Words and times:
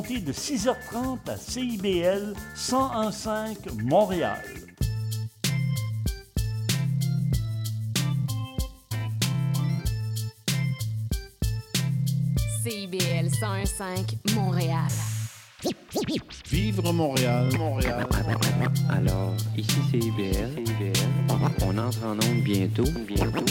de 0.00 0.32
6h30 0.32 1.28
à 1.28 1.36
CIBL 1.36 2.32
1015 2.56 3.28
Montréal. 3.84 4.42
CIBL 12.62 13.28
1015 13.28 14.34
Montréal. 14.34 14.88
Vivre 16.50 16.92
Montréal, 16.94 17.50
Montréal. 17.58 18.06
Alors, 18.88 19.34
ici 19.58 19.76
c'est 19.90 19.98
IBL. 19.98 20.64
On 21.66 21.76
entre 21.76 22.06
en 22.06 22.14
onde 22.14 22.42
bientôt. 22.42 22.84
Bientôt. 23.06 23.44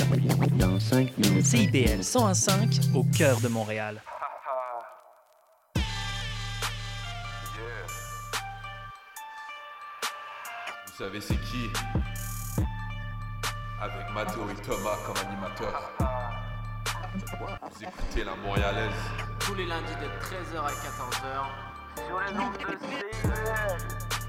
Dans 0.57 0.79
5 0.79 1.15
minutes. 1.19 1.45
CIBL 1.45 2.03
105 2.03 2.79
au 2.95 3.03
cœur 3.03 3.39
de 3.41 3.47
Montréal. 3.47 4.01
Savez 11.01 11.19
c'est 11.19 11.41
qui? 11.49 11.67
Avec 13.81 14.13
Mathéo 14.13 14.47
et 14.51 14.61
Thomas 14.61 14.97
comme 15.03 15.17
animateurs. 15.17 15.91
Vous 17.39 17.83
écoutez 17.83 18.23
la 18.23 18.35
Montréalaise. 18.35 18.93
tous 19.39 19.55
les 19.55 19.65
lundis 19.65 19.95
de 19.95 20.05
13h 20.23 20.63
à 20.63 20.69
14h 20.69 22.05
sur 22.05 22.19
les 22.19 22.39
ondes 22.39 22.53
de 22.53 22.77
CIBL. 22.77 23.33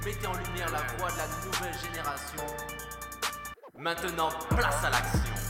Mettez 0.03 0.27
en 0.27 0.33
lumière 0.33 0.71
la 0.71 0.83
voix 0.97 1.11
de 1.11 1.19
la 1.19 1.27
nouvelle 1.45 1.79
génération. 1.79 2.47
Maintenant, 3.77 4.31
place 4.49 4.83
à 4.83 4.89
l'action. 4.89 5.42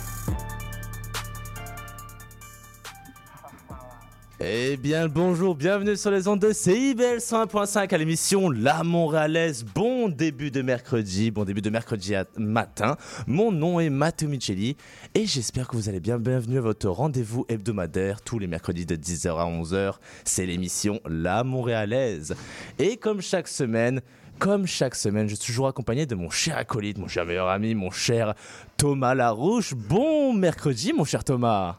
Eh 4.45 4.77
bien, 4.77 5.07
bonjour, 5.07 5.55
bienvenue 5.55 5.97
sur 5.97 6.11
les 6.11 6.27
ondes 6.27 6.41
de 6.41 6.53
CIBL 6.53 7.19
101.5 7.19 7.95
à 7.95 7.97
l'émission 7.97 8.51
La 8.51 8.83
Montréalaise. 8.83 9.65
Bon 9.65 10.09
début 10.09 10.51
de 10.51 10.63
mercredi, 10.63 11.31
bon 11.31 11.45
début 11.45 11.63
de 11.63 11.71
mercredi 11.71 12.15
matin. 12.37 12.97
Mon 13.29 13.53
nom 13.53 13.79
est 13.79 13.89
Matteo 13.89 14.29
Micheli 14.29 14.77
et 15.15 15.27
j'espère 15.27 15.69
que 15.69 15.77
vous 15.77 15.89
allez 15.89 16.01
bien. 16.01 16.19
Bienvenue 16.19 16.59
à 16.59 16.61
votre 16.61 16.89
rendez-vous 16.89 17.47
hebdomadaire 17.49 18.21
tous 18.21 18.41
les 18.41 18.49
mercredis 18.49 18.85
de 18.85 18.97
10h 18.97 19.29
à 19.29 19.45
11h. 19.45 19.95
C'est 20.25 20.45
l'émission 20.45 21.01
La 21.07 21.45
Montréalaise. 21.45 22.35
Et 22.81 22.97
comme 22.97 23.21
chaque 23.21 23.47
semaine, 23.47 24.01
comme 24.41 24.67
chaque 24.67 24.97
semaine, 24.97 25.29
je 25.29 25.37
suis 25.37 25.47
toujours 25.47 25.69
accompagné 25.69 26.05
de 26.05 26.17
mon 26.17 26.31
cher 26.31 26.57
acolyte, 26.57 26.99
mon 26.99 27.07
cher 27.07 27.27
meilleur 27.27 27.49
ami, 27.49 27.77
mon 27.77 27.93
cher 27.93 28.35
Thomas 28.77 29.15
Larouche. 29.15 29.75
Bon 29.75 30.33
mercredi, 30.33 30.93
mon 30.93 31.05
cher 31.05 31.23
Thomas. 31.23 31.77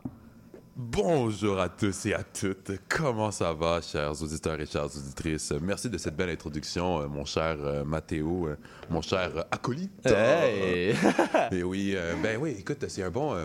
Bonjour 0.76 1.60
à 1.60 1.70
tous 1.70 2.08
et 2.08 2.16
à 2.16 2.24
toutes. 2.24 2.72
Comment 2.90 3.30
ça 3.30 3.54
va, 3.54 3.80
chers 3.80 4.20
auditeurs 4.24 4.60
et 4.60 4.66
chères 4.66 4.86
auditrices? 4.86 5.54
Merci 5.62 5.88
de 5.88 6.00
cette 6.00 6.16
belle 6.16 6.32
introduction, 6.32 7.00
euh, 7.00 7.08
mon 7.08 7.26
cher 7.26 7.58
euh, 7.60 7.84
Mathéo, 7.84 8.48
euh, 8.48 8.56
mon 8.90 9.04
cher 9.04 9.38
euh, 9.38 9.42
acolyte. 9.52 10.04
Hey. 10.04 10.96
Mais 11.52 11.62
oui, 11.62 11.96
ben 12.24 12.40
oui, 12.42 12.56
écoute, 12.58 12.84
c'est 12.88 13.04
un 13.04 13.12
bon. 13.12 13.36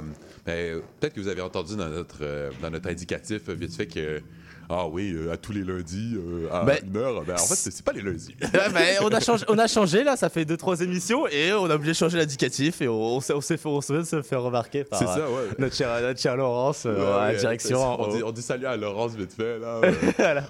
ben, 0.47 0.81
Peut-être 0.99 1.13
que 1.13 1.21
vous 1.21 1.29
avez 1.29 1.43
entendu 1.43 1.77
dans 1.77 1.91
notre, 1.91 2.51
dans 2.63 2.71
notre 2.71 2.89
indicatif, 2.89 3.51
vite 3.51 3.77
fait, 3.77 3.87
que. 3.87 4.23
Ah 4.71 4.87
oui, 4.87 5.15
euh, 5.17 5.33
à 5.33 5.39
tous 5.39 5.53
les 5.53 5.65
lundis, 5.65 6.15
euh, 6.17 6.49
à 6.53 6.63
Ben, 6.63 6.77
une 6.87 6.97
heure. 6.99 7.23
Ben, 7.25 7.35
en 7.35 7.39
fait, 7.39 7.55
c'est 7.55 7.83
pas 7.83 7.93
les 7.93 8.03
lundis. 8.03 8.37
On, 9.01 9.09
a 9.09 9.21
changé, 9.21 9.45
on 9.49 9.59
a 9.59 9.67
changé 9.67 10.05
là, 10.05 10.17
ça 10.17 10.29
fait 10.29 10.45
2-3 10.45 10.83
émissions 10.83 11.27
et 11.27 11.53
on 11.55 11.71
a 11.71 11.77
oublié 11.77 11.93
de 11.93 11.97
changer 11.97 12.19
l'indicatif 12.19 12.83
et 12.83 12.89
on, 12.89 13.17
on 13.17 13.21
s'est 13.21 13.57
fait, 13.57 14.37
remarquer 14.37 14.85
par 14.85 14.99
C'est 14.99 15.07
euh, 15.07 15.15
ça, 15.15 15.31
ouais. 15.31 15.43
notre, 15.59 15.75
chère, 15.75 16.01
notre 16.03 16.21
chère 16.21 16.37
Laurence 16.37 16.85
euh, 16.85 17.19
à 17.19 17.33
la 17.33 17.39
direction. 17.39 17.81
On 17.99 18.15
dit, 18.15 18.23
on 18.23 18.31
dit 18.31 18.43
salut 18.43 18.67
à 18.67 18.77
Laurence 18.77 19.15
vite 19.15 19.33
fait, 19.33 19.59
là. 19.59 19.81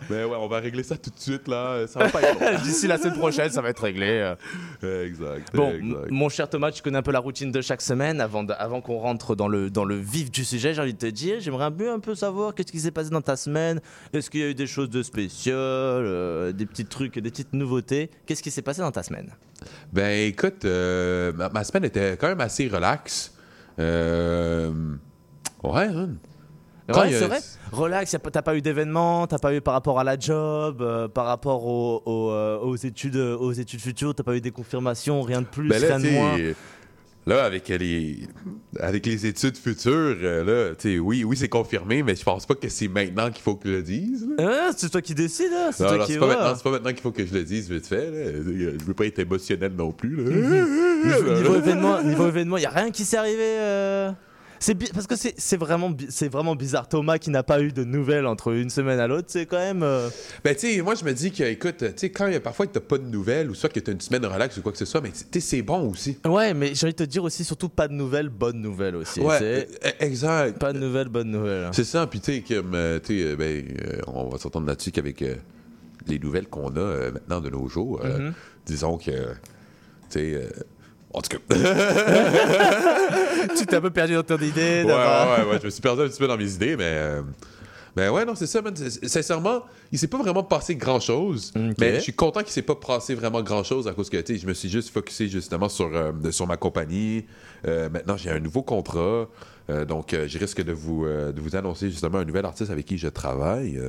mais 0.11 0.24
ouais, 0.24 0.36
on 0.36 0.48
va 0.48 0.58
régler 0.58 0.83
ça 0.83 0.96
tout 0.96 1.11
de 1.11 1.20
suite, 1.20 1.46
là. 1.46 1.86
Ça 1.86 2.00
va 2.00 2.08
pas 2.08 2.22
être 2.22 2.41
long. 2.41 2.58
D'ici 2.64 2.89
la 2.89 2.98
semaine 2.98 3.19
prochaine, 3.19 3.50
ça 3.50 3.62
va 3.62 3.69
être 3.70 3.83
réglé. 3.83 4.34
Exact. 4.83 5.55
Bon, 5.55 5.70
exact. 5.70 6.11
mon 6.11 6.28
cher 6.28 6.50
Thomas, 6.50 6.72
tu 6.72 6.83
connais 6.83 6.98
un 6.98 7.02
peu 7.02 7.12
la 7.12 7.20
routine 7.20 7.52
de 7.52 7.61
chaque 7.61 7.83
semaine. 7.83 8.20
Avant, 8.20 8.42
de- 8.42 8.55
avant 8.58 8.80
qu'on 8.80 8.98
rentre 8.98 9.36
dans 9.36 9.48
le, 9.48 9.70
dans 9.70 9.85
le 9.85 9.96
vif 9.96 10.30
du 10.30 10.45
sujet, 10.45 10.74
j'ai 10.74 10.80
envie 10.83 10.95
de 10.95 10.98
te 10.98 11.06
dire, 11.06 11.36
j'aimerais 11.39 11.67
un 11.67 11.73
peu, 11.73 11.90
un 11.92 12.00
peu 12.00 12.17
savoir 12.17 12.55
qu'est-ce 12.55 12.73
qui 12.73 12.80
s'est 12.80 12.90
passé 12.90 13.11
dans 13.11 13.23
ta 13.23 13.36
semaine. 13.36 13.80
Est-ce 14.13 14.30
qu'il 14.30 14.41
y 14.41 14.42
a 14.45 14.48
eu 14.48 14.55
des 14.55 14.67
choses 14.67 14.91
de 14.91 15.02
spéciales, 15.02 15.57
euh, 15.58 16.52
des 16.52 16.67
petits 16.67 16.85
trucs, 16.86 17.19
des 17.19 17.30
petites 17.30 17.52
nouveautés? 17.52 18.11
Qu'est-ce 18.27 18.42
qui 18.42 18.51
s'est 18.51 18.63
passé 18.63 18.80
dans 18.80 18.92
ta 18.92 19.02
semaine? 19.02 19.30
Ben 19.92 20.29
écoute, 20.29 20.64
euh, 20.64 21.33
ma, 21.33 21.48
ma 21.48 21.64
semaine 21.64 21.85
était 21.85 22.17
quand 22.17 22.29
même 22.29 22.41
assez 22.41 22.68
relax. 22.68 23.35
Euh, 23.79 24.73
ouais, 25.63 25.86
hein. 25.86 26.11
Ouais, 26.91 27.11
c'est 27.13 27.27
vrai. 27.27 27.41
Relax, 27.70 28.17
t'as 28.33 28.41
pas 28.41 28.57
eu 28.57 28.63
d'événements, 28.63 29.27
t'as 29.27 29.36
pas 29.39 29.52
eu 29.55 29.61
par 29.61 29.74
rapport 29.74 30.01
à 30.01 30.05
la 30.05 30.18
job, 30.18 30.80
euh, 30.80 31.07
par 31.07 31.27
rapport 31.27 31.67
au- 31.67 32.02
au, 32.07 32.33
aux, 32.67 32.77
études, 32.77 33.17
aux 33.17 33.52
études 33.52 33.80
futures, 33.80 34.14
t'as 34.14 34.23
pas 34.23 34.35
eu 34.35 34.41
des 34.41 34.51
confirmations, 34.52 35.20
rien 35.20 35.42
de 35.42 35.47
plus, 35.47 35.68
Ben 35.68 35.83
là, 35.83 35.97
rien 35.97 36.01
de 36.01 36.08
moins? 36.11 36.39
Là, 37.27 37.45
avec 37.45 37.68
les, 37.68 38.20
avec 38.80 39.05
les 39.05 39.27
études 39.27 39.56
futures, 39.58 40.17
euh, 40.23 40.73
là, 40.73 40.98
oui, 41.01 41.24
oui, 41.24 41.36
c'est 41.36 41.48
confirmé, 41.48 42.02
mais 42.02 42.17
je 42.17 42.23
pense 42.23 42.46
pas 42.46 42.55
que 42.55 42.68
c'est 42.70 42.89
maintenant 42.89 43.30
qu'il 43.30 43.42
faut 43.42 43.55
que 43.55 43.68
je 43.68 43.74
le 43.74 43.83
dise. 43.83 44.27
Hein, 44.39 44.70
c'est 44.74 44.90
toi 44.90 45.02
qui 45.02 45.14
décides, 45.14 45.52
c'est 45.73 45.84
toi 45.86 46.06
qui 46.06 46.14
c'est 46.14 46.18
pas, 46.18 46.27
maintenant, 46.27 46.55
c'est 46.56 46.62
pas 46.62 46.70
maintenant 46.70 46.90
qu'il 46.90 47.01
faut 47.02 47.12
que 47.12 47.27
je 47.27 47.34
le 47.34 47.45
dise 47.45 47.70
vite 47.70 47.86
fait. 47.86 48.11
Là. 48.11 48.33
Je 48.33 48.84
veux 48.84 48.95
pas 48.95 49.05
être 49.05 49.18
émotionnel 49.18 49.73
non 49.77 49.92
plus. 49.92 50.17
Là. 50.17 50.30
Niveau, 50.30 51.34
niveau 51.34 51.55
événement, 51.56 52.02
niveau 52.02 52.29
événement, 52.29 52.56
y 52.56 52.64
a 52.67 52.70
rien 52.70 52.90
qui 52.90 53.05
s'est 53.05 53.18
arrivé. 53.18 53.42
euh, 53.42 54.11
C'est 54.61 54.74
parce 54.92 55.07
que 55.07 55.14
c'est 55.17 55.57
vraiment, 55.57 55.95
c'est 56.08 56.29
vraiment 56.29 56.57
bizarre. 56.57 56.89
Thomas 56.89 57.19
qui 57.19 57.30
n'a 57.30 57.42
pas 57.42 57.61
eu 57.61 57.70
de 57.73 57.85
nouvelles 57.85 58.27
entre 58.27 58.52
une 58.52 58.70
semaine 58.70 58.98
à 58.98 59.07
l'autre, 59.07 59.29
c'est 59.29 59.46
quand 59.46 59.58
même. 59.58 59.83
euh, 59.83 60.08
Ben, 60.45 60.55
tu 60.55 60.74
sais, 60.77 60.83
moi, 60.83 60.95
je 60.95 61.05
me 61.05 61.13
dis 61.13 61.30
que, 61.30 61.45
écoute, 61.45 61.77
tu 61.79 61.86
sais, 61.96 62.11
quand 62.11 62.27
il 62.27 62.33
y 62.33 62.36
a 62.36 62.41
parfois 62.41 62.67
que 62.67 62.73
t'as 62.73 62.80
pas 62.80 62.98
de 62.98 63.05
nouvelles, 63.07 63.51
ou 63.51 63.55
soit 63.55 63.68
que 63.68 63.80
t'as 63.80 63.92
une 63.92 64.01
semaine 64.01 64.23
de 64.23 64.27
relax 64.27 64.57
ou 64.57 64.63
quoi 64.63 64.73
que 64.73 64.79
ce 64.79 64.85
soit, 64.85 65.01
mais 65.01 65.11
tu 65.30 65.41
c'est 65.41 65.63
bon 65.63 65.89
aussi. 65.91 66.18
Ouais, 66.27 66.55
mais 66.55 66.74
j'ai 66.74 66.86
envie 66.86 66.95
de 66.95 67.05
te 67.05 67.08
dire 67.08 67.23
aussi, 67.24 67.45
surtout 67.45 67.68
pas 67.68 67.89
de 67.89 67.92
nouvelles, 67.95 68.29
bonnes 68.29 68.61
nouvelles 68.61 68.97
aussi. 68.97 69.20
Ouais, 69.20 69.39
c'est- 69.39 69.68
euh, 69.86 69.91
exact. 70.01 70.58
Pas 70.58 70.73
de 70.73 70.79
nouvelles, 70.79 71.08
bonnes 71.08 71.30
nouvelles. 71.30 71.68
C'est 71.73 71.85
ça, 71.85 72.07
puis 72.07 72.20
tu 72.20 72.33
sais, 72.33 72.45
euh, 72.55 72.98
euh, 73.11 73.36
ben, 73.36 73.64
euh, 73.86 74.01
on 74.08 74.29
va 74.29 74.39
s'entendre 74.39 74.67
là-dessus 74.67 74.91
qu'avec 74.91 75.23
euh, 75.23 75.35
les 76.07 76.18
nouvelles 76.18 76.48
qu'on 76.48 76.68
a 76.77 77.11
maintenant 77.13 77.41
de 77.41 77.51
nos 77.51 77.68
jours, 77.68 78.02
Mhm. 78.05 78.33
disons 78.67 78.98
que, 78.98 79.11
tu 79.11 79.14
sais, 80.11 80.48
en 81.13 81.23
tout 81.23 81.30
cas, 81.30 81.39
tu 83.57 83.67
t'es 83.67 83.77
un 83.77 83.80
peu 83.80 83.91
perdu 83.91 84.14
dans 84.14 84.23
ton 84.23 84.39
idée. 84.39 84.83
ouais, 84.85 84.92
ouais, 84.92 84.95
ouais, 84.95 85.51
ouais, 85.52 85.58
je 85.61 85.67
me 85.67 85.70
suis 85.70 85.80
perdu 85.80 86.02
un 86.02 86.08
petit 86.08 86.19
peu 86.19 86.29
dans 86.29 86.36
mes 86.36 86.52
idées, 86.52 86.77
mais, 86.77 86.85
euh, 86.85 87.23
mais 87.96 88.08
ouais, 88.08 88.24
non, 88.24 88.35
c'est 88.35 88.46
ça, 88.46 88.63
man. 88.63 88.74
Sincèrement, 88.77 89.63
il 89.91 89.98
s'est 89.98 90.07
pas 90.07 90.18
vraiment 90.18 90.42
passé 90.42 90.77
grand-chose, 90.77 91.52
Ok. 91.57 91.74
mais 91.79 91.95
je 91.97 92.01
suis 92.01 92.13
content 92.13 92.41
qu'il 92.42 92.52
s'est 92.52 92.63
pas 92.63 92.77
passé 92.77 93.14
vraiment 93.14 93.42
grand-chose 93.42 93.89
à 93.89 93.92
cause 93.92 94.11
que, 94.11 94.18
tu 94.18 94.35
sais, 94.35 94.41
je 94.41 94.47
me 94.47 94.55
suis 94.55 94.68
juste 94.68 94.91
focusé 94.91 95.29
justement 95.29 95.68
sur, 95.68 95.91
euh, 95.95 96.13
sur 96.30 96.47
ma 96.47 96.57
compagnie. 96.57 97.24
Euh, 97.67 97.89
maintenant, 97.89 98.17
j'ai 98.17 98.30
un 98.30 98.41
nouveau 98.41 98.63
contrat. 98.63 99.27
Euh, 99.70 99.84
donc, 99.84 100.14
euh, 100.14 100.27
je 100.27 100.39
risque 100.39 100.62
de 100.62 100.73
vous, 100.73 101.05
euh, 101.05 101.30
de 101.33 101.40
vous 101.40 101.55
annoncer 101.56 101.90
justement 101.90 102.18
un 102.18 102.24
nouvel 102.24 102.45
artiste 102.46 102.70
avec 102.70 102.86
qui 102.86 102.96
je 102.98 103.08
travaille. 103.08 103.80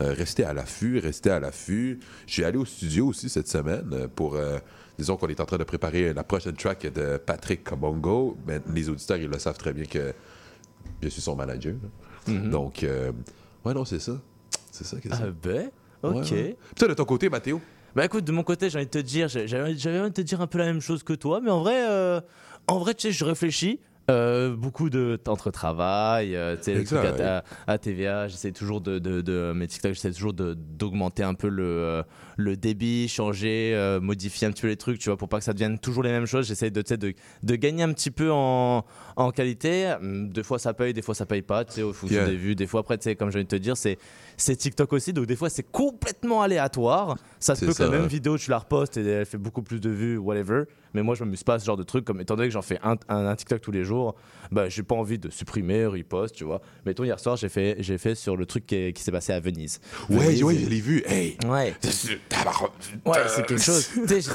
Restez 0.00 0.44
à 0.44 0.52
l'affût, 0.52 0.98
restez 0.98 1.30
à 1.30 1.40
l'affût. 1.40 2.00
Suis 2.26 2.44
allé 2.44 2.56
au 2.56 2.64
studio 2.64 3.08
aussi 3.08 3.28
cette 3.28 3.48
semaine 3.48 4.08
pour, 4.14 4.36
disons 4.98 5.16
qu'on 5.16 5.28
est 5.28 5.40
en 5.40 5.44
train 5.46 5.58
de 5.58 5.64
préparer 5.64 6.12
la 6.14 6.24
prochaine 6.24 6.54
track 6.54 6.92
de 6.92 7.18
Patrick 7.18 7.64
Kabongo. 7.64 8.36
Mais 8.46 8.60
les 8.74 8.88
auditeurs, 8.88 9.18
ils 9.18 9.28
le 9.28 9.38
savent 9.38 9.58
très 9.58 9.72
bien 9.72 9.84
que 9.84 10.12
je 11.02 11.08
suis 11.08 11.20
son 11.22 11.36
manager. 11.36 11.74
Mhm. 12.26 12.50
Donc, 12.50 12.82
euh, 12.82 13.12
ouais, 13.64 13.74
non, 13.74 13.84
c'est 13.84 13.98
ça. 14.00 14.12
C'est 14.70 14.84
ça. 14.84 14.98
que 15.00 15.08
Ah 15.10 15.18
ben, 15.42 15.70
c'est? 16.02 16.08
ok. 16.08 16.14
Ouais, 16.30 16.56
ouais. 16.82 16.88
De 16.88 16.94
ton 16.94 17.04
côté, 17.04 17.28
Mathéo? 17.28 17.60
Bah 17.96 18.04
écoute, 18.04 18.24
de 18.24 18.32
mon 18.32 18.42
côté, 18.44 18.70
j'ai 18.70 18.78
envie 18.78 18.86
de 18.86 18.90
te 18.90 18.98
dire, 18.98 19.28
j'ai- 19.28 19.48
j'avais 19.48 19.76
j'avais 19.76 19.98
envie 19.98 20.10
de 20.10 20.14
te 20.14 20.20
dire 20.20 20.40
un 20.40 20.46
peu 20.46 20.58
la 20.58 20.66
même 20.66 20.80
chose 20.80 21.02
que 21.02 21.14
toi, 21.14 21.40
mais 21.42 21.50
en 21.50 21.60
vrai, 21.60 21.88
euh, 21.88 22.20
en 22.66 22.78
vrai, 22.78 22.94
tu 22.94 23.08
sais, 23.08 23.12
je 23.12 23.24
réfléchis. 23.24 23.80
Euh, 24.10 24.56
beaucoup 24.56 24.88
de 24.90 25.16
temps 25.22 25.36
de 25.44 25.50
travail, 25.50 26.34
euh, 26.34 26.56
tu 26.56 26.62
sais, 26.64 26.74
à, 26.96 27.38
à- 27.38 27.44
à 27.66 27.78
TVA, 27.78 28.28
j'essaie 28.28 28.52
toujours 28.52 28.80
de, 28.80 28.98
de, 28.98 29.20
de 29.20 29.52
mes 29.54 29.66
TikTok, 29.66 29.92
j'essaie 29.94 30.12
toujours 30.12 30.32
d'augmenter 30.32 31.22
un 31.22 31.34
peu 31.34 31.48
le, 31.48 31.64
euh, 31.64 32.02
le 32.36 32.56
débit, 32.56 33.08
changer, 33.08 33.72
euh, 33.74 34.00
modifier 34.00 34.46
un 34.46 34.50
petit 34.52 34.62
peu 34.62 34.68
les 34.68 34.76
trucs, 34.76 34.98
tu 34.98 35.08
vois, 35.10 35.16
pour 35.16 35.28
pas 35.28 35.38
que 35.38 35.44
ça 35.44 35.52
devienne 35.52 35.78
toujours 35.78 36.02
les 36.02 36.10
mêmes 36.10 36.26
choses. 36.26 36.46
J'essaie 36.46 36.70
de, 36.70 36.82
de, 36.96 37.12
de 37.42 37.54
gagner 37.56 37.82
un 37.82 37.92
petit 37.92 38.10
peu 38.10 38.30
en, 38.32 38.84
en 39.18 39.30
qualité. 39.30 39.92
Hum, 40.00 40.30
Des 40.30 40.42
fois 40.42 40.58
ça 40.58 40.72
paye, 40.74 40.92
des 40.94 41.02
fois 41.02 41.14
ça 41.14 41.26
paye 41.26 41.42
pas, 41.42 41.64
tu 41.64 41.72
sais, 41.74 41.82
au 41.82 41.92
fonction 41.92 42.18
Yeah. 42.18 42.26
des 42.28 42.36
vues. 42.36 42.54
Des 42.54 42.66
fois 42.66 42.80
après, 42.80 42.96
tu 42.98 43.04
sais, 43.04 43.16
comme 43.16 43.28
je 43.30 43.34
viens 43.38 43.44
de 43.44 43.48
te 43.48 43.56
dire, 43.56 43.76
c'est 43.76 43.98
c'est 44.36 44.56
TikTok 44.56 44.92
aussi, 44.92 45.12
donc 45.12 45.26
des 45.26 45.36
fois 45.36 45.50
c'est 45.50 45.64
complètement 45.70 46.42
aléatoire. 46.42 47.16
Ça 47.40 47.54
se 47.54 47.64
peut 47.66 47.74
que 47.74 47.82
la 47.82 47.90
même 47.90 48.06
vidéo, 48.06 48.38
tu 48.38 48.50
la 48.50 48.58
repostes 48.58 48.96
et 48.96 49.04
elle 49.06 49.26
fait 49.26 49.36
beaucoup 49.38 49.62
plus 49.62 49.80
de 49.80 49.90
vues, 49.90 50.16
whatever. 50.16 50.64
Mais 50.94 51.02
moi, 51.02 51.14
je 51.14 51.22
m'amuse 51.22 51.44
pas 51.44 51.54
à 51.54 51.58
ce 51.58 51.66
genre 51.66 51.76
de 51.76 51.82
truc, 51.82 52.06
comme 52.06 52.18
étant 52.20 52.34
donné 52.34 52.48
que 52.48 52.54
j'en 52.54 52.62
fais 52.62 52.78
un, 52.82 52.94
un, 53.10 53.26
un 53.26 53.36
TikTok 53.36 53.60
tous 53.60 53.70
les 53.70 53.84
jours, 53.84 54.14
bah, 54.50 54.70
j'ai 54.70 54.82
pas 54.82 54.94
envie 54.94 55.18
de 55.18 55.28
supprimer, 55.28 55.84
repost, 55.84 56.34
tu 56.34 56.44
vois. 56.44 56.62
Mettons, 56.86 57.04
hier 57.04 57.20
soir, 57.20 57.36
j'ai 57.36 57.50
fait, 57.50 57.76
j'ai 57.80 57.98
fait 57.98 58.14
sur 58.14 58.38
le 58.38 58.46
truc 58.46 58.64
qui, 58.66 58.94
qui 58.94 59.02
s'est 59.02 59.12
passé 59.12 59.34
à 59.34 59.38
Venise. 59.40 59.80
Ouais, 60.08 60.16
Venise, 60.18 60.42
ouais, 60.44 60.54
je 60.56 60.66
l'ai 60.66 60.80
vu. 60.80 61.02
Hey! 61.06 61.36
Ouais. 61.46 61.74
Ouais, 63.04 63.18
c'est 63.28 63.44
quelque 63.46 63.62
chose. 63.62 63.88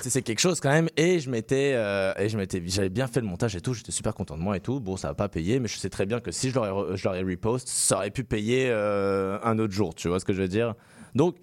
C'est 0.03 0.21
quelque 0.21 0.39
chose 0.39 0.59
quand 0.59 0.69
même. 0.69 0.89
Et 0.95 1.19
je 1.19 1.29
m'étais, 1.29 1.71
euh, 1.75 2.13
et 2.19 2.29
je 2.29 2.37
m'étais, 2.37 2.61
j'avais 2.67 2.89
bien 2.89 3.07
fait 3.07 3.21
le 3.21 3.27
montage 3.27 3.55
et 3.55 3.61
tout. 3.61 3.73
J'étais 3.73 3.91
super 3.91 4.13
content 4.13 4.37
de 4.37 4.41
moi 4.43 4.55
et 4.55 4.59
tout. 4.59 4.72
Bon, 4.79 4.97
ça 4.97 5.09
va 5.09 5.13
pas 5.13 5.29
payer, 5.29 5.59
mais 5.59 5.67
je 5.67 5.77
sais 5.77 5.89
très 5.89 6.05
bien 6.05 6.19
que 6.19 6.31
si 6.31 6.49
je 6.49 6.53
je 6.53 7.03
l'aurais 7.05 7.21
repost, 7.21 7.67
ça 7.67 7.97
aurait 7.97 8.11
pu 8.11 8.23
payer 8.23 8.69
euh, 8.69 9.37
un 9.43 9.59
autre 9.59 9.73
jour. 9.73 9.95
Tu 9.95 10.07
vois 10.07 10.19
ce 10.19 10.25
que 10.25 10.33
je 10.33 10.41
veux 10.41 10.47
dire? 10.47 10.75
Donc, 11.15 11.37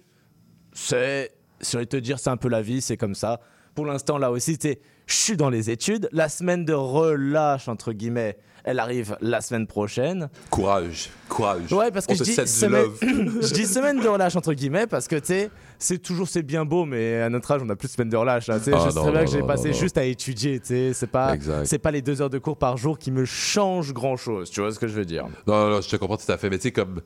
c'est, 0.73 1.31
si 1.59 1.77
on 1.77 1.85
te 1.85 1.97
dire, 1.97 2.19
c'est 2.19 2.29
un 2.29 2.37
peu 2.37 2.49
la 2.49 2.61
vie, 2.61 2.81
c'est 2.81 2.97
comme 2.97 3.15
ça. 3.15 3.39
Pour 3.75 3.85
l'instant, 3.85 4.17
là 4.17 4.31
aussi, 4.31 4.57
je 4.61 5.15
suis 5.15 5.37
dans 5.37 5.49
les 5.49 5.69
études. 5.69 6.09
La 6.11 6.29
semaine 6.29 6.65
de 6.65 6.73
relâche, 6.73 7.67
entre 7.67 7.93
guillemets, 7.93 8.37
elle 8.63 8.79
arrive 8.79 9.17
la 9.21 9.41
semaine 9.41 9.67
prochaine. 9.67 10.29
Courage, 10.49 11.09
courage. 11.29 11.71
Ouais, 11.71 11.91
parce 11.91 12.05
que 12.05 12.13
On 12.13 12.15
je 12.15 12.23
dis, 12.23 12.33
semaine... 12.47 12.85
je 13.01 13.53
dis 13.53 13.65
semaine 13.65 13.99
de 13.99 14.07
relâche, 14.07 14.35
entre 14.35 14.53
guillemets, 14.53 14.87
parce 14.87 15.07
que, 15.07 15.15
tu 15.15 15.25
sais, 15.27 15.49
c'est 15.79 15.97
toujours, 15.99 16.27
c'est 16.27 16.43
bien 16.43 16.65
beau, 16.65 16.85
mais 16.85 17.21
à 17.21 17.29
notre 17.29 17.51
âge, 17.51 17.61
on 17.61 17.65
n'a 17.65 17.75
plus 17.75 17.87
de 17.87 17.93
semaine 17.93 18.09
de 18.09 18.17
relâche. 18.17 18.45
sais. 18.45 18.51
Ah, 18.53 18.59
je 18.85 18.89
sais 18.91 18.99
très 18.99 19.11
bien 19.11 19.25
que 19.25 19.31
j'ai 19.31 19.43
passé 19.43 19.73
juste 19.73 19.97
à 19.97 20.03
étudier, 20.03 20.59
tu 20.59 20.67
sais. 20.67 20.91
C'est 20.93 21.07
pas, 21.07 21.35
c'est 21.65 21.79
pas 21.79 21.91
les 21.91 22.01
deux 22.01 22.21
heures 22.21 22.29
de 22.29 22.37
cours 22.39 22.57
par 22.57 22.77
jour 22.77 22.97
qui 22.99 23.11
me 23.11 23.25
changent 23.25 23.93
grand-chose. 23.93 24.49
Tu 24.49 24.61
vois 24.61 24.71
ce 24.71 24.79
que 24.79 24.87
je 24.87 24.93
veux 24.93 25.05
dire 25.05 25.25
Non, 25.47 25.53
non, 25.65 25.69
non, 25.71 25.81
je 25.81 25.89
te 25.89 25.95
comprends 25.95 26.17
tout 26.17 26.31
à 26.31 26.37
fait. 26.37 26.49
Mais 26.49 26.57
tu 26.57 26.63
sais, 26.63 26.71
comme. 26.71 27.01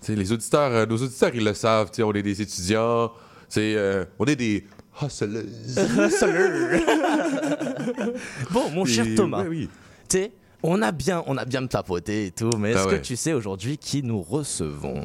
Tu 0.00 0.06
sais, 0.08 0.14
les 0.16 0.32
auditeurs, 0.32 0.72
euh, 0.72 0.86
nos 0.86 0.96
auditeurs, 0.96 1.30
ils 1.34 1.44
le 1.44 1.54
savent. 1.54 1.90
Tu 1.90 1.96
sais, 1.96 2.02
on 2.02 2.12
est 2.12 2.22
des 2.22 2.42
étudiants. 2.42 3.08
Tu 3.08 3.14
sais, 3.50 3.74
euh, 3.76 4.04
on 4.18 4.24
est 4.24 4.34
des 4.36 4.66
hustlers. 5.00 5.42
Bon, 8.50 8.70
mon 8.70 8.84
cher 8.84 9.06
Et- 9.06 9.14
Thomas, 9.14 9.44
oui. 9.48 9.68
tu 10.08 10.18
sais, 10.18 10.32
on 10.62 10.80
a 10.82 10.92
bien, 10.92 11.22
on 11.26 11.36
a 11.36 11.44
bien 11.44 11.66
tapoté 11.66 12.26
et 12.26 12.30
tout, 12.30 12.50
mais 12.58 12.70
est-ce 12.70 12.78
Ah 12.78 12.84
que 12.86 12.90
ouais. 12.92 13.02
tu 13.02 13.16
sais 13.16 13.32
aujourd'hui 13.32 13.78
qui 13.78 14.02
nous 14.02 14.22
recevons? 14.22 15.02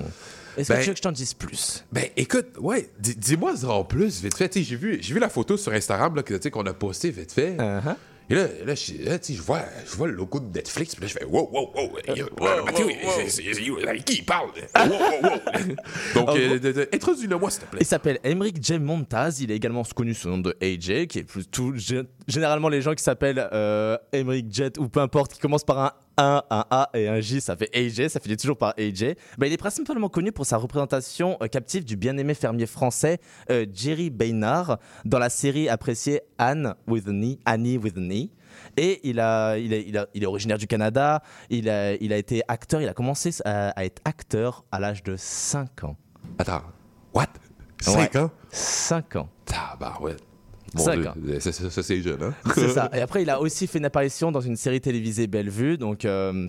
Est-ce 0.58 0.70
Ben- 0.70 0.80
que 0.80 0.84
tu 0.84 0.88
veux 0.90 0.94
que 0.94 0.98
je 0.98 1.04
t'en 1.04 1.12
dise 1.12 1.34
plus? 1.34 1.86
Ben, 1.92 2.06
écoute, 2.18 2.48
ouais, 2.60 2.90
di- 3.00 3.16
dis-moi 3.16 3.54
en 3.66 3.84
plus, 3.84 4.22
vite 4.24 4.36
fait. 4.36 4.52
J'ai 4.62 4.76
vu, 4.76 4.98
j'ai 5.02 5.14
vu 5.14 5.20
la 5.20 5.30
photo 5.30 5.56
sur 5.58 5.72
Instagram 5.72 6.16
qu'on 6.52 6.66
a 6.66 6.74
posté 6.74 7.12
vite 7.12 7.32
fait. 7.32 7.56
Uh-huh. 7.58 7.96
Et 8.30 8.36
là, 8.36 8.48
là, 8.66 8.76
je, 8.76 8.92
je 9.34 9.42
vois, 9.42 9.62
je 9.90 9.96
vois 9.96 10.08
le 10.08 10.14
logo 10.14 10.42
de 10.42 10.54
Netflix, 10.54 10.96
puis 10.96 11.04
là, 11.04 11.08
je 11.08 11.14
fais 11.14 11.24
wow, 11.24 11.50
wow, 11.50 11.72
wow. 11.74 11.90
euh, 12.10 12.64
Mathieu, 12.66 12.86
c'est- 13.30 13.88
avec 13.88 14.04
qui 14.04 14.16
il 14.18 14.26
parle? 14.26 14.50
Wow, 14.76 14.90
wow, 14.90 15.00
wow. 15.24 15.76
Donc, 16.16 16.30
euh, 16.36 16.86
introduis-le-moi, 16.92 17.50
s'il 17.52 17.62
te 17.62 17.66
plaît. 17.68 17.80
Il 17.82 17.86
s'appelle 17.88 18.20
Emeric 18.26 18.62
J. 18.62 18.80
Montaz. 18.80 19.38
Il 19.40 19.52
est 19.52 19.56
également 19.56 19.84
connu 19.84 20.14
sous 20.14 20.28
le 20.28 20.34
nom 20.36 20.42
de 20.42 20.58
AJ, 20.62 21.08
qui 21.08 21.20
est 21.20 21.24
plus 21.24 21.48
tout. 21.50 21.74
Gé- 22.28 22.34
Généralement, 22.34 22.70
les 22.70 22.82
gens 22.82 22.94
qui 22.94 23.04
s'appellent 23.04 23.48
euh, 23.54 23.98
Emeric 24.12 24.54
Jet 24.54 24.78
ou 24.78 24.90
peu 24.90 25.00
importe, 25.02 25.34
qui 25.34 25.40
commencent 25.40 25.64
par 25.66 25.80
un 25.80 25.92
1, 26.20 26.44
un 26.50 26.66
A 26.72 26.90
et 26.96 27.08
un 27.08 27.20
J, 27.20 27.42
ça 27.42 27.56
fait 27.56 27.70
AJ, 27.76 28.08
ça 28.08 28.20
finit 28.20 28.38
toujours 28.38 28.58
par 28.58 28.74
AJ. 28.78 29.16
Bah, 29.38 29.46
il 29.48 29.54
est 29.54 29.58
principalement 29.58 30.10
connu 30.10 30.32
pour 30.32 30.46
sa 30.46 30.58
représentation 30.58 31.38
euh, 31.42 31.48
captive 31.48 31.86
du 31.86 31.96
bien-aimé 31.96 32.34
fermier 32.34 32.66
français 32.66 33.20
euh, 33.52 33.66
Jerry 33.72 34.10
Baynard 34.10 34.80
dans 35.06 35.20
la 35.20 35.30
série 35.30 35.70
appréciée 35.70 36.22
Anne 36.38 36.74
with 36.88 37.06
knee, 37.06 37.40
Annie 37.46 37.78
with 37.78 37.96
knee. 37.96 38.32
Et 38.76 39.00
il, 39.08 39.20
a, 39.20 39.58
il, 39.58 39.72
est, 39.74 39.84
il, 39.88 39.98
a- 39.98 40.08
il 40.16 40.24
est 40.24 40.26
originaire 40.28 40.58
du 40.58 40.66
Canada. 40.68 41.22
Il 41.52 41.70
a, 41.70 41.94
il 41.94 42.12
a 42.12 42.18
été 42.18 42.42
acteur. 42.48 42.82
Il 42.82 42.88
a 42.90 42.94
commencé 42.94 43.30
à, 43.46 43.70
à 43.70 43.86
être 43.86 44.02
acteur 44.06 44.66
à 44.72 44.80
l'âge 44.80 45.04
de 45.04 45.16
5 45.18 45.84
ans. 45.84 45.98
Attends, 46.40 46.64
what? 47.14 47.28
5 47.82 48.16
ans? 48.16 48.32
5 48.50 49.16
ans. 49.18 49.30
Tabarouette. 49.46 50.22
Mon 50.22 50.27
Ans. 50.76 50.84
Ça, 51.40 51.52
ça, 51.52 51.70
ça, 51.70 51.84
c'est 51.84 52.02
jeune, 52.02 52.22
hein? 52.22 52.34
C'est 52.54 52.70
ça. 52.70 52.90
Et 52.94 53.00
après, 53.00 53.22
il 53.22 53.30
a 53.30 53.40
aussi 53.40 53.68
fait 53.68 53.80
une 53.80 53.86
apparition 53.86 54.32
dans 54.32 54.42
une 54.42 54.56
série 54.56 54.82
télévisée 54.82 55.28
Bellevue. 55.28 55.78
Donc, 55.78 56.06
euh, 56.06 56.48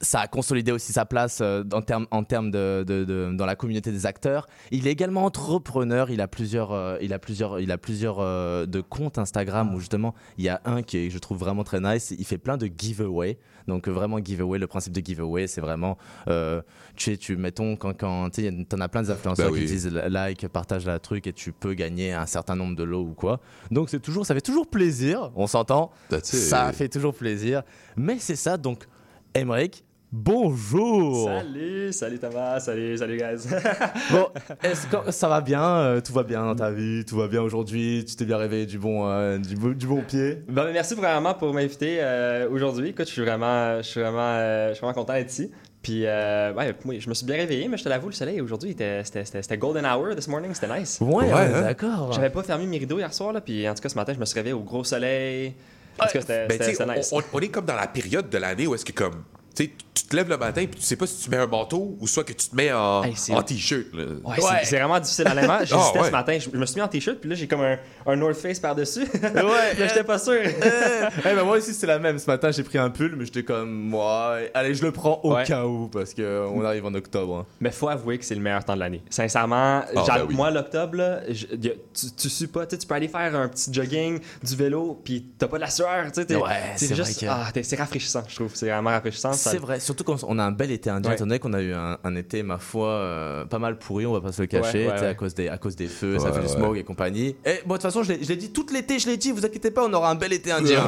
ça 0.00 0.20
a 0.20 0.26
consolidé 0.26 0.72
aussi 0.72 0.92
sa 0.92 1.04
place 1.04 1.38
euh, 1.40 1.62
en 1.72 1.82
termes 1.82 2.06
en 2.10 2.24
termes 2.24 2.50
de, 2.50 2.84
de- 2.86 3.04
de- 3.04 3.32
dans 3.34 3.46
la 3.46 3.56
communauté 3.56 3.92
des 3.92 4.06
acteurs. 4.06 4.46
Il 4.70 4.86
est 4.86 4.90
également 4.92 5.24
entrepreneur. 5.24 6.10
Il 6.10 6.20
a 6.20 6.28
plusieurs, 6.28 6.72
euh, 6.72 6.96
il 7.00 7.12
a 7.12 7.18
plusieurs, 7.18 7.60
il 7.60 7.70
a 7.72 7.78
plusieurs 7.78 8.18
euh, 8.20 8.66
de 8.66 8.80
comptes 8.80 9.18
Instagram 9.18 9.74
où 9.74 9.80
justement 9.80 10.14
il 10.38 10.44
y 10.44 10.48
a 10.48 10.60
un 10.64 10.82
qui 10.82 10.98
est, 10.98 11.10
je 11.10 11.18
trouve 11.18 11.38
vraiment 11.38 11.64
très 11.64 11.80
nice. 11.80 12.14
Il 12.18 12.24
fait 12.24 12.38
plein 12.38 12.56
de 12.56 12.68
giveaway. 12.76 13.38
Donc 13.66 13.88
vraiment 13.88 14.18
giveaway. 14.22 14.58
Le 14.58 14.66
principe 14.66 14.92
de 14.92 15.02
giveaway, 15.04 15.46
c'est 15.46 15.62
vraiment, 15.62 15.96
euh, 16.28 16.60
tu 16.96 17.12
sais, 17.12 17.16
tu 17.16 17.36
mettons 17.36 17.76
quand 17.76 17.94
quand 17.98 18.28
tu 18.30 18.66
t'en 18.66 18.80
as 18.80 18.88
plein 18.88 19.02
des 19.02 19.10
influenceurs 19.10 19.46
Bah 19.48 19.52
oui. 19.54 19.60
qui 19.60 19.66
disent 19.66 19.88
like, 19.88 20.46
partage 20.48 20.84
la 20.84 20.98
truc 20.98 21.26
et 21.26 21.32
tu 21.32 21.52
peux 21.52 21.72
gagner 21.72 22.12
un 22.12 22.26
certain 22.26 22.56
nombre 22.56 22.76
de 22.76 22.82
lots 22.82 23.04
ou 23.04 23.14
quoi. 23.14 23.40
Donc 23.70 23.88
c'est 23.88 24.00
toujours, 24.00 24.26
ça 24.26 24.34
fait 24.34 24.42
toujours 24.42 24.66
plaisir. 24.66 25.30
On 25.34 25.46
s'entend? 25.46 25.90
Ça 26.22 26.72
fait 26.72 26.88
toujours 26.88 27.14
plaisir. 27.14 27.62
Mais 27.96 28.18
c'est 28.18 28.36
ça, 28.36 28.56
donc, 28.58 28.86
Emmerich, 29.34 29.82
bonjour 30.12 31.28
Salut, 31.28 31.92
salut 31.92 32.18
Thomas, 32.20 32.60
salut, 32.60 32.96
salut 32.96 33.16
guys. 33.16 33.48
Bon, 34.12 34.28
est-ce 34.62 34.86
que 34.86 35.10
ça 35.10 35.28
va 35.28 35.40
bien 35.40 35.62
euh, 35.64 36.00
Tout 36.00 36.12
va 36.12 36.22
bien 36.22 36.44
dans 36.44 36.54
ta 36.54 36.70
vie 36.70 37.04
Tout 37.04 37.16
va 37.16 37.26
bien 37.26 37.42
aujourd'hui 37.42 38.04
Tu 38.06 38.14
t'es 38.14 38.24
bien 38.24 38.36
réveillé 38.36 38.66
du 38.66 38.78
bon, 38.78 39.08
euh, 39.08 39.38
du, 39.38 39.56
bon- 39.56 39.72
du 39.76 39.86
bon 39.88 40.02
pied? 40.02 40.38
Bon, 40.46 40.62
ben, 40.64 40.72
merci 40.72 40.94
vraiment 40.94 41.34
pour 41.34 41.52
m'inviter 41.52 41.96
euh, 42.00 42.48
aujourd'hui. 42.48 42.90
Écoute, 42.90 43.06
je 43.08 43.12
suis 43.12 43.22
vraiment, 43.22 43.78
je 43.78 43.82
suis 43.88 44.00
vraiment, 44.00 44.18
euh, 44.20 44.68
je 44.68 44.74
suis 44.74 44.80
vraiment 44.82 44.94
content 45.00 45.14
d'être 45.14 45.30
ici. 45.32 45.50
Puis, 45.82 46.06
euh, 46.06 46.52
ouais, 46.54 46.74
moi, 46.84 46.94
je 46.98 47.08
me 47.08 47.14
suis 47.14 47.26
bien 47.26 47.36
réveillé, 47.36 47.66
mais 47.68 47.76
je 47.76 47.84
te 47.84 47.88
l'avoue, 47.88 48.06
le 48.08 48.14
soleil 48.14 48.40
aujourd'hui, 48.40 48.70
était- 48.70 49.02
c'était 49.04 49.24
c'était- 49.24 49.42
c'était 49.42 49.58
golden 49.58 49.84
hour 49.84 50.14
this 50.14 50.28
morning, 50.28 50.54
c'était 50.54 50.78
nice. 50.78 50.98
Ouais, 51.00 51.08
Ouais, 51.26 51.32
ouais, 51.32 51.40
hein? 51.54 51.60
d'accord. 51.60 52.12
J'avais 52.12 52.30
pas 52.30 52.42
fermé 52.42 52.66
mes 52.66 52.78
rideaux 52.78 52.98
hier 52.98 53.12
soir, 53.12 53.32
là, 53.34 53.40
puis 53.42 53.68
en 53.68 53.74
tout 53.74 53.82
cas, 53.82 53.88
ce 53.90 53.96
matin, 53.96 54.14
je 54.14 54.20
me 54.20 54.24
suis 54.24 54.34
réveillé 54.38 54.54
au 54.54 54.60
gros 54.62 54.84
soleil. 54.84 55.54
Tout 55.98 56.12
cas, 56.12 56.20
c'était 56.20 56.46
Ben, 56.46 56.52
c'était- 56.60 56.74
c'était 56.74 56.96
nice. 56.98 57.10
on- 57.12 57.22
on 57.32 57.40
est 57.40 57.48
comme 57.48 57.64
dans 57.64 57.76
la 57.76 57.86
période 57.86 58.28
de 58.28 58.38
l'année 58.38 58.66
où 58.66 58.74
est-ce 58.74 58.84
que 58.84 58.92
comme 58.92 59.22
tu 59.54 60.06
te 60.08 60.16
lèves 60.16 60.28
le 60.28 60.36
matin 60.36 60.60
et 60.62 60.68
tu 60.68 60.80
sais 60.82 60.96
pas 60.96 61.06
si 61.06 61.22
tu 61.22 61.30
mets 61.30 61.36
un 61.36 61.46
manteau 61.46 61.96
ou 62.00 62.06
soit 62.08 62.24
que 62.24 62.32
tu 62.32 62.48
te 62.48 62.56
mets 62.56 62.72
en, 62.72 63.04
Hey, 63.04 63.12
c'est- 63.16 63.32
en 63.32 63.42
t-shirt. 63.42 63.86
là. 63.94 64.04
Ouais, 64.24 64.36
c'est- 64.38 64.64
c'est 64.64 64.76
vraiment 64.78 64.98
difficile 64.98 65.26
honnêtement. 65.30 65.58
J'hésitais 65.60 65.76
Ah, 65.94 66.00
ouais. 66.00 66.06
ce 66.06 66.10
matin, 66.10 66.38
je, 66.38 66.48
je 66.52 66.56
me 66.58 66.66
suis 66.66 66.74
mis 66.76 66.82
en 66.82 66.88
t-shirt, 66.88 67.18
puis 67.20 67.30
là, 67.30 67.36
j'ai 67.36 67.46
comme 67.46 67.60
un, 67.62 67.78
un 68.06 68.16
North 68.16 68.34
Face 68.34 68.58
par-dessus. 68.58 69.02
Ouais, 69.22 69.74
mais 69.78 69.88
j'étais 69.88 70.02
pas 70.04 70.18
sûr. 70.18 70.34
Eh 71.18 71.22
ben, 71.34 71.44
moi 71.44 71.58
aussi 71.58 71.72
c'est 71.74 71.86
la 71.86 71.98
même. 71.98 72.18
Ce 72.18 72.26
matin 72.26 72.50
j'ai 72.50 72.62
pris 72.64 72.78
un 72.78 72.90
pull, 72.90 73.14
mais 73.16 73.24
j'étais 73.24 73.42
comme 73.44 73.70
moi. 73.70 74.38
Allez, 74.52 74.74
je 74.74 74.82
le 74.84 74.90
prends 74.92 75.20
au 75.22 75.34
Ouais. 75.34 75.44
cas 75.44 75.64
où 75.64 75.88
parce 75.88 76.12
que 76.14 76.46
on 76.52 76.64
arrive 76.64 76.84
en 76.86 76.94
octobre. 76.94 77.36
hein. 77.38 77.46
Mais 77.60 77.70
faut 77.70 77.88
avouer 77.88 78.18
que 78.18 78.24
c'est 78.24 78.34
le 78.34 78.40
meilleur 78.40 78.64
temps 78.64 78.74
de 78.74 78.80
l'année. 78.80 79.02
Sincèrement, 79.10 79.82
genre, 79.94 80.06
ben 80.06 80.24
oui. 80.28 80.34
moi, 80.34 80.50
l'octobre, 80.50 81.20
tu, 81.28 82.10
tu 82.16 82.28
suis 82.28 82.46
pas. 82.46 82.66
Tu 82.66 82.74
sais, 82.74 82.78
tu 82.78 82.86
peux 82.86 82.94
aller 82.94 83.08
faire 83.08 83.34
un 83.36 83.48
petit 83.48 83.72
jogging, 83.72 84.18
du 84.42 84.56
vélo, 84.56 85.00
puis 85.04 85.24
t'as 85.38 85.46
pas 85.48 85.56
de 85.56 85.62
la 85.62 85.70
sueur. 85.70 86.04
tu 86.06 86.14
sais, 86.14 86.26
t'es- 86.26 86.36
Ouais, 86.36 86.50
c'est 86.76 86.86
c'est 86.86 86.94
juste. 86.96 87.16
vrai 87.22 87.26
que- 87.26 87.32
ah, 87.32 87.50
t'es- 87.52 87.62
c'est 87.62 87.76
rafraîchissant, 87.76 88.22
je 88.28 88.34
trouve. 88.34 88.50
C'est 88.54 88.68
vraiment 88.68 88.90
rafraîchissant. 88.90 89.32
C'est 89.50 89.58
vrai, 89.58 89.80
surtout 89.80 90.04
quand 90.04 90.16
on 90.26 90.38
a 90.38 90.44
un 90.44 90.52
bel 90.52 90.70
été 90.70 90.90
indien, 90.90 91.12
étant 91.12 91.24
donné 91.26 91.38
qu'on 91.38 91.52
a 91.52 91.60
eu 91.62 91.72
un, 91.72 91.98
un 92.02 92.16
été, 92.16 92.42
ma 92.42 92.58
foi, 92.58 92.88
euh, 92.88 93.44
pas 93.44 93.58
mal 93.58 93.78
pourri, 93.78 94.06
on 94.06 94.12
va 94.12 94.20
pas 94.20 94.32
se 94.32 94.42
le 94.42 94.46
cacher, 94.46 94.88
à, 94.90 95.14
cause 95.14 95.34
des, 95.34 95.48
à 95.48 95.58
cause 95.58 95.76
des 95.76 95.86
feux, 95.88 96.18
ça 96.18 96.26
Ouais, 96.26 96.32
fait 96.34 96.40
du 96.42 96.48
smog 96.48 96.76
et 96.78 96.84
compagnie. 96.84 97.36
Et 97.44 97.60
bon, 97.66 97.74
de 97.74 97.78
toute 97.78 97.82
façon, 97.82 98.02
je 98.02 98.12
l'ai 98.12 98.36
dit 98.36 98.50
tout 98.50 98.66
l'été, 98.72 98.98
je 98.98 99.06
l'ai 99.08 99.16
dit, 99.16 99.30
vous 99.32 99.44
inquiétez 99.44 99.70
pas, 99.70 99.84
on 99.84 99.92
aura 99.92 100.10
un 100.10 100.14
bel 100.14 100.32
été 100.32 100.52
indien. 100.52 100.86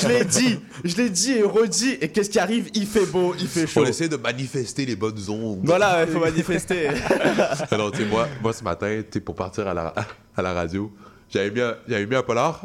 je 0.00 0.08
l'ai 0.08 0.24
dit, 0.24 0.58
je 0.84 0.96
l'ai 0.96 1.10
dit 1.10 1.32
et 1.32 1.42
redit, 1.42 1.98
et 2.00 2.08
qu'est-ce 2.08 2.30
qui 2.30 2.38
arrive? 2.38 2.70
Il 2.74 2.86
fait 2.86 3.06
beau, 3.06 3.34
il 3.38 3.46
fait 3.48 3.66
chaud. 3.66 3.82
On 3.82 3.86
essaie 3.86 4.08
de 4.08 4.16
manifester 4.16 4.84
les 4.86 4.96
bonnes 4.96 5.18
ondes. 5.28 5.60
Voilà, 5.64 6.04
il 6.04 6.12
faut 6.12 6.20
manifester. 6.20 6.88
Alors, 7.70 7.90
tu 7.92 7.98
sais, 7.98 8.04
moi, 8.08 8.28
moi, 8.42 8.52
ce 8.52 8.62
matin, 8.64 9.02
tu 9.10 9.20
pour 9.20 9.34
partir 9.34 9.66
à 9.66 9.74
la, 9.74 9.94
à 10.36 10.42
la 10.42 10.52
radio, 10.52 10.92
j'avais 11.30 11.50
mis, 11.50 11.60
un- 11.60 11.76
j'avais 11.88 12.06
mis 12.06 12.14
un 12.16 12.22
polar. 12.22 12.62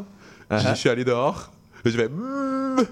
Uh-huh. 0.52 0.70
Je 0.72 0.76
suis 0.76 0.90
allé 0.90 1.04
dehors. 1.04 1.53
Là, 1.86 1.92
je 1.92 1.98
vais. 1.98 2.08
mm, 2.10 2.86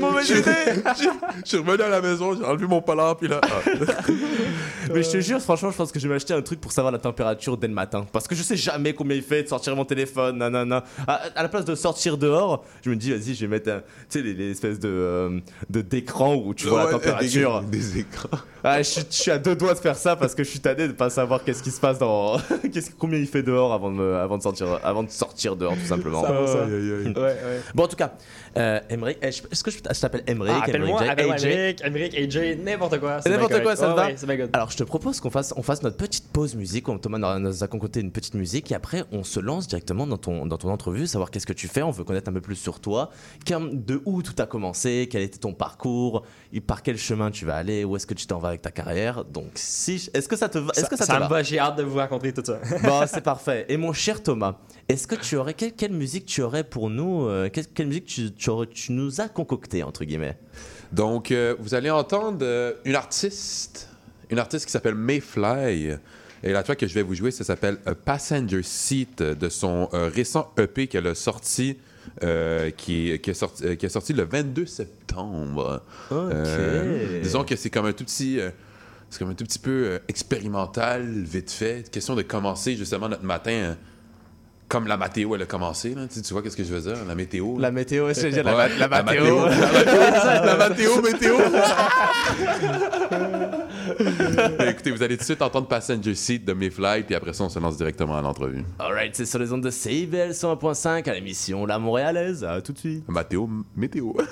Mauvaise 0.00 0.26
Je 0.28 0.34
idée. 0.38 0.50
je- 1.44 1.48
suis 1.48 1.56
revenu 1.58 1.82
à 1.82 1.88
la 1.88 2.00
maison, 2.00 2.34
j'ai 2.36 2.44
enlevé 2.44 2.66
mon 2.66 2.82
polar, 2.82 3.16
puis 3.16 3.28
là. 3.28 3.40
ah. 3.42 3.48
Mais 4.94 5.02
je 5.02 5.10
te 5.10 5.20
jure, 5.20 5.40
franchement, 5.40 5.70
je 5.70 5.76
pense 5.76 5.92
que 5.92 5.98
je 6.00 6.08
vais 6.08 6.14
m'acheter 6.14 6.32
un 6.34 6.40
truc 6.42 6.60
pour 6.60 6.72
savoir 6.72 6.90
la 6.92 6.98
température 6.98 7.56
dès 7.56 7.68
le 7.68 7.74
matin. 7.74 8.06
Parce 8.12 8.26
que 8.26 8.34
je 8.34 8.42
sais 8.42 8.56
jamais 8.56 8.94
combien 8.94 9.16
il 9.16 9.22
fait 9.22 9.42
de 9.42 9.48
sortir 9.48 9.76
mon 9.76 9.84
téléphone, 9.84 10.38
nanana. 10.38 10.84
À, 11.06 11.20
à 11.36 11.42
la 11.42 11.48
place 11.48 11.64
de 11.64 11.74
sortir 11.74 12.16
dehors, 12.18 12.64
je 12.82 12.90
me 12.90 12.96
dis, 12.96 13.10
vas-y, 13.12 13.34
je 13.34 13.40
vais 13.42 13.48
mettre 13.48 13.70
un, 13.70 13.78
tu 13.80 13.84
sais, 14.08 14.22
les, 14.22 14.34
les 14.34 14.50
espèces 14.50 14.78
de, 14.80 14.88
euh, 14.88 15.40
de 15.68 15.80
d'écran 15.82 16.34
où 16.36 16.54
tu 16.54 16.66
vois 16.66 16.80
la 16.80 16.86
Ouais, 16.86 16.92
température. 16.92 17.62
Des, 17.62 17.78
des 17.78 17.98
écrans. 18.00 18.28
Ah, 18.64 18.78
je, 18.82 18.88
suis- 18.88 19.04
je 19.08 19.14
suis 19.16 19.30
à 19.30 19.38
deux 19.38 19.54
doigts 19.54 19.74
de 19.74 19.78
faire 19.78 19.96
ça 19.96 20.16
parce 20.16 20.34
que 20.34 20.42
je 20.42 20.48
suis 20.50 20.60
tanné 20.60 20.88
de 20.88 20.92
pas 20.92 21.10
savoir 21.10 21.44
qu'est-ce 21.44 21.62
qui 21.62 21.70
se 21.70 21.80
passe 21.80 21.98
dans. 21.98 22.38
qu'est-ce, 22.72 22.90
combien 22.98 23.18
il 23.18 23.26
fait 23.26 23.42
dehors 23.42 23.72
avant 23.72 23.90
de, 23.90 23.96
me- 23.96 24.16
avant, 24.16 24.36
de 24.38 24.42
sortir, 24.42 24.80
avant 24.82 25.02
de 25.02 25.10
sortir 25.10 25.54
dehors, 25.54 25.74
tout 25.74 25.86
simplement. 25.86 26.22
Ça 26.24 26.32
va, 26.32 26.46
ça. 26.46 26.62
Aïe, 26.64 26.72
aïe, 26.74 26.92
aïe. 27.06 27.12
Ouais, 27.14 27.22
ouais. 27.22 27.60
Bon, 27.74 27.84
en 27.84 27.88
tout 27.88 27.96
cas, 27.96 28.07
euh, 28.56 28.80
Emmerich, 28.88 29.18
eh, 29.22 29.26
est-ce 29.28 29.62
que 29.64 29.70
je, 29.70 29.78
je 29.78 30.00
t'appelle 30.00 30.22
Emmerich 30.26 30.54
Ah, 30.56 30.64
appelle-moi, 30.64 31.00
Emmerich, 31.02 31.80
appelle-moi 31.80 32.08
AJ? 32.14 32.58
N'importe 32.64 32.98
quoi. 32.98 33.20
c'est 33.22 33.30
N'importe 33.30 33.62
quoi, 33.62 33.76
ça 33.76 33.88
Ouais, 33.94 34.14
va 34.14 34.26
ouais. 34.34 34.48
Alors, 34.52 34.70
je 34.70 34.76
te 34.76 34.84
propose 34.84 35.20
qu'on 35.20 35.30
fasse, 35.30 35.54
on 35.56 35.62
fasse 35.62 35.82
notre 35.82 35.96
petite 35.96 36.28
pause 36.32 36.54
musique. 36.54 36.88
On- 36.88 36.98
Thomas 36.98 37.38
nous 37.38 37.62
a 37.64 37.68
concocté 37.68 38.00
une 38.00 38.10
petite 38.12 38.34
musique 38.34 38.72
et 38.72 38.74
après, 38.74 39.04
on 39.12 39.24
se 39.24 39.40
lance 39.40 39.68
directement 39.68 40.06
dans 40.06 40.18
ton, 40.18 40.46
dans 40.46 40.58
ton 40.58 40.70
entrevue, 40.70 41.06
savoir 41.06 41.30
qu'est-ce 41.30 41.46
que 41.46 41.52
tu 41.52 41.68
fais. 41.68 41.82
On 41.82 41.90
veut 41.90 42.04
connaître 42.04 42.28
un 42.28 42.32
peu 42.32 42.40
plus 42.40 42.56
sur 42.56 42.80
toi, 42.80 43.10
de 43.48 44.02
où 44.04 44.22
tout 44.22 44.34
a 44.38 44.46
commencé, 44.46 45.08
quel 45.10 45.22
était 45.22 45.38
ton 45.38 45.52
parcours, 45.52 46.24
par 46.66 46.82
quel 46.82 46.98
chemin 46.98 47.30
tu 47.30 47.44
vas 47.44 47.56
aller, 47.56 47.84
où 47.84 47.96
est-ce 47.96 48.06
que 48.06 48.14
tu 48.14 48.26
t'en 48.26 48.38
vas 48.38 48.48
avec 48.48 48.62
ta 48.62 48.70
carrière. 48.70 49.24
Donc, 49.24 49.50
si, 49.54 50.10
est-ce 50.14 50.28
que 50.28 50.36
ça 50.36 50.48
te 50.48 50.58
va 50.58 50.72
Est-ce 50.76 50.88
que 50.88 50.96
ça, 50.96 51.06
te 51.06 51.12
me 51.12 51.18
va 51.20 51.28
va, 51.28 51.42
j'ai 51.42 51.58
hâte 51.58 51.76
de 51.76 51.82
vous 51.82 51.96
raconter 51.96 52.32
tout 52.32 52.42
ça. 52.44 52.58
Bon, 52.82 53.02
c'est 53.06 53.22
parfait. 53.22 53.66
Et 53.68 53.76
mon 53.76 53.92
cher 53.92 54.22
Thomas, 54.22 54.56
est-ce 54.88 55.06
que 55.06 55.14
tu 55.14 55.36
aurais 55.36 55.54
quelle, 55.54 55.72
quelle 55.72 55.92
musique 55.92 56.26
tu 56.26 56.42
aurais 56.42 56.64
pour 56.64 56.90
nous 56.90 57.26
euh, 57.26 57.48
quelle, 57.50 57.66
quelle 57.66 57.86
musique 57.88 57.97
tu, 58.02 58.32
tu, 58.32 58.50
aurais- 58.50 58.66
tu 58.66 58.92
nous 58.92 59.20
as 59.20 59.28
concocté 59.28 59.82
entre 59.82 60.04
guillemets 60.04 60.36
Donc, 60.92 61.30
euh, 61.30 61.54
vous 61.58 61.74
allez 61.74 61.90
entendre 61.90 62.38
euh, 62.42 62.72
une 62.84 62.94
artiste, 62.94 63.88
une 64.30 64.38
artiste 64.38 64.66
qui 64.66 64.72
s'appelle 64.72 64.94
Mayfly. 64.94 65.96
Et 66.44 66.52
la 66.52 66.62
track 66.62 66.78
que 66.78 66.86
je 66.86 66.94
vais 66.94 67.02
vous 67.02 67.14
jouer, 67.14 67.30
ça 67.32 67.42
s'appelle 67.44 67.78
Passenger 68.04 68.62
Seat 68.62 69.20
euh, 69.20 69.34
de 69.34 69.48
son 69.48 69.88
euh, 69.92 70.08
récent 70.14 70.52
EP 70.58 70.86
qu'elle 70.86 71.06
a 71.06 71.14
sorti, 71.14 71.76
qui, 72.76 73.18
qui, 73.20 73.30
est 73.30 73.34
sorti, 73.34 73.76
qui 73.76 73.86
est 73.86 73.90
sorti 73.90 74.12
le 74.12 74.24
22 74.24 74.64
septembre. 74.66 75.82
Ok. 76.10 76.16
Euh, 76.32 77.20
disons 77.22 77.44
que 77.44 77.54
c'est 77.54 77.70
comme 77.70 77.86
un 77.86 77.92
tout 77.92 78.04
petit. 78.04 78.38
c'est 79.10 79.18
comme 79.18 79.30
un 79.30 79.34
tout 79.34 79.44
petit 79.44 79.58
peu 79.58 80.00
expérimental, 80.08 81.06
vite 81.06 81.50
fait. 81.50 81.90
Question 81.90 82.14
de 82.14 82.22
commencer 82.22 82.76
justement 82.76 83.08
notre 83.08 83.24
matin 83.24 83.76
comme 84.68 84.86
la 84.86 84.96
météo, 84.96 85.34
elle 85.34 85.42
a 85.42 85.46
commencé. 85.46 85.94
Là. 85.94 86.02
Tu, 86.08 86.20
vois 86.32 86.42
qu'est-ce 86.42 86.56
que 86.56 86.64
je 86.64 86.74
veux 86.74 86.80
dire? 86.80 87.04
La 87.06 87.14
météo. 87.14 87.54
là. 87.56 87.62
La 87.62 87.70
météo, 87.70 88.12
c'est 88.12 88.30
la, 88.30 88.56
Ouais, 88.56 88.68
la 88.78 88.88
la 88.88 89.02
météo. 89.02 89.24
météo. 89.24 89.48
La 90.58 90.68
météo, 90.68 91.02
météo. 91.02 91.36
Mais 94.58 94.68
écoutez, 94.70 94.90
vous 94.90 95.02
allez 95.02 95.16
tout 95.16 95.20
de 95.20 95.24
suite 95.24 95.42
entendre 95.42 95.66
Passenger 95.68 96.14
Seat 96.14 96.44
de 96.44 96.52
Mayfly, 96.52 97.04
puis 97.04 97.14
après 97.14 97.32
ça, 97.32 97.44
on 97.44 97.48
se 97.48 97.58
lance 97.58 97.76
directement 97.76 98.16
à 98.16 98.22
l'entrevue. 98.22 98.64
Alright, 98.78 99.14
c'est 99.16 99.26
sur 99.26 99.38
les 99.38 99.52
ondes 99.52 99.62
de 99.62 99.70
CIBL 99.70 100.30
101.5 100.32 101.08
à 101.08 101.14
l'émission 101.14 101.64
La 101.66 101.78
Montréalaise. 101.78 102.44
À 102.44 102.60
tout 102.60 102.72
de 102.72 102.78
suite. 102.78 103.08
Météo, 103.08 103.46
météo. 103.76 104.12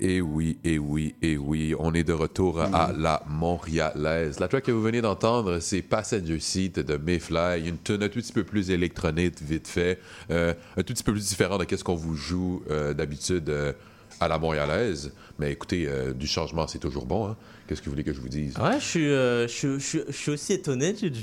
Et 0.00 0.20
oui, 0.20 0.58
et 0.62 0.78
oui, 0.78 1.14
et 1.22 1.36
oui, 1.38 1.74
on 1.78 1.94
est 1.94 2.04
de 2.04 2.12
retour 2.12 2.60
à 2.60 2.92
la 2.96 3.22
Montréalaise. 3.26 4.40
La 4.40 4.48
track 4.48 4.64
que 4.64 4.72
vous 4.72 4.82
venez 4.82 5.00
d'entendre, 5.00 5.58
c'est 5.60 5.80
Passenger 5.80 6.38
Seat 6.38 6.80
de 6.80 6.96
Mayfly, 6.96 7.66
une 7.66 7.78
tune 7.78 8.02
un 8.02 8.08
tout 8.08 8.20
petit 8.20 8.32
peu 8.32 8.44
plus 8.44 8.70
électronique, 8.70 9.40
vite 9.40 9.68
fait, 9.68 9.98
euh, 10.30 10.52
un 10.76 10.82
tout 10.82 10.92
petit 10.92 11.02
peu 11.02 11.12
plus 11.12 11.26
différent 11.26 11.56
de 11.56 11.64
ce 11.76 11.82
qu'on 11.82 11.94
vous 11.94 12.14
joue 12.14 12.62
euh, 12.70 12.92
d'habitude 12.92 13.48
euh, 13.48 13.72
à 14.20 14.28
la 14.28 14.38
Montréalaise. 14.38 15.12
Mais 15.38 15.52
écoutez, 15.52 15.86
euh, 15.86 16.12
du 16.14 16.26
changement, 16.26 16.66
c'est 16.66 16.78
toujours 16.78 17.04
bon. 17.06 17.26
hein. 17.28 17.36
Qu'est-ce 17.68 17.80
que 17.80 17.86
vous 17.86 17.90
voulez 17.92 18.04
que 18.04 18.12
je 18.12 18.20
vous 18.20 18.28
dise? 18.28 18.54
Ouais, 18.58 18.78
je 18.78 18.84
suis, 18.84 19.10
euh, 19.10 19.48
je, 19.48 19.76
je 19.80 19.98
je 20.06 20.12
suis 20.12 20.30
aussi 20.30 20.52
étonné 20.52 20.92
de, 20.92 21.08
de- 21.08 21.14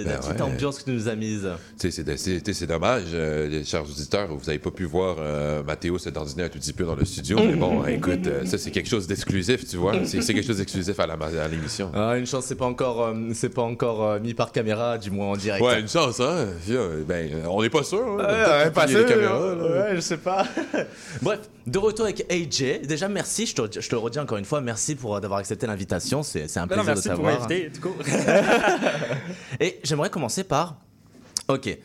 la 0.00 0.04
Ben 0.04 0.18
petite 0.18 0.32
ouais. 0.36 0.40
ambiance 0.40 0.78
que 0.78 0.84
tu 0.84 0.90
nous 0.92 1.06
as 1.06 1.14
mise. 1.14 1.46
C'est- 1.76 2.66
dommage, 2.66 3.02
euh, 3.12 3.46
les 3.46 3.62
chers 3.62 3.82
auditeurs, 3.82 4.28
vous 4.34 4.46
n'avez 4.46 4.58
pas 4.58 4.70
pu 4.70 4.84
voir 4.84 5.16
Mathéo 5.62 5.98
se 5.98 6.08
dandiner 6.08 6.44
un 6.44 6.48
tout 6.48 6.58
petit 6.58 6.72
peu 6.72 6.84
dans 6.84 6.94
le 6.94 7.04
studio, 7.04 7.36
mais 7.38 7.56
bon, 7.56 7.84
écoute, 7.86 8.26
ça 8.46 8.56
c'est 8.56 8.70
quelque 8.70 8.88
chose 8.88 9.06
d'exclusif, 9.06 9.68
tu 9.68 9.76
vois. 9.76 9.92
C'est 10.06 10.20
quelque 10.32 10.46
chose 10.46 10.56
d'exclusif 10.58 10.98
à 10.98 11.48
l'émission. 11.48 11.92
Ah, 11.94 12.16
une 12.16 12.26
chance, 12.26 12.46
c'est 12.46 12.54
pas 12.56 12.64
encore, 12.64 13.14
c'est 13.34 13.50
pas 13.50 13.62
encore 13.62 14.18
mis 14.20 14.32
par 14.32 14.50
caméra, 14.50 14.96
du 14.96 15.10
moins 15.10 15.32
en 15.32 15.36
direct. 15.36 15.62
Ouais, 15.62 15.78
une 15.80 15.88
chance, 15.88 16.20
hein? 16.20 16.46
Ben, 17.06 17.42
on 17.50 17.60
n'est 17.62 17.68
pas 17.70 17.82
sûr. 17.82 18.18
Hein? 18.18 18.64
Ouais, 18.64 18.70
pas 18.70 18.88
sûr, 18.88 19.06
caméras, 19.06 19.54
là. 19.56 19.62
ouais, 19.90 19.96
je 19.96 20.00
sais 20.00 20.16
pas. 20.16 20.46
Bref, 21.22 21.40
de 21.66 21.78
retour 21.78 22.04
avec 22.04 22.30
AJ. 22.30 22.82
Déjà, 22.86 23.08
merci, 23.08 23.46
je 23.46 23.54
te, 23.54 23.80
je 23.80 23.88
te 23.88 23.94
le 23.94 23.98
redis 23.98 24.18
encore 24.18 24.38
une 24.38 24.44
fois, 24.44 24.60
merci 24.60 24.94
pour 24.94 25.16
euh, 25.16 25.20
d'avoir 25.20 25.40
accepté 25.40 25.66
l'invitation. 25.66 26.22
C'est 26.22 26.48
c'est 26.48 26.60
un 26.60 26.66
Ben 26.66 26.76
non, 26.76 26.84
plaisir 26.84 26.94
merci 26.94 27.08
de 27.08 27.14
pour 27.14 27.24
t'avoir. 27.24 27.48
m'inviter, 27.48 27.70
du 27.70 27.80
coup. 27.80 27.94
Et 29.60 29.80
j'aimerais 29.82 30.10
commencer 30.10 30.44
par. 30.44 30.76
Ok. 31.48 31.76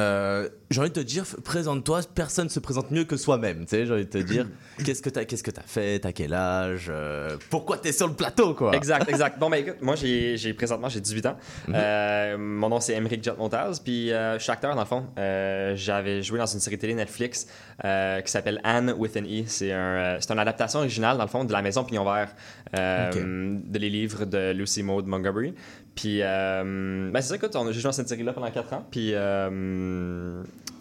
Euh, 0.00 0.48
j'ai 0.70 0.80
envie 0.80 0.90
de 0.90 0.94
te 0.94 1.00
dire, 1.00 1.24
présente-toi, 1.44 2.00
personne 2.14 2.44
ne 2.44 2.50
se 2.50 2.60
présente 2.60 2.90
mieux 2.90 3.04
que 3.04 3.16
soi-même. 3.16 3.60
Tu 3.60 3.70
sais, 3.70 3.86
j'ai 3.86 3.92
envie 3.92 4.04
de 4.04 4.10
te 4.10 4.18
dire, 4.18 4.46
qu'est-ce 4.84 5.00
que 5.00 5.08
t'as, 5.08 5.24
qu'est-ce 5.24 5.42
que 5.42 5.50
t'as 5.50 5.62
fait, 5.62 6.00
t'as 6.00 6.12
quel 6.12 6.34
âge, 6.34 6.88
euh, 6.90 7.38
pourquoi 7.48 7.78
t'es 7.78 7.92
sur 7.92 8.06
le 8.06 8.12
plateau, 8.12 8.54
quoi? 8.54 8.74
Exact, 8.74 9.08
exact. 9.08 9.38
Bon, 9.38 9.48
ben 9.48 9.64
écoute, 9.64 9.80
moi, 9.80 9.94
j'ai, 9.96 10.52
présentement, 10.52 10.90
j'ai 10.90 11.00
18 11.00 11.26
ans. 11.26 11.36
Mhm. 11.68 11.74
Euh, 11.74 12.38
mon 12.38 12.68
nom, 12.68 12.80
c'est 12.80 12.94
Émeric 12.94 13.24
Jot 13.24 13.36
Montaz. 13.38 13.80
Puis, 13.82 14.12
euh, 14.12 14.38
je 14.38 14.42
suis 14.42 14.52
acteur, 14.52 14.74
dans 14.74 14.82
le 14.82 14.86
fond. 14.86 15.06
Euh, 15.18 15.74
j'avais 15.74 16.22
joué 16.22 16.38
dans 16.38 16.46
une 16.46 16.60
série 16.60 16.78
télé 16.78 16.94
Netflix 16.94 17.46
qui 17.82 18.30
s'appelle 18.30 18.60
Anne 18.62 18.94
with 18.98 19.16
an 19.16 19.22
E. 19.24 19.44
C'est, 19.46 19.72
un, 19.72 20.18
une 20.18 20.38
adaptation 20.38 20.80
originale, 20.80 21.16
dans 21.16 21.24
le 21.24 21.30
fond, 21.30 21.44
de 21.44 21.52
La 21.52 21.62
Maison 21.62 21.84
Pignon 21.84 22.04
Vert, 22.04 22.34
euh, 22.76 23.58
de 23.64 23.78
les 23.78 23.88
livres 23.88 24.26
de 24.26 24.52
Lucy 24.52 24.82
Maud 24.82 25.06
Montgomery. 25.06 25.54
Puis, 25.94 26.18
ben, 26.20 27.12
c'est 27.14 27.28
ça, 27.28 27.36
écoute, 27.36 27.56
on 27.56 27.66
a 27.66 27.72
j'ai 27.72 27.80
joué 27.80 27.84
dans 27.84 27.92
cette 27.92 28.08
série-là 28.08 28.34
pendant 28.34 28.50
4 28.50 28.72
ans. 28.74 28.86
Puis, 28.90 29.14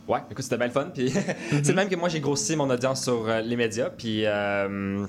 ouais, 0.07 0.19
écoute, 0.31 0.43
c'était 0.43 0.57
bien 0.57 0.67
le 0.67 0.73
fun. 0.73 0.89
Puis, 0.93 1.09
c'est 1.49 1.67
le 1.67 1.73
même 1.73 1.89
que 1.89 1.95
moi, 1.95 2.09
j'ai 2.09 2.19
grossi 2.19 2.55
mon 2.55 2.69
audience 2.69 3.03
sur 3.03 3.27
euh, 3.27 3.41
les 3.41 3.55
médias. 3.55 3.89
Puis, 3.89 4.25
euh, 4.25 5.05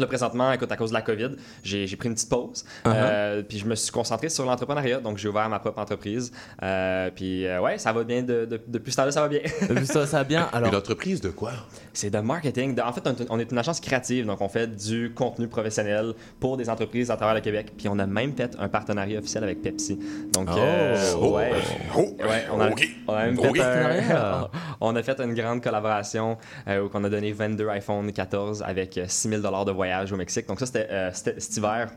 Là, 0.00 0.06
présentement, 0.06 0.50
écoute, 0.52 0.72
à 0.72 0.76
cause 0.76 0.90
de 0.90 0.94
la 0.94 1.02
COVID, 1.02 1.30
j'ai 1.62 1.86
j'ai 1.86 1.96
pris 1.96 2.08
une 2.08 2.14
petite 2.14 2.30
pause. 2.30 2.64
Uh-huh. 2.84 2.92
Euh, 2.94 3.42
puis 3.42 3.58
je 3.58 3.66
me 3.66 3.74
suis 3.74 3.92
concentré 3.92 4.28
sur 4.30 4.44
l'entrepreneuriat. 4.46 5.00
Donc, 5.00 5.18
j'ai 5.18 5.28
ouvert 5.28 5.48
ma 5.48 5.58
propre 5.58 5.78
entreprise. 5.78 6.32
Euh, 6.62 7.10
puis, 7.14 7.46
euh, 7.46 7.60
ouais, 7.60 7.76
ça 7.78 7.92
va 7.92 8.02
bien. 8.04 8.22
De, 8.22 8.46
de- 8.46 8.60
depuis 8.66 8.92
ce 8.92 8.96
temps-là, 8.96 9.12
ça 9.12 9.20
va 9.20 9.28
bien. 9.28 9.40
Vu 9.70 9.84
ça, 9.86 10.06
ça 10.06 10.18
va 10.18 10.24
bien. 10.24 10.48
Alors, 10.52 10.70
Une 10.70 10.76
entreprise 10.76 11.20
de 11.20 11.28
quoi? 11.30 11.52
C'est 11.92 12.10
de 12.10 12.18
marketing. 12.18 12.74
De- 12.74 12.82
en 12.82 12.92
fait, 12.92 13.02
on 13.06 13.10
est- 13.12 13.26
on 13.30 13.38
est 13.38 13.50
une 13.52 13.58
agence 13.58 13.80
créative. 13.80 14.24
Donc, 14.26 14.40
on 14.40 14.48
fait 14.48 14.66
du 14.74 15.12
contenu 15.14 15.48
professionnel 15.48 16.14
pour 16.38 16.56
des 16.56 16.70
entreprises 16.70 17.10
à 17.10 17.16
travers 17.16 17.34
le 17.34 17.40
Québec. 17.42 17.72
Puis, 17.76 17.88
on 17.88 17.98
a 17.98 18.06
même 18.06 18.32
fait 18.34 18.56
un 18.58 18.68
partenariat 18.68 19.18
officiel 19.18 19.44
avec 19.44 19.60
Pepsi. 19.62 19.98
Donc, 20.32 20.48
euh, 20.48 20.96
Oh. 21.20 21.36
ouais. 21.36 21.50
Oh, 21.96 22.16
Ouais, 22.20 22.44
on 22.52 22.60
a, 22.60 22.70
ok. 22.70 22.88
on 23.08 23.12
a 23.14 23.24
même 23.26 23.38
Ok. 23.38 23.56
fait 23.56 23.62
un- 23.62 24.48
on 24.80 24.96
a 24.96 25.02
fait 25.02 25.20
une 25.20 25.34
grande 25.34 25.62
collaboration 25.62 26.38
euh, 26.68 26.82
où 26.84 26.90
on 26.94 27.04
a 27.04 27.08
donné 27.10 27.32
22 27.32 27.68
iPhone 27.68 28.12
14 28.12 28.62
avec 28.66 28.96
euh, 28.98 29.04
6000 29.08 29.42
dollars 29.42 29.64
de 29.64 29.72
voyage 29.72 29.89
au 30.12 30.16
Mexique. 30.16 30.46
Donc 30.48 30.58
ça, 30.60 30.66
c'était 30.66 30.88
euh, 30.90 31.10
cet 31.12 31.56
hiver. 31.56 31.90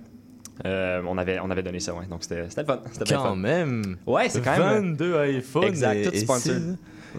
Euh, 0.65 1.01
on, 1.07 1.17
avait, 1.17 1.39
on 1.39 1.49
avait 1.49 1.63
donné 1.63 1.79
ça, 1.79 1.93
ouais. 1.95 2.05
Donc 2.07 2.21
c'était 2.23 2.45
c'était 2.47 2.61
le 2.61 2.67
fun. 2.67 2.79
C'était 2.91 3.05
bien 3.05 3.17
quand 3.17 3.23
fun. 3.29 3.35
même. 3.35 3.97
Ouais, 4.05 4.29
c'est 4.29 4.41
quand 4.41 4.55
même... 4.57 4.91
22 4.95 5.25
iPhones. 5.37 5.63
Exact, 5.63 5.95
et- 6.13 6.25
tout 6.25 6.33
six- 6.39 6.51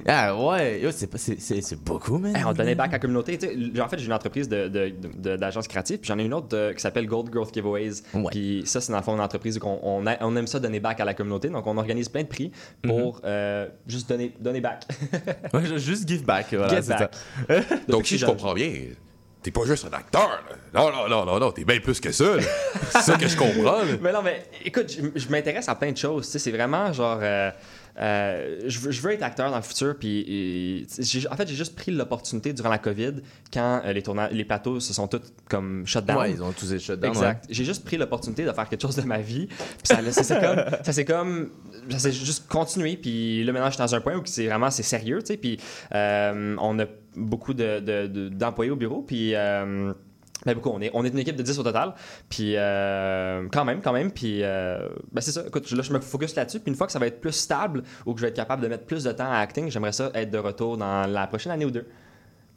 Ah 0.07 0.37
ouais, 0.37 0.81
yo, 0.81 0.91
c'est 0.93 1.07
pas- 1.09 1.19
c'est- 1.19 1.41
c'est 1.41 1.61
c'est 1.61 1.77
beaucoup, 1.83 2.19
man. 2.19 2.35
Hey, 2.35 2.45
on 2.45 2.53
donnait 2.53 2.75
back 2.77 2.91
à 2.91 2.93
la 2.93 2.99
communauté. 3.01 3.37
Tu 3.39 3.47
sais, 3.75 3.81
en 3.81 3.89
fait, 3.89 3.99
j'ai 3.99 4.07
une 4.07 4.13
entreprise 4.13 4.49
de- 4.49 4.67
de- 4.69 4.93
de- 5.19 5.37
d'agence 5.37 5.67
créative, 5.69 5.99
puis 5.99 6.09
j'en 6.09 6.19
ai 6.19 6.25
une 6.25 6.35
autre 6.35 6.49
de- 6.49 6.73
qui 6.73 6.81
s'appelle 6.81 7.07
Gold 7.07 7.29
Growth 7.31 7.53
Giveaways. 7.55 8.03
Ouais. 8.13 8.25
Puis 8.31 8.63
ça, 8.67 8.81
c'est 8.81 8.91
dans 8.93 8.99
le 8.99 9.05
fond 9.05 9.15
une 9.15 9.21
entreprise 9.21 9.59
où 9.59 9.67
on, 9.67 9.81
on 9.83 10.07
a- 10.07 10.17
on 10.21 10.35
aime 10.37 10.47
ça 10.49 10.59
donner 10.61 10.79
back 10.81 10.99
à 11.01 11.05
la 11.05 11.15
communauté. 11.15 11.49
Donc, 11.49 11.65
on 11.67 11.77
organise 11.77 12.09
plein 12.09 12.23
de 12.23 12.29
prix 12.29 12.51
Mhm. 12.85 12.91
pour 12.91 13.21
euh, 13.25 13.69
juste 13.87 14.09
donner, 14.09 14.33
donner 14.41 14.61
back. 14.61 14.85
Ouais, 15.53 15.65
juste 15.79 16.09
give 16.09 16.25
back. 16.25 16.47
Voilà, 16.53 16.69
Give 16.75 16.83
c'est 16.83 16.99
back. 16.99 17.15
ça. 17.49 17.61
Donc, 17.89 18.07
si 18.07 18.19
je 18.19 18.27
comprends 18.27 18.55
bien, 18.55 18.73
t'es 19.45 19.51
pas 19.51 19.65
juste 19.67 19.87
un 19.89 19.97
acteur. 19.97 20.29
là. 20.29 20.57
Non, 20.75 20.91
non, 20.91 21.09
non, 21.09 21.25
non, 21.25 21.39
non, 21.39 21.53
t'es 21.53 21.65
bien 21.65 21.79
plus 21.79 22.01
que 22.01 22.11
ça. 22.11 22.25
C'est 22.91 23.03
ça 23.03 23.17
que 23.17 23.29
je 23.29 23.37
comprends. 23.37 23.79
là. 23.83 23.85
Mais 24.01 24.13
non, 24.13 24.23
mais 24.23 24.43
écoute, 24.65 24.91
je, 24.91 25.21
je 25.21 25.29
m'intéresse 25.29 25.69
à 25.69 25.75
plein 25.77 25.93
de 25.93 25.97
choses. 25.97 26.27
C'est 26.27 26.51
vraiment 26.51 26.93
genre. 26.93 27.21
euh, 27.23 27.51
euh, 28.01 28.61
je, 28.67 28.79
veux, 28.81 28.91
je 28.91 29.01
veux 29.01 29.13
être 29.13 29.23
acteur 29.23 29.51
dans 29.51 29.57
le 29.57 29.63
futur. 29.63 29.95
Puis, 29.97 30.87
en 31.31 31.37
fait, 31.37 31.49
j'ai 31.49 31.55
juste 31.55 31.77
pris 31.77 31.93
l'opportunité 31.93 32.53
durant 32.53 32.71
la 32.71 32.79
COVID, 32.79 33.15
quand 33.53 33.83
euh, 33.85 33.93
les, 33.93 34.03
tournages, 34.03 34.33
les 34.33 34.45
plateaux 34.45 34.81
se 34.81 34.93
sont 34.93 35.07
tous 35.07 35.21
comme 35.49 35.87
shut 35.87 36.05
down. 36.05 36.19
Ouais, 36.19 36.33
ils 36.33 36.43
ont 36.43 36.53
tous 36.53 36.73
les 36.73 36.79
shutdowns. 36.81 37.11
Exact. 37.11 37.45
J'ai 37.49 37.65
juste 37.65 37.85
pris 37.85 37.97
l'opportunité 37.97 38.45
de 38.45 38.53
faire 38.53 38.69
quelque 38.69 38.83
chose 38.83 38.97
de 38.97 39.03
ma 39.03 39.19
vie. 39.19 39.47
Puis 39.47 39.57
ça, 39.85 39.99
ça 40.11 40.23
s'est 40.25 40.41
comme, 40.41 40.65
ça 40.83 40.93
s'est 40.93 41.05
comme, 41.05 41.51
ça 41.91 41.99
s'est 42.01 42.13
juste 42.13 42.49
continué. 42.49 42.97
Puis 42.97 43.45
là 43.45 43.53
maintenant, 43.53 43.69
je 43.69 43.75
suis 43.75 43.79
dans 43.83 43.95
un 43.95 44.01
point 44.01 44.17
où 44.17 44.23
c'est 44.25 44.47
vraiment 44.47 44.71
c'est 44.73 44.83
sérieux, 44.83 45.21
tu 45.21 45.27
sais. 45.27 45.37
Puis 45.37 45.61
euh, 45.95 46.57
on 46.59 46.79
a 46.81 46.87
beaucoup 47.17 47.55
de, 47.55 47.81
de- 47.81 48.07
de- 48.07 48.29
d'employés 48.29 48.71
au 48.71 48.77
bureau. 48.77 49.03
Puis 49.03 49.35
euh, 49.35 49.93
ben 50.47 50.55
beaucoup, 50.55 50.71
on 50.71 50.81
est, 50.81 50.91
on 50.95 51.05
est 51.05 51.09
une 51.09 51.19
équipe 51.19 51.37
de 51.37 51.43
10 51.43 51.59
au 51.59 51.63
total. 51.63 51.95
Puis 52.29 52.55
euh, 52.57 53.47
quand 53.53 53.65
même, 53.65 53.81
quand 53.81 53.93
même. 53.93 54.11
Puis 54.11 54.41
euh, 54.43 54.89
ben 55.13 55.21
c'est 55.21 55.33
ça. 55.33 55.43
Écoute, 55.47 55.71
là, 55.71 55.83
je 55.83 55.93
me 55.93 56.01
focus 56.01 56.35
là-dessus. 56.37 56.61
Puis 56.61 56.71
une 56.71 56.77
fois 56.77 56.87
que 56.87 56.93
ça 56.93 56.99
va 56.99 57.07
être 57.07 57.21
plus 57.21 57.33
stable 57.33 57.83
ou 58.05 58.13
que 58.15 58.21
je 58.21 58.27
vais 58.27 58.29
être 58.31 58.37
capable 58.37 58.63
de 58.63 58.69
mettre 58.69 58.85
plus 58.85 59.05
de 59.05 59.13
temps 59.13 59.31
à 59.31 59.37
acting, 59.39 59.71
j'aimerais 59.71 59.93
ça 59.93 60.11
être 60.15 60.31
de 60.31 60.39
retour 60.39 60.77
dans 60.77 61.07
la 61.11 61.27
prochaine 61.27 61.53
année 61.53 61.65
ou 61.65 61.71
deux. 61.71 61.87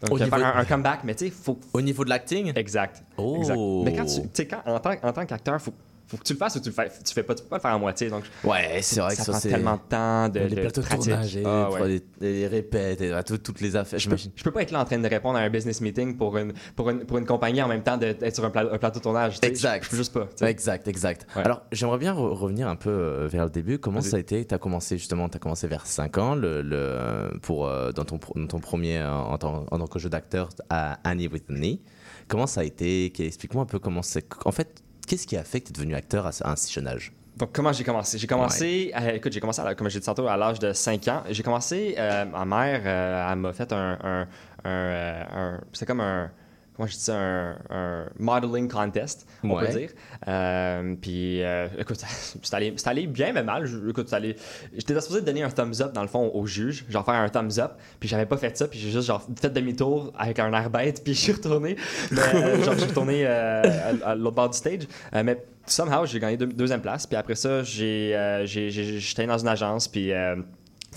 Donc, 0.02 0.12
Au 0.12 0.18
faire 0.18 0.28
niveau- 0.28 0.44
un, 0.46 0.56
un 0.58 0.66
comeback, 0.66 1.00
mais 1.06 1.16
tu 1.16 1.26
sais, 1.26 1.32
faut, 1.32 1.60
Au 1.74 1.82
niveau 1.82 2.04
de 2.04 2.10
l'acting? 2.10 2.52
Exact. 2.56 3.04
Oh. 3.18 3.38
Exact. 3.38 3.58
Mais 3.84 3.94
quand 3.96 4.06
tu, 4.06 4.22
sais, 4.34 4.48
en 4.66 4.80
tant, 4.80 4.92
en 5.02 5.12
tant 5.14 5.26
qu'acteur, 5.26 5.60
faut, 5.60 5.74
faut 6.08 6.18
que 6.18 6.24
tu 6.24 6.34
le 6.34 6.40
fasses 6.40 6.56
ou 6.56 6.60
tu 6.60 6.70
le 6.70 6.74
fais. 6.74 6.90
Tu 7.06 7.14
fais 7.14 7.24
pas, 7.24 7.36
tu 7.36 7.44
peux 7.44 7.50
pas 7.50 7.58
le 7.58 7.62
faire 7.62 7.72
à 7.72 7.78
moitié. 7.78 8.10
Donc, 8.10 8.24
Ouais, 8.44 8.80
c'est 8.82 9.00
vrai 9.02 9.16
que 9.16 9.22
ça 9.22 9.32
prend 9.32 9.42
tellement 9.42 9.76
de 9.76 9.82
temps 9.90 10.30
de, 10.30 10.40
les 10.40 10.56
de 10.56 10.68
de 10.68 11.44
Ah, 11.46 11.70
ouais. 11.72 11.88
les, 12.22 12.32
les 12.42 12.48
répètes, 12.48 13.02
et, 13.02 13.12
tout- 13.26 13.38
toutes 13.38 13.62
les 13.62 13.76
affaires. 13.76 14.00
Je 14.00 14.10
peux, 14.10 14.16
je 14.18 14.44
peux 14.44 14.52
pas 14.52 14.62
être 14.62 14.72
là 14.72 14.82
en 14.82 14.86
train 14.86 14.98
de 15.00 15.08
répondre 15.08 15.38
à 15.38 15.42
un 15.42 15.50
business 15.50 15.82
meeting 15.82 16.18
pour 16.18 16.38
une, 16.38 16.54
pour 16.76 16.90
une, 16.90 17.00
pour 17.06 17.18
une 17.18 17.26
compagnie 17.26 17.62
en 17.62 17.68
même 17.68 17.84
temps 17.84 17.98
d'être 17.98 18.34
sur 18.34 18.46
un, 18.46 18.50
pla- 18.50 18.72
un 18.72 18.78
plateau 18.78 19.00
de 19.00 19.04
tournage. 19.04 19.38
Exact. 19.42 19.84
Je, 19.84 19.90
peux 19.90 19.98
juste 19.98 20.14
pas. 20.14 20.28
Exact, 20.48 20.88
exact. 20.88 21.28
Ouais. 21.36 21.44
Alors, 21.44 21.64
j'aimerais 21.72 21.98
bien 21.98 22.14
re- 22.14 22.34
revenir 22.34 22.68
un 22.68 22.76
peu 22.76 22.90
euh, 22.90 23.28
vers 23.28 23.44
le 23.46 23.50
début. 23.52 23.78
Comment 23.80 24.02
ça 24.02 24.18
a 24.18 24.20
été? 24.20 24.46
Tu 24.46 24.54
as 24.56 24.58
commencé 24.58 24.98
justement, 24.98 25.28
tu 25.30 25.38
as 25.38 25.40
commencé 25.40 25.68
vers 25.68 25.86
5 25.86 26.18
ans 26.18 26.36
le, 26.36 26.62
le, 26.62 27.38
pour, 27.42 27.68
euh, 27.68 27.92
dans, 27.92 28.06
ton, 28.06 28.18
pro- 28.18 28.34
dans 28.40 28.48
ton 28.48 28.60
premier 28.60 28.98
euh, 28.98 29.12
en 29.14 29.38
tant, 29.38 29.66
en 29.70 29.78
tant 29.78 29.88
que 29.88 30.00
jeu 30.00 30.10
d'acteur 30.10 30.50
à 30.70 31.00
Annie 31.04 31.28
with 31.28 31.44
a 31.50 31.54
Knee. 31.54 31.82
Comment 32.28 32.48
ça 32.48 32.62
a 32.62 32.64
été? 32.64 33.06
Explique-moi 33.26 33.64
un 33.64 33.68
peu 33.68 33.80
comment 33.80 34.02
c'est. 34.02 34.26
En 34.46 34.52
fait, 34.52 34.84
qu'est-ce 35.08 35.26
qui 35.26 35.36
a 35.38 35.44
fait 35.44 35.62
que 35.62 35.68
tu 35.68 35.72
es 35.72 35.74
devenu 35.74 35.96
acteur 35.96 36.26
à, 36.28 36.30
à 36.42 36.52
un 36.52 36.56
si 36.56 36.72
jeune 36.72 36.88
âge? 36.88 37.12
Donc, 37.38 37.52
comment 37.54 37.72
j'ai 37.72 37.84
commencé? 37.84 38.18
J'ai 38.18 38.26
commencé, 38.28 38.92
euh, 39.00 39.10
écoute, 39.16 39.32
j'ai 39.32 39.40
commencé, 39.40 39.62
à, 39.62 39.76
comme 39.76 39.90
j'ai 39.90 40.00
dit 40.00 40.06
tantôt, 40.06 40.28
à 40.28 40.36
l'âge 40.38 40.58
de 40.60 40.74
5 40.74 41.08
ans. 41.08 41.24
J'ai 41.30 41.44
commencé, 41.44 41.94
euh, 41.98 42.26
ma 42.26 42.46
mère, 42.46 42.82
euh, 42.86 43.32
elle 43.32 43.38
m'a 43.40 43.54
fait 43.54 43.72
un, 43.74 43.98
un, 44.04 44.22
un, 44.22 44.28
euh, 44.68 45.24
un- 45.32 45.62
c'est 45.74 45.86
comme 45.86 46.02
un, 46.02 46.32
comment 46.78 46.88
je 46.88 46.94
dis 46.94 47.00
ça, 47.00 47.16
un, 47.18 47.58
un 47.72 48.06
modeling 48.20 48.70
contest, 48.70 49.28
on 49.44 49.50
Ouais. 49.58 49.66
peut 49.68 49.80
dire. 49.80 49.90
Euh, 50.28 50.96
puis, 51.02 51.44
euh, 51.44 51.68
écoute, 51.80 51.98
c'est 52.44 52.88
allé, 52.88 53.08
bien, 53.08 53.34
mais 53.34 53.44
mal. 53.44 53.66
Je- 53.66 53.90
Écoute, 53.90 54.14
j'étais 54.74 55.02
supposé 55.02 55.22
donner 55.22 55.44
un 55.44 55.50
thumbs 55.50 55.82
up, 55.82 55.92
dans 55.94 56.04
le 56.04 56.08
fond, 56.08 56.30
au 56.34 56.46
juge, 56.46 56.86
genre 56.90 57.04
faire 57.04 57.16
un 57.16 57.30
thumbs 57.30 57.58
up, 57.60 57.72
puis 58.00 58.08
j'avais 58.08 58.26
pas 58.28 58.38
fait 58.38 58.56
ça, 58.56 58.68
puis 58.68 58.78
j'ai 58.80 58.92
juste 58.92 59.08
genre 59.08 59.26
fait 59.42 59.50
demi-tour 59.50 60.14
avec 60.18 60.38
un 60.40 60.54
air 60.54 60.70
bête, 60.70 61.02
puis 61.04 61.14
je 61.16 61.20
suis 61.20 61.32
retourné, 61.34 61.76
mais, 62.12 62.20
euh, 62.36 62.64
genre, 62.64 62.74
je 62.76 62.80
suis 62.80 62.90
retourné 62.90 63.26
euh, 63.26 63.64
à, 64.04 64.12
à 64.12 64.16
l'autre 64.16 64.36
bord 64.36 64.50
du 64.50 64.58
stage. 64.58 64.84
Mais 65.14 65.44
somehow, 65.66 66.06
j'ai 66.06 66.20
gagné 66.20 66.38
deux- 66.38 66.46
deuxième 66.48 66.82
place. 66.82 67.06
Puis 67.08 67.18
après 67.18 67.36
ça, 67.36 67.64
j'ai, 67.64 68.42
j'ai- 68.46 68.70
j'ai- 68.70 69.00
j'étais 69.00 69.26
dans 69.26 69.38
une 69.38 69.48
agence, 69.48 69.88
puis 69.88 70.12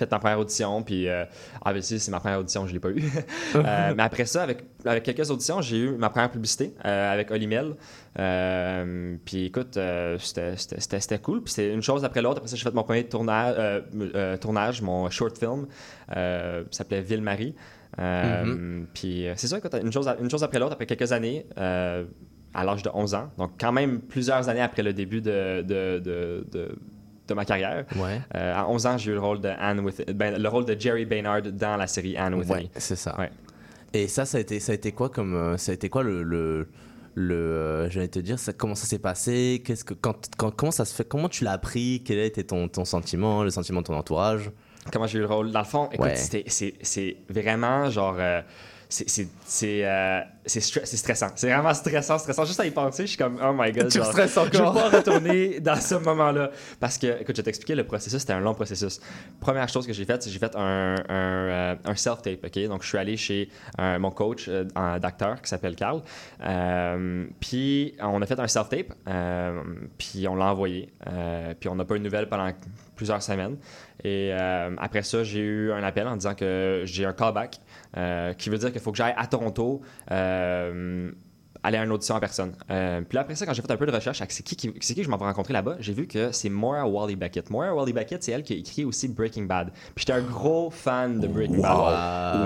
fait 0.01 0.11
ma 0.11 0.19
première 0.19 0.39
audition. 0.41 0.83
Puis, 0.83 1.09
euh, 1.09 1.25
ah, 1.65 1.73
ben, 1.73 1.81
si, 1.81 1.99
c'est 2.01 2.11
ma 2.11 2.19
première 2.21 2.41
audition, 2.41 2.67
je 2.67 2.73
l'ai 2.73 2.81
pas 2.81 2.91
eu. 2.91 3.03
Euh, 3.55 3.95
mais 3.97 4.03
après 4.03 4.27
ça, 4.27 4.43
avec, 4.43 4.65
avec 4.85 5.03
quelques 5.03 5.31
auditions, 5.31 5.61
j'ai 5.61 5.79
eu 5.79 5.91
ma 5.93 6.11
première 6.11 6.31
publicité 6.31 6.75
euh, 6.85 7.13
avec 7.13 7.31
Olimel. 7.31 7.75
Euh, 8.19 9.17
puis 9.25 9.47
écoute, 9.47 9.77
euh, 9.77 10.17
c'était, 10.19 11.19
cool. 11.19 11.43
Puis 11.43 11.55
c'était 11.55 11.73
une 11.73 11.83
chose 11.83 12.05
après 12.05 12.23
l'autre. 12.23 12.39
Après 12.39 12.49
ça, 12.49 12.57
j'ai 12.57 12.63
fait 12.65 12.75
mon 12.75 12.83
premier 12.83 13.05
tournage, 13.05 13.83
tournage 14.41 14.83
mon 14.83 15.09
short 15.11 15.39
film. 15.39 15.67
Ça 16.09 16.63
s'appelait 16.71 17.03
Ville-Marie. 17.03 17.55
Euh, 17.99 18.83
Puis 18.95 19.27
c'est 19.37 19.47
ça, 19.49 19.59
écoute, 19.59 19.75
une 19.83 19.93
chose, 19.93 20.09
une 20.21 20.31
chose 20.31 20.45
après 20.45 20.59
l'autre, 20.59 20.73
après 20.75 20.87
quelques 20.87 21.13
années. 21.13 21.47
à 21.57 22.65
l'âge 22.65 22.83
de 22.83 22.91
11 22.93 23.15
ans. 23.15 23.31
Donc, 23.39 23.53
quand 23.61 23.73
même 23.73 24.01
plusieurs 24.01 24.49
années 24.49 24.61
après 24.61 24.83
le 24.83 24.93
début 24.93 25.21
de, 25.21 25.63
de, 25.63 26.01
de, 26.01 26.45
de- 26.51 26.77
de 27.31 27.35
ma 27.35 27.45
carrière. 27.45 27.85
Ouais. 27.97 28.21
Euh, 28.35 28.55
à 28.55 28.69
11 28.69 28.87
ans, 28.87 28.99
j'ai 28.99 29.11
eu 29.13 29.15
le 29.15 29.21
rôle 29.21 29.41
de 29.41 29.49
Anne 29.49 29.81
with, 29.81 30.11
ben, 30.13 30.41
le 30.41 30.49
rôle 30.49 30.65
de 30.67 30.79
Jerry 30.79 31.07
Baynard 31.07 31.43
dans 31.43 31.77
la 31.77 31.87
série 31.87 32.17
Anne 32.17 32.35
with 32.35 32.49
Ouais, 32.51 32.63
Me. 32.65 32.69
c'est 32.77 32.97
ça. 32.97 33.19
Ouais. 33.19 33.31
Et 33.93 34.07
ça, 34.09 34.25
ça 34.27 34.39
a 34.39 34.41
été, 34.41 34.61
ça 34.61 34.73
a 34.73 34.75
été 34.75 34.93
quoi 34.93 35.09
comme, 35.09 35.35
euh, 35.35 35.57
ça 35.57 35.73
a 35.73 35.75
été 35.75 35.89
quoi 35.89 36.03
le, 36.03 36.23
le, 36.23 36.69
le 37.15 37.35
euh, 37.35 37.91
j'allais 37.91 38.09
te 38.09 38.19
dire, 38.21 38.39
ça, 38.39 38.53
comment 38.53 38.75
ça 38.75 38.87
s'est 38.87 38.99
passé, 39.01 39.63
qu'est-ce 39.65 39.85
que, 39.85 39.95
quand, 39.95 40.29
quand- 40.37 40.51
comment 40.55 40.71
ça 40.73 40.85
se 40.85 40.95
fait, 40.95 41.09
comment 41.09 41.29
tu 41.29 41.43
l'as 41.45 41.53
appris, 41.53 42.03
quel 42.05 42.19
a 42.21 42.25
été 42.25 42.45
ton, 42.45 42.69
ton 42.69 42.85
sentiment, 42.85 43.43
le 43.43 43.51
sentiment 43.51 43.81
de 43.81 43.87
ton 43.87 43.97
entourage? 43.97 44.51
Comment 44.93 45.07
j'ai 45.07 45.19
eu 45.19 45.23
le 45.23 45.27
rôle? 45.27 45.51
Dans 45.51 45.59
le 45.61 45.65
fond, 45.65 45.89
écoute, 45.93 46.07
Ouais. 46.07 46.17
c'est 46.17 46.45
c'est 46.81 47.17
vraiment 47.29 47.91
genre. 47.91 48.17
euh, 48.19 48.41
c'est- 48.91 49.85
euh, 49.87 50.21
stressant. 50.47 51.29
C'est 51.37 51.51
vraiment 51.51 51.73
stressant, 51.73 52.19
stressant. 52.19 52.45
Juste 52.45 52.61
à 52.61 52.67
y 52.67 52.71
penser, 52.71 53.05
je 53.05 53.11
suis 53.11 53.17
comme, 53.19 53.39
oh 53.43 53.53
my 53.57 53.71
god. 53.73 53.91
Genre, 53.91 54.05
Je 54.53 54.59
veux 54.59 54.65
pas 54.65 54.89
retourner 54.89 55.61
dans 55.61 55.77
ce 55.77 55.95
moment-là. 55.95 56.51
Parce 56.81 56.99
que, 56.99 57.07
écoute, 57.21 57.37
je 57.37 57.41
vais 57.41 57.45
t'expliquer 57.45 57.75
le 57.77 57.85
processus. 57.85 58.19
C'était 58.21 58.33
un 58.33 58.41
long 58.41 58.55
processus. 58.55 59.01
Première 59.41 59.69
chose 59.69 59.87
que 59.87 59.93
j'ai 59.93 60.05
faite, 60.05 60.23
c'est 60.23 60.29
que 60.29 60.33
j'ai 60.33 60.39
fait 60.41 60.57
un, 60.57 60.97
un, 61.09 61.13
euh, 61.13 61.75
un 61.85 61.95
self-tape. 61.95 62.45
ok? 62.45 62.67
Donc, 62.69 62.83
je 62.83 62.89
suis 62.89 62.99
allé 62.99 63.17
chez 63.17 63.49
euh, 63.81 63.99
mon 63.99 64.11
coach 64.11 64.47
euh, 64.49 64.65
d'acteur 64.99 65.41
qui 65.41 65.49
s'appelle 65.49 65.77
Carl. 65.77 66.03
Euh, 66.43 67.27
puis, 67.41 67.95
on 68.01 68.21
a 68.21 68.27
fait 68.27 68.39
un 68.41 68.49
self-tape. 68.49 68.93
euh, 69.09 69.63
puis, 69.99 70.27
on 70.29 70.35
l'a 70.35 70.47
envoyé. 70.47 70.89
Puis, 71.61 71.69
on 71.69 71.75
n'a 71.77 71.85
pas 71.85 71.95
eu 71.95 71.99
de 71.99 72.05
nouvelles 72.05 72.29
pendant 72.29 72.51
plusieurs 72.97 73.23
semaines. 73.23 73.57
Et 74.05 74.33
après 74.79 75.03
ça, 75.03 75.23
j'ai 75.25 75.41
eu 75.41 75.73
un 75.73 75.83
appel 75.83 76.07
en 76.09 76.17
disant 76.17 76.35
que 76.35 76.83
j'ai 76.87 77.05
un 77.05 77.13
callback, 77.13 77.61
qui 78.39 78.51
veut 78.51 78.59
dire 78.59 78.73
qu'il 78.81 78.85
faut 78.85 78.93
que 78.93 78.99
j'aille 78.99 79.15
à 79.17 79.27
Toronto. 79.27 79.81
euh, 80.11 81.11
aller 81.63 81.79
à 81.79 81.85
une 81.85 81.93
audition 81.93 82.15
en 82.15 82.21
personne. 82.21 82.53
Euh, 82.71 83.01
puis 83.03 83.17
là, 83.17 83.23
après 83.23 83.35
ça, 83.35 83.47
quand 83.47 83.53
j'ai 83.53 83.63
fait 83.63 83.71
un 83.71 83.77
peu 83.77 83.87
de 83.87 83.93
recherche, 83.93 84.21
avec 84.21 84.33
c'est 84.33 84.43
qui, 84.43 84.57
qui- 84.57 84.73
c'est 84.81 84.95
qui 84.95 85.01
que 85.01 85.05
je 85.07 85.11
m'en 85.11 85.17
vais 85.17 85.25
rencontrer 85.25 85.53
là-bas, 85.53 85.77
j'ai 85.81 85.93
vu 85.93 86.07
que 86.07 86.33
c'est 86.33 86.49
Moira 86.49 86.87
Wally 86.87 87.17
Beckett. 87.17 87.51
Moira 87.51 87.75
Wally 87.75 87.93
Beckett, 87.93 88.23
c'est 88.23 88.33
elle 88.33 88.43
qui 88.43 88.53
a 88.55 88.57
écrit 88.57 88.85
aussi 88.85 89.09
Breaking 89.09 89.45
Bad. 89.45 89.71
Puis 89.95 90.05
j'étais 90.07 90.13
un 90.13 90.23
gros 90.23 90.71
fan 90.71 91.21
de 91.21 91.27
Breaking 91.27 91.61
Bad. 91.61 91.71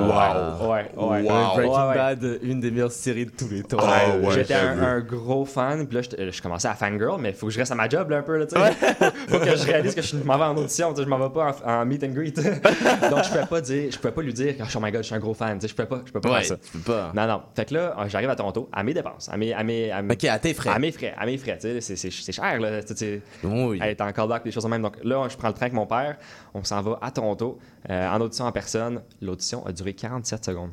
Wow. 0.01 0.71
Ouais, 0.71 0.71
ouais. 0.71 0.91
Wow. 0.97 1.09
Breaking 1.55 1.73
Ouais, 1.75 1.89
ouais. 1.89 1.95
Bad, 1.95 2.39
une 2.43 2.61
des 2.61 2.71
meilleures 2.71 2.93
séries 2.93 3.27
de 3.27 3.31
tous 3.31 3.49
les 3.49 3.63
temps. 3.63 3.79
Ouais, 3.79 4.33
J'étais 4.33 4.55
un, 4.55 5.01
gros 5.01 5.45
fan, 5.45 5.87
puis 5.87 5.97
là, 5.97 6.03
j'étais- 6.03 6.31
je 6.33 6.43
commençais 6.43 6.69
à 6.69 6.75
fangirl, 6.75 7.21
mais 7.21 7.31
il 7.31 7.35
faut 7.35 7.47
que 7.47 7.53
je 7.53 7.59
reste 7.59 7.73
à 7.73 7.75
ma 7.75 7.89
job 7.89 8.11
là, 8.11 8.19
un 8.19 8.23
peu. 8.23 8.37
Là, 8.39 8.47
tu 8.47 8.57
sais. 8.59 8.73
faut 9.29 9.39
que 9.39 9.57
je 9.57 9.65
réalise 9.67 9.95
que 9.95 10.03
je 10.03 10.17
m'en 10.17 10.37
vais 10.39 10.45
en 10.45 10.57
audition, 10.57 10.91
tu 10.93 10.99
sais, 10.99 11.05
je 11.05 11.09
m'en 11.09 11.19
vais 11.19 11.33
pas 11.33 11.57
en, 11.65 11.71
en 11.83 11.87
meet 11.87 12.03
and 12.05 12.09
greet. 12.09 12.35
Donc, 13.11 13.25
je 13.25 13.29
pouvais 13.29 13.47
pas 13.49 13.61
dire, 13.61 13.91
je 13.93 13.97
pouvais 13.99 14.13
pas 14.13 14.23
lui 14.23 14.33
dire, 14.33 14.55
oh 14.61 14.79
my 14.81 14.91
god, 14.91 15.03
je 15.03 15.07
suis 15.07 15.15
un 15.15 15.19
gros 15.19 15.35
fan, 15.35 15.59
tu 15.59 15.63
sais, 15.63 15.69
je 15.69 15.75
pouvais 15.75 15.89
pas, 15.89 16.03
je 16.05 16.13
pouvais 16.13 16.21
pas 16.21 16.31
Ouais, 16.35 16.43
faire 16.43 16.57
ça. 16.63 16.79
pas. 16.85 17.13
Non, 17.15 17.27
non. 17.27 17.43
Fait 17.55 17.65
que 17.67 17.75
là, 17.75 17.95
euh, 17.99 18.05
j'arrive 18.09 18.31
à 18.31 18.37
Toronto, 18.37 18.69
à 18.73 18.83
mes 18.83 18.95
dépenses, 19.05 19.29
à 19.29 19.37
mes, 19.37 19.53
à 19.53 19.63
mes, 19.63 19.91
à 19.91 20.03
mes, 20.03 20.15
Ok, 20.15 20.25
à 20.25 20.39
tes 20.39 20.55
frais. 20.55 20.71
à 20.71 20.79
mes 20.79 20.91
frais, 20.93 21.15
à 21.17 21.27
mes 21.27 21.37
frais, 21.39 21.59
tu 21.61 21.81
sais, 21.81 21.81
c'est- 21.97 22.11
c'est 22.11 22.33
cher, 22.33 22.59
là, 22.61 22.83
tu 22.83 22.97
sais, 22.97 23.23
Oui. 23.45 23.79
être 23.83 24.01
en 24.01 24.13
des 24.45 24.51
choses 24.51 24.65
de 24.65 24.69
même. 24.69 24.83
Donc 24.83 24.97
là, 25.05 25.27
je 25.29 25.37
prends 25.37 25.49
le 25.49 25.55
train 25.55 25.67
avec 25.67 25.75
mon 25.75 25.87
père, 25.87 26.17
on 26.55 26.65
s'en 26.65 26.81
va 26.83 26.99
à 27.03 27.11
Toronto, 27.11 27.59
euh, 27.91 28.09
en 28.09 28.21
audition 28.21 28.45
en 28.47 28.53
personne. 28.53 29.03
L'audition 29.21 29.65
a 29.67 29.73
duré 29.73 29.93
47 29.95 30.45
secondes. 30.45 30.73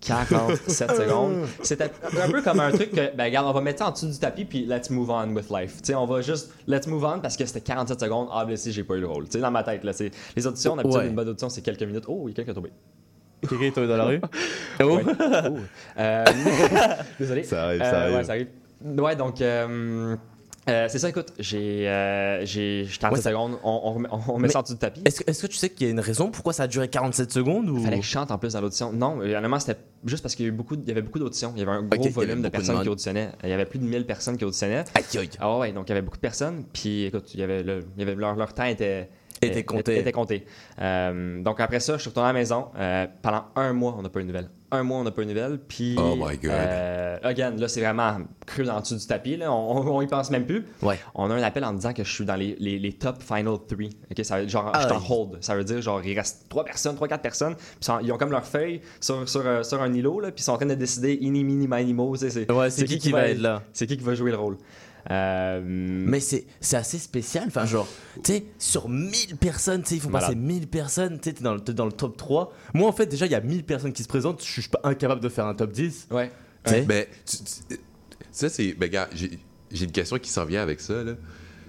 47 0.00 0.90
secondes. 0.96 1.46
C'était 1.62 1.90
un 2.22 2.30
peu 2.30 2.40
comme 2.42 2.60
un 2.60 2.70
truc 2.70 2.92
que, 2.92 3.14
ben, 3.16 3.24
regarde, 3.24 3.46
on 3.48 3.52
va 3.52 3.60
mettre 3.60 3.80
ça 3.80 3.88
en 3.88 3.90
dessous 3.90 4.06
du 4.06 4.18
tapis, 4.18 4.44
puis 4.44 4.64
let's 4.64 4.90
move 4.90 5.10
on 5.10 5.34
with 5.34 5.50
life. 5.50 5.78
Tu 5.78 5.86
sais, 5.86 5.94
on 5.96 6.06
va 6.06 6.20
juste 6.20 6.52
let's 6.68 6.86
move 6.86 7.04
on 7.04 7.18
parce 7.20 7.36
que 7.36 7.44
c'était 7.44 7.60
47 7.62 7.98
secondes. 8.00 8.28
Ah, 8.32 8.46
si, 8.54 8.70
j'ai 8.72 8.84
pas 8.84 8.94
eu 8.94 9.00
le 9.00 9.08
rôle. 9.08 9.24
Tu 9.24 9.32
sais, 9.32 9.38
dans 9.40 9.50
ma 9.50 9.64
tête, 9.64 9.82
là, 9.82 9.92
c'est 9.92 10.12
les 10.36 10.46
auditions, 10.46 10.76
d'habitude, 10.76 11.00
Ouais. 11.00 11.08
une 11.08 11.14
bonne 11.16 11.28
audition, 11.28 11.48
c'est 11.48 11.62
quelques 11.62 11.82
minutes. 11.82 12.04
Oh, 12.06 12.26
il 12.26 12.30
y 12.30 12.32
a 12.32 12.36
quelqu'un 12.36 12.54
tombé. 12.54 12.70
Quelqu'un 13.46 13.64
est 13.66 13.70
tombé 13.72 13.86
dans 13.88 13.96
la 13.96 14.04
rue 14.04 14.20
Oh. 14.80 14.84
Ouais. 14.96 15.02
Oh. 15.06 15.56
Euh, 15.98 16.24
désolé. 17.18 17.42
Ça 17.44 17.64
arrive, 17.66 17.80
ça 17.80 17.86
Euh, 17.94 18.02
arrive. 18.04 18.16
Ouais, 18.16 18.24
ça 18.24 18.32
arrive. 18.32 18.46
Ouais, 18.84 19.16
donc, 19.16 19.40
euh, 19.40 20.16
c'est 20.66 20.98
ça, 20.98 21.08
écoute, 21.08 21.32
j'ai 21.38 21.88
euh, 21.88 22.44
j'ai 22.44 22.84
j'ai 22.84 22.98
47 22.98 23.24
Ouais, 23.24 23.30
secondes, 23.32 23.58
on, 23.64 23.96
on, 24.10 24.20
on 24.34 24.38
met 24.38 24.48
ça 24.48 24.58
en 24.58 24.62
dessous 24.62 24.74
du 24.74 24.78
tapis. 24.78 25.02
Est-ce 25.04 25.42
que, 25.42 25.46
tu 25.46 25.56
sais 25.56 25.70
qu'il 25.70 25.86
y 25.86 25.90
a 25.90 25.92
une 25.92 25.98
raison 26.00 26.30
pourquoi 26.30 26.52
ça 26.52 26.64
a 26.64 26.66
duré 26.66 26.88
47 26.88 27.32
secondes 27.32 27.68
ou... 27.70 27.78
Il 27.78 27.84
fallait 27.84 27.98
que 27.98 28.04
je 28.04 28.10
chante 28.10 28.30
en 28.30 28.38
plus 28.38 28.52
dans 28.52 28.60
l'audition. 28.60 28.92
Non, 28.92 29.18
honnêtement, 29.20 29.58
c'était 29.58 29.80
juste 30.04 30.22
parce 30.22 30.34
qu'il 30.34 30.44
y, 30.44 30.48
a 30.48 30.52
eu 30.52 30.54
beaucoup 30.54 30.74
il 30.74 30.86
y 30.86 30.90
avait 30.90 31.00
beaucoup 31.02 31.18
d'auditions. 31.18 31.52
Il 31.56 31.60
y 31.60 31.62
avait 31.62 31.72
un 31.72 31.82
gros 31.82 32.08
volume 32.10 32.42
de 32.42 32.48
personnes 32.50 32.82
qui 32.82 32.88
auditionnaient. 32.88 33.30
Il 33.42 33.48
y 33.48 33.52
avait 33.52 33.64
plus 33.66 33.78
de 33.78 33.84
1000 33.84 34.04
personnes 34.04 34.36
qui 34.36 34.44
auditionnaient. 34.44 34.84
Aïe, 34.94 35.04
aïe. 35.18 35.30
Ah 35.40 35.58
ouais, 35.58 35.72
donc 35.72 35.86
il 35.86 35.90
y 35.90 35.92
avait 35.92 36.02
beaucoup 36.02 36.18
de 36.18 36.22
personnes. 36.22 36.64
Puis 36.72 37.04
écoute, 37.06 37.32
il 37.34 37.40
y 37.40 37.42
avait, 37.42 37.62
le- 37.62 37.84
il 37.96 38.00
y 38.00 38.02
avait 38.02 38.14
leur, 38.14 38.36
leur 38.36 38.52
temps 38.52 38.64
était, 38.64 39.08
Était 39.40 39.64
compté. 39.64 39.98
Était, 39.98 40.12
compté. 40.12 40.44
Euh, 40.80 41.40
donc 41.42 41.60
après 41.60 41.80
ça, 41.80 41.94
je 41.96 42.00
suis 42.02 42.08
retourné 42.10 42.28
à 42.30 42.32
la 42.32 42.38
maison. 42.38 42.66
Euh, 42.76 43.06
pendant 43.22 43.44
un 43.56 43.72
mois, 43.72 43.94
on 43.96 44.02
n'a 44.02 44.08
pas 44.08 44.20
eu 44.20 44.22
de 44.22 44.28
nouvelles. 44.28 44.50
Un 44.70 44.82
mois, 44.82 44.98
on 44.98 45.04
n'a 45.04 45.10
pas 45.10 45.22
eu 45.22 45.24
de 45.26 45.30
nouvelles. 45.30 45.58
Puis. 45.58 45.96
Oh 45.98 46.14
my 46.16 46.36
God. 46.36 46.50
euh, 46.50 47.18
again, 47.22 47.52
là, 47.52 47.68
c'est 47.68 47.80
vraiment 47.80 48.18
cru 48.46 48.68
en 48.68 48.80
dessous 48.80 48.96
du 48.96 49.06
tapis. 49.06 49.36
Là. 49.36 49.52
On, 49.52 49.96
on, 49.96 50.02
y 50.02 50.06
pense 50.06 50.30
même 50.30 50.44
plus. 50.44 50.66
Ouais. 50.82 50.98
On 51.14 51.30
a 51.30 51.34
un 51.34 51.42
appel 51.42 51.64
en 51.64 51.72
disant 51.72 51.92
que 51.92 52.04
je 52.04 52.12
suis 52.12 52.24
dans 52.24 52.34
les, 52.36 52.56
les, 52.58 52.78
les 52.78 52.92
top 52.92 53.22
final 53.22 53.54
3. 53.66 53.86
OK, 54.10 54.24
ça 54.24 54.40
veut 54.40 54.48
genre, 54.48 54.70
Ah 54.74 54.80
je 54.82 54.86
suis 54.86 54.96
en 54.96 55.00
ouais. 55.00 55.06
hold. 55.30 55.38
Ça 55.42 55.54
veut 55.54 55.64
dire 55.64 55.80
genre, 55.80 56.04
il 56.04 56.18
reste 56.18 56.46
3 56.48 56.64
personnes, 56.64 56.96
3-4 56.96 57.18
personnes. 57.20 57.54
Puis 57.54 57.90
ils 58.02 58.12
ont 58.12 58.18
comme 58.18 58.30
leur 58.32 58.44
feuille 58.44 58.80
sur, 59.00 59.26
sur, 59.28 59.46
euh, 59.46 59.62
sur 59.62 59.80
un 59.80 59.92
îlot. 59.94 60.20
Là, 60.20 60.32
puis 60.32 60.40
ils 60.42 60.44
sont 60.44 60.52
en 60.52 60.56
train 60.56 60.66
de 60.66 60.74
décider, 60.74 61.16
ini, 61.20 61.44
mini, 61.44 61.66
mini, 61.68 61.94
mo. 61.94 62.14
tu 62.16 62.28
sais, 62.28 62.30
C'est 62.30 62.52
Ouais, 62.52 62.70
c'est 62.70 62.84
qui 62.84 62.98
qui 62.98 63.12
va 63.12 63.28
être 63.28 63.40
là 63.40 63.62
C'est 63.72 63.86
qui 63.86 63.96
qui 63.96 64.04
va 64.04 64.14
jouer 64.14 64.32
le 64.32 64.36
rôle. 64.36 64.56
Euh, 65.10 65.60
Mais 65.64 66.20
c'est 66.20 66.46
c'est 66.60 66.76
assez 66.76 66.98
spécial, 66.98 67.44
enfin 67.46 67.64
genre, 67.64 67.88
tu 68.22 68.32
sais, 68.32 68.44
sur 68.58 68.88
1000 68.88 69.36
personnes, 69.40 69.82
tu 69.82 69.88
sais, 69.90 69.94
ils 69.96 70.00
font 70.00 70.10
passer 70.10 70.34
1000 70.34 70.68
personnes, 70.68 71.18
tu 71.18 71.30
sais, 71.30 71.34
t'es 71.34 71.42
dans, 71.44 71.54
le- 71.54 71.60
t'es 71.60 71.72
dans 71.72 71.86
le 71.86 71.92
top 71.92 72.16
3. 72.16 72.52
Moi 72.74 72.88
en 72.88 72.92
fait 72.92 73.06
déjà 73.06 73.24
il 73.26 73.32
y 73.32 73.34
a 73.34 73.40
1000 73.40 73.64
personnes 73.64 73.92
qui 73.92 74.02
se 74.02 74.08
présentent, 74.08 74.44
je 74.44 74.60
suis 74.60 74.68
pas 74.70 74.80
incapable 74.84 75.20
de 75.22 75.28
faire 75.30 75.46
un 75.46 75.54
top 75.54 75.72
10. 75.72 76.08
Ouais. 76.10 76.30
Tu 76.64 76.70
sais? 76.72 76.84
Mais 76.86 77.08
tu- 77.24 77.36
tu- 77.38 77.76
ça, 78.32 78.48
c'est. 78.50 78.74
Ben, 78.74 78.88
gars, 78.90 79.08
j'ai 79.14 79.38
j'ai 79.72 79.84
une 79.84 79.92
question 79.92 80.18
qui 80.18 80.30
s'en 80.30 80.44
vient 80.44 80.62
avec 80.62 80.80
ça, 80.80 81.02
là. 81.04 81.12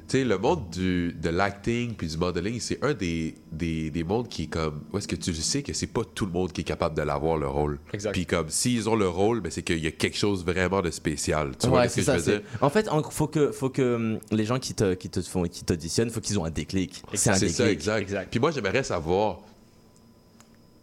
Tu 0.09 0.17
sais, 0.17 0.23
le 0.23 0.39
monde 0.39 0.71
du, 0.71 1.13
de 1.13 1.29
l'acting 1.29 1.93
puis 1.93 2.07
du 2.07 2.17
modeling, 2.17 2.59
c'est 2.59 2.83
un 2.83 2.95
des, 2.95 3.35
des, 3.51 3.91
des 3.91 4.03
mondes 4.03 4.27
qui 4.27 4.43
est 4.43 4.47
comme. 4.47 4.81
Où 4.91 4.97
est-ce 4.97 5.07
que 5.07 5.15
tu 5.15 5.33
sais 5.35 5.61
que 5.61 5.71
c'est 5.71 5.85
pas 5.85 6.01
tout 6.03 6.25
le 6.25 6.31
monde 6.31 6.51
qui 6.51 6.61
est 6.61 6.63
capable 6.63 6.95
de 6.97 7.03
l'avoir, 7.03 7.37
le 7.37 7.47
rôle. 7.47 7.77
Exact. 7.93 8.11
Puis 8.13 8.25
comme, 8.25 8.49
s'ils 8.49 8.89
ont 8.89 8.95
le 8.95 9.07
rôle, 9.07 9.39
ben, 9.41 9.51
c'est 9.51 9.61
qu'il 9.61 9.77
y 9.77 9.85
a 9.85 9.91
quelque 9.91 10.17
chose 10.17 10.43
vraiment 10.43 10.81
de 10.81 10.89
spécial. 10.89 11.51
Tu 11.59 11.67
vois 11.67 11.81
Ouais, 11.81 11.89
ce 11.89 11.97
que 11.97 12.01
c'est 12.01 12.13
je 12.17 12.19
ça. 12.21 12.31
veux 12.31 12.39
dire? 12.39 12.47
En 12.59 12.71
fait, 12.71 12.89
en- 12.89 13.03
faut 13.03 13.27
que, 13.27 13.51
faut 13.51 13.69
que 13.69 13.95
hum, 13.95 14.19
les 14.31 14.45
gens 14.45 14.57
qui 14.57 14.73
te, 14.73 14.95
qui 14.95 15.09
te 15.11 15.21
font, 15.21 15.43
qui 15.43 15.63
t'auditionnent, 15.63 16.09
faut 16.09 16.21
qu'ils 16.21 16.39
ont 16.39 16.45
un 16.45 16.49
déclic. 16.49 17.03
C'est 17.13 17.29
un 17.29 17.33
C'est 17.35 17.41
déclic. 17.45 17.55
ça, 17.57 17.69
exact. 17.71 18.01
Exact. 18.01 18.27
Puis 18.31 18.39
moi, 18.39 18.49
j'aimerais 18.49 18.81
savoir, 18.83 19.41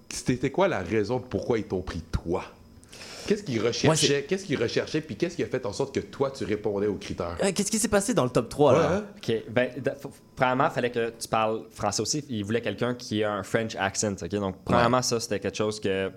c'était 0.08 0.50
quoi 0.50 0.68
la 0.68 0.80
raison 0.82 1.18
pourquoi 1.18 1.58
ils 1.58 1.64
t'ont 1.64 1.82
pris 1.82 2.00
toi? 2.12 2.44
Qu'est-ce 3.26 3.42
qu'ils 3.42 3.60
recherchaient? 3.60 4.24
qu'est-ce 4.24 4.44
qu'ils 4.44 4.60
recherchaient? 4.60 5.00
Puis 5.00 5.16
qu'est-ce 5.16 5.36
qui 5.36 5.42
a 5.42 5.46
fait 5.46 5.64
en 5.66 5.72
sorte 5.72 5.94
que 5.94 6.00
toi, 6.00 6.30
tu 6.30 6.44
répondais 6.44 6.86
aux 6.86 6.94
critères? 6.96 7.36
Euh, 7.42 7.52
Qu'est-ce 7.54 7.70
qui 7.70 7.78
s'est 7.78 7.88
passé 7.88 8.14
dans 8.14 8.24
le 8.24 8.30
top 8.30 8.48
3 8.48 8.72
là? 8.72 8.78
Ouais, 8.78 8.94
hein? 8.96 9.04
OK. 9.16 9.42
Ben, 9.50 9.70
premièrement, 10.34 10.66
il 10.66 10.72
fallait 10.74 10.90
que 10.90 11.12
tu 11.18 11.28
parles 11.28 11.62
français 11.70 12.02
aussi. 12.02 12.24
Il 12.28 12.44
voulait 12.44 12.60
quelqu'un 12.60 12.94
qui 12.94 13.22
a 13.24 13.32
un 13.32 13.42
French 13.42 13.74
accent. 13.76 14.14
OK? 14.22 14.28
Donc, 14.30 14.56
premièrement, 14.64 15.02
ça, 15.02 15.20
c'était 15.20 15.40
quelque 15.40 15.56
chose 15.56 15.80
que. 15.80 16.10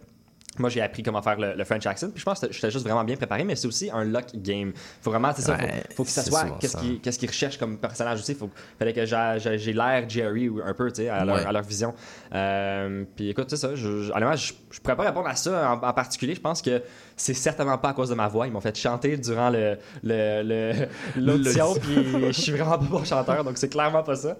Moi, 0.60 0.70
j'ai 0.70 0.82
appris 0.82 1.04
comment 1.04 1.22
faire 1.22 1.40
le, 1.40 1.54
le 1.56 1.64
French 1.64 1.86
accent. 1.86 2.10
Puis 2.10 2.20
je 2.20 2.26
pense 2.26 2.40
que 2.40 2.52
j'étais 2.52 2.70
juste 2.72 2.86
vraiment 2.86 3.04
bien 3.04 3.16
préparé, 3.16 3.44
mais 3.44 3.56
c'est 3.56 3.68
aussi 3.68 3.90
un 3.92 4.04
luck 4.04 4.26
game. 4.36 4.74
faut 5.02 5.10
vraiment, 5.12 5.32
c'est 5.36 5.42
ça, 5.42 5.58
faut- 5.58 5.64
Ouais, 5.66 5.84
faut, 5.96 6.04
que 6.04 6.10
ça 6.10 6.24
soit 6.24 6.58
qu'est-ce 6.60 7.20
qu'ils 7.20 7.30
recherchent 7.30 7.58
comme 7.58 7.78
personnage 7.78 8.20
aussi. 8.20 8.36
Faut, 8.36 8.50
fallait 8.78 8.94
que 8.94 9.06
j'ai- 9.06 9.74
l'air 9.74 10.10
Jerry 10.10 10.50
ou 10.50 10.62
un 10.64 10.74
peu, 10.74 10.90
tu 10.92 11.02
sais, 11.04 11.10
à, 11.10 11.24
leur- 11.26 11.36
Ouais. 11.38 11.46
à 11.46 11.52
leur 11.52 11.64
vision. 11.64 11.94
Euh, 12.34 13.04
puis 13.16 13.30
écoute, 13.30 13.48
c'est 13.50 13.58
ça. 13.58 13.76
Je, 13.76 14.04
je, 14.04 14.12
je, 14.36 14.54
je 14.72 14.80
pourrais 14.80 14.96
pas 14.96 15.04
répondre 15.04 15.28
à 15.28 15.36
ça 15.36 15.72
en, 15.74 15.88
en 15.88 15.94
particulier. 15.94 16.36
Je 16.36 16.42
pense 16.42 16.62
que 16.62 16.82
c'est 17.20 17.34
certainement 17.34 17.78
pas 17.78 17.90
à 17.90 17.94
cause 17.94 18.10
de 18.10 18.16
ma 18.16 18.28
voix. 18.30 18.48
Ils 18.48 18.54
m'ont 18.54 18.62
fait 18.62 18.76
chanter 18.78 19.18
durant 19.18 19.50
le 19.50 19.78
le- 20.04 20.88
l'audition, 21.18 21.74
puis 21.82 22.06
je 22.28 22.32
suis 22.32 22.52
vraiment 22.54 22.78
pas 22.78 22.86
bon 22.90 23.04
chanteur, 23.04 23.44
donc 23.44 23.58
c'est 23.58 23.68
clairement 23.70 24.04
pas 24.04 24.16
ça. 24.16 24.38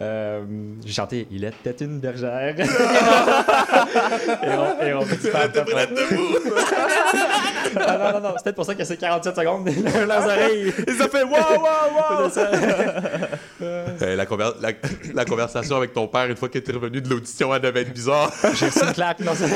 Euh, 0.00 0.42
j'ai 0.86 0.92
chanté 0.92 1.26
Il 1.32 1.44
était 1.44 1.84
une 1.84 1.98
bergère. 1.98 2.54
et 2.60 2.64
on, 4.46 4.82
et 4.86 4.94
on 4.94 5.00
Ah 7.76 7.96
non, 7.98 8.12
non, 8.12 8.20
non, 8.20 8.34
c'est 8.36 8.42
peut-être 8.44 8.56
pour 8.56 8.64
ça 8.64 8.74
que 8.74 8.84
c'est 8.84 8.96
47 8.96 9.36
secondes 9.36 9.68
leurs 10.06 10.24
oreilles. 10.24 10.72
Ils 10.86 11.02
ont 11.02 11.08
fait 11.08 11.22
waouh 11.22 11.32
waouh 11.32 12.22
waouh. 12.24 12.30
Euh, 13.62 14.16
la, 14.16 14.24
conver- 14.26 14.54
la- 14.60 14.72
la 15.14 15.24
conversation 15.24 15.76
avec 15.76 15.92
ton 15.92 16.06
père, 16.08 16.26
une 16.26 16.36
fois 16.36 16.48
que 16.48 16.58
t'es 16.58 16.72
revenu 16.72 17.00
de 17.00 17.08
l'audition, 17.08 17.54
elle 17.54 17.62
devait 17.62 17.82
être 17.82 17.92
bizarre. 17.92 18.32
J'ai 18.54 18.66
reçu 18.66 18.84
une 18.84 18.92
claque. 18.92 19.20
Non, 19.20 19.32
c'est- 19.34 19.46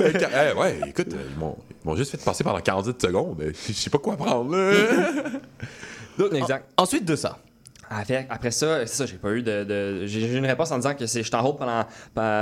Eh, 0.00 0.58
ouais, 0.58 0.80
écoute, 0.88 1.08
euh, 1.12 1.22
ils 1.30 1.38
m'ont, 1.38 1.96
juste 1.96 2.10
fait 2.12 2.22
passer 2.24 2.44
pendant 2.44 2.60
48 2.60 3.00
secondes. 3.00 3.40
Euh, 3.40 3.52
Je 3.66 3.72
sais 3.72 3.90
pas 3.90 3.98
quoi 3.98 4.16
prendre. 4.16 4.54
là. 4.56 4.72
exact. 6.32 6.66
Ensuite 6.76 7.04
de 7.04 7.16
ça. 7.16 7.38
Après, 7.88 8.26
après 8.28 8.50
ça, 8.50 8.80
c'est 8.84 8.94
ça, 8.96 9.06
j'ai 9.06 9.14
pas 9.16 9.30
eu 9.30 9.42
de. 9.42 9.62
de- 9.62 10.06
j'ai 10.06 10.26
eu 10.26 10.36
une 10.36 10.46
réponse 10.46 10.72
en 10.72 10.76
disant 10.78 10.94
que 10.94 11.06
c'est, 11.06 11.22
je 11.22 11.30
t'en 11.30 11.44
hold 11.46 11.56
pendant. 11.56 11.84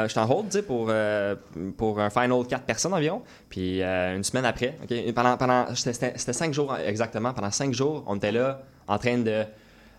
Je 0.09 0.15
t'en 0.15 0.25
hold, 0.31 0.47
tu 0.49 0.57
sais, 0.57 0.63
pour, 0.63 0.87
euh, 0.89 1.35
pour 1.77 2.01
un 2.01 2.09
final 2.09 2.47
4 2.49 2.63
personnes 2.65 2.95
environ. 2.95 3.21
Puis 3.51 3.83
euh, 3.83 4.17
une 4.17 4.25
semaine 4.25 4.47
après, 4.47 4.79
OK, 4.83 5.13
pendant. 5.13 5.37
pendant 5.37 5.67
c'était, 5.75 5.93
c'était- 5.93 6.15
c'était 6.17 6.33
5 6.33 6.55
jours 6.55 6.75
exactement. 6.87 7.35
Pendant 7.35 7.51
5 7.51 7.75
jours, 7.75 8.05
on 8.07 8.17
était 8.17 8.33
là 8.33 8.63
en 8.89 8.97
train 8.97 9.19
de. 9.19 9.45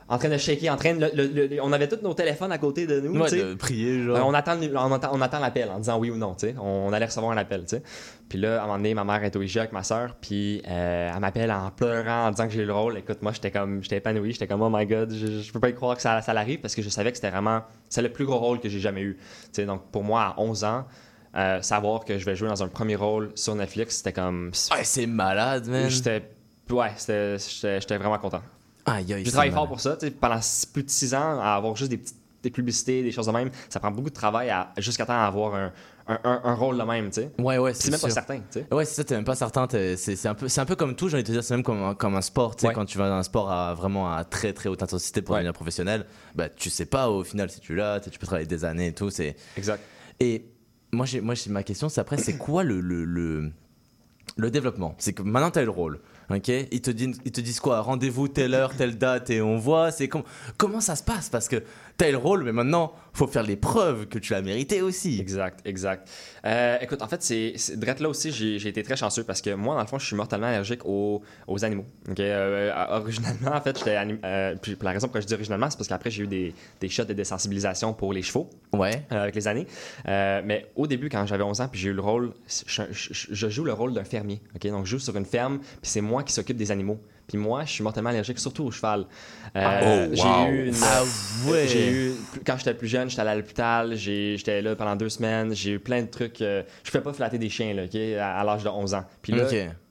En 0.08 0.20
train 0.20 0.30
de 0.30 0.38
shaker, 0.38 0.72
en 0.72 0.78
train 0.78 0.94
de. 0.94 1.10
le- 1.15 1.26
le- 1.26 1.48
le- 1.48 1.63
on 1.63 1.74
avait 1.74 1.88
tous 1.88 2.04
nos 2.04 2.13
téléphones 2.13 2.52
à 2.52 2.60
côté 2.60 2.86
de 2.86 3.00
nous, 3.02 3.20
Ouais, 3.20 3.32
de 3.32 3.56
prier 3.56 3.98
Euh, 3.98 4.06
genre. 4.15 4.28
on, 4.28 4.36
attend, 4.36 4.54
le- 4.54 4.78
on, 4.78 4.91
attend, 4.94 5.10
on 5.13 5.20
attend 5.22 5.39
l'appel 5.39 5.68
en 5.72 5.80
disant 5.80 5.98
oui 5.98 6.12
ou 6.12 6.15
non, 6.15 6.36
tu 6.36 6.46
sais. 6.48 6.56
On, 6.60 6.88
on 6.89 6.94
allait 6.94 7.08
recevoir 7.08 7.32
un 7.32 7.38
appel, 7.38 7.62
tu 7.62 7.78
sais. 7.78 7.84
Puis 8.30 8.38
là, 8.38 8.60
à 8.60 8.63
un 8.63 8.68
moment 8.68 8.78
donné, 8.78 8.94
ma 8.94 9.04
mère 9.04 9.24
est 9.24 9.36
au 9.36 9.41
IGA 9.41 9.62
avec 9.62 9.72
ma 9.74 9.82
soeur, 9.82 10.15
puis 10.22 10.62
euh, 10.68 11.12
elle 11.12 11.20
m'appelle 11.20 11.52
en 11.52 11.72
pleurant, 11.72 12.28
en 12.28 12.32
disant 12.32 12.46
que 12.48 12.54
j'ai 12.54 12.62
eu 12.62 12.65
le 12.65 12.74
rôle. 12.74 13.00
Écoute, 13.00 13.24
moi, 13.24 13.32
j'étais 13.32 13.50
comme, 13.50 13.82
j'étais 13.82 13.98
épanoui, 13.98 14.32
j'étais 14.32 14.46
comme, 14.46 14.62
oh 14.62 14.70
my 14.72 14.86
god, 14.86 15.12
je, 15.12 15.41
je 15.41 15.52
peux 15.52 15.60
pas 15.60 15.70
y 15.70 15.74
croire 15.74 15.96
que 15.96 16.02
ça, 16.04 16.22
ça 16.22 16.34
l'arrive 16.34 16.60
parce 16.60 16.76
que 16.76 16.84
je 16.84 16.89
savais 16.89 17.10
que 17.12 17.18
c'était 17.18 17.32
vraiment, 17.32 17.63
c'est 17.89 18.04
le 18.04 18.10
plus 18.12 18.26
gros 18.26 18.38
rôle 18.38 18.60
que 18.60 18.70
j'ai 18.70 18.80
jamais 18.80 19.02
eu. 19.02 19.15
Tu 19.18 19.50
sais, 19.54 19.65
donc 19.65 19.89
pour 19.91 20.04
moi, 20.04 20.22
à 20.22 20.36
11 20.39 20.63
ans, 20.65 20.86
euh, 21.36 21.62
savoir 21.63 22.06
que 22.06 22.20
je 22.20 22.26
vais 22.26 22.36
jouer 22.36 22.48
dans 22.48 22.62
un 22.63 22.68
premier 22.68 22.96
rôle 22.96 23.32
sur 23.34 23.56
Netflix, 23.56 23.98
c'était 23.98 24.13
comme, 24.13 24.52
Ouais, 24.72 24.84
c'est 24.84 25.08
malade, 25.08 25.68
man. 25.68 25.89
j'étais, 25.89 26.22
ouais, 26.70 26.91
j'étais 26.98 27.98
vraiment 27.98 28.20
content. 28.20 28.41
Aïe, 28.86 29.13
aïe, 29.13 29.26
J'ai 29.26 29.32
travaillé 29.32 29.52
fort 29.52 29.67
pour 29.67 29.80
ça. 29.82 29.95
tu 29.98 30.06
sais, 30.08 30.12
Pendant 30.12 30.39
plus 30.74 30.84
de 30.84 30.89
six 30.89 31.13
ans, 31.15 31.39
à 31.39 31.56
avoir 31.56 31.76
juste 31.76 31.89
des 31.91 31.98
petites 31.98 32.17
des 32.43 32.52
publicités, 32.52 33.02
des 33.02 33.12
choses 33.12 33.26
de 33.26 33.32
même, 33.32 33.50
ça 33.69 33.80
prend 33.80 33.89
beaucoup 33.89 34.12
de 34.12 34.13
travail 34.13 34.52
à- 34.52 34.71
jusqu'à 34.78 35.04
temps 35.08 35.13
à 35.19 35.26
avoir 35.26 35.56
un, 35.56 35.71
un, 36.08 36.19
un- 36.24 36.41
un 36.43 36.54
rôle 36.54 36.78
de 36.78 36.84
même, 36.84 37.08
tu 37.10 37.21
sais. 37.21 37.32
Ouais, 37.39 37.58
ouais, 37.58 37.74
c'est 37.74 37.89
même 37.89 38.00
pas 38.00 38.12
certain, 38.12 38.36
tu 38.38 38.43
sais. 38.60 38.67
Ouais, 38.71 38.86
c'est 38.86 38.93
ça, 38.93 39.04
t'es 39.04 39.15
même 39.15 39.24
pas 39.26 39.34
certain. 39.34 39.65
t'es- 39.65 39.98
C'est 39.98 40.15
c'est 40.15 40.28
un, 40.28 40.36
peu- 40.36 40.48
c'est 40.48 40.62
un 40.62 40.65
peu 40.65 40.76
comme 40.76 40.95
tout, 40.95 41.10
j'ai 41.10 41.15
envie 41.15 41.24
de 41.24 41.28
te 41.28 41.32
dire, 41.32 41.43
c'est 41.43 41.56
même 41.56 41.63
comme 41.63 41.82
un, 41.82 41.95
comme 41.95 42.13
un 42.15 42.21
sport. 42.21 42.56
Tu 42.56 42.62
sais, 42.62 42.67
Ouais. 42.67 42.74
quand 42.76 42.86
tu 42.86 43.00
vas 43.00 43.10
dans 43.10 43.15
un 43.15 43.24
sport 43.24 43.50
à 43.52 43.74
vraiment 43.74 44.13
à 44.13 44.24
très 44.26 44.54
très 44.54 44.69
haute 44.69 44.84
intensité 44.84 45.24
pour 45.24 45.34
Ouais. 45.34 45.39
devenir 45.39 45.54
professionnel, 45.54 46.06
bah 46.36 46.48
tu 46.50 46.69
sais 46.69 46.86
pas 46.86 47.10
au 47.10 47.24
final 47.24 47.50
si 47.50 47.60
tu 47.62 47.74
l'as, 47.74 48.00
tu 48.00 48.12
peux 48.19 48.28
travailler 48.28 48.45
des 48.45 48.63
années 48.63 48.89
et 48.89 48.93
tout. 48.93 49.10
c'est- 49.10 49.36
Exact. 49.58 49.82
Et 50.19 50.45
moi, 50.91 51.08
j'ai, 51.08 51.21
moi 51.21 51.34
j'ai, 51.34 51.50
ma 51.50 51.63
question, 51.63 51.89
c'est 51.89 52.00
après, 52.00 52.17
c'est 52.19 52.38
quoi 52.38 52.63
le, 52.63 52.80
le, 52.80 53.06
le, 53.06 53.52
le 54.38 54.52
développement? 54.52 54.93
C'est 55.00 55.13
que 55.13 55.24
maintenant, 55.24 55.50
tu 55.50 55.58
as 55.58 55.63
le 55.63 55.71
rôle. 55.71 56.00
Ok? 56.30 56.48
Ils, 56.72 56.82
te 56.82 56.92
disent, 56.92 57.20
ils 57.26 57.60
quoi? 57.60 57.82
Rendez-vous 57.82 58.28
telle 58.28 58.54
heure, 58.54 58.76
telle 58.76 58.98
date 58.98 59.30
et 59.30 59.42
on 59.42 59.58
voit. 59.58 59.92
C'est 59.92 60.08
com- 60.08 60.24
comment 60.58 60.82
ça 60.82 60.96
se 60.96 61.04
passe? 61.04 61.30
Parce 61.30 61.48
que 61.48 61.64
tu 61.97 62.03
as 62.05 62.12
le 62.12 62.17
rôle, 62.17 62.43
mais 62.43 62.51
maintenant, 62.51 62.93
faut 63.13 63.27
faire 63.27 63.43
les 63.43 63.55
preuves 63.55 64.08
que 64.08 64.19
tu 64.19 64.34
l'as 64.34 64.41
mérité 64.41 64.81
aussi. 64.81 65.19
Exact, 65.21 65.62
exact. 65.65 66.10
Euh, 66.45 66.77
écoute, 66.81 67.01
en 67.01 67.08
fait, 67.08 67.23
c'est 67.23 67.53
c'est- 67.55 67.75
là 67.99 68.10
aussi, 68.10 68.31
j'ai 68.31 68.67
été 68.67 68.84
très 68.84 68.97
chanceux 68.97 69.23
parce 69.23 69.41
que 69.41 69.53
moi, 69.53 69.75
dans 69.75 69.81
le 69.81 69.88
fond, 69.88 69.97
je 69.97 70.05
suis 70.05 70.15
mortellement 70.15 70.47
allergique 70.47 70.81
aux, 70.86 71.21
aux 71.47 71.63
animaux. 71.63 71.86
Ok, 72.10 72.19
euh, 72.19 72.71
originalement, 72.89 73.51
en 73.55 73.62
fait, 73.62 73.77
j'étais 73.77 73.95
euh, 74.25 74.55
puis 74.62 74.75
la 74.81 74.91
raison 74.91 75.08
pour 75.08 75.15
laquelle 75.15 75.21
je 75.23 75.27
dis 75.27 75.34
originalement, 75.36 75.69
c'est 75.69 75.77
parce 75.77 75.88
qu'après, 75.88 76.12
j'ai 76.12 76.23
eu 76.23 76.27
des, 76.27 76.53
des 76.81 76.89
shots 76.89 77.05
de 77.05 77.13
désensibilisation 77.13 77.93
pour 77.93 78.12
les 78.12 78.21
chevaux. 78.21 78.49
Ouais. 78.73 79.05
euh, 79.13 79.23
avec 79.23 79.36
les 79.36 79.47
années. 79.47 79.67
Euh, 80.08 80.41
mais 80.43 80.65
au 80.75 80.88
début, 80.88 81.08
quand 81.08 81.25
j'avais 81.25 81.43
11 81.43 81.62
ans, 81.62 81.67
puis 81.69 81.79
j'ai 81.79 81.89
eu 81.89 81.93
le 81.93 82.01
rôle, 82.01 82.34
je, 82.67 82.81
je- 82.91 83.13
je 83.31 83.49
joue 83.49 83.63
le 83.63 83.71
rôle 83.73 83.93
d'un 83.93 84.03
fermier. 84.03 84.41
ok 84.55 84.67
Donc, 84.67 84.86
je 84.86 84.91
joue 84.91 84.99
sur 84.99 85.15
une 85.15 85.25
ferme, 85.25 85.60
puis 85.60 85.89
c'est 85.89 86.01
moi 86.01 86.23
qui 86.23 86.34
s'occupe 86.34 86.58
des 86.58 86.71
animaux. 86.71 86.99
Puis 87.28 87.38
moi, 87.38 87.64
je 87.66 87.72
suis 87.72 87.84
mortellement 87.84 88.10
allergique, 88.12 88.38
surtout 88.40 88.66
au 88.66 88.72
cheval. 88.72 89.06
Euh, 89.56 89.80
Oh, 89.84 90.10
wow. 90.10 90.16
J'ai 90.16 90.52
eu 90.52 90.68
une, 90.68 90.76
Ah 90.84 91.04
ouais. 91.52 91.68
j'ai 91.68 91.90
eu, 91.92 92.12
quand 92.46 92.58
j'étais 92.58 92.74
plus 92.74 92.88
jeune, 92.88 93.10
j'étais 93.10 93.22
allé 93.22 93.32
à 93.32 93.36
l'hôpital, 93.36 93.96
j'étais 93.96 94.62
là 94.62 94.76
pendant 94.76 94.96
deux 94.96 95.10
semaines, 95.10 95.54
j'ai 95.56 95.72
eu 95.72 95.80
plein 95.80 96.02
de 96.04 96.08
trucs. 96.08 96.42
euh, 96.42 96.64
je 96.84 96.90
ne 96.90 96.92
pouvais 96.92 97.04
pas 97.04 97.14
flatter 97.14 97.38
des 97.38 97.50
chiens 97.50 97.74
là, 97.74 97.86
ok, 97.86 97.96
à, 98.20 98.40
à 98.40 98.44
l'âge 98.44 98.64
de 98.64 98.70
11 98.70 98.94
ans. 98.94 99.04
Puis 99.22 99.34
là, 99.40 99.44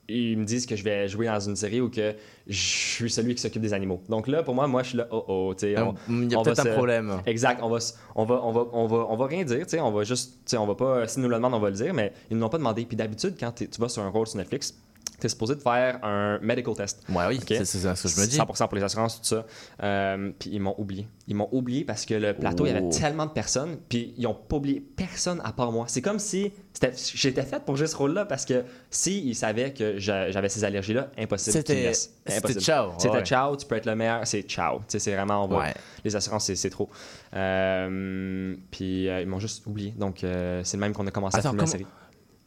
ils 0.07 0.37
me 0.37 0.44
disent 0.44 0.66
que 0.66 0.77
je 0.77 0.85
vais 0.85 1.09
jouer 1.09 1.27
dans 1.27 1.40
une 1.40 1.57
série 1.57 1.81
ou 1.81 1.88
que 1.90 2.14
je 2.47 2.55
suis 2.61 3.11
celui 3.11 3.35
qui 3.35 3.40
s'occupe 3.40 3.62
des 3.62 3.73
animaux. 3.73 4.03
Donc 4.11 4.29
là, 4.29 4.42
pour 4.42 4.55
moi, 4.55 4.66
moi, 4.66 4.83
je 4.83 4.88
suis 4.90 4.99
là, 4.99 5.09
oh 5.11 5.25
oh, 5.27 5.55
tu 5.55 5.61
sais. 5.66 5.75
on- 5.81 5.94
Il 6.09 6.31
y 6.31 6.35
a 6.35 6.38
peut-être 6.42 6.59
un 6.61 6.64
se- 6.64 6.68
problème. 6.68 7.20
Exact, 7.27 7.61
on 7.62 7.70
va, 7.70 7.79
on 8.14 8.25
va, 8.27 8.40
on 8.44 8.53
va, 8.53 8.64
on 8.75 8.87
va, 8.87 9.07
on 9.09 9.16
va 9.16 9.27
rien 9.27 9.44
dire, 9.44 9.61
tu 9.61 9.70
sais, 9.70 9.81
on 9.81 9.90
va 9.90 10.05
juste, 10.05 10.35
tu 10.44 10.51
sais, 10.51 10.57
on 10.59 10.66
va 10.66 10.75
pas, 10.75 11.09
si 11.09 11.20
nous 11.20 11.29
le 11.29 11.35
demandent, 11.37 11.55
on 11.55 11.59
va 11.59 11.70
le 11.70 11.77
dire, 11.77 11.94
mais 11.94 12.12
ils 12.31 12.37
ne 12.37 12.42
l'ont 12.42 12.51
pas 12.51 12.59
demandé. 12.59 12.85
Puis 12.85 12.97
d'habitude, 12.97 13.35
quand 13.40 13.51
tu 13.53 13.66
vas 13.79 13.88
sur 13.88 14.03
un 14.03 14.09
rôle 14.11 14.27
sur 14.27 14.37
Netflix, 14.37 14.75
tu 15.18 15.27
es 15.27 15.29
supposé 15.29 15.55
de 15.55 15.61
faire 15.61 15.98
un 16.05 16.38
medical 16.40 16.74
test. 16.74 17.03
Ouais, 17.09 17.24
oui, 17.29 17.37
Ok? 17.38 17.44
c'est 17.48 17.64
c'est 17.64 17.79
ce 17.94 18.03
que 18.03 18.09
je 18.09 18.20
me 18.20 18.27
dis. 18.27 18.37
100% 18.37 18.66
pour 18.68 18.77
les 18.77 18.83
assurances, 18.83 19.20
tout 19.20 19.27
ça. 19.29 19.46
Euh, 19.83 20.31
puis 20.38 20.50
ils 20.53 20.61
m'ont 20.61 20.74
oublié. 20.79 21.07
Ils 21.29 21.35
m'ont 21.37 21.48
oublié 21.53 21.85
parce 21.85 22.05
que 22.05 22.14
le 22.14 22.35
plateau, 22.35 22.66
il 22.66 22.72
y 22.72 22.77
avait 22.77 22.85
Oh. 22.87 22.90
tellement 22.92 23.27
de 23.27 23.31
personnes, 23.33 23.77
puis 23.88 24.12
ils 24.18 24.27
ont 24.27 24.35
pas 24.35 24.57
oublié 24.57 24.81
personne 24.81 25.40
à 25.44 25.53
part 25.53 25.72
moi. 25.72 25.87
C'est 25.88 26.03
comme 26.03 26.18
si 26.18 26.53
j'étais 27.14 27.42
faite 27.44 27.64
pour 27.64 27.77
jouer 27.77 27.87
ce 27.87 27.96
rôle-là 27.96 28.24
parce 28.27 28.44
que 28.44 28.64
s'ils 28.90 29.35
savaient 29.35 29.72
que 29.72 29.98
j'a- 29.98 30.31
j'avais 30.31 30.48
ces 30.48 30.64
allergies-là, 30.64 31.11
impossible 31.16 31.53
C'était 31.57 31.92
ciao. 32.61 32.92
C'était 32.98 33.11
ouais. 33.16 33.24
ciao, 33.24 33.57
tu 33.57 33.64
peux 33.66 33.77
être 33.77 33.87
le 33.87 33.94
meilleur, 33.96 34.27
c'est 34.27 34.42
ciao. 34.42 34.81
C'est 34.88 35.14
vraiment, 35.14 35.44
on 35.44 35.48
va- 35.48 35.59
Ouais. 35.59 35.74
les 36.05 36.14
assurances, 36.16 36.53
c'est 36.53 36.70
trop. 36.70 36.90
Euh, 37.35 38.55
puis 38.70 39.09
euh, 39.09 39.20
ils 39.22 39.27
m'ont 39.27 39.38
juste 39.40 39.66
oublié. 39.66 39.92
Donc, 39.96 40.18
c'est 40.20 40.74
le 40.74 40.79
même 40.81 40.92
qu'on 40.92 41.07
a 41.07 41.11
commencé 41.11 41.38
Attends, 41.38 41.50
à 41.50 41.53
filmer 41.53 41.62
la 41.62 41.64
comment- 41.64 41.72
série. 41.72 41.87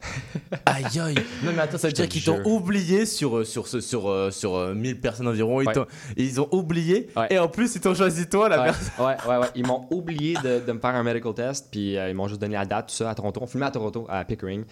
Aïe 0.66 0.98
aïe. 1.00 1.14
Non 1.42 1.52
mais 1.52 1.58
attends, 1.60 1.76
ça 1.78 1.88
veut 1.88 1.92
dire 1.92 2.08
qu'ils 2.08 2.22
t'ont 2.22 2.40
oublié 2.44 3.04
sur 3.04 3.38
euh, 3.38 3.44
sur 3.44 3.66
sur 3.66 4.08
euh, 4.08 4.30
sur 4.30 4.54
euh, 4.56 4.72
1000 4.74 5.00
personnes 5.00 5.26
environ. 5.28 5.60
Ils, 5.60 5.66
Ouais. 5.66 5.72
t'ont- 5.74 5.86
ils 6.16 6.40
ont 6.40 6.48
oublié 6.52 7.08
Ouais. 7.16 7.26
et 7.30 7.38
en 7.38 7.48
plus 7.48 7.74
ils 7.74 7.80
t'ont 7.80 7.94
choisi 7.94 8.28
toi 8.28 8.48
la 8.48 8.58
Ouais, 8.60 8.64
personne. 8.66 9.04
ouais, 9.04 9.16
ouais, 9.28 9.36
ouais. 9.38 9.46
Ils 9.56 9.66
m'ont 9.66 9.86
oublié 9.90 10.34
de, 10.42 10.60
de 10.64 10.72
me 10.72 10.78
faire 10.78 10.94
un 10.94 11.02
medical 11.02 11.34
test, 11.34 11.68
puis 11.70 11.96
euh, 11.98 12.08
ils 12.10 12.14
m'ont 12.14 12.28
juste 12.28 12.40
donné 12.40 12.54
la 12.54 12.64
date, 12.64 12.88
tout 12.88 12.94
ça, 12.94 13.10
à 13.10 13.14
Toronto. 13.14 13.40
On 13.42 13.46
filmait 13.46 13.66
à 13.66 13.70
Toronto, 13.72 14.06
à 14.08 14.24
Pickering. 14.24 14.64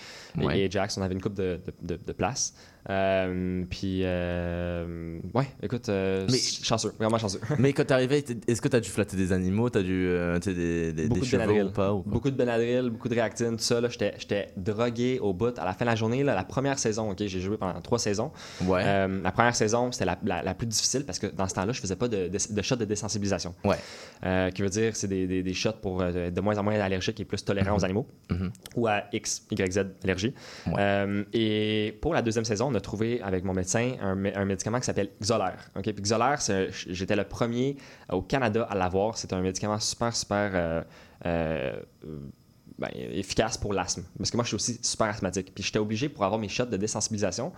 Et-. 0.53 0.65
Et, 0.67 0.71
Jax, 0.71 0.97
on 0.97 1.03
avait 1.03 1.15
une 1.15 1.21
coupe 1.21 1.35
de, 1.35 1.59
de, 1.83 1.97
de, 1.97 2.01
de 2.05 2.13
place. 2.13 2.55
Euh, 2.89 3.65
puis, 3.69 4.03
euh, 4.05 5.19
ouais, 5.35 5.47
écoute, 5.63 5.89
euh, 5.89 6.27
Mais- 6.31 6.39
chanceux, 6.39 6.93
vraiment 6.99 7.19
chanceux. 7.19 7.41
Mais 7.59 7.73
quand 7.73 7.85
t'es 7.85 7.93
arrivé, 7.95 8.25
est-ce 8.47 8.61
que 8.63 8.69
t'as 8.69 8.81
dû 8.81 8.89
flatter 8.89 9.17
des 9.17 9.33
animaux, 9.33 9.69
t'as 9.71 9.83
dû 9.83 10.07
euh, 10.09 10.39
tu 10.39 10.51
sais, 10.51 10.55
des 10.55 10.93
des, 10.93 11.09
de 11.09 11.25
chevaux 11.25 11.43
Benadryl. 11.43 11.65
ou 11.65 11.71
pas 11.73 11.93
ou 11.93 12.03
quoi 12.03 12.13
Beaucoup 12.13 12.31
de 12.31 12.37
Benadryl, 12.37 12.91
beaucoup 12.91 13.09
de 13.09 13.15
réactine, 13.15 13.57
tout 13.57 13.63
ça. 13.65 13.81
là, 13.81 13.89
J'étais 13.89 14.15
j'étais 14.19 14.49
drogué 14.57 15.19
au 15.21 15.33
bout. 15.33 15.59
À 15.59 15.65
la 15.65 15.73
fin 15.73 15.85
de 15.85 15.91
la 15.91 15.97
journée, 15.97 16.23
là, 16.23 16.35
la 16.35 16.45
première 16.45 16.79
saison, 16.79 17.11
ok, 17.11 17.19
j'ai 17.27 17.41
joué 17.41 17.57
pendant 17.57 17.81
trois 17.81 17.99
saisons. 17.99 18.31
Ouais. 18.65 18.85
La 19.23 19.33
première 19.33 19.57
saison, 19.57 19.91
c'était 19.93 20.05
la, 20.05 20.19
la- 20.25 20.43
la 20.43 20.55
plus 20.55 20.67
difficile 20.67 21.05
parce 21.05 21.19
que 21.19 21.27
dans 21.27 21.49
ce 21.49 21.55
temps-là, 21.55 21.73
je 21.73 21.81
faisais 21.81 21.97
pas 21.97 22.09
de, 22.09 22.29
de, 22.29 22.39
de 22.55 22.63
shots 22.63 22.77
de 22.77 22.85
désensibilisation. 22.85 23.55
Ouais. 23.65 24.51
Qui 24.53 24.63
veut 24.63 24.69
dire 24.69 24.95
c'est 24.95 25.09
des, 25.09 25.27
des, 25.27 25.43
des 25.43 25.55
shots 25.55 25.73
pour 25.83 25.99
de- 26.05 26.41
moins 26.41 26.57
en 26.59 26.63
moins 26.63 26.79
allergiques 26.79 27.19
et 27.21 27.25
plus 27.25 27.45
tolérants 27.45 27.77
aux 27.77 27.85
animaux 27.85 28.07
Mhm. 28.31 28.51
ou 28.77 28.87
à 28.87 29.05
X, 29.13 29.47
Y, 29.51 29.73
Z 29.73 29.79
allergie. 30.05 30.35
Ouais. 30.67 31.25
Et 31.33 31.99
pour 32.01 32.15
la 32.15 32.23
deuxième 32.23 32.45
saison, 32.45 32.71
a 32.77 32.81
trouvé 32.81 33.21
avec 33.23 33.43
mon 33.45 33.53
médecin 33.55 33.95
un, 34.01 34.15
mé- 34.15 34.37
un 34.37 34.45
médicament 34.45 34.79
qui 34.79 34.85
s'appelle 34.87 35.11
Xolair. 35.21 35.57
Ok, 35.77 35.85
Puis 35.85 36.03
Xolair, 36.03 36.41
c'est- 36.41 36.69
j'étais 36.71 37.17
le 37.17 37.25
premier 37.25 37.77
au 38.13 38.23
Canada 38.23 38.67
à 38.71 38.75
l'avoir. 38.75 39.17
C'est 39.19 39.33
un 39.33 39.41
médicament 39.41 39.79
super, 39.81 40.15
super 40.15 40.51
euh, 40.55 40.83
euh, 41.27 41.81
ben, 42.79 42.89
efficace 42.95 43.57
pour 43.57 43.73
l'asthme. 43.73 44.03
Parce 44.19 44.31
que 44.31 44.37
moi, 44.37 44.45
je 44.45 44.49
suis 44.49 44.55
aussi 44.57 44.79
super 44.83 45.07
asthmatique. 45.07 45.53
Puis 45.55 45.65
j'étais 45.65 45.79
obligé, 45.79 46.09
pour 46.11 46.25
avoir 46.25 46.39
mes 46.39 46.49
shots 46.49 46.67
de 46.67 46.77
désensibilisation 46.77 47.51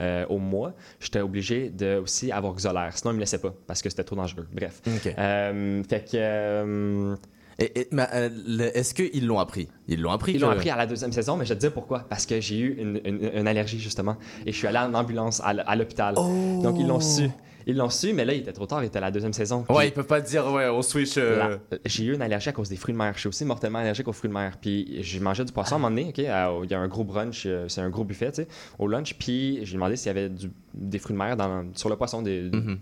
euh, 0.00 0.24
au 0.30 0.38
mois, 0.38 0.72
j'étais 0.98 1.20
obligé 1.20 1.68
de 1.68 1.98
aussi 2.02 2.32
avoir 2.32 2.54
Xolair. 2.54 2.96
Sinon, 2.96 3.12
ils 3.12 3.16
me 3.16 3.20
laissaient 3.20 3.38
pas 3.38 3.54
parce 3.66 3.82
que 3.82 3.90
c'était 3.90 4.04
trop 4.04 4.16
dangereux. 4.16 4.48
Bref. 4.52 4.80
Ok. 4.86 5.14
Euh, 5.18 5.82
fait 5.84 6.10
que. 6.10 7.16
Euh, 7.60 7.64
Et, 7.74 7.80
et- 7.80 7.88
euh, 7.92 8.70
est-ce 8.74 8.94
qu'ils 8.94 9.26
l'ont 9.26 9.38
appris? 9.38 9.68
Ils 9.88 10.00
l'ont 10.00 10.10
appris. 10.12 10.32
ils 10.32 10.40
l'ont 10.40 10.48
appris 10.50 10.70
à 10.70 10.76
la 10.76 10.86
deuxième 10.86 11.12
saison, 11.12 11.36
mais 11.36 11.44
je 11.44 11.50
vais 11.50 11.56
te 11.56 11.60
dire 11.60 11.72
pourquoi. 11.72 12.00
Parce 12.08 12.26
que 12.26 12.40
j'ai 12.40 12.58
eu 12.58 12.74
une, 12.78 13.00
une- 13.04 13.30
une 13.34 13.46
allergie, 13.48 13.78
justement. 13.78 14.16
Et 14.46 14.52
je 14.52 14.56
suis 14.56 14.66
allé 14.66 14.78
en 14.78 14.94
ambulance 14.94 15.40
à, 15.44 15.74
l'hôpital. 15.76 16.14
Donc, 16.14 16.76
ils 16.78 16.86
l'ont 16.86 17.00
su. 17.00 17.28
Ils 17.64 17.76
l'ont 17.76 17.90
su, 17.90 18.12
mais 18.12 18.24
là, 18.24 18.32
il 18.34 18.40
était 18.40 18.52
trop 18.52 18.66
tard. 18.66 18.82
Il 18.82 18.88
était 18.88 18.98
à 18.98 19.02
la 19.02 19.12
deuxième 19.12 19.32
saison. 19.32 19.64
Ouais, 19.68 19.76
Puis, 19.78 19.86
ils 19.86 19.92
peuvent 19.92 20.06
pas 20.08 20.20
te 20.20 20.28
dire 20.28 20.44
ouais, 20.52 20.68
on 20.68 20.82
switch. 20.82 21.14
euh, 21.16 21.58
la- 21.70 21.78
J'ai 21.84 22.04
eu 22.06 22.14
une 22.14 22.20
allergie 22.22 22.48
à 22.48 22.52
cause 22.52 22.68
des 22.68 22.74
fruits 22.74 22.92
de 22.92 22.98
mer. 22.98 23.12
Je 23.14 23.20
suis 23.20 23.28
aussi 23.28 23.44
mortellement 23.44 23.78
allergique 23.78 24.08
aux 24.08 24.12
fruits 24.12 24.28
de 24.30 24.34
mer. 24.34 24.56
Puis 24.60 24.96
j'ai 25.00 25.20
mangé 25.20 25.44
du 25.44 25.52
poisson 25.52 25.74
à 25.74 25.78
un 25.78 25.80
moment 25.82 25.94
donné. 25.94 26.08
ok, 26.08 26.18
à- 26.24 26.50
Il 26.64 26.70
y 26.70 26.74
a 26.74 26.80
un 26.80 26.88
gros 26.88 27.04
brunch, 27.04 27.44
euh, 27.46 27.66
c'est 27.68 27.80
un 27.80 27.88
gros 27.88 28.02
buffet, 28.02 28.32
tu 28.32 28.42
sais, 28.42 28.48
au 28.80 28.88
lunch. 28.88 29.14
Puis 29.16 29.60
j'ai 29.62 29.74
demandé 29.74 29.94
s'il 29.94 30.08
y 30.08 30.10
avait 30.10 30.28
du- 30.28 30.50
des 30.74 30.98
fruits 30.98 31.14
de 31.14 31.18
mer 31.20 31.36
dans, 31.36 31.66
sur 31.74 31.88
le 31.88 31.94
poisson. 31.94 32.20
Des, 32.22 32.50
Mhm. 32.52 32.78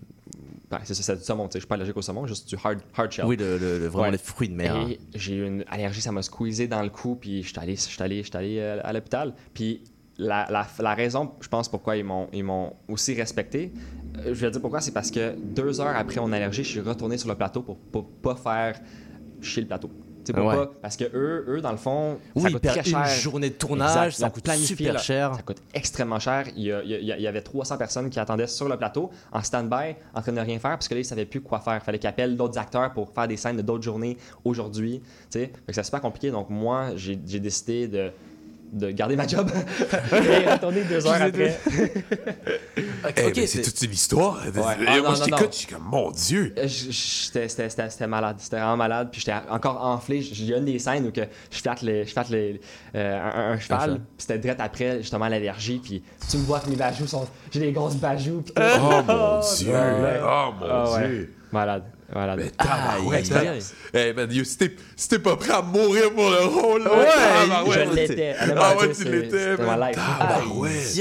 Ben, 0.71 0.79
c'est 0.85 0.95
ça, 0.95 1.03
c'est 1.03 1.17
du 1.17 1.23
saumon. 1.25 1.49
Je 1.53 1.59
suis 1.59 1.67
pas 1.67 1.75
allergique 1.75 1.97
au 1.97 2.03
saumon, 2.03 2.27
juste 2.27 2.49
du 2.49 2.55
hard, 2.63 2.79
hard 2.97 3.11
shell. 3.11 3.25
Oui, 3.25 3.37
le, 3.37 3.59
le- 3.59 3.79
le- 3.81 3.87
vraiment 3.89 4.05
Ouais. 4.05 4.11
les 4.13 4.19
fruits 4.19 4.49
de 4.49 4.55
mer. 4.55 4.77
hein. 4.77 4.89
Et 4.91 5.01
j'ai 5.15 5.35
eu 5.35 5.47
une 5.47 5.65
allergie, 5.69 6.01
ça 6.01 6.13
m'a 6.13 6.23
squeezé 6.23 6.69
dans 6.69 6.83
le 6.83 6.91
cou, 6.91 7.17
puis 7.21 7.43
je 7.43 7.49
suis 7.49 7.59
allé, 7.59 7.75
j'étais 7.77 8.03
allé, 8.03 8.23
j'étais 8.23 8.39
allé 8.39 8.57
euh, 8.61 8.81
à 8.85 8.93
l'hôpital. 8.93 9.35
Puis 9.53 9.83
la, 10.17 10.47
la, 10.51 10.67
la 10.79 10.95
raison, 10.95 11.33
je 11.41 11.49
pense, 11.49 11.69
pourquoi 11.69 11.97
ils 11.97 12.05
m'ont, 12.05 12.29
ils 12.33 12.45
m'ont 12.45 12.75
aussi 12.89 13.15
respecté, 13.15 13.73
euh, 14.19 14.27
je 14.27 14.41
vais 14.47 14.51
dire 14.53 14.61
pourquoi, 14.61 14.81
c'est 14.81 14.93
parce 14.93 15.11
que 15.11 15.35
deux 15.37 15.81
heures 15.81 15.97
après 15.97 16.21
mon 16.21 16.31
allergie, 16.33 16.63
je 16.63 16.69
suis 16.69 16.81
retourné 16.81 17.19
sur 17.19 17.29
le 17.29 17.35
plateau 17.35 17.63
pour, 17.63 17.77
pour 17.77 18.07
pas 18.09 18.37
faire 18.37 18.79
chier 19.41 19.63
le 19.63 19.69
plateau. 19.69 19.91
Tu 20.25 20.27
sais, 20.27 20.33
pour 20.33 20.47
Ouais. 20.47 20.57
pas- 20.57 20.71
parce 20.83 20.97
que 20.97 21.05
eux, 21.05 21.45
eux, 21.49 21.61
dans 21.61 21.71
le 21.71 21.77
fond, 21.79 22.19
ça 22.37 22.43
Oui, 22.45 22.53
coûte 22.53 22.63
per- 22.63 22.69
très 22.71 22.85
cher. 22.85 22.99
une 23.01 23.21
journée 23.21 23.49
de 23.51 23.55
tournage, 23.55 24.15
Exact. 24.15 24.27
ça 24.27 24.31
coûte 24.31 24.51
super 24.67 24.99
cher. 24.99 25.35
Ça 25.35 25.43
coûte 25.43 25.63
extrêmement 25.73 26.19
cher. 26.19 26.47
Il 26.57 26.63
y, 26.65 26.73
a- 26.73 26.83
il 26.83 27.05
y 27.21 27.27
avait 27.27 27.41
300 27.43 27.77
personnes 27.79 28.11
qui 28.11 28.21
attendaient 28.21 28.47
sur 28.47 28.69
le 28.69 28.77
plateau, 28.77 29.11
en 29.33 29.43
stand-by, 29.43 29.97
en 30.15 30.21
train 30.23 30.33
de 30.33 30.41
rien 30.41 30.59
faire, 30.59 30.73
parce 30.73 30.89
que 30.89 30.95
là, 30.95 31.01
ils 31.01 31.05
savaient 31.05 31.25
plus 31.27 31.41
quoi 31.41 31.61
faire. 31.61 31.77
Il 31.77 31.81
fallait 31.81 31.99
qu'ils 31.99 32.09
appellent 32.09 32.37
d'autres 32.37 32.59
acteurs 32.59 32.93
pour 32.93 33.11
faire 33.13 33.27
des 33.29 33.37
scènes 33.37 33.57
de 33.57 33.63
d'autres 33.63 33.83
journées 33.85 34.17
aujourd'hui. 34.45 35.01
tu 35.31 35.39
sais. 35.41 35.53
C'est 35.71 35.83
super 35.85 36.01
compliqué. 36.01 36.31
Donc, 36.31 36.51
moi, 36.51 36.89
j'ai 36.97 37.17
décidé 37.17 37.89
de, 37.89 38.11
de 38.73 38.91
garder 38.91 39.17
ma 39.17 39.27
job 39.27 39.51
et 40.13 40.49
retourner 40.51 40.85
deux 40.85 41.07
heures 41.07 41.23
après. 41.23 41.59
Eh, 43.17 43.27
ok, 43.27 43.33
mais 43.37 43.47
c'est 43.47 43.47
c'est- 43.47 43.63
toute 43.63 43.83
une 43.83 43.93
histoire. 43.93 44.41
Ah, 44.45 44.51
Moi, 44.55 44.75
non, 45.03 45.15
je 45.15 45.25
t'écoute, 45.25 45.49
je 45.53 45.57
suis 45.59 45.67
comme, 45.67 45.83
mon 45.85 46.11
Dieu. 46.11 46.55
Euh, 46.57 46.63
je- 46.69 46.91
je- 46.91 47.31
J'étais 47.33 47.49
c'était- 47.49 48.07
malade, 48.07 48.37
c'était 48.39 48.57
vraiment 48.57 48.77
malade. 48.77 49.09
Puis 49.11 49.21
j'étais 49.21 49.37
encore 49.51 49.85
enflé. 49.85 50.19
Il 50.19 50.45
y 50.47 50.55
a 50.55 50.59
une 50.59 50.65
des 50.67 50.79
scènes 50.79 51.07
où 51.07 51.11
que 51.11 51.23
je 51.51 51.59
flatte, 51.59 51.83
les, 51.83 52.05
je 52.05 52.13
flatte 52.13 52.29
les, 52.31 52.61
euh, 52.95 53.19
un, 53.21 53.53
un 53.53 53.59
cheval. 53.59 53.95
Puis 53.95 54.03
c'était 54.19 54.39
direct 54.39 54.61
après, 54.61 54.99
justement, 54.99 55.29
l'allergie. 55.29 55.81
Puis 55.83 56.03
tu 56.31 56.37
me 56.37 56.43
vois 56.45 56.61
que 56.61 56.69
mes 56.71 56.77
bajoux 56.77 57.07
sont. 57.07 57.27
J'ai 57.51 57.61
des 57.61 57.73
grosses 57.73 57.97
bajoux. 57.97 58.43
Puis 58.43 58.55
tout. 58.55 58.63
Oh 58.63 59.03
mon 59.07 59.41
Dieu. 59.57 59.73
ouais. 59.73 60.21
Oh 60.23 60.51
mon 60.61 60.67
Ah, 60.69 60.93
ouais. 60.93 61.09
Dieu. 61.09 61.35
Malade, 61.53 61.85
Mais 62.15 62.51
tabarouette, 62.51 63.33
Aïe, 63.33 63.49
hein. 63.49 63.53
aïe. 63.53 63.63
Eh 63.95 64.13
man, 64.13 64.29
yo, 64.33 64.45
si 64.45 64.59
t'es 65.09 65.19
pas 65.19 65.37
prêt 65.37 65.53
à 65.53 65.63
mourir 65.63 66.13
pour 66.13 66.29
le 66.31 66.45
rôle, 66.45 66.83
là, 66.85 66.91
Ouais, 67.65 67.75
je 67.87 67.95
l'étais. 67.95 68.35
Ah 68.57 68.77
ouais, 68.77 68.93
tu 68.93 69.05
l'étais, 69.05 69.57
man. 69.57 69.93
Tabarouette. 69.93 71.01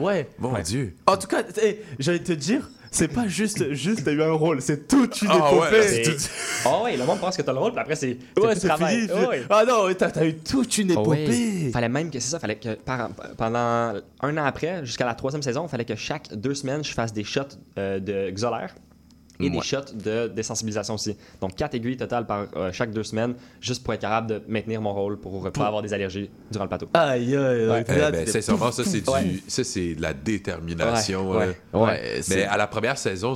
Ouais. 0.00 0.28
Mon 0.38 0.58
Dieu. 0.60 0.94
En 1.06 1.16
tout 1.16 1.26
cas, 1.26 1.42
j'allais 1.98 2.18
te 2.20 2.32
dire, 2.32 2.68
c'est 2.90 3.08
pas 3.08 3.26
juste, 3.26 3.72
juste 3.72 4.04
t'as 4.04 4.12
eu 4.12 4.22
un 4.22 4.32
rôle, 4.32 4.60
c'est 4.62 4.86
toute 4.86 5.20
une 5.22 5.28
Ah 5.30 5.52
ouais, 5.52 5.56
épopée. 5.66 5.82
c'est 5.82 6.18
C'est- 6.18 6.30
Oh 6.66 6.84
ouais, 6.84 6.96
le 6.96 7.04
monde 7.04 7.18
pense 7.18 7.36
que 7.36 7.42
t'as 7.42 7.52
le 7.52 7.58
rôle, 7.58 7.72
puis 7.72 7.80
après, 7.80 7.96
c'est. 7.96 8.16
Ouais, 8.38 8.54
tout 8.54 8.60
c'est 8.60 8.68
travail. 8.68 9.00
fini. 9.00 9.10
Oh, 9.12 9.28
ouais. 9.30 9.42
Ah 9.50 9.64
non, 9.66 9.92
t'as 9.98 10.10
t'as 10.12 10.24
eu 10.24 10.36
toute 10.36 10.78
une 10.78 10.92
Ah 10.92 11.00
ouais. 11.00 11.22
épopée. 11.24 11.70
Fallait 11.72 11.88
même 11.88 12.08
que 12.10 12.20
c'est 12.20 12.30
ça, 12.30 12.38
fallait 12.38 12.54
que 12.56 12.74
par- 12.74 13.10
pendant 13.36 13.58
un 14.20 14.38
an 14.38 14.44
après, 14.44 14.84
jusqu'à 14.86 15.04
la 15.06 15.14
troisième 15.14 15.42
saison, 15.42 15.66
fallait 15.66 15.84
que 15.84 15.96
chaque 15.96 16.32
deux 16.34 16.54
semaines, 16.54 16.84
je 16.84 16.92
fasse 16.92 17.12
des 17.12 17.24
shots 17.24 17.40
euh, 17.78 17.98
de 17.98 18.30
Xolair 18.30 18.72
et 19.40 19.50
des 19.50 19.60
shots 19.62 19.92
de 19.94 20.28
désensibilisation 20.28 20.94
aussi. 20.94 21.16
Donc 21.40 21.56
quatre 21.56 21.74
aiguilles 21.74 21.96
totales 21.96 22.26
par 22.26 22.46
euh, 22.56 22.70
chaque 22.72 22.92
deux 22.92 23.02
semaines, 23.02 23.34
juste 23.60 23.82
pour 23.82 23.92
être 23.94 24.00
capable 24.02 24.28
de 24.28 24.42
maintenir 24.46 24.80
mon 24.80 24.92
rôle 24.94 25.18
pour, 25.18 25.50
pas 25.50 25.66
avoir 25.66 25.82
des 25.82 25.92
allergies 25.92 26.30
durant 26.50 26.64
le 26.64 26.68
plateau. 26.68 26.88
Aïe, 26.94 27.36
aïe, 27.36 27.70
aïe. 27.70 27.84
Eh 27.88 27.92
ben, 27.92 28.12
t'es- 28.12 28.26
sincèrement, 28.30 28.70
ça, 28.70 28.84
c'est 28.84 29.04
ça, 29.48 29.64
c'est 29.64 29.94
de 29.94 30.02
la 30.02 30.14
détermination. 30.14 31.30
Ouais, 31.30 31.56
ouais. 31.72 32.20
Mais 32.30 32.44
à 32.44 32.56
la 32.56 32.66
première 32.66 32.98
saison, 32.98 33.34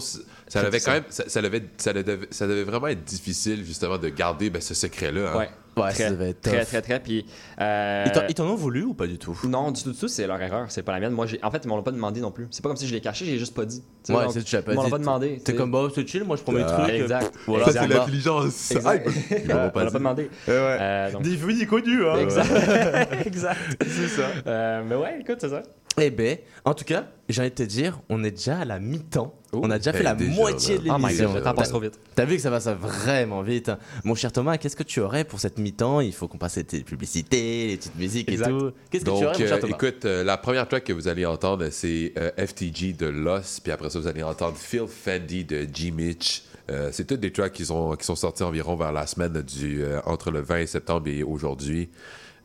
ça 0.49 0.63
devait 0.65 0.79
ça. 0.79 0.91
quand 0.91 0.95
même, 0.97 1.05
ça, 1.11 1.25
ça 1.29 1.43
devait, 1.43 1.63
ça, 1.77 1.93
devait, 1.93 2.19
ça 2.31 2.47
devait 2.47 2.65
vraiment 2.65 2.89
être 2.89 3.05
difficile 3.05 3.65
justement 3.65 3.99
de 3.99 4.09
garder 4.09 4.51
ben, 4.51 4.61
ce 4.61 4.75
secret-là. 4.75 5.33
hein. 5.35 5.39
Ouais. 5.39 5.49
Ouais, 5.77 5.93
très, 5.93 6.05
ça 6.05 6.11
devait 6.11 6.31
être 6.31 6.41
très, 6.41 6.65
très, 6.65 6.83
très, 6.83 6.99
Puis. 6.99 7.25
euh, 7.61 8.05
Ils 8.29 8.35
t'en- 8.35 8.47
ont 8.49 8.57
voulu 8.57 8.83
ou 8.83 8.95
pas 8.95 9.07
du 9.07 9.17
tout? 9.17 9.39
Non, 9.45 9.71
du 9.71 9.81
tout, 9.81 9.93
du 9.93 9.97
tout, 9.99 10.09
c'est 10.09 10.27
leur 10.27 10.41
erreur, 10.43 10.67
c'est 10.71 10.83
pas 10.83 10.91
la 10.91 10.99
mienne. 10.99 11.13
Moi, 11.13 11.27
en 11.41 11.51
fait, 11.53 11.61
ils 11.65 11.69
m'ont 11.69 11.81
pas 11.85 11.93
demandé 11.93 12.21
non 12.21 12.33
plus. 12.33 12.49
C'est 12.51 12.63
pas 12.65 12.69
comme 12.69 12.77
si 12.77 12.89
je 12.89 12.95
l'ai 12.95 13.01
caché, 13.01 13.25
j'ai 13.27 13.39
juste 13.39 13.55
pas 13.55 13.65
dit. 13.65 13.85
Ouais, 14.09 14.25
c'est 14.33 14.43
tu 14.43 14.57
l'as 14.57 14.63
pas 14.63 14.73
Ils 14.73 14.75
m'en 14.75 14.83
dit. 14.83 14.87
ont 14.89 14.91
pas 14.91 14.99
demandé. 14.99 15.41
T'es 15.45 15.55
comme, 15.55 15.71
bah, 15.71 15.87
c'est 15.95 16.05
chill, 16.09 16.25
moi 16.25 16.37
je 16.37 16.43
prends 16.43 16.51
mes 16.51 16.65
Ah, 16.67 16.81
trucs. 16.83 16.95
Exact. 16.97 17.33
Voilà, 17.47 17.65
Ça, 17.67 17.71
Exact. 17.71 17.87
c'est 17.93 17.95
l'intelligence. 17.99 18.71
Exact. 18.73 19.09
Ils- 19.31 19.47
m'ont 19.47 19.55
Euh, 19.55 19.69
pas 19.69 19.85
pas 19.85 19.91
demandé. 19.91 20.23
Ouais. 20.25 20.29
Euh, 20.49 21.13
donc- 21.13 21.23
Des 21.23 21.37
vues 21.37 21.67
connu, 21.69 22.05
hein. 22.09 22.19
Exact. 22.19 22.51
exact. 23.27 23.61
C'est 23.87 24.09
ça. 24.09 24.27
Euh, 24.49 24.83
mais 24.85 24.97
ouais, 24.97 25.19
écoute, 25.21 25.39
c'est 25.41 25.51
ça. 25.51 25.63
Eh 26.01 26.11
ben, 26.11 26.39
en 26.65 26.75
tout 26.75 26.85
cas, 26.85 27.09
j'ai 27.29 27.41
envie 27.41 27.51
de 27.51 27.55
te 27.55 27.63
dire, 27.63 27.99
on 28.09 28.23
est 28.25 28.31
déjà 28.31 28.59
à 28.61 28.65
la 28.65 28.79
mi-temps. 28.79 29.35
Oh. 29.53 29.61
on 29.63 29.71
a 29.71 29.79
déjà 29.79 29.93
fait 29.93 30.01
Eh, 30.01 30.05
la 30.05 30.15
déjà, 30.15 30.31
moitié 30.31 30.77
là. 30.77 30.83
de 30.83 30.89
Oh 30.91 30.97
my 30.99 31.07
l'émission. 31.15 31.41
temps 31.41 31.55
passe 31.55 31.71
trop 31.71 31.81
vite. 31.81 31.99
T'as 32.15 32.27
vu 32.27 32.37
que 32.37 32.43
ça 32.43 32.51
va 32.51 32.61
ça 32.61 32.75
vraiment 32.75 33.41
vite. 33.43 33.71
hein. 33.71 33.79
Mon 34.05 34.15
cher 34.15 34.31
Thomas, 34.31 34.59
qu'est-ce 34.59 34.77
que 34.77 34.83
tu 34.83 35.01
aurais 35.01 35.25
pour 35.25 35.41
cette 35.41 35.59
mi-temps? 35.59 36.01
Il 36.01 36.13
faut 36.13 36.29
qu'on 36.29 36.37
passe 36.37 36.57
les 36.57 36.65
publicités, 36.83 37.69
les 37.69 37.77
petites 37.79 37.97
musiques 37.97 38.31
Exact. 38.31 38.49
et 38.49 38.51
tout. 38.51 38.73
Qu'est-ce 38.91 39.05
que 39.05 39.11
tu 39.11 39.15
aurais, 39.15 39.25
Donc, 39.25 39.39
mon 39.41 39.47
cher 39.47 39.57
euh, 39.57 39.61
Thomas? 39.61 39.77
écoute, 39.77 40.05
euh, 40.05 40.23
la 40.25 40.37
première 40.37 40.69
track 40.69 40.85
que 40.85 40.93
vous 40.93 41.09
allez 41.09 41.25
entendre, 41.25 41.67
c'est 41.71 42.13
euh, 42.19 42.31
FTG 42.37 42.93
de 42.93 43.07
Lost, 43.07 43.61
puis 43.63 43.73
après 43.73 43.89
ça, 43.89 43.99
vous 43.99 44.07
allez 44.07 44.23
entendre 44.23 44.57
Phil 44.57 44.85
Fendi 44.87 45.45
de 45.45 45.67
G. 45.73 45.91
Mitch. 45.91 46.43
Euh, 46.71 46.91
c'est 46.93 47.07
toutes 47.07 47.21
des 47.21 47.33
tracks 47.33 47.53
qui 47.55 47.65
sont, 47.65 47.97
qui 47.97 48.05
sont 48.05 48.17
sortis 48.17 48.43
environ 48.43 48.77
vers 48.77 48.93
la 48.93 49.07
semaine 49.07 49.41
du, 49.41 49.83
euh, 49.83 50.01
entre 50.05 50.31
le 50.31 50.41
20 50.43 50.67
septembre 50.67 51.09
et 51.09 51.23
aujourd'hui. 51.23 51.89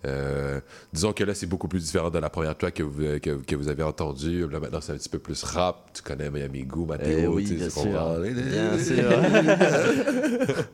Euh, 0.05 0.59
disons 0.91 1.13
que 1.13 1.23
là, 1.23 1.33
c'est 1.33 1.45
beaucoup 1.45 1.67
plus 1.67 1.81
différent 1.83 2.09
de 2.09 2.19
la 2.19 2.29
première 2.29 2.57
track 2.57 2.73
que 2.75 2.83
vous, 2.83 3.19
que, 3.21 3.41
que 3.43 3.55
vous 3.55 3.69
avez 3.69 3.83
entendue. 3.83 4.47
Là, 4.49 4.59
maintenant, 4.59 4.81
c'est 4.81 4.91
un 4.91 4.97
petit 4.97 5.09
peu 5.09 5.19
plus 5.19 5.43
rap. 5.43 5.91
Tu 5.93 6.01
connais 6.01 6.29
Miami 6.29 6.63
Goo, 6.63 6.85
Mathéo, 6.85 7.17
Eh 7.19 7.27
oui, 7.27 7.43
tu 7.43 7.49
sais, 7.49 7.55
bien 7.55 7.69
sûr. 7.69 8.19
Bien 8.19 8.77
sûr. 8.83 10.65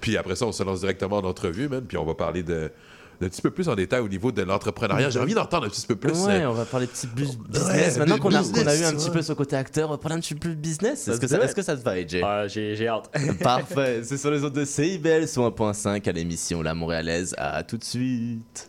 Puis 0.00 0.16
après 0.16 0.36
ça, 0.36 0.46
on 0.46 0.52
se 0.52 0.62
lance 0.62 0.80
directement 0.80 1.16
en 1.16 1.24
entrevue, 1.24 1.68
man. 1.68 1.84
Puis 1.86 1.96
on 1.96 2.04
va 2.04 2.14
parler 2.14 2.42
de 2.42 2.70
d'un 3.18 3.28
petit 3.30 3.40
peu 3.40 3.50
plus 3.50 3.66
en 3.70 3.74
détail 3.74 4.00
au 4.00 4.08
niveau 4.08 4.30
de 4.30 4.42
l'entrepreneuriat. 4.42 5.08
J'ai 5.08 5.18
envie 5.20 5.32
d'entendre 5.32 5.66
un 5.66 5.70
petit 5.70 5.86
peu 5.86 5.96
plus. 5.96 6.12
Ouais, 6.26 6.42
euh, 6.42 6.50
on 6.50 6.52
va 6.52 6.66
parler 6.66 6.86
petit 6.86 7.06
bus- 7.06 7.36
business. 7.38 7.94
Ouais, 7.94 7.98
Maintenant 8.00 8.18
qu'on 8.18 8.34
a, 8.34 8.42
eu 8.42 8.84
un 8.84 8.92
petit 8.92 9.08
peu 9.10 9.22
ce 9.22 9.32
côté 9.32 9.56
acteur, 9.56 9.88
on 9.88 9.92
va 9.92 9.96
parler 9.98 10.16
un 10.18 10.20
petit 10.20 10.34
peu 10.34 10.50
business. 10.50 11.08
Est-ce 11.08 11.20
que, 11.20 11.42
est-ce 11.42 11.54
que 11.54 11.62
ça 11.62 11.76
te 11.78 11.82
va, 11.82 11.92
AJ 11.92 12.20
Ah, 12.22 12.46
j'ai 12.46 12.86
hâte. 12.86 13.10
Parfait, 13.42 14.02
c'est 14.04 14.18
sur 14.18 14.30
les 14.30 14.44
autres 14.44 14.56
de 14.56 14.66
CIBL 14.66 15.26
sur 15.28 15.48
1.5 15.50 16.06
à 16.06 16.12
l'émission 16.12 16.60
La 16.60 16.74
Montréalaise. 16.74 17.34
À 17.38 17.62
tout 17.62 17.78
de 17.78 17.84
suite. 17.84 18.68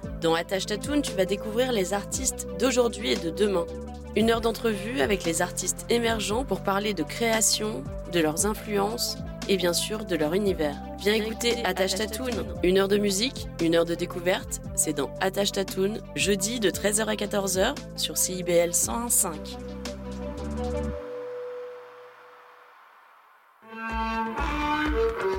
Dans 0.21 0.35
Attache 0.35 0.67
Tatoon, 0.67 1.01
tu 1.01 1.13
vas 1.13 1.25
découvrir 1.25 1.71
les 1.71 1.93
artistes 1.95 2.47
d'aujourd'hui 2.59 3.13
et 3.13 3.15
de 3.15 3.31
demain. 3.31 3.65
Une 4.15 4.29
heure 4.29 4.41
d'entrevue 4.41 5.01
avec 5.01 5.23
les 5.23 5.41
artistes 5.41 5.87
émergents 5.89 6.45
pour 6.45 6.61
parler 6.61 6.93
de 6.93 7.01
création, 7.01 7.83
de 8.13 8.19
leurs 8.19 8.45
influences 8.45 9.17
et 9.49 9.57
bien 9.57 9.73
sûr 9.73 10.05
de 10.05 10.15
leur 10.15 10.35
univers. 10.35 10.75
Viens 10.99 11.15
écouter 11.15 11.65
Attache 11.65 11.95
Tatoon. 11.95 12.45
Une 12.61 12.77
heure 12.77 12.87
de 12.87 12.99
musique, 12.99 13.47
une 13.61 13.73
heure 13.73 13.85
de 13.85 13.95
découverte, 13.95 14.61
c'est 14.75 14.93
dans 14.93 15.09
Attache 15.21 15.53
Tatoon, 15.53 15.95
jeudi 16.15 16.59
de 16.59 16.69
13h 16.69 17.05
à 17.07 17.15
14h 17.15 17.73
sur 17.95 18.15
CIBL 18.15 18.69
101.5. 18.69 19.31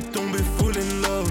tombée 0.00 0.42
full 0.58 0.76
in 0.76 1.02
love. 1.02 1.30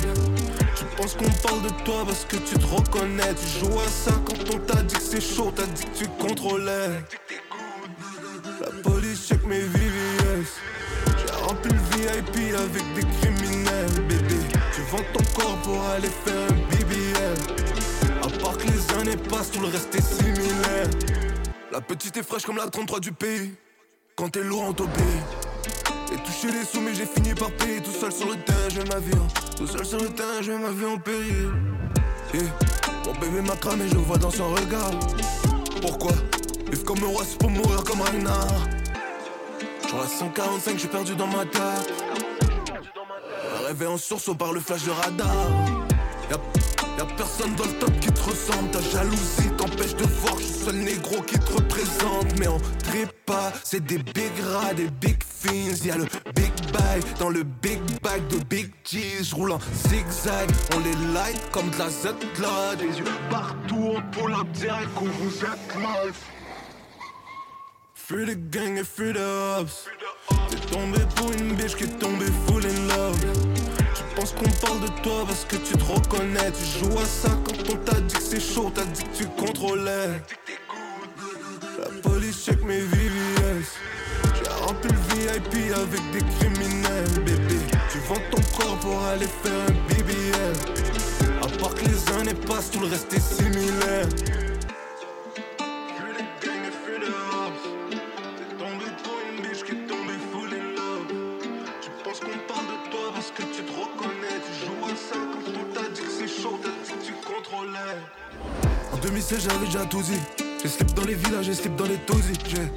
Tu 0.76 0.86
penses 0.98 1.16
qu'on 1.16 1.30
parle 1.48 1.64
de 1.64 1.70
toi 1.84 2.04
parce 2.06 2.26
que 2.26 2.38
tu 2.38 2.56
te 2.56 2.66
reconnais. 2.66 3.34
Tu 3.36 3.60
joues 3.60 3.80
à 3.80 3.88
ça 3.88 4.12
quand 4.26 4.56
on 4.56 4.60
t'a 4.60 4.82
dit 4.84 4.96
que 4.96 5.02
c'est 5.02 5.22
chaud 5.22 5.52
T'as 5.56 5.66
dit 5.66 5.84
que 5.86 5.98
tu 5.98 6.08
contrôlais. 6.20 7.04
La 8.62 8.68
police 8.84 9.28
check 9.28 9.44
mes 9.46 9.60
VVS 9.60 10.48
J'ai 11.08 11.34
rempli 11.44 11.72
le 11.72 11.98
VIP 11.98 12.56
avec 12.56 12.94
des 12.94 13.04
criminels 13.20 13.92
Bébé, 14.08 14.36
tu 14.74 14.82
vends 14.92 15.04
ton 15.14 15.24
corps 15.40 15.58
pour 15.64 15.84
aller 15.90 16.10
faire 16.24 16.48
un 16.50 16.76
BBL 16.76 18.24
À 18.24 18.40
part 18.42 18.58
que 18.58 18.68
les 18.68 18.96
années 19.02 19.18
passent, 19.30 19.52
tout 19.52 19.60
le 19.60 19.68
reste 19.68 19.94
est 19.96 20.02
similaire. 20.02 20.88
La 21.72 21.82
petite 21.82 22.16
est 22.18 22.24
fraîche 22.24 22.44
comme 22.46 22.58
la 22.58 22.68
33 22.68 23.00
du 23.02 23.12
pays. 23.12 23.54
Quand 24.16 24.30
t'es 24.30 24.44
lourd 24.44 24.64
en 24.64 24.74
topé 24.74 25.02
Et 26.16 26.18
touché 26.20 26.52
les 26.58 26.64
sous 26.66 26.80
mais 26.82 26.94
j'ai 26.94 27.06
fini 27.06 27.34
par 27.34 27.52
payer. 27.52 27.82
Tout 27.82 27.92
seul 27.92 28.12
sur 28.12 28.28
le 28.30 28.36
terrain 28.38 28.70
je 28.70 28.82
ma 28.94 29.00
vie 29.00 29.14
en- 29.18 29.56
Tout 29.58 29.68
seul 29.68 29.86
sur 29.86 30.00
le 30.00 30.08
terrain 30.10 30.42
je 30.42 30.52
ma 30.54 30.70
vie 30.70 30.86
en 30.86 30.98
péril. 30.98 31.52
Et 32.34 32.40
Mon 33.06 33.14
bébé 33.20 33.42
m'a 33.42 33.56
cramé 33.56 33.86
je 33.92 33.98
vois 33.98 34.18
dans 34.18 34.32
son 34.32 34.50
regard. 34.50 34.92
Pourquoi? 35.82 36.12
Vivre 36.72 36.84
comme 36.86 37.04
un 37.04 37.08
roi 37.08 37.24
c'est 37.30 37.38
pour 37.38 37.50
mourir 37.52 37.84
comme 37.84 38.02
un 38.02 38.06
renard 38.06 38.48
Sur 39.88 39.98
la 39.98 40.08
145 40.08 40.80
j'ai 40.80 40.88
perdu 40.88 41.16
dans 41.16 41.28
ma 41.28 41.46
tête 41.46 41.94
réveil 43.68 43.88
en 43.88 43.98
sursaut 43.98 44.36
par 44.36 44.54
le 44.54 44.60
flash 44.60 44.84
de 44.84 44.92
radar. 44.92 45.36
Y'a 46.30 46.38
Y'a 46.98 47.06
personne 47.18 47.54
dans 47.56 47.66
le 47.66 47.74
top 47.74 47.92
qui 48.00 48.08
te 48.12 48.22
ressemble 48.22 48.70
Ta 48.72 48.80
jalousie 48.80 49.50
t'empêche 49.76 49.96
de 49.96 50.04
voir 50.04 50.38
je 50.40 50.44
suis 50.44 50.54
le 50.54 50.66
seul 50.66 50.76
négro 50.76 51.22
qui 51.22 51.40
te 51.40 51.54
représente. 51.54 52.40
Mais 52.40 52.48
on 52.48 52.60
trépas, 52.84 53.54
c'est 53.64 53.84
des 53.86 53.98
big 53.98 54.32
rats, 54.52 54.74
des 54.74 54.90
big 54.90 55.18
fins. 55.24 55.86
Y'a 55.86 55.98
le 55.98 56.06
big 56.36 56.52
bag 56.72 57.04
dans 57.20 57.30
le 57.30 57.44
big 57.44 57.80
bag 58.02 58.26
de 58.28 58.38
big 58.46 58.72
cheese. 58.84 59.30
Je 59.30 59.36
roule 59.36 59.52
en 59.52 59.60
zigzag, 59.90 60.50
on 60.76 60.80
les 60.80 61.14
light 61.14 61.42
comme 61.52 61.70
de 61.70 61.78
la 61.78 61.90
Z-Cloud 61.90 62.80
Des 62.80 63.00
yeux 63.00 63.06
partout, 63.30 63.96
on 63.96 64.02
pull 64.12 64.34
up 64.34 64.48
direct 64.54 64.94
qu'on 64.96 65.06
vous 65.06 65.38
êtes 65.40 65.82
mal. 65.82 66.12
Fuis 67.94 68.26
les 68.26 68.38
gangs 68.38 68.78
et 68.78 68.84
fuis 68.84 69.14
les 69.14 69.20
hops 69.20 69.88
T'es 70.50 70.58
tombé 70.72 71.00
pour 71.16 71.32
une 71.32 71.56
bitch 71.56 71.76
qui 71.76 71.86
est 71.86 72.00
tombée 72.00 72.26
Penses 74.26 74.34
qu'on 74.34 74.66
parle 74.66 74.82
de 74.82 74.88
toi 75.04 75.24
parce 75.28 75.46
que 75.46 75.56
tu 75.58 75.74
te 75.78 75.84
reconnais. 75.84 76.52
Tu 76.52 76.80
joues 76.80 76.98
à 76.98 77.06
ça 77.06 77.30
quand 77.46 77.74
on 77.74 77.78
t'a 77.78 78.00
dit 78.02 78.16
que 78.16 78.22
c'est 78.24 78.40
chaud 78.40 78.72
T'as 78.74 78.86
dit 78.86 79.04
que 79.04 79.18
tu 79.18 79.26
contrôlais. 79.28 80.20
La 81.78 82.02
police 82.02 82.44
check 82.44 82.60
mes 82.64 82.80
VVS 82.80 83.68
J'ai 84.34 84.50
rempli 84.66 84.90
le 84.90 85.16
VIP 85.16 85.76
avec 85.76 86.02
des 86.12 86.24
criminels 86.40 87.24
Bébé, 87.24 87.60
tu 87.92 88.00
vends 88.08 88.16
ton 88.32 88.42
corps 88.58 88.80
pour 88.80 89.00
aller 89.04 89.28
faire 89.28 89.62
un 89.68 89.94
BBL 89.94 91.44
À 91.44 91.60
part 91.60 91.76
que 91.76 91.86
les 91.86 92.14
années 92.20 92.34
passent, 92.48 92.72
tout 92.72 92.80
le 92.80 92.88
reste 92.88 93.14
est 93.14 93.20
similaire 93.20 94.08
2016 109.06 109.48
j'avais 109.48 109.66
déjà 109.68 109.86
tout 109.86 110.02
dit 110.02 110.20
J'ai 110.64 110.68
slip 110.68 110.94
dans 110.96 111.04
les 111.04 111.14
villages, 111.14 111.46
j'ai 111.46 111.54
slip 111.54 111.76
dans 111.76 111.86
les 111.86 111.98
tosis 111.98 112.38
J'ai 112.48 112.72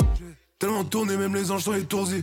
tellement 0.59 0.85
tourné, 0.85 1.17
même 1.17 1.35
les 1.35 1.51
anges 1.51 1.63
sont 1.63 1.73
étourdis. 1.73 2.23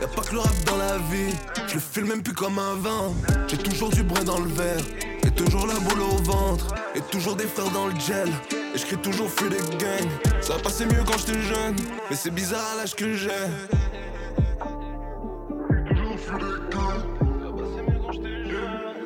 Y'a 0.00 0.08
pas 0.08 0.20
que 0.20 0.34
le 0.34 0.40
rap 0.40 0.52
dans 0.66 0.76
la 0.76 0.98
vie. 0.98 1.32
Je 1.66 1.74
le 1.74 1.80
file 1.80 2.04
même 2.04 2.22
plus 2.22 2.34
comme 2.34 2.58
un 2.58 2.74
vin. 2.74 3.14
J'ai 3.48 3.56
toujours 3.56 3.88
du 3.88 4.02
brin 4.02 4.24
dans 4.24 4.40
le 4.40 4.48
verre. 4.48 4.84
Et 5.26 5.30
toujours 5.30 5.66
la 5.66 5.74
boule 5.74 6.02
au 6.02 6.16
ventre. 6.22 6.74
Et 6.94 7.00
toujours 7.00 7.34
des 7.34 7.46
frères 7.46 7.70
dans 7.70 7.86
le 7.86 7.98
gel. 7.98 8.28
Et 8.74 8.78
je 8.78 8.96
toujours 8.96 9.30
fuis 9.30 9.48
les 9.48 9.78
gangs 9.78 10.42
Ça 10.42 10.58
passait 10.58 10.84
mieux 10.84 11.02
quand 11.06 11.16
j'étais 11.16 11.40
jeune. 11.40 11.76
Mais 12.10 12.16
c'est 12.16 12.30
bizarre 12.30 12.72
à 12.74 12.76
l'âge 12.76 12.94
que 12.94 13.14
j'ai. 13.14 13.30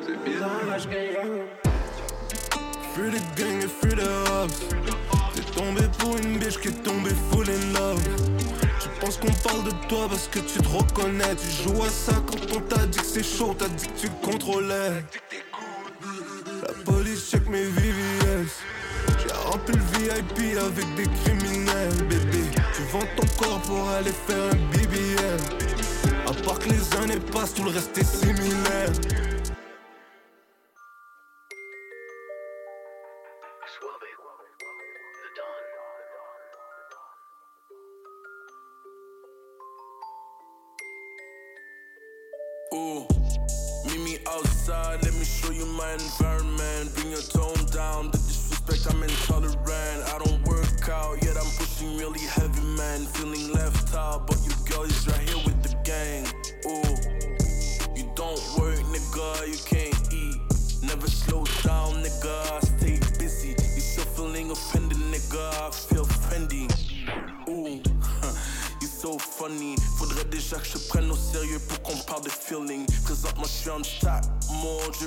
C'est 0.05 0.23
bizarre 0.25 0.59
à 0.63 0.71
l'âge 0.71 0.87
que 0.87 0.91
j'ai 0.91 1.58
Les 3.01 3.95
hops 3.95 4.59
T'es 5.33 5.41
tombé 5.53 5.81
pour 5.99 6.17
une 6.17 6.37
bitch 6.37 6.59
qui 6.59 6.67
est 6.67 6.83
tombée 6.83 7.15
full 7.31 7.45
in 7.49 7.79
love. 7.79 8.01
Tu 8.81 8.89
penses 8.99 9.17
qu'on 9.17 9.31
parle 9.31 9.63
de 9.63 9.71
toi 9.87 10.07
parce 10.09 10.27
que 10.27 10.39
tu 10.39 10.59
te 10.59 10.67
reconnais. 10.67 11.35
Tu 11.35 11.63
joues 11.63 11.83
à 11.83 11.89
ça 11.89 12.13
quand 12.27 12.57
on 12.57 12.59
t'a 12.61 12.85
dit 12.87 12.97
que 12.99 13.05
c'est 13.05 13.23
chaud. 13.23 13.55
T'as 13.57 13.69
dit 13.69 13.87
que 13.87 13.99
tu 14.01 14.09
contrôlais. 14.21 15.03
La 16.61 16.73
police 16.83 17.31
check 17.31 17.47
mes 17.47 17.63
VVS 17.63 18.49
J'ai 19.17 19.33
rempli 19.33 19.75
le 19.75 19.99
VIP 19.99 20.57
avec 20.57 20.95
des 20.95 21.07
criminels 21.23 21.93
Bébé, 22.09 22.43
tu 22.75 22.81
vends 22.91 23.07
ton 23.15 23.27
corps 23.37 23.61
pour 23.61 23.89
aller 23.89 24.11
faire 24.27 24.51
un 24.51 24.77
BBL 24.77 25.39
À 26.27 26.33
part 26.43 26.59
que 26.59 26.69
les 26.69 26.97
années 26.97 27.19
passent, 27.31 27.53
tout 27.53 27.63
le 27.63 27.71
reste 27.71 27.97
est 27.97 28.03
similaire 28.03 28.91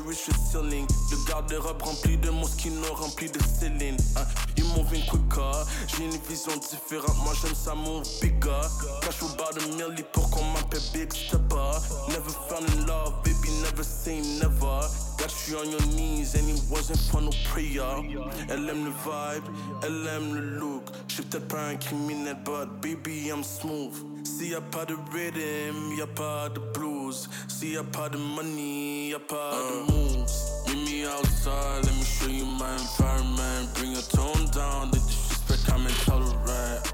mon 0.00 0.12
je 0.12 0.30
the 0.30 0.38
ceiling. 0.50 0.86
Le 1.10 1.16
garde-robe 1.28 1.82
rempli 1.82 2.16
de 2.16 2.30
Moschino, 2.30 2.94
rempli 2.94 3.30
de 3.30 3.38
Céline. 3.42 3.96
Hein, 4.16 4.24
you 4.56 4.64
moving 4.76 5.04
quicker. 5.06 5.66
J'ai 5.88 6.04
une 6.04 6.18
vision 6.28 6.52
différente, 6.56 7.16
moi 7.24 7.32
j'aime 7.40 7.54
ça 7.54 7.74
move 7.74 8.06
bigger. 8.20 8.68
Cash 9.02 9.22
au 9.22 9.28
bar 9.36 9.52
de 9.54 9.60
Millie 9.74 10.04
pour 10.12 10.30
qu'on 10.30 10.44
m'appelle 10.44 10.80
Big 10.92 11.12
Stepper. 11.12 11.78
Never 12.08 12.32
fell 12.48 12.64
in 12.64 12.86
love, 12.86 13.22
baby, 13.24 13.50
never 13.62 13.84
say 13.84 14.20
never. 14.40 14.88
Got 15.18 15.32
you 15.48 15.58
on 15.58 15.70
your 15.70 15.86
knees 15.94 16.34
and 16.34 16.48
it 16.48 16.62
wasn't 16.70 17.00
for 17.10 17.20
no 17.20 17.30
prayer. 17.50 18.02
Elle 18.48 18.68
aime 18.68 18.84
le 18.84 18.90
vibe, 18.90 19.44
elle 19.82 20.06
aime 20.06 20.34
le 20.34 20.58
look. 20.58 20.84
Je 21.08 21.14
suis 21.14 21.22
peut-être 21.24 21.48
pas 21.48 21.68
un 21.68 21.76
criminel, 21.76 22.36
but 22.44 22.68
baby, 22.80 23.28
I'm 23.28 23.42
smooth. 23.42 24.11
Y 24.24 24.54
a 24.54 24.60
pas 24.60 24.84
de 24.84 24.94
rhythm, 25.10 25.98
a 26.02 26.06
pas 26.06 26.50
de 26.52 26.60
blues. 26.74 27.26
See, 27.48 27.74
a 27.76 27.82
pas 27.82 28.10
de 28.10 28.18
money, 28.18 29.08
y 29.08 29.14
a 29.14 29.18
pas 29.18 29.52
the 29.52 29.90
moves. 29.90 30.34
Meet 30.66 30.84
me 30.84 31.06
outside, 31.06 31.84
let 31.86 31.94
me 31.94 32.04
show 32.04 32.28
you 32.28 32.44
my 32.44 32.70
environment. 32.72 33.72
Bring 33.74 33.92
your 33.92 34.02
tone 34.02 34.46
down, 34.50 34.90
the 34.90 34.98
disrespect 34.98 35.72
I'm 35.72 35.86
intolerant. 35.86 36.92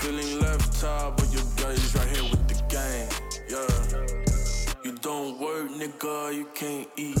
Feeling 0.00 0.40
left 0.40 0.84
out, 0.84 1.16
but 1.16 1.32
your 1.32 1.44
guy 1.56 1.70
is 1.70 1.94
right 1.94 2.08
here 2.08 2.24
with 2.24 2.46
the 2.46 2.62
gang. 2.68 3.08
Yeah. 3.48 3.66
You 4.84 4.92
don't 5.00 5.40
work, 5.40 5.70
nigga, 5.70 6.34
you 6.34 6.46
can't 6.54 6.86
eat. 6.96 7.16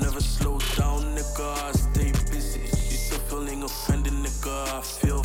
Never 0.00 0.20
slow 0.20 0.60
down, 0.76 1.02
nigga, 1.16 1.48
I 1.64 1.72
stay 1.72 2.12
busy. 2.30 2.60
You 2.60 2.96
still 2.96 3.18
feeling 3.28 3.64
offended, 3.64 4.12
nigga, 4.12 4.78
I 4.78 4.80
feel 4.82 5.22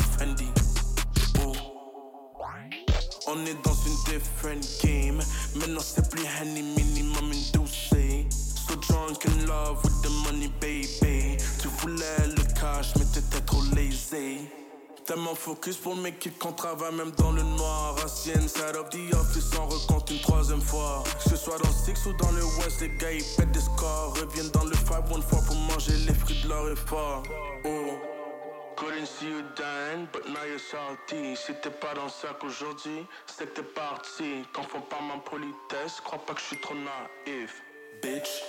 On 3.34 3.46
est 3.46 3.56
dans 3.64 3.72
une 3.86 3.96
different 4.04 4.60
game. 4.84 5.18
Maintenant 5.54 5.80
c'est 5.80 6.06
plus 6.10 6.24
Henny, 6.38 6.62
minimum 6.62 7.32
inducé. 7.32 8.26
So 8.28 8.76
drunk 8.76 9.24
in 9.24 9.46
love 9.46 9.82
with 9.82 10.02
the 10.02 10.10
money, 10.24 10.50
baby. 10.60 11.38
Tu 11.58 11.68
voulais 11.78 12.26
le 12.26 12.42
cash, 12.60 12.92
mais 12.98 13.06
t'étais 13.06 13.40
trop 13.46 13.62
lazy. 13.74 14.40
Tellement 15.06 15.34
focus 15.34 15.78
pour 15.78 15.96
make 15.96 16.26
it 16.26 16.38
qu'on 16.38 16.52
travaille 16.52 16.94
même 16.94 17.12
dans 17.12 17.32
le 17.32 17.42
noir. 17.42 17.96
Ancienne 18.04 18.46
side 18.48 18.76
of 18.76 18.90
the 18.90 19.14
office, 19.14 19.50
on 19.58 19.66
recompte 19.66 20.10
une 20.10 20.20
troisième 20.20 20.60
fois. 20.60 21.02
Que 21.24 21.30
ce 21.30 21.36
soit 21.36 21.56
dans 21.56 21.72
Six 21.72 22.04
ou 22.04 22.12
dans 22.18 22.32
le 22.32 22.44
West, 22.44 22.82
les 22.82 22.90
gars 22.98 23.12
ils 23.12 23.24
pètent 23.38 23.52
des 23.52 23.60
scores. 23.60 24.14
Reviennent 24.20 24.50
dans 24.50 24.64
le 24.64 24.74
514 24.74 25.24
pour 25.46 25.56
manger 25.56 25.96
les 26.06 26.12
fruits 26.12 26.42
de 26.42 26.48
leur 26.48 26.70
effort. 26.70 27.22
Oh. 27.64 27.81
Couldn't 28.82 29.06
see 29.06 29.28
you 29.28 29.44
dying, 29.54 30.08
but 30.10 30.26
now 30.28 30.42
you're 30.42 30.58
salty. 30.58 31.36
Si 31.36 31.52
t'es 31.62 31.70
pas 31.70 31.94
dans 31.94 32.06
le 32.06 32.10
sac 32.10 32.42
aujourd'hui, 32.42 33.06
c'est 33.26 33.46
que 33.54 33.60
t'es 33.60 33.62
parti. 33.62 34.44
Confonds 34.52 34.80
pas 34.90 35.00
ma 35.00 35.18
politesse, 35.18 36.00
crois 36.00 36.18
pas 36.18 36.34
que 36.34 36.40
je 36.40 36.46
suis 36.46 36.60
trop 36.60 36.74
naïf, 36.74 37.62
bitch. 38.02 38.42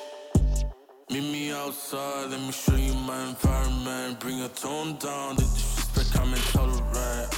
Meet 1.12 1.22
me 1.32 1.54
outside, 1.54 2.32
let 2.32 2.40
me 2.40 2.52
show 2.52 2.76
you 2.76 2.96
my 3.06 3.30
environment. 3.30 4.20
Bring 4.20 4.40
your 4.40 4.50
tone 4.50 4.98
down, 4.98 5.36
the 5.36 5.44
disrespect 5.44 6.20
I'm 6.20 6.34
intolerant. 6.34 7.30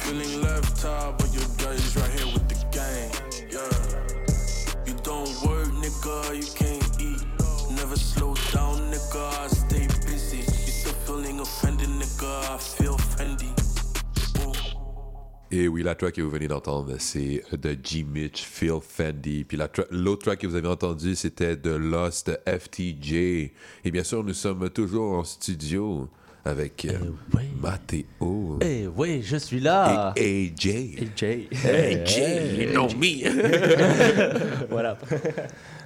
Feeling 0.00 0.42
left 0.42 0.84
out, 0.84 1.16
but 1.16 1.32
your 1.32 1.48
guy 1.56 1.72
is 1.72 1.96
right 1.96 2.10
here 2.10 2.26
with 2.34 2.46
the 2.50 2.58
gang. 2.70 3.10
Yeah. 3.50 3.72
You 4.84 4.94
don't 5.02 5.32
work, 5.42 5.68
nigga, 5.80 6.36
you 6.36 6.52
can't 6.54 6.84
eat. 7.00 7.24
Never 7.70 7.96
slow 7.96 8.34
down, 8.52 8.92
nigga, 8.92 9.55
Et 15.52 15.68
oui, 15.68 15.82
la 15.82 15.94
track 15.94 16.14
que 16.14 16.22
vous 16.22 16.30
venez 16.30 16.48
d'entendre, 16.48 16.94
c'est 16.98 17.42
de 17.52 17.76
G. 17.82 18.02
Mitch, 18.04 18.42
Phil 18.42 18.78
Fendi. 18.82 19.44
Puis 19.44 19.56
la 19.56 19.68
tra- 19.68 19.86
l'autre 19.90 20.24
track 20.24 20.40
que 20.40 20.46
vous 20.46 20.56
avez 20.56 20.68
entendu, 20.68 21.14
c'était 21.14 21.56
de 21.56 21.70
Lost 21.70 22.30
FTJ. 22.46 23.12
Et 23.12 23.90
bien 23.92 24.02
sûr, 24.04 24.24
nous 24.24 24.34
sommes 24.34 24.68
toujours 24.70 25.18
en 25.18 25.24
studio 25.24 26.08
avec 26.44 26.84
euh, 26.84 26.98
Mathéo. 27.60 28.58
Eh 28.60 28.86
oui, 28.96 29.22
je 29.22 29.36
suis 29.36 29.60
là. 29.60 30.12
Et 30.16 30.52
AJ. 30.52 30.66
AJ. 31.00 31.48
AJ, 31.64 32.18
you 32.58 32.70
know 32.72 32.88
me. 32.98 34.66
voilà. 34.68 34.98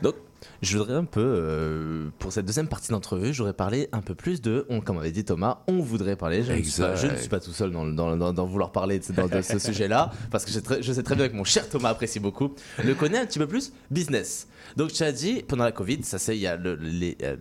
Donc, 0.03 0.15
je 0.63 0.79
voudrais 0.79 0.95
un 0.95 1.05
peu, 1.05 1.21
euh, 1.23 2.09
pour 2.19 2.33
cette 2.33 2.47
deuxième 2.47 2.69
partie 2.69 2.91
d'entrevue, 2.91 3.33
j'aurais 3.33 3.53
parlé 3.53 3.89
un 3.93 4.01
peu 4.01 4.15
plus 4.15 4.41
de, 4.41 4.67
on, 4.69 4.81
comme 4.81 4.99
avait 4.99 5.11
dit 5.11 5.25
Thomas, 5.25 5.59
on 5.67 5.81
voudrait 5.81 6.17
parler. 6.17 6.43
Je, 6.43 6.53
ne 6.53 6.63
suis, 6.63 6.81
pas, 6.83 6.95
je 6.97 7.07
ne 7.07 7.17
suis 7.17 7.29
pas 7.29 7.41
tout 7.41 7.53
seul 7.53 7.71
dans, 7.73 7.85
dans, 7.87 8.17
dans- 8.17 8.33
dans 8.33 8.47
vouloir 8.47 8.73
parler 8.73 8.99
de, 8.99 9.05
ce 9.43 9.59
sujet-là, 9.59 10.11
parce 10.31 10.45
que 10.45 10.51
je 10.51 10.57
sais, 10.57 10.63
très, 10.63 10.83
je 10.83 10.93
sais 10.93 11.03
très 11.03 11.15
bien 11.17 11.29
que 11.29 11.37
mon 11.37 11.45
cher 11.45 11.69
Thomas 11.69 11.91
apprécie 11.91 12.21
beaucoup, 12.21 12.55
le 12.85 12.95
connaît 12.95 13.19
un 13.19 13.27
petit 13.27 13.39
peu 13.39 13.47
plus 13.47 13.73
business. 13.91 14.49
Donc, 14.77 14.91
je 14.91 14.95
t'ai 14.97 15.13
dit, 15.13 15.43
pendant 15.47 15.65
la 15.65 15.73
Covid, 15.73 16.03
ça 16.03 16.19
c'est, 16.19 16.37
il 16.37 16.41
y 16.41 16.47
a 16.47 16.57
le, 16.57 16.75
les, 16.77 17.17
euh, 17.23 17.37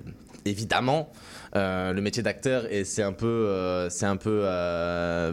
évidemment 0.45 1.11
euh, 1.55 1.93
le 1.93 2.01
métier 2.01 2.23
d'acteur 2.23 2.71
et 2.71 2.83
c'est 2.85 3.03
un 3.03 3.13
peu, 3.13 3.87
c'est 3.89 4.05
un 4.05 4.17
peu, 4.17 4.41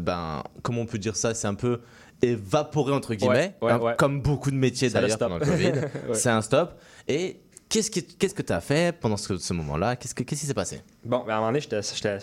ben, 0.00 0.42
comment 0.62 0.82
on 0.82 0.86
peut 0.86 0.98
dire 0.98 1.16
ça, 1.16 1.34
c'est 1.34 1.46
un 1.46 1.54
peu 1.54 1.80
évaporé 2.22 2.92
entre 2.92 3.14
guillemets, 3.14 3.54
Ouais, 3.60 3.66
ouais, 3.68 3.72
hein, 3.72 3.78
ouais. 3.78 3.94
comme 3.98 4.22
beaucoup 4.22 4.50
de 4.50 4.56
métiers 4.56 4.88
d'ailleurs 4.88 5.18
pendant 5.18 5.38
le 5.38 5.44
Covid. 5.44 5.72
C'est 6.14 6.30
un 6.30 6.40
stop. 6.40 6.72
Et 7.08 7.40
qu'est-ce 7.68 7.90
que 7.90 8.00
qu'est-ce 8.00 8.34
que 8.34 8.42
tu 8.42 8.52
as 8.52 8.60
fait 8.60 8.94
pendant 8.98 9.16
ce, 9.16 9.36
ce 9.36 9.52
moment-là? 9.54 9.96
Qu'est-ce 9.96 10.14
que- 10.14 10.22
qu'est-ce 10.22 10.40
qui 10.42 10.46
s'est 10.46 10.54
passé? 10.54 10.82
Bon, 11.04 11.24
ben, 11.26 11.32
à 11.34 11.36
un 11.36 11.40
moment 11.40 11.52
donné, 11.52 11.60
j'étais 11.60 11.80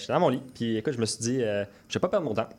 dans 0.07 0.19
mon 0.19 0.29
lit. 0.29 0.41
Puis 0.53 0.77
écoute, 0.77 0.93
je 0.93 0.99
me 0.99 1.05
suis 1.05 1.19
dit, 1.19 1.37
euh, 1.41 1.65
je 1.89 1.93
vais 1.95 1.99
pas 1.99 2.09
perdre 2.09 2.25
mon 2.27 2.33
temps. 2.33 2.49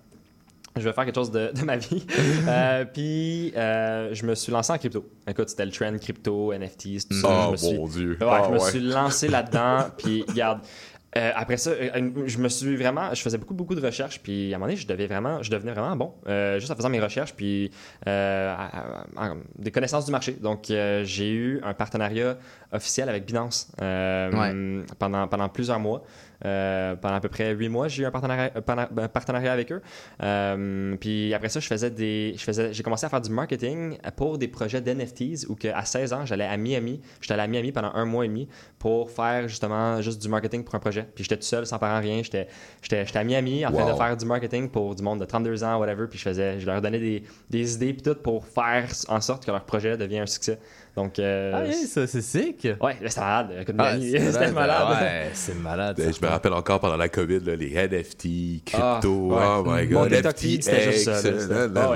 Je 0.76 0.82
vais 0.82 0.92
faire 0.92 1.04
quelque 1.04 1.14
chose 1.14 1.30
de, 1.30 1.52
de 1.54 1.62
ma 1.62 1.76
vie. 1.76 2.04
Euh, 2.48 2.84
puis 2.84 3.52
euh, 3.56 4.12
je 4.12 4.26
me 4.26 4.34
suis 4.34 4.52
lancé 4.52 4.72
en 4.72 4.76
crypto. 4.78 5.08
Écoute, 5.26 5.48
c'était 5.48 5.64
le 5.64 5.70
trend 5.72 5.96
crypto, 5.98 6.52
NFTs, 6.52 7.08
tout 7.08 7.16
ça. 7.20 7.28
Oh, 7.30 7.44
je 7.46 7.52
me 7.52 7.56
suis, 7.56 7.98
Dieu. 7.98 8.18
Ouais, 8.20 8.26
Ah, 8.28 8.42
je 8.46 8.52
me 8.52 8.58
ouais. 8.58 8.70
suis 8.70 8.80
lancé 8.80 9.28
là-dedans. 9.28 9.86
puis 9.96 10.24
regarde. 10.28 10.60
Euh, 11.16 11.30
après 11.34 11.56
ça, 11.56 11.70
euh, 11.70 12.10
je 12.26 12.38
me 12.38 12.48
suis 12.48 12.76
vraiment, 12.76 13.14
je 13.14 13.22
faisais 13.22 13.38
beaucoup 13.38 13.54
beaucoup 13.54 13.74
de 13.74 13.80
recherches, 13.84 14.20
puis 14.20 14.52
à 14.52 14.56
un 14.56 14.58
moment 14.58 14.66
donné, 14.66 14.76
je 14.76 14.86
devais 14.86 15.06
vraiment, 15.06 15.42
je 15.42 15.50
devenais 15.50 15.72
vraiment 15.72 15.94
bon, 15.96 16.12
euh, 16.26 16.58
juste 16.58 16.72
en 16.72 16.76
faisant 16.76 16.88
mes 16.88 17.00
recherches, 17.00 17.34
puis 17.34 17.70
euh, 18.08 18.54
à- 18.54 18.80
à- 19.22 19.26
à- 19.30 19.34
des 19.58 19.70
connaissances 19.70 20.06
du 20.06 20.12
marché. 20.12 20.32
Donc, 20.32 20.64
j'ai 20.68 21.30
eu 21.32 21.60
un 21.62 21.74
partenariat 21.74 22.36
officiel 22.72 23.08
avec 23.08 23.24
Binance 23.26 23.70
pendant 24.98 25.28
pendant 25.28 25.48
plusieurs 25.48 25.78
mois. 25.80 26.02
Euh, 26.44 26.94
pendant 26.96 27.14
à 27.14 27.20
peu 27.20 27.28
près 27.28 27.52
huit 27.54 27.68
mois, 27.68 27.88
j'ai 27.88 28.02
eu 28.02 28.06
un 28.06 28.10
partenariat, 28.10 28.50
un 28.54 28.60
parna- 28.60 28.88
un 28.96 29.08
partenariat 29.08 29.52
avec 29.52 29.72
eux. 29.72 29.80
Euh, 30.22 30.96
puis 31.00 31.32
après 31.34 31.48
ça, 31.48 31.60
je 31.60 31.66
faisais 31.66 31.90
des, 31.90 32.34
je 32.36 32.42
faisais, 32.42 32.72
j'ai 32.72 32.82
commencé 32.82 33.06
à 33.06 33.08
faire 33.08 33.20
du 33.20 33.30
marketing 33.30 33.96
pour 34.16 34.38
des 34.38 34.48
projets 34.48 34.80
d'NFTs 34.80 35.46
où 35.48 35.54
que 35.54 35.68
à 35.68 35.84
16 35.84 36.12
ans, 36.12 36.26
j'allais 36.26 36.44
à 36.44 36.56
Miami. 36.56 37.00
J'étais 37.20 37.34
allé 37.34 37.42
à 37.42 37.46
Miami 37.46 37.72
pendant 37.72 37.92
un 37.94 38.04
mois 38.04 38.24
et 38.24 38.28
demi 38.28 38.48
pour 38.78 39.10
faire 39.10 39.48
justement 39.48 40.00
juste 40.00 40.20
du 40.22 40.28
marketing 40.28 40.64
pour 40.64 40.74
un 40.74 40.78
projet. 40.80 41.06
Puis 41.14 41.24
j'étais 41.24 41.36
tout 41.36 41.42
seul, 41.42 41.66
sans 41.66 41.78
parents, 41.78 42.00
rien. 42.00 42.22
J'étais, 42.22 42.48
j'étais, 42.82 43.04
j'étais 43.06 43.18
à 43.18 43.24
Miami 43.24 43.64
en 43.66 43.70
train 43.72 43.84
de 43.92 43.96
faire 43.96 44.16
du 44.16 44.24
marketing 44.26 44.68
pour 44.70 44.94
du 44.94 45.02
monde 45.02 45.20
de 45.20 45.24
32 45.24 45.64
ans, 45.64 45.78
whatever. 45.78 46.06
Puis 46.08 46.18
je 46.18 46.24
faisais, 46.24 46.60
je 46.60 46.66
leur 46.66 46.80
donnais 46.80 46.98
des, 46.98 47.22
des 47.50 47.74
idées 47.74 47.92
puis 47.94 48.02
tout 48.02 48.14
pour 48.16 48.46
faire 48.46 48.88
en 49.08 49.20
sorte 49.20 49.44
que 49.44 49.50
leur 49.50 49.64
projet 49.64 49.96
devienne 49.96 50.22
un 50.22 50.26
succès. 50.26 50.58
Donc, 50.96 51.18
euh, 51.18 51.50
Ah 51.54 51.62
oui, 51.66 51.74
ça 51.88 52.06
c'est 52.06 52.22
sick. 52.22 52.68
Ouais, 52.80 52.96
c'était 53.08 53.20
malade. 53.20 53.64
Ah, 53.78 53.96
c'est 54.00 54.18
c'était 54.32 54.52
malade. 54.52 54.88
Ouais, 55.02 55.30
c'est 55.32 55.54
malade. 55.60 55.96
Ben, 55.98 56.14
je 56.14 56.24
me 56.24 56.30
rappelle 56.30 56.52
encore 56.52 56.78
pendant 56.78 56.96
la 56.96 57.08
COVID, 57.08 57.40
là, 57.40 57.56
les 57.56 57.70
NFT, 57.74 58.62
Ah, 58.74 58.98
crypto, 59.00 59.28
ouais. 59.34 59.42
oh 59.44 59.64
my 59.66 59.86
Mon 59.88 60.06
god, 60.06 60.36
feed, 60.38 60.62
c'était 60.62 60.92
juste 60.92 61.04
ça, 61.12 61.30
là, 61.66 61.90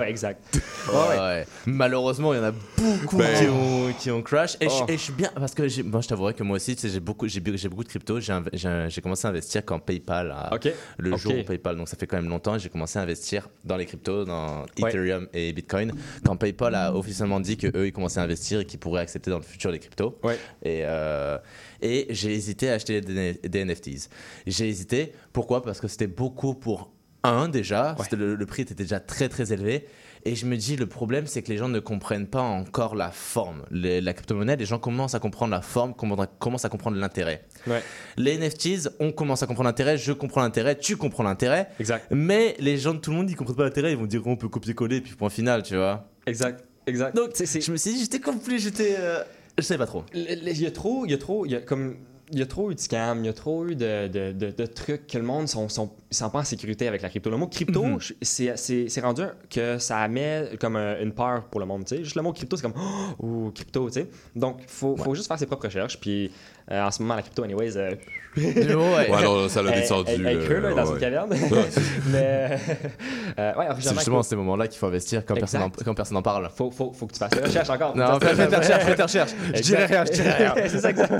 Ouais, 0.00 0.10
exact. 0.10 0.42
Ouais, 0.90 1.18
ouais. 1.18 1.46
Malheureusement, 1.66 2.34
il 2.34 2.38
y 2.38 2.40
en 2.40 2.44
a 2.44 2.50
beaucoup 2.52 3.18
Ben. 3.18 3.28
qui, 3.38 3.46
ont, 3.48 3.92
qui 4.00 4.10
ont 4.10 4.22
crash. 4.22 4.56
Et, 4.60 4.68
je- 4.68 4.74
Oh. 4.80 4.86
et 4.88 4.92
je 4.94 5.02
suis 5.02 5.12
bien, 5.12 5.30
parce 5.34 5.54
que 5.54 5.82
moi, 5.82 6.00
je 6.00 6.08
t'avouerais 6.08 6.34
que 6.34 6.42
moi 6.42 6.56
aussi, 6.56 6.74
tu 6.74 6.82
sais, 6.82 6.88
j'ai 6.88 7.00
beaucoup, 7.00 7.28
j'ai, 7.28 7.38
beaucoup 7.40 7.84
de 7.84 7.88
crypto. 7.88 8.18
J'ai, 8.18 9.00
commencé 9.02 9.26
à 9.26 9.30
investir 9.30 9.64
quand 9.64 9.78
PayPal, 9.78 10.32
a, 10.32 10.54
Ok. 10.54 10.72
le 10.98 11.16
jour 11.16 11.34
où 11.38 11.44
PayPal, 11.44 11.76
donc 11.76 11.88
ça 11.88 11.96
fait 11.96 12.06
quand 12.06 12.16
même 12.16 12.28
longtemps, 12.28 12.58
j'ai 12.58 12.68
commencé 12.70 12.98
à 12.98 13.02
investir 13.02 13.48
dans 13.64 13.76
les 13.76 13.86
cryptos, 13.86 14.24
dans 14.24 14.62
Ouais. 14.80 14.88
Ethereum 14.90 15.28
et 15.34 15.52
Bitcoin. 15.52 15.92
Quand 16.24 16.36
PayPal 16.36 16.74
a 16.74 16.92
officiellement 16.94 17.38
dit 17.40 17.56
qu'eux, 17.56 17.86
ils 17.86 17.92
commençaient 17.92 18.20
à 18.20 18.24
investir 18.24 18.39
et 18.60 18.64
qu'ils 18.64 18.78
pourraient 18.80 19.02
accepter 19.02 19.30
dans 19.30 19.38
le 19.38 19.42
futur 19.44 19.70
les 19.70 19.78
cryptos. 19.78 20.18
Ouais. 20.22 20.38
Et, 20.62 20.82
euh, 20.84 21.38
et 21.82 22.06
j'ai 22.10 22.32
hésité 22.32 22.70
à 22.70 22.74
acheter 22.74 23.00
des, 23.00 23.34
des 23.34 23.64
NFTs. 23.64 24.08
J'ai 24.46 24.68
hésité, 24.68 25.12
pourquoi? 25.32 25.62
Parce 25.62 25.80
que 25.80 25.88
c'était 25.88 26.06
beaucoup 26.06 26.54
pour 26.54 26.92
un 27.22 27.48
déjà, 27.50 27.94
c'était 28.02 28.16
le, 28.16 28.34
le 28.34 28.46
prix 28.46 28.62
était 28.62 28.74
déjà 28.74 28.98
très 28.98 29.28
très 29.28 29.52
élevé. 29.52 29.86
Et 30.26 30.34
je 30.34 30.44
me 30.44 30.56
dis, 30.58 30.76
le 30.76 30.86
problème, 30.86 31.26
c'est 31.26 31.40
que 31.42 31.50
les 31.50 31.56
gens 31.56 31.68
ne 31.68 31.78
comprennent 31.80 32.26
pas 32.26 32.42
encore 32.42 32.94
la 32.94 33.10
forme. 33.10 33.64
Les- 33.70 34.02
la 34.02 34.12
crypto-monnaie, 34.12 34.56
les 34.56 34.66
gens 34.66 34.78
commencent 34.78 35.14
à 35.14 35.18
comprendre 35.18 35.50
la 35.52 35.62
forme, 35.62 35.94
commencent 35.94 36.64
à 36.66 36.68
comprendre 36.68 36.98
l'intérêt. 36.98 37.46
Ouais. 37.66 37.82
Les 38.18 38.34
NFTs, 38.36 38.90
on 39.00 39.12
commence 39.12 39.42
à 39.42 39.46
comprendre 39.46 39.68
l'intérêt, 39.68 39.96
je 39.96 40.12
comprends 40.12 40.42
l'intérêt, 40.42 40.76
tu 40.78 40.98
comprends 40.98 41.22
l'intérêt. 41.22 41.68
Exact. 41.78 42.06
Mais 42.10 42.54
les 42.58 42.76
gens 42.76 42.92
de 42.92 42.98
tout 42.98 43.10
le 43.12 43.16
monde, 43.16 43.30
ils 43.30 43.36
comprennent 43.36 43.56
pas 43.56 43.64
l'intérêt, 43.64 43.92
ils 43.92 43.96
vont 43.98 44.04
dire 44.06 44.20
on 44.26 44.36
peut 44.36 44.48
copier-coller, 44.50 45.00
puis 45.00 45.14
point 45.14 45.30
final, 45.30 45.62
tu 45.62 45.76
vois. 45.76 46.10
Exact. 46.26 46.62
Exact. 46.90 47.16
Donc, 47.16 47.30
je 47.36 47.70
me 47.72 47.76
suis 47.76 47.92
dit, 47.92 48.00
j'étais 48.00 48.20
confus, 48.20 48.58
j'étais. 48.58 48.96
euh, 48.98 49.22
je 49.58 49.62
sais 49.64 49.78
pas 49.78 49.86
trop. 49.86 50.04
Il 50.14 50.22
y 50.60 50.66
a 50.66 50.70
trop, 50.70 51.04
il 51.06 51.10
y 51.10 51.14
a 51.14 51.18
trop, 51.18 51.46
il 51.46 51.52
y 51.52 51.56
a 51.56 51.60
comme. 51.60 51.96
Il 52.32 52.38
y 52.38 52.42
a 52.42 52.46
trop 52.46 52.70
eu 52.70 52.76
de 52.76 52.78
scams, 52.78 53.18
il 53.24 53.26
y 53.26 53.28
a 53.28 53.32
trop 53.32 53.66
eu 53.66 53.74
de, 53.74 54.06
de, 54.06 54.30
de, 54.30 54.50
de 54.52 54.66
trucs 54.66 55.08
que 55.08 55.18
le 55.18 55.24
monde 55.24 55.48
sont, 55.48 55.68
sont, 55.68 55.90
ils 56.12 56.16
sont 56.16 56.30
pas 56.30 56.38
en 56.38 56.44
sécurité 56.44 56.86
avec 56.86 57.02
la 57.02 57.08
crypto. 57.08 57.28
Le 57.28 57.36
mot 57.36 57.48
crypto, 57.48 57.82
Mhm. 57.82 58.00
je- 58.00 58.12
c'est- 58.22 58.56
c'est 58.56 58.88
c'est 58.88 59.00
rendu 59.00 59.22
que 59.50 59.78
ça 59.78 60.06
met 60.06 60.50
comme 60.60 60.76
une 60.76 61.10
peur 61.10 61.46
pour 61.50 61.58
le 61.58 61.66
monde. 61.66 61.84
tu 61.86 61.96
sais. 61.96 62.04
Juste 62.04 62.14
le 62.14 62.22
mot 62.22 62.32
crypto, 62.32 62.56
c'est 62.56 62.62
comme 62.62 62.74
oh, 63.18 63.26
ouh, 63.26 63.50
crypto. 63.50 63.88
tu 63.90 63.94
sais. 63.94 64.08
Donc, 64.36 64.58
il 64.62 64.68
faut, 64.68 64.96
faut 64.96 65.12
juste 65.16 65.26
faire 65.26 65.40
ses 65.40 65.46
propres 65.46 65.64
recherches. 65.66 65.98
Puis 65.98 66.30
euh, 66.72 66.82
en 66.86 66.90
ce 66.90 67.02
moment, 67.02 67.16
la 67.16 67.22
crypto, 67.22 67.42
anyways. 67.44 67.76
euh, 67.76 67.90
Ouais. 68.36 69.10
Ouais, 69.10 69.22
non, 69.24 69.48
ça 69.48 69.60
l'a 69.60 69.72
elle- 69.72 69.80
descendu, 69.80 70.12
Elle, 70.14 70.24
elle 70.24 70.38
là, 70.38 70.44
creux, 70.44 70.60
là, 70.60 70.70
dans 70.70 70.86
ouais. 70.86 70.92
une 70.92 70.98
caverne. 71.00 71.30
Ouais. 71.32 71.38
Mais. 72.12 72.58
euh, 73.40 73.54
ouais, 73.56 73.66
C'est 73.80 73.92
justement 73.92 74.20
à 74.20 74.22
ces 74.22 74.36
moments-là 74.36 74.68
qu'il 74.68 74.78
faut 74.78 74.86
investir 74.86 75.24
quand 75.26 75.34
personne, 75.34 75.62
en, 75.62 75.66
Exact. 75.66 75.82
quand 75.84 75.94
personne 75.94 76.16
en 76.16 76.22
parle. 76.22 76.48
Faut, 76.56 76.70
faut, 76.70 76.92
faut 76.92 77.06
que 77.08 77.12
tu 77.12 77.18
fasses 77.18 77.30
tes 77.30 77.40
recherches 77.40 77.70
encore. 77.70 77.96
Non, 77.96 78.20
fais- 78.20 78.34
fais 78.36 78.46
tes 78.46 78.54
recherches, 78.56 78.84
fais 78.84 78.94
tes 78.94 79.02
recherches. 79.02 79.30
Je 79.52 79.60
dirais 79.62 79.86
rien, 79.86 80.04
je 80.04 80.12
dirais 80.12 80.36
rien. 80.36 80.54
c'est 80.68 80.78
ça, 80.78 80.90
exact. 80.90 81.12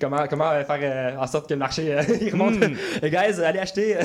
comment 0.00 0.24
comment 0.30 0.50
euh, 0.52 0.62
faire 0.64 0.78
euh, 0.80 1.16
en 1.20 1.26
sorte 1.26 1.48
que 1.48 1.54
le 1.54 1.58
marché 1.58 1.92
euh, 1.92 2.02
il 2.20 2.30
remonte. 2.30 2.54
Les 3.02 3.10
guys, 3.10 3.42
allez 3.44 3.58
acheter. 3.58 3.96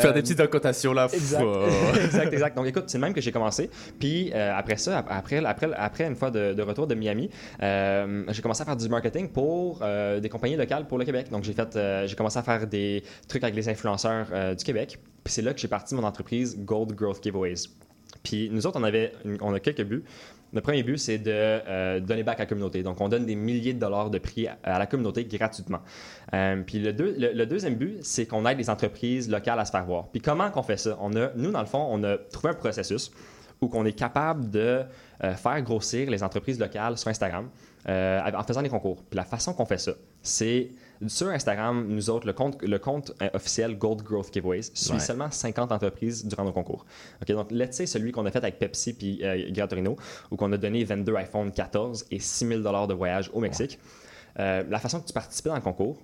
Faire 0.00 0.12
des 0.14 0.22
petites 0.22 0.40
incotations 0.40 0.92
là. 0.92 1.08
Exact. 1.12 1.42
exact, 2.04 2.32
exact. 2.32 2.56
Donc 2.56 2.66
écoute, 2.66 2.84
c'est 2.86 2.98
le 2.98 3.02
même 3.02 3.14
que 3.14 3.20
j'ai 3.20 3.32
commencé. 3.32 3.70
Puis 3.98 4.30
euh, 4.34 4.52
après 4.56 4.76
ça, 4.76 4.98
ap- 4.98 5.06
après, 5.10 5.44
après, 5.44 5.68
après 5.76 6.04
une 6.06 6.16
fois 6.16 6.30
de, 6.30 6.52
de 6.54 6.62
retour 6.62 6.86
de 6.86 6.94
Miami, 6.94 7.30
euh, 7.62 8.24
j'ai 8.28 8.42
commencé 8.42 8.62
à 8.62 8.64
faire 8.64 8.76
du 8.76 8.88
marketing 8.88 9.28
pour 9.28 9.80
euh, 9.82 10.20
des 10.20 10.28
compagnies 10.28 10.56
locales 10.56 10.86
pour 10.86 10.98
le 10.98 11.04
Québec. 11.04 11.28
Donc 11.30 11.44
j'ai 11.44 11.52
fait, 11.52 11.78
j'ai 12.06 12.16
commencé 12.16 12.38
à 12.38 12.42
faire 12.42 12.66
des 12.66 13.02
trucs 13.28 13.42
avec 13.42 13.54
les 13.54 13.68
influenceurs 13.68 14.26
du 14.56 14.64
Québec. 14.64 14.98
Puis 15.24 15.34
c'est 15.34 15.42
là 15.42 15.52
que 15.52 15.60
j'ai 15.60 15.68
parti 15.68 15.94
mon 15.94 16.04
entreprise 16.04 16.56
Gold 16.58 16.92
Growth 16.94 17.22
Giveaways. 17.22 17.64
Puis 18.22 18.48
nous 18.50 18.66
autres, 18.66 18.78
on 18.80 18.84
avait, 18.84 19.12
on 19.40 19.52
a 19.54 19.60
quelques 19.60 19.84
buts. 19.84 20.02
Le 20.54 20.62
premier 20.62 20.82
but, 20.82 20.96
c'est 20.96 21.18
de 21.18 21.30
euh, 21.30 22.00
donner 22.00 22.22
back 22.22 22.36
à 22.38 22.44
la 22.44 22.46
communauté. 22.46 22.82
Donc, 22.82 22.98
on 23.02 23.08
donne 23.10 23.26
des 23.26 23.34
milliers 23.34 23.74
de 23.74 23.78
dollars 23.78 24.08
de 24.08 24.16
prix 24.18 24.46
à, 24.46 24.56
à 24.64 24.78
la 24.78 24.86
communauté 24.86 25.24
gratuitement. 25.24 25.80
Euh, 26.34 26.62
puis 26.66 26.78
le, 26.78 26.92
deux- 26.92 27.14
le- 27.18 27.32
le 27.32 27.46
deuxième 27.46 27.74
but, 27.76 27.98
c'est 28.04 28.26
qu'on 28.26 28.44
aide 28.46 28.58
les 28.58 28.68
entreprises 28.70 29.30
locales 29.30 29.58
à 29.58 29.64
se 29.64 29.70
faire 29.70 29.84
voir. 29.84 30.08
Puis 30.08 30.20
comment 30.20 30.50
qu'on 30.50 30.62
fait 30.62 30.76
ça? 30.76 30.96
On 31.00 31.14
a, 31.16 31.30
nous, 31.36 31.50
dans 31.50 31.60
le 31.60 31.66
fond, 31.66 31.86
on 31.90 32.02
a 32.04 32.18
trouvé 32.18 32.50
un 32.50 32.54
processus 32.54 33.10
où 33.60 33.68
qu'on 33.68 33.84
est 33.86 33.92
capable 33.92 34.50
de 34.50 34.82
euh, 35.24 35.34
faire 35.34 35.60
grossir 35.62 36.08
les 36.10 36.22
entreprises 36.22 36.60
locales 36.60 36.96
sur 36.98 37.08
Instagram 37.08 37.48
euh, 37.88 38.20
en 38.32 38.42
faisant 38.44 38.62
des 38.62 38.68
concours. 38.68 39.02
Puis 39.08 39.16
la 39.16 39.24
façon 39.24 39.52
qu'on 39.52 39.64
fait 39.64 39.78
ça, 39.78 39.92
c'est 40.22 40.68
sur 41.06 41.28
Instagram, 41.28 41.86
nous 41.88 42.10
autres, 42.10 42.26
le 42.26 42.32
compte, 42.34 42.60
le 42.62 42.78
compte 42.78 43.12
euh, 43.22 43.28
officiel 43.32 43.78
Gold 43.78 44.02
Growth 44.02 44.32
Giveaways 44.32 44.62
suit 44.74 44.92
Ouais. 44.92 44.98
seulement 45.00 45.30
50 45.30 45.72
entreprises 45.72 46.24
durant 46.26 46.44
nos 46.44 46.52
concours. 46.52 46.84
OK, 47.22 47.32
donc, 47.32 47.50
let's 47.50 47.76
say 47.76 47.86
celui 47.86 48.12
qu'on 48.12 48.26
a 48.26 48.30
fait 48.30 48.38
avec 48.38 48.58
Pepsi 48.58 48.92
puis 48.92 49.20
euh, 49.24 49.50
Gran 49.50 49.66
Torino, 49.66 49.96
où 50.30 50.36
qu'on 50.36 50.52
a 50.52 50.56
donné 50.56 50.84
22 50.84 51.14
iPhone 51.16 51.50
14 51.50 52.06
et 52.10 52.18
6 52.20 52.46
000 52.48 52.86
de 52.86 52.94
voyage 52.94 53.30
au 53.32 53.40
Mexique. 53.40 53.78
La 54.36 54.78
façon 54.78 55.00
que 55.00 55.06
tu 55.06 55.12
participais 55.12 55.48
dans 55.48 55.56
le 55.56 55.60
concours, 55.62 56.00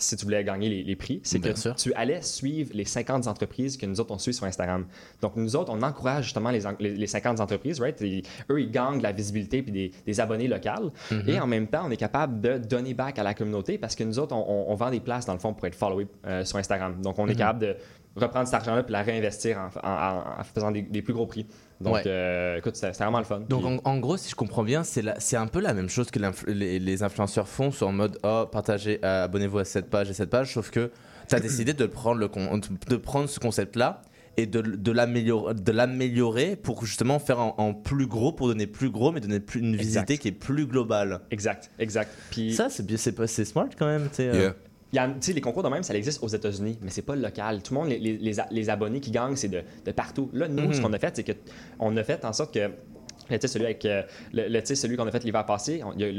si 0.00 0.16
tu 0.16 0.24
voulais 0.24 0.42
gagner 0.44 0.68
les, 0.68 0.82
les 0.82 0.96
prix, 0.96 1.20
c'est 1.22 1.38
que 1.40 1.54
sûr. 1.54 1.74
tu 1.76 1.92
allais 1.94 2.22
suivre 2.22 2.70
les 2.74 2.84
50 2.84 3.26
entreprises 3.26 3.76
que 3.76 3.86
nous 3.86 4.00
autres 4.00 4.12
on 4.12 4.18
suit 4.18 4.34
sur 4.34 4.44
Instagram. 4.46 4.86
Donc 5.22 5.36
nous 5.36 5.56
autres, 5.56 5.72
on 5.72 5.80
encourage 5.82 6.24
justement 6.24 6.50
les, 6.50 6.62
les, 6.80 6.96
les 6.96 7.06
50 7.06 7.40
entreprises, 7.40 7.80
right? 7.80 8.00
Et 8.02 8.22
eux, 8.50 8.60
ils 8.60 8.70
gagnent 8.70 8.98
de 8.98 9.02
la 9.02 9.12
visibilité 9.12 9.62
puis 9.62 9.72
des, 9.72 9.92
des 10.06 10.20
abonnés 10.20 10.48
locaux. 10.48 10.92
Mhm. 11.10 11.22
Et 11.28 11.40
en 11.40 11.46
même 11.46 11.66
temps, 11.68 11.84
on 11.86 11.90
est 11.90 11.96
capable 11.96 12.40
de 12.40 12.58
donner 12.58 12.94
back 12.94 13.18
à 13.18 13.22
la 13.22 13.34
communauté 13.34 13.78
parce 13.78 13.94
que 13.94 14.04
nous 14.04 14.18
autres, 14.18 14.34
on, 14.34 14.40
on- 14.48 14.70
on 14.72 14.74
vend 14.74 14.90
des 14.90 15.00
places 15.00 15.26
dans 15.26 15.32
le 15.34 15.38
fond 15.38 15.52
pour 15.54 15.66
être 15.66 15.74
followé 15.74 16.06
euh, 16.26 16.44
sur 16.44 16.58
Instagram. 16.58 17.00
Donc 17.02 17.18
on 17.18 17.26
est 17.26 17.32
Mhm. 17.32 17.36
capable 17.36 17.58
de 17.60 17.76
reprendre 18.16 18.46
cet 18.46 18.54
argent-là 18.54 18.82
puis 18.82 18.92
la 18.92 19.02
réinvestir 19.02 19.58
en, 19.58 19.86
en- 19.88 19.92
en- 19.92 20.40
en 20.40 20.44
faisant 20.44 20.70
des, 20.70 20.82
des 20.82 21.02
plus 21.02 21.12
gros 21.14 21.26
prix. 21.26 21.46
Donc 21.80 21.94
Ouais. 21.94 22.02
euh, 22.06 22.58
écoute, 22.58 22.76
c'est 22.76 22.90
vraiment 22.98 23.18
le 23.18 23.24
fun. 23.24 23.40
Donc 23.48 23.64
Puis- 23.64 23.80
en, 23.84 23.90
en 23.90 23.98
gros, 23.98 24.16
si 24.16 24.28
je 24.30 24.34
comprends 24.34 24.64
bien, 24.64 24.82
c'est 24.84 25.36
un 25.36 25.46
peu 25.46 25.60
la 25.60 25.72
même 25.74 25.88
chose 25.88 26.10
que 26.10 26.18
les, 26.50 26.78
les 26.78 27.02
influenceurs 27.02 27.48
font, 27.48 27.70
sur 27.70 27.88
en 27.88 27.92
mode 27.92 28.18
oh 28.22 28.44
partagez, 28.50 28.98
euh, 29.04 29.24
abonnez-vous 29.24 29.58
à 29.60 29.64
cette 29.64 29.88
page 29.90 30.10
et 30.10 30.14
cette 30.14 30.30
page, 30.30 30.52
sauf 30.54 30.70
que 30.70 30.90
tu 31.28 31.34
as 31.34 31.40
décidé 31.48 31.72
de 31.72 31.86
prendre 31.86 32.18
le 32.20 32.28
con- 32.28 32.60
de 32.88 32.96
prendre 32.96 33.28
ce 33.28 33.38
concept-là 33.40 34.02
et 34.36 34.46
de, 34.46 34.60
de 34.60 35.72
l'améliorer 35.72 36.56
pour 36.56 36.84
justement 36.84 37.18
faire 37.18 37.40
en, 37.40 37.54
en 37.58 37.74
plus 37.74 38.06
gros 38.06 38.32
pour 38.32 38.46
donner 38.48 38.66
plus 38.66 38.90
gros 38.90 39.10
mais 39.12 39.20
donner 39.20 39.40
plus 39.40 39.60
une 39.60 39.76
visibilité 39.76 40.18
qui 40.18 40.28
est 40.28 40.32
plus 40.32 40.66
globale. 40.66 41.20
Exact, 41.30 41.70
exact. 41.78 42.10
Puis 42.30 42.54
ça 42.54 42.68
c'est 42.70 42.84
bien 42.86 42.96
c'est 42.96 43.12
pas- 43.12 43.26
c'est 43.26 43.44
smart 43.44 43.68
quand 43.78 43.86
même, 43.86 44.08
tu 44.10 44.16
sais. 44.16 44.28
euh. 44.28 44.50
Sais, 45.20 45.32
les 45.32 45.40
concours 45.40 45.62
de 45.62 45.68
même, 45.68 45.82
ça 45.82 45.94
existe 45.94 46.22
aux 46.22 46.28
États-Unis, 46.28 46.78
mais 46.82 46.90
c'est 46.90 47.02
pas 47.02 47.14
local. 47.16 47.62
Tout 47.62 47.74
le 47.74 47.80
monde, 47.80 47.88
les, 47.90 47.98
les- 48.50 48.70
abonnés 48.70 49.00
qui 49.00 49.10
gagnent, 49.12 49.36
c'est 49.36 49.48
de, 49.48 49.62
de 49.84 49.92
partout. 49.92 50.30
Là, 50.32 50.48
nous, 50.48 50.64
Mhm. 50.68 50.72
ce 50.74 50.80
qu'on 50.80 50.92
a 50.92 50.98
fait, 50.98 51.14
c'est 51.14 51.22
que 51.24 51.32
on 51.78 51.96
a 51.96 52.02
fait 52.02 52.24
en 52.24 52.32
sorte 52.32 52.52
que. 52.54 52.70
Tu 53.30 53.46
celui, 53.46 53.64
avec, 53.66 53.84
euh, 53.84 54.02
le, 54.32 54.48
le- 54.48 54.64
celui 54.64 54.96
qu'on 54.96 55.06
a 55.06 55.12
fait 55.12 55.22
l'hiver 55.22 55.46
passé, 55.46 55.82
on- 55.84 55.92
le- 55.96 56.10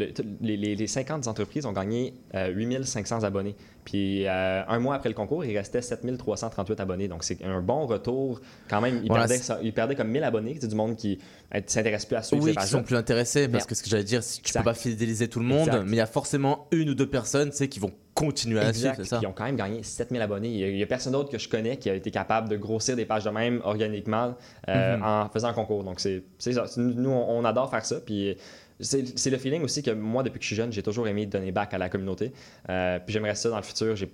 les, 0.42 0.56
les- 0.56 0.76
les 0.76 0.88
50 0.88 1.28
entreprises 1.28 1.66
ont 1.66 1.74
gagné 1.74 2.14
euh, 2.36 2.48
8500 2.48 3.24
abonnés. 3.26 3.54
Puis 3.84 4.26
euh, 4.26 4.62
un 4.66 4.80
mois 4.80 4.96
après 4.96 5.10
le 5.10 5.16
concours, 5.16 5.44
il 5.44 5.58
restait 5.58 5.82
7338 5.82 6.80
abonnés. 6.80 7.10
Donc 7.10 7.26
c'est 7.26 7.44
un 7.44 7.60
bon 7.62 7.86
retour 7.86 8.40
quand 8.70 8.80
même. 8.80 9.02
Il, 9.04 9.08
Voilà, 9.10 9.24
perdait, 9.26 9.38
c'est- 9.40 9.44
ça- 9.44 9.60
il 9.62 9.74
perdait 9.74 9.96
comme 9.96 10.08
1000 10.08 10.24
abonnés. 10.24 10.58
C'est 10.62 10.70
du 10.70 10.76
monde 10.76 10.96
qui 10.96 11.20
euh, 11.54 11.60
s'intéresse 11.68 12.06
plus 12.06 12.16
à 12.16 12.24
suivre 12.24 12.46
Oui, 12.46 12.56
qui 12.56 12.66
sont 12.66 12.82
plus 12.84 12.96
intéressés 12.96 13.50
parce 13.50 13.66
que 13.66 13.76
ce 13.76 13.84
que 13.84 13.90
j'allais 13.90 14.06
dire, 14.06 14.24
c'est 14.24 14.40
que 14.42 14.48
tu 14.48 14.54
peux 14.54 14.60
Exact. 14.60 14.64
pas 14.64 14.74
fidéliser 14.74 15.28
tout 15.28 15.40
le 15.40 15.46
monde, 15.46 15.68
Exact. 15.68 15.84
mais 15.84 15.92
il 15.92 15.98
y 15.98 16.00
a 16.00 16.06
forcément 16.08 16.68
une 16.72 16.92
ou 16.92 16.96
deux 16.96 17.10
personnes, 17.10 17.50
tu 17.50 17.58
sais, 17.58 17.68
qui 17.68 17.80
vont 17.82 17.92
continuer 18.14 18.60
à 18.60 18.74
suivre, 18.74 18.90
Exact. 18.90 19.04
c'est 19.04 19.10
ça. 19.10 19.18
Puis 19.18 19.26
ils 19.26 19.30
ont 19.30 19.34
quand 19.34 19.46
même 19.46 19.56
gagné 19.56 19.84
7000 19.84 20.22
abonnés. 20.22 20.50
Il 20.50 20.76
n'y 20.76 20.84
a, 20.84 20.86
personne 20.86 21.14
d'autre 21.14 21.30
que 21.32 21.38
je 21.38 21.48
connais 21.48 21.78
qui 21.78 21.90
a 21.90 21.94
été 21.96 22.12
capable 22.12 22.50
de 22.50 22.58
grossir 22.58 22.96
des 22.96 23.06
pages 23.06 23.24
de 23.24 23.30
même 23.30 23.62
organiquement 23.64 24.36
euh, 24.70 24.98
Mhm. 24.98 25.04
en 25.04 25.30
faisant 25.30 25.48
un 25.48 25.54
concours. 25.54 25.84
Donc, 25.84 26.00
c'est 26.00 26.24
ça. 26.40 26.66
Nous, 26.78 27.10
on, 27.10 27.44
adore 27.46 27.70
faire 27.70 27.86
ça. 27.86 27.98
Puis 28.06 28.36
c'est 28.80 29.18
c'est 29.18 29.30
le 29.30 29.38
feeling 29.38 29.64
aussi 29.64 29.82
que 29.84 29.92
moi, 29.92 30.24
depuis 30.24 30.40
que 30.40 30.44
je 30.44 30.48
suis 30.48 30.56
jeune, 30.56 30.72
j'ai 30.72 30.84
toujours 30.84 31.08
aimé 31.08 31.26
donner 31.26 31.52
back 31.52 31.74
à 31.74 31.78
la 31.78 31.88
communauté. 31.90 32.34
Euh, 32.70 33.00
puis 33.00 33.14
j'aimerais 33.14 33.36
ça 33.36 33.50
dans 33.50 33.58
le 33.58 33.64
futur. 33.64 33.96
J'ai 33.96 34.12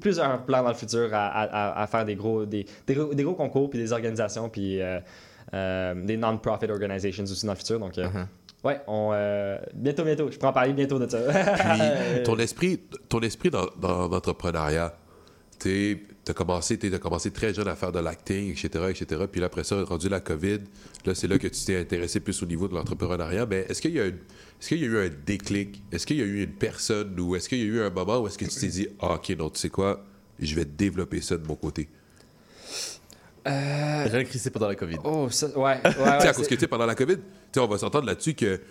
plusieurs 0.00 0.44
plans 0.44 0.62
dans 0.62 0.68
le 0.68 0.74
futur 0.74 1.12
à, 1.14 1.26
à- 1.26 1.42
à- 1.78 1.82
à 1.82 1.86
faire 1.86 2.04
des 2.04 2.14
gros, 2.14 2.44
des, 2.44 2.66
des 2.86 2.94
gros, 2.94 3.12
des 3.14 3.22
gros 3.24 3.34
concours, 3.34 3.70
puis 3.70 3.78
des 3.78 3.92
organisations, 3.92 4.48
puis 4.48 4.80
euh, 4.80 5.00
euh, 5.52 5.94
des 6.04 6.16
non-profit 6.16 6.70
organizations 6.70 7.24
aussi 7.24 7.46
dans 7.46 7.52
le 7.52 7.58
futur. 7.58 7.78
Donc, 7.80 7.96
euh, 7.98 8.06
Uh-huh. 8.08 8.26
Ouais, 8.64 8.80
on, 8.86 9.10
euh, 9.12 9.58
bientôt, 9.74 10.04
bientôt. 10.04 10.30
Je 10.30 10.36
pourrais 10.36 10.50
en 10.50 10.52
parler 10.52 10.72
bientôt 10.72 10.98
de 10.98 11.08
ça. 11.08 11.18
Puis 11.20 12.22
ton 12.24 12.36
esprit, 12.38 12.80
ton 13.08 13.20
esprit 13.20 13.50
dans, 13.50 13.66
dans 13.80 14.08
l'entrepreneuriat, 14.08 14.96
tu 15.58 16.06
as 16.28 16.32
commencé, 16.32 16.78
t'as 16.78 16.98
commencé 16.98 17.30
très 17.30 17.54
jeune 17.54 17.68
à 17.68 17.76
faire 17.76 17.92
de 17.92 18.00
l'acting, 18.00 18.50
etc., 18.50 18.86
etc. 18.90 19.24
Puis 19.30 19.40
là, 19.40 19.46
après 19.46 19.64
ça, 19.64 19.82
rendu 19.84 20.08
la 20.08 20.20
COVID, 20.20 20.60
là, 21.06 21.14
c'est 21.14 21.28
là 21.28 21.38
que 21.38 21.48
tu 21.48 21.64
t'es 21.64 21.78
intéressé 21.78 22.20
plus 22.20 22.42
au 22.42 22.46
niveau 22.46 22.68
de 22.68 22.74
l'entrepreneuriat. 22.74 23.46
Mais 23.46 23.66
est-ce 23.68 23.80
qu'il 23.80 23.92
y 23.92 23.98
est-ce 23.98 24.68
qu'il 24.68 24.78
y 24.78 24.84
a 24.84 24.86
eu 24.86 25.06
un 25.06 25.10
déclic? 25.26 25.82
Est-ce 25.92 26.06
qu'il 26.06 26.16
y 26.16 26.22
a 26.22 26.24
eu 26.24 26.42
une 26.42 26.52
personne 26.52 27.18
ou 27.20 27.36
est-ce 27.36 27.48
qu'il 27.48 27.58
y 27.58 27.62
a 27.62 27.66
eu 27.66 27.80
un 27.80 27.90
moment 27.90 28.20
où 28.20 28.26
est-ce 28.26 28.38
que 28.38 28.46
tu 28.46 28.58
t'es 28.58 28.68
dit, 28.68 28.88
ah, 29.00 29.14
OK, 29.14 29.30
non, 29.36 29.50
tu 29.50 29.58
sais 29.58 29.68
quoi, 29.68 30.04
je 30.38 30.54
vais 30.54 30.64
développer 30.64 31.20
ça 31.20 31.36
de 31.36 31.46
mon 31.46 31.56
côté? 31.56 31.88
Euh, 33.46 34.06
Rien 34.10 34.24
crissé 34.24 34.50
pendant 34.50 34.68
la 34.68 34.74
Covid. 34.74 34.96
Oh, 35.04 35.28
ça, 35.30 35.46
ouais. 35.48 35.62
ouais, 35.62 35.80
Tu 35.84 35.90
sais, 35.92 36.00
ouais, 36.02 36.08
à 36.28 36.32
cause 36.32 36.48
que, 36.48 36.54
tu 36.54 36.60
sais, 36.60 36.66
pendant 36.66 36.86
la 36.86 36.94
COVID, 36.94 37.16
tu 37.16 37.22
sais, 37.52 37.60
on 37.60 37.66
va 37.66 37.78
s'entendre 37.78 38.06
là-dessus 38.06 38.34
que, 38.34 38.56
tu 38.56 38.62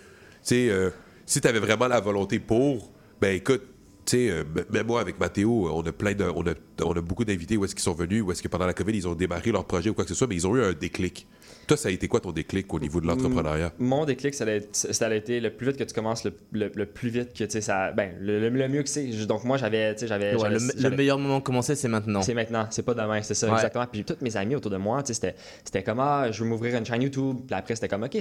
sais, 0.42 0.68
euh, 0.70 0.90
si 1.26 1.40
tu 1.40 1.48
avais 1.48 1.60
vraiment 1.60 1.86
la 1.86 2.00
volonté 2.00 2.38
pour, 2.40 2.90
ben 3.20 3.36
écoute, 3.36 3.62
tu 4.04 4.16
sais, 4.16 4.30
euh, 4.30 4.44
même 4.70 4.86
moi 4.86 5.00
avec 5.00 5.18
Mathéo, 5.18 5.70
on 5.72 5.82
a 5.82 5.92
plein 5.92 6.14
de, 6.14 6.24
on 6.24 6.46
a, 6.46 6.54
on 6.82 6.92
a 6.92 7.00
beaucoup 7.00 7.24
d'invités 7.24 7.56
où 7.56 7.64
est-ce 7.64 7.74
qu'ils 7.74 7.82
sont 7.84 7.92
venus, 7.94 8.22
où 8.22 8.32
est-ce 8.32 8.42
que 8.42 8.48
pendant 8.48 8.66
la 8.66 8.74
COVID, 8.74 8.92
ils 8.96 9.06
ont 9.08 9.14
démarré 9.14 9.52
leur 9.52 9.64
projet 9.64 9.90
ou 9.90 9.94
quoi 9.94 10.04
que 10.04 10.10
ce 10.10 10.14
soit, 10.16 10.26
mais 10.26 10.34
ils 10.34 10.46
ont 10.46 10.56
eu 10.56 10.62
un 10.62 10.72
déclic. 10.72 11.26
Toi, 11.66 11.76
ça 11.78 11.88
a 11.88 11.92
été 11.92 12.08
quoi 12.08 12.20
ton 12.20 12.32
déclic 12.32 12.72
au 12.74 12.78
niveau 12.78 13.00
de 13.00 13.06
l'entrepreneuriat? 13.06 13.72
Mon 13.78 14.04
déclic, 14.04 14.34
ça 14.34 14.44
a, 14.44 14.52
été, 14.54 14.68
ça 14.72 15.06
a 15.06 15.14
été 15.14 15.40
le 15.40 15.50
plus 15.50 15.68
vite 15.68 15.76
que 15.78 15.84
tu 15.84 15.94
commences, 15.94 16.24
le, 16.24 16.34
le- 16.52 16.70
le 16.74 16.84
plus 16.86 17.08
vite 17.08 17.32
que 17.32 17.44
tu 17.44 17.50
sais, 17.50 17.60
ça. 17.62 17.90
Ben, 17.92 18.12
le, 18.20 18.38
le- 18.38 18.50
le 18.50 18.68
mieux 18.68 18.82
que 18.82 18.88
c'est. 18.90 19.06
Donc, 19.26 19.44
moi, 19.44 19.56
j'avais. 19.56 19.94
tu 19.94 20.00
sais, 20.00 20.06
j'avais 20.06 20.34
Ouais, 20.34 20.50
j'avais- 20.50 20.58
le, 20.90 20.96
meilleur 20.96 21.18
moment 21.18 21.38
de 21.38 21.42
commencer, 21.42 21.74
c'est 21.74 21.88
maintenant. 21.88 22.20
C'est 22.20 22.34
maintenant, 22.34 22.66
c'est 22.70 22.82
pas 22.82 22.92
demain, 22.92 23.22
c'est 23.22 23.32
ça, 23.34 23.46
Ouais. 23.48 23.54
exactement. 23.54 23.86
Puis 23.90 24.04
tous 24.04 24.16
mes 24.20 24.36
amis 24.36 24.56
autour 24.56 24.70
de 24.70 24.76
moi, 24.76 25.02
tu 25.02 25.08
sais, 25.08 25.14
c'était, 25.14 25.34
c'était 25.64 25.82
comme, 25.82 26.00
ah, 26.00 26.30
je 26.30 26.42
veux 26.44 26.48
m'ouvrir 26.50 26.76
une 26.76 26.84
chaîne 26.84 27.00
YouTube. 27.00 27.38
Puis 27.46 27.54
après, 27.56 27.74
c'était 27.76 27.88
comme, 27.88 28.02
OK, 28.02 28.14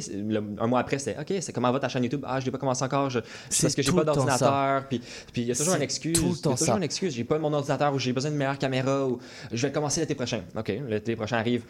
un 0.60 0.68
mois 0.68 0.80
après, 0.80 0.99
c'était, 0.99 1.20
OK, 1.20 1.38
c'est 1.41 1.51
comment 1.51 1.72
va 1.72 1.80
ta 1.80 1.89
chaîne 1.89 2.04
YouTube? 2.04 2.22
Ah, 2.26 2.39
je 2.39 2.45
l'ai 2.45 2.51
pas 2.51 2.58
commencé 2.60 2.84
encore, 2.86 3.10
je, 3.10 3.20
C'est 3.49 3.64
parce 3.64 3.76
que 3.76 3.82
j'ai 3.82 3.91
pas 3.91 4.04
d'ordinateur. 4.06 4.88
Puis 4.88 5.01
puis 5.34 5.41
il 5.41 5.47
y 5.47 5.51
a 5.51 5.56
toujours 5.56 5.74
C'est 5.74 5.78
une 5.80 5.84
excuse. 5.84 6.14
tout 6.18 6.26
le 6.28 6.32
il 6.32 6.38
y 6.38 6.41
temps 6.41 6.51
a 6.51 6.54
toujours 6.54 6.74
ça. 6.74 6.78
une 6.78 6.84
excuse. 6.84 7.14
J'ai 7.14 7.24
pas 7.26 7.39
mon 7.39 7.51
ordinateur 7.51 7.93
ou 7.93 7.99
j'ai 7.99 8.14
besoin 8.14 8.30
d'une 8.32 8.39
caméra 8.60 9.06
ou 9.08 9.20
je 9.52 9.68
vais 9.68 9.74
commencer 9.74 10.02
l'été 10.02 10.16
prochain. 10.16 10.41
OK, 10.56 10.72
l'été 10.88 11.16
prochain 11.16 11.38
arrive. 11.38 11.64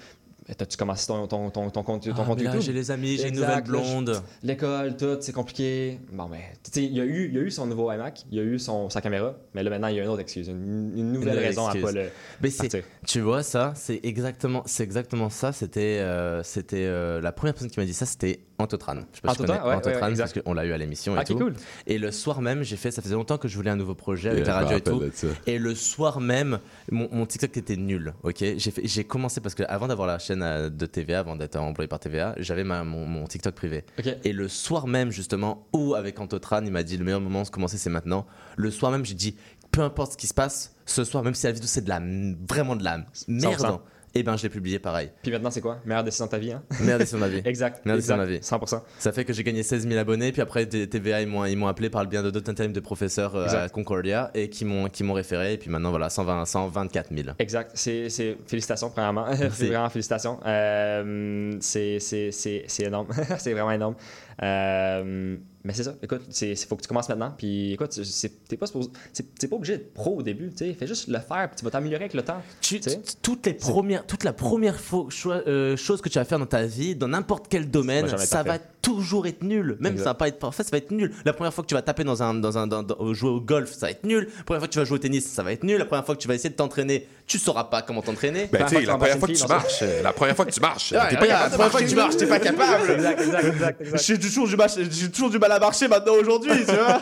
Mais 0.48 0.56
T'as-tu 0.56 0.76
commencé 0.76 1.08
ton, 1.08 1.26
ton, 1.28 1.50
ton, 1.50 1.70
ton 1.70 1.84
compte, 1.84 2.04
ton 2.04 2.12
Ah, 2.18 2.26
compte 2.26 2.38
mais 2.40 2.44
YouTube? 2.46 2.62
j'ai 2.62 2.74
les 2.74 2.92
amis, 2.92 3.18
j'ai 3.18 3.30
une 3.30 3.36
nouvelle 3.36 3.64
blonde. 3.64 4.22
L'école, 4.44 4.98
tout, 4.98 5.18
c'est 5.22 5.32
compliqué. 5.32 6.00
Bon, 6.12 6.26
ben, 6.26 6.40
tu 6.64 6.72
sais, 6.72 6.84
il 6.84 6.92
y, 6.94 7.00
a 7.00 7.06
eu- 7.06 7.28
il 7.30 7.36
y 7.36 7.38
a 7.38 7.42
eu 7.42 7.50
son 7.52 7.66
nouveau 7.66 7.90
iMac, 7.92 8.26
il 8.30 8.38
y 8.38 8.42
a 8.42 8.44
eu 8.44 8.60
son, 8.60 8.90
sa 8.90 9.00
caméra, 9.00 9.36
mais 9.54 9.64
là, 9.64 9.70
maintenant, 9.70 9.88
il 9.88 9.96
y 9.96 10.00
a 10.00 10.04
une 10.04 10.10
autre 10.10 10.22
excuse, 10.22 10.50
une, 10.50 10.92
une 10.98 11.12
nouvelle 11.14 11.40
raison 11.40 11.66
excuse. 11.70 11.84
à 11.84 11.88
pas 11.88 11.92
le. 11.94 12.10
Mais 12.42 12.50
c'est, 12.50 12.84
tu 13.08 13.22
vois 13.22 13.42
ça, 13.44 13.72
c'est 13.76 14.02
exactement, 14.04 14.64
c'est 14.66 14.84
exactement 14.84 15.30
ça. 15.30 15.54
C'était, 15.54 16.00
euh, 16.02 16.44
c'était 16.44 16.86
euh, 16.88 17.22
la 17.22 17.32
première 17.32 17.54
personne 17.54 17.70
qui 17.70 17.80
m'a 17.80 17.86
dit 17.86 17.94
ça, 17.94 18.06
c'était 18.06 18.40
Antotran. 18.60 18.96
Je 18.96 19.00
sais 19.00 19.22
pas 19.22 19.30
si 19.30 19.36
tu 19.38 19.44
Antotran, 19.44 19.46
connais 19.46 19.70
ouais, 19.70 19.76
Antotran, 19.76 20.10
ouais, 20.12 20.16
parce 20.18 20.34
qu'on 20.34 20.54
l'a 20.54 20.66
eu 20.66 20.74
à 20.74 20.78
l'émission 20.78 21.16
et 21.16 21.20
Ah, 21.20 21.24
tout. 21.24 21.38
cool. 21.38 21.54
Et 21.88 21.98
le 21.98 22.12
soir 22.12 22.42
même, 22.42 22.64
j'ai 22.64 22.76
fait, 22.78 22.92
ça 22.92 23.02
faisait 23.02 23.16
longtemps 23.16 23.38
que 23.38 23.48
je 23.48 23.56
voulais 23.56 23.72
un 23.72 23.76
nouveau 23.78 23.96
projet 23.96 24.30
avec 24.30 24.46
Yeah, 24.46 24.54
la 24.54 24.60
radio 24.66 24.78
et 24.78 24.82
tout. 24.82 25.02
Et 25.48 25.58
le 25.58 25.74
soir 25.74 26.20
même, 26.20 26.60
mon, 26.92 27.08
mon 27.12 27.26
TikTok 27.26 27.56
était 27.58 27.76
nul. 27.78 28.14
Ok, 28.24 28.38
j'ai 28.40 28.72
fait, 28.72 28.82
j'ai 28.86 29.04
commencé 29.06 29.40
parce 29.42 29.56
que 29.56 29.64
avant 29.64 29.88
d'avoir 29.88 30.08
la 30.08 30.20
chaîne 30.20 30.33
euh, 30.42 30.70
de 30.70 30.86
TVA, 30.86 31.20
avant 31.20 31.36
d'être 31.36 31.58
employé 31.58 31.88
par 31.88 32.00
TVA, 32.00 32.36
j'avais 32.38 32.64
mon, 32.64 32.84
mon 32.84 33.26
TikTok 33.26 33.56
privé. 33.56 33.86
Et 34.24 34.34
le 34.34 34.48
soir 34.48 34.88
même, 34.88 35.12
justement, 35.12 35.68
où 35.74 35.96
avec 35.96 36.20
Antotran, 36.20 36.64
il 36.64 36.72
m'a 36.72 36.84
dit 36.84 36.98
le 36.98 37.06
meilleur 37.06 37.22
moment 37.22 37.44
de 37.44 37.50
commencer, 37.50 37.78
c'est 37.78 37.90
maintenant. 37.90 38.26
Le 38.56 38.72
soir 38.72 38.92
même, 38.92 39.06
j'ai 39.06 39.14
dit 39.16 39.36
peu 39.72 39.82
importe 39.82 40.14
ce 40.14 40.18
qui 40.18 40.28
se 40.28 40.34
passe, 40.34 40.76
ce 40.86 41.04
soir, 41.04 41.24
même 41.24 41.34
si 41.34 41.46
la 41.48 41.52
vidéo 41.52 41.68
c'est 41.68 41.84
de 41.84 41.90
la 41.90 42.00
vraiment 42.48 42.76
de 42.76 42.84
la 42.84 43.00
merde, 43.28 43.80
100%. 44.14 44.20
et 44.20 44.24
ben 44.24 44.38
je 44.38 44.44
l'ai 44.44 44.50
publié 44.50 44.80
pareil. 44.80 45.10
Puis 45.22 45.32
maintenant, 45.32 45.52
c'est 45.52 45.62
quoi? 45.62 45.80
Meilleure 45.86 46.04
décision 46.04 46.26
de 46.26 46.32
ta 46.32 46.38
vie, 46.38 46.52
hein? 46.52 46.64
Meilleure 46.80 47.00
décision 47.00 47.18
de 47.18 47.24
ma 47.24 47.30
vie. 47.30 47.42
Exact. 47.46 47.86
Meilleure 47.86 47.98
décision 47.98 48.16
de 48.18 48.22
ma 48.22 48.26
vie. 48.28 48.36
exact, 48.36 48.64
100%. 48.64 48.82
Ça 49.00 49.12
fait 49.12 49.26
que 49.26 49.34
j'ai 49.34 49.44
gagné 49.44 49.64
16 49.64 49.88
000 49.88 50.00
abonnés, 50.00 50.32
puis 50.32 50.42
après 50.42 50.66
T- 50.66 50.88
TVA 50.88 51.22
ils 51.22 51.28
m'ont 51.28 51.68
appelé 51.68 51.90
par 51.90 52.04
le 52.04 52.10
bien 52.10 52.22
de 52.24 52.30
d'autres 52.32 52.50
intérims 52.52 52.74
de 52.74 52.80
professeurs 52.80 53.36
euh, 53.36 53.48
à. 53.66 53.70
Concordia 53.70 54.32
et 54.34 54.50
qui 54.50 54.66
m'ont 54.66 55.14
référé 55.14 55.54
et 55.54 55.58
puis 55.58 55.70
maintenant 55.70 55.90
voilà 55.90 56.10
120 56.10 56.46
124 56.46 57.14
000. 57.16 57.30
Exact. 57.40 57.72
C'est, 57.74 58.10
c'est- 58.10 58.38
félicitations, 58.48 58.90
premièrement. 58.90 59.26
Merci. 59.40 59.50
c'est 59.52 59.68
vraiment 59.68 59.90
félicitations. 59.90 60.40
Euh, 60.46 61.56
c'est, 61.60 62.00
c'est, 62.00 62.32
c'est, 62.32 62.64
c'est 62.68 62.84
énorme. 62.84 63.08
c'est 63.40 63.54
vraiment 63.54 63.72
énorme. 63.72 63.96
Euh, 64.42 65.38
mais 65.64 65.74
c'est 65.74 65.84
ça. 65.84 65.96
Écoute, 66.02 66.22
c'est, 66.30 66.56
c'est- 66.56 66.68
faut 66.68 66.76
que 66.76 66.82
tu 66.82 66.88
commences 66.88 67.08
maintenant. 67.10 67.34
Puis 67.38 67.74
écoute, 67.74 67.92
c'est, 67.94 68.48
t'es 68.48 68.58
pas, 68.58 68.66
supposé- 68.68 68.90
c'est, 69.14 69.26
c'est 69.40 69.48
pas 69.48 69.56
obligé 69.56 69.78
d'être 69.78 69.94
pro 69.94 70.18
au 70.18 70.22
début. 70.22 70.50
tu 70.52 70.58
sais. 70.58 70.74
Fais 70.74 70.88
juste 70.88 71.08
le 71.08 71.20
faire, 71.20 71.48
puis 71.50 71.58
tu 71.58 71.64
vas 71.66 71.72
t'améliorer 71.72 72.04
avec 72.06 72.14
le 72.14 72.24
temps. 72.24 72.42
Tu, 72.62 72.80
Tu 72.80 72.90
sais. 72.90 72.98
t- 72.98 73.14
toutes 73.22 73.46
les 73.46 73.54
premières, 73.54 74.06
toute 74.06 74.24
la 74.24 74.34
première 74.34 74.78
fo- 74.80 75.10
choi- 75.10 75.44
euh, 75.48 75.76
chose 75.78 76.02
que 76.02 76.10
tu 76.10 76.20
vas 76.20 76.26
faire 76.26 76.40
dans 76.40 76.46
ta 76.46 76.66
vie, 76.66 76.96
dans 76.96 77.08
n'importe 77.08 77.48
quel 77.50 77.70
domaine, 77.70 78.06
Ça 78.26 78.44
va 78.44 78.56
être. 78.56 78.66
Toujours 78.84 79.26
être 79.26 79.42
nul. 79.44 79.78
Même 79.80 79.98
ça 79.98 80.04
va 80.04 80.14
pas 80.14 80.28
être 80.28 80.38
parfait, 80.38 80.62
ça 80.64 80.70
va 80.72 80.78
être 80.78 80.92
nul. 80.92 81.12
La 81.26 81.34
première 81.34 81.52
fois 81.54 81.64
que 81.64 81.70
tu 81.70 81.74
vas 81.74 81.82
taper 81.82 82.04
dans 82.04 82.22
un, 82.22 82.36
dans 82.36 82.58
un, 82.60 82.68
dans- 82.68 82.84
dans- 82.84 83.14
jouer 83.16 83.30
au 83.32 83.42
golf, 83.42 83.72
ça 83.72 83.88
va 83.88 83.92
être 83.92 84.04
nul. 84.04 84.28
La 84.38 84.44
première 84.44 84.60
fois 84.60 84.68
que 84.68 84.74
tu 84.74 84.80
vas 84.80 84.86
jouer 84.86 84.96
au 84.96 85.00
tennis, 85.00 85.26
ça 85.26 85.42
va 85.42 85.52
être 85.54 85.64
nul. 85.64 85.78
La 85.80 85.86
première 85.86 86.06
fois 86.06 86.16
que 86.16 86.22
tu 86.22 86.28
vas 86.28 86.36
essayer 86.36 86.52
de 86.52 86.56
t'entraîner, 86.56 87.08
tu 87.26 87.40
sauras 87.40 87.64
pas 87.64 87.82
comment 87.82 88.02
t'entraîner. 88.04 88.50
Ben, 88.52 88.66
tu 88.66 88.76
sais, 88.76 88.82
la 88.82 88.98
première 88.98 89.18
fois 89.18 89.28
que 89.28 89.34
tu 89.34 89.48
marches, 89.48 89.84
la 90.04 90.14
première 90.14 90.36
fois 90.36 90.46
que 90.46 90.52
tu 90.52 90.60
marches, 90.60 90.92
Ouais, 90.92 91.00
t'es 91.10 91.16
pas 91.18 91.26
capable 91.28 91.44
la 91.44 91.50
première 91.58 91.72
fois 91.72 91.82
que 91.82 91.90
tu 91.90 91.96
marches, 91.96 92.18
t'es 92.18 92.28
pas 92.28 92.40
capable. 92.40 92.92
Exact, 92.92 93.22
exact, 93.22 93.46
exact, 93.48 93.82
exact. 93.82 94.04
J'ai 94.06 94.20
toujours, 94.20 94.48
du 94.48 94.56
mal- 94.58 94.70
j'ai 94.92 95.10
toujours 95.10 95.30
du 95.32 95.40
mal 95.40 95.52
à 95.54 95.60
marcher 95.60 95.88
maintenant 95.88 96.14
aujourd'hui, 96.14 96.52
tu 96.68 96.76
vois. 96.76 97.00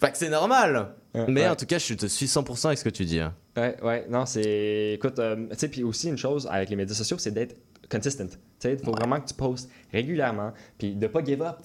fait 0.00 0.10
que 0.12 0.18
c'est 0.18 0.28
normal. 0.30 0.94
Ouais, 1.14 1.24
Mais 1.28 1.42
ouais. 1.42 1.48
en 1.48 1.56
tout 1.56 1.66
cas, 1.66 1.78
je 1.78 1.94
te 1.94 2.06
suis 2.06 2.26
100% 2.26 2.66
avec 2.66 2.78
ce 2.78 2.84
que 2.84 2.88
tu 2.90 3.04
dis. 3.04 3.18
hein. 3.20 3.34
Ouais, 3.56 3.76
ouais, 3.82 4.06
non, 4.08 4.26
c'est. 4.26 4.92
Écoute, 4.94 5.18
euh, 5.18 5.36
tu 5.50 5.58
sais, 5.58 5.68
puis 5.68 5.82
aussi 5.82 6.08
une 6.08 6.18
chose 6.18 6.48
avec 6.50 6.70
les 6.70 6.76
médias 6.76 6.94
sociaux, 6.94 7.16
c'est 7.18 7.32
d'être 7.32 7.56
consistent. 7.90 8.38
Il 8.64 8.78
faut 8.78 8.92
vraiment 8.92 9.20
que 9.20 9.28
tu 9.28 9.34
postes 9.34 9.68
régulièrement, 9.92 10.52
puis 10.78 10.94
de 10.94 11.06
pas 11.06 11.24
give 11.24 11.42
up. 11.42 11.56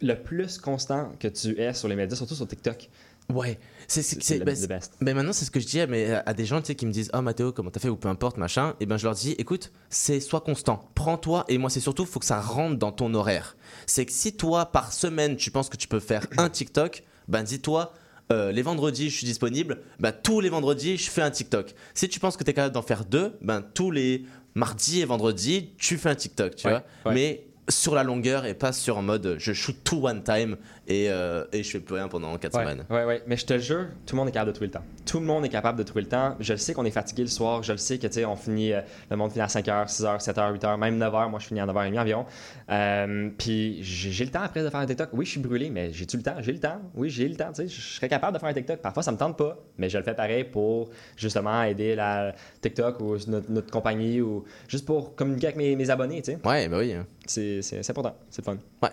Le 0.00 0.14
plus 0.14 0.58
constant 0.58 1.12
que 1.18 1.28
tu 1.28 1.58
es 1.60 1.72
sur 1.74 1.88
les 1.88 1.96
médias, 1.96 2.16
surtout 2.16 2.34
sur 2.34 2.46
TikTok. 2.46 2.88
Ouais, 3.32 3.58
c'est 3.86 4.02
c'est- 4.02 4.40
ben, 4.40 4.56
ben 5.00 5.14
maintenant 5.14 5.32
c'est 5.32 5.44
ce 5.44 5.52
que 5.52 5.60
je 5.60 5.66
dis 5.66 5.80
à, 5.80 5.86
mais 5.86 6.14
à 6.26 6.34
des 6.34 6.44
gens 6.46 6.60
tu 6.60 6.66
sais, 6.68 6.74
qui 6.74 6.84
me 6.84 6.90
disent 6.90 7.10
ah 7.12 7.22
Mathéo 7.22 7.52
comment 7.52 7.70
t'as 7.70 7.78
fait 7.78 7.88
ou 7.88 7.94
peu 7.96 8.08
importe 8.08 8.38
machin. 8.38 8.74
Et 8.80 8.86
ben 8.86 8.96
je 8.96 9.04
leur 9.04 9.14
dis 9.14 9.32
écoute 9.38 9.70
c'est 9.88 10.18
soit 10.18 10.40
constant. 10.40 10.88
Prends-toi 10.96 11.44
et 11.48 11.56
moi 11.56 11.70
c'est 11.70 11.78
surtout 11.78 12.06
faut 12.06 12.18
que 12.18 12.26
ça 12.26 12.40
rentre 12.40 12.76
dans 12.76 12.90
ton 12.90 13.14
horaire. 13.14 13.56
C'est 13.86 14.04
que 14.04 14.10
si 14.12 14.32
toi 14.36 14.66
par 14.72 14.92
semaine 14.92 15.36
tu 15.36 15.52
penses 15.52 15.68
que 15.68 15.76
tu 15.76 15.86
peux 15.86 16.00
faire 16.00 16.26
un 16.38 16.48
TikTok 16.50 17.04
ben 17.28 17.44
dis-toi 17.44 17.92
euh, 18.32 18.50
les 18.50 18.62
vendredis 18.62 19.10
je 19.10 19.16
suis 19.18 19.26
disponible. 19.26 19.78
Ben 20.00 20.10
tous 20.10 20.40
les 20.40 20.48
vendredis 20.48 20.96
je 20.96 21.08
fais 21.08 21.22
un 21.22 21.30
TikTok. 21.30 21.72
Si 21.94 22.08
tu 22.08 22.18
penses 22.18 22.36
que 22.36 22.42
tu 22.42 22.50
es 22.50 22.54
capable 22.54 22.74
d'en 22.74 22.82
faire 22.82 23.04
deux 23.04 23.36
ben 23.42 23.62
tous 23.62 23.92
les 23.92 24.24
mardis 24.54 25.00
et 25.00 25.04
vendredis 25.04 25.70
tu 25.78 25.96
fais 25.98 26.08
un 26.10 26.14
TikTok 26.14 26.56
tu 26.56 26.66
Ouais, 26.66 26.72
vois 26.72 26.82
ouais. 27.06 27.14
mais 27.14 27.44
sur 27.68 27.94
la 27.94 28.02
longueur 28.02 28.46
et 28.46 28.54
pas 28.54 28.72
sur 28.72 28.98
en 28.98 29.02
mode 29.02 29.36
je 29.38 29.52
shoot 29.52 29.76
tout 29.84 30.04
one 30.06 30.22
time 30.24 30.56
et, 30.90 31.08
euh, 31.08 31.44
et 31.52 31.62
je 31.62 31.70
fais 31.70 31.78
plus 31.80 31.94
rien 31.94 32.08
pendant 32.08 32.36
4 32.36 32.52
Ouais, 32.54 32.62
semaines 32.64 32.84
ouais, 32.90 33.04
ouais. 33.04 33.22
Mais 33.28 33.36
je 33.36 33.46
te 33.46 33.56
jure, 33.58 33.86
tout 34.04 34.16
le 34.16 34.18
monde 34.18 34.28
est 34.28 34.32
capable 34.32 34.48
de 34.50 34.54
trouver 34.54 34.66
le 34.66 34.72
temps. 34.72 34.84
Tout 35.06 35.20
le 35.20 35.24
monde 35.26 35.44
est 35.44 35.48
capable 35.48 35.78
de 35.78 35.84
trouver 35.84 36.02
le 36.02 36.08
temps. 36.08 36.34
Je 36.40 36.52
le 36.52 36.58
sais 36.58 36.74
qu'on 36.74 36.84
est 36.84 36.90
fatigué 36.90 37.22
le 37.22 37.28
soir. 37.28 37.62
Je 37.62 37.70
le 37.72 37.78
sais 37.78 37.98
que, 37.98 38.06
tu 38.08 38.12
sais, 38.14 38.24
on 38.24 38.34
finit, 38.34 38.72
euh, 38.72 38.80
le 39.10 39.16
monde 39.16 39.30
finit 39.30 39.42
à 39.42 39.46
5h, 39.46 39.86
6h, 39.88 40.20
7h, 40.20 40.58
8h, 40.58 40.78
même 40.78 40.98
9h. 40.98 41.30
Moi, 41.30 41.38
je 41.38 41.46
finis 41.46 41.60
à 41.60 41.66
9h30 41.66 42.00
environ. 42.00 42.26
Euh, 42.70 43.30
puis 43.38 43.78
j'ai 43.82 44.24
le 44.24 44.30
temps 44.32 44.42
après 44.42 44.62
de 44.64 44.68
faire 44.68 44.80
un 44.80 44.86
TikTok. 44.86 45.10
Oui, 45.12 45.24
je 45.24 45.30
suis 45.30 45.40
brûlé, 45.40 45.70
mais 45.70 45.92
j'ai-tu 45.92 46.16
le 46.16 46.22
temps? 46.24 46.34
J'ai 46.40 46.52
le 46.52 46.60
temps. 46.60 46.80
Oui, 46.94 47.08
j'ai 47.08 47.28
le 47.28 47.36
temps, 47.36 47.48
tu 47.52 47.62
sais. 47.62 47.68
Je 47.68 47.80
serais 47.80 48.08
capable 48.08 48.34
de 48.34 48.40
faire 48.40 48.48
un 48.48 48.54
TikTok. 48.54 48.80
Parfois, 48.80 49.02
ça 49.04 49.12
me 49.12 49.16
tente 49.16 49.38
pas, 49.38 49.56
mais 49.78 49.88
je 49.88 49.96
le 49.98 50.04
fais 50.04 50.14
pareil 50.14 50.44
pour, 50.44 50.90
justement, 51.16 51.62
aider 51.62 51.94
la 51.94 52.34
TikTok 52.60 53.00
ou 53.00 53.16
notre, 53.28 53.50
notre 53.50 53.70
compagnie 53.70 54.20
ou 54.20 54.44
juste 54.68 54.86
pour 54.86 55.14
communiquer 55.14 55.48
avec 55.48 55.56
mes, 55.56 55.76
mes 55.76 55.88
abonnés, 55.90 56.22
tu 56.22 56.32
sais. 56.32 56.38
ouais 56.44 56.68
bah 56.68 56.78
oui 56.78 56.94
hein. 56.94 57.06
C'est 57.26 57.60
important. 57.90 58.16
C'est 58.28 58.44
fun. 58.44 58.56
Ouais, 58.82 58.88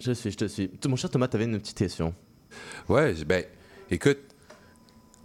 je 0.00 0.12
suis, 0.12 0.30
je 0.30 0.36
te 0.36 0.44
suis. 0.46 0.70
Mon 0.88 0.96
cher 0.96 1.10
Thomas, 1.10 1.28
t'avais 1.28 1.44
une 1.44 1.58
petite 1.58 1.76
question. 1.78 2.14
Ouais, 2.88 3.14
ben, 3.24 3.44
écoute, 3.90 4.18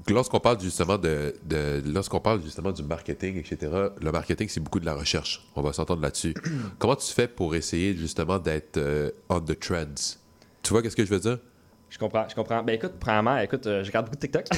lorsqu'on 0.10 0.40
parle 0.40 0.60
justement 0.62 0.98
de, 0.98 1.34
de- 1.44 1.82
lorsqu'on 1.86 2.20
parle 2.20 2.42
justement 2.44 2.72
du 2.72 2.84
marketing, 2.84 3.38
etc. 3.38 3.72
Le 4.02 4.12
marketing, 4.12 4.48
c'est 4.50 4.60
beaucoup 4.60 4.80
de 4.80 4.86
la 4.86 4.94
recherche. 4.94 5.48
On 5.56 5.62
va 5.62 5.74
s'entendre 5.74 6.02
là-dessus. 6.02 6.34
Comment 6.80 6.96
tu 6.96 7.12
fais 7.12 7.28
pour 7.28 7.56
essayer 7.56 7.96
justement 7.96 8.38
d'être 8.38 8.78
euh, 8.78 9.12
on 9.30 9.40
the 9.40 9.60
trends? 9.60 10.18
Tu 10.62 10.72
vois 10.72 10.82
qu'est-ce 10.82 10.96
que 10.96 11.06
je 11.06 11.10
veux 11.14 11.20
dire? 11.20 11.40
Je 11.88 11.98
comprends, 12.00 12.26
je 12.28 12.36
comprends. 12.36 12.62
Ben 12.62 12.74
écoute, 12.74 12.94
premièrement, 13.00 13.38
écoute, 13.38 13.68
euh, 13.68 13.82
je 13.84 13.88
regarde 13.88 14.06
beaucoup 14.08 14.18
de 14.18 14.22
TikTok. 14.22 14.46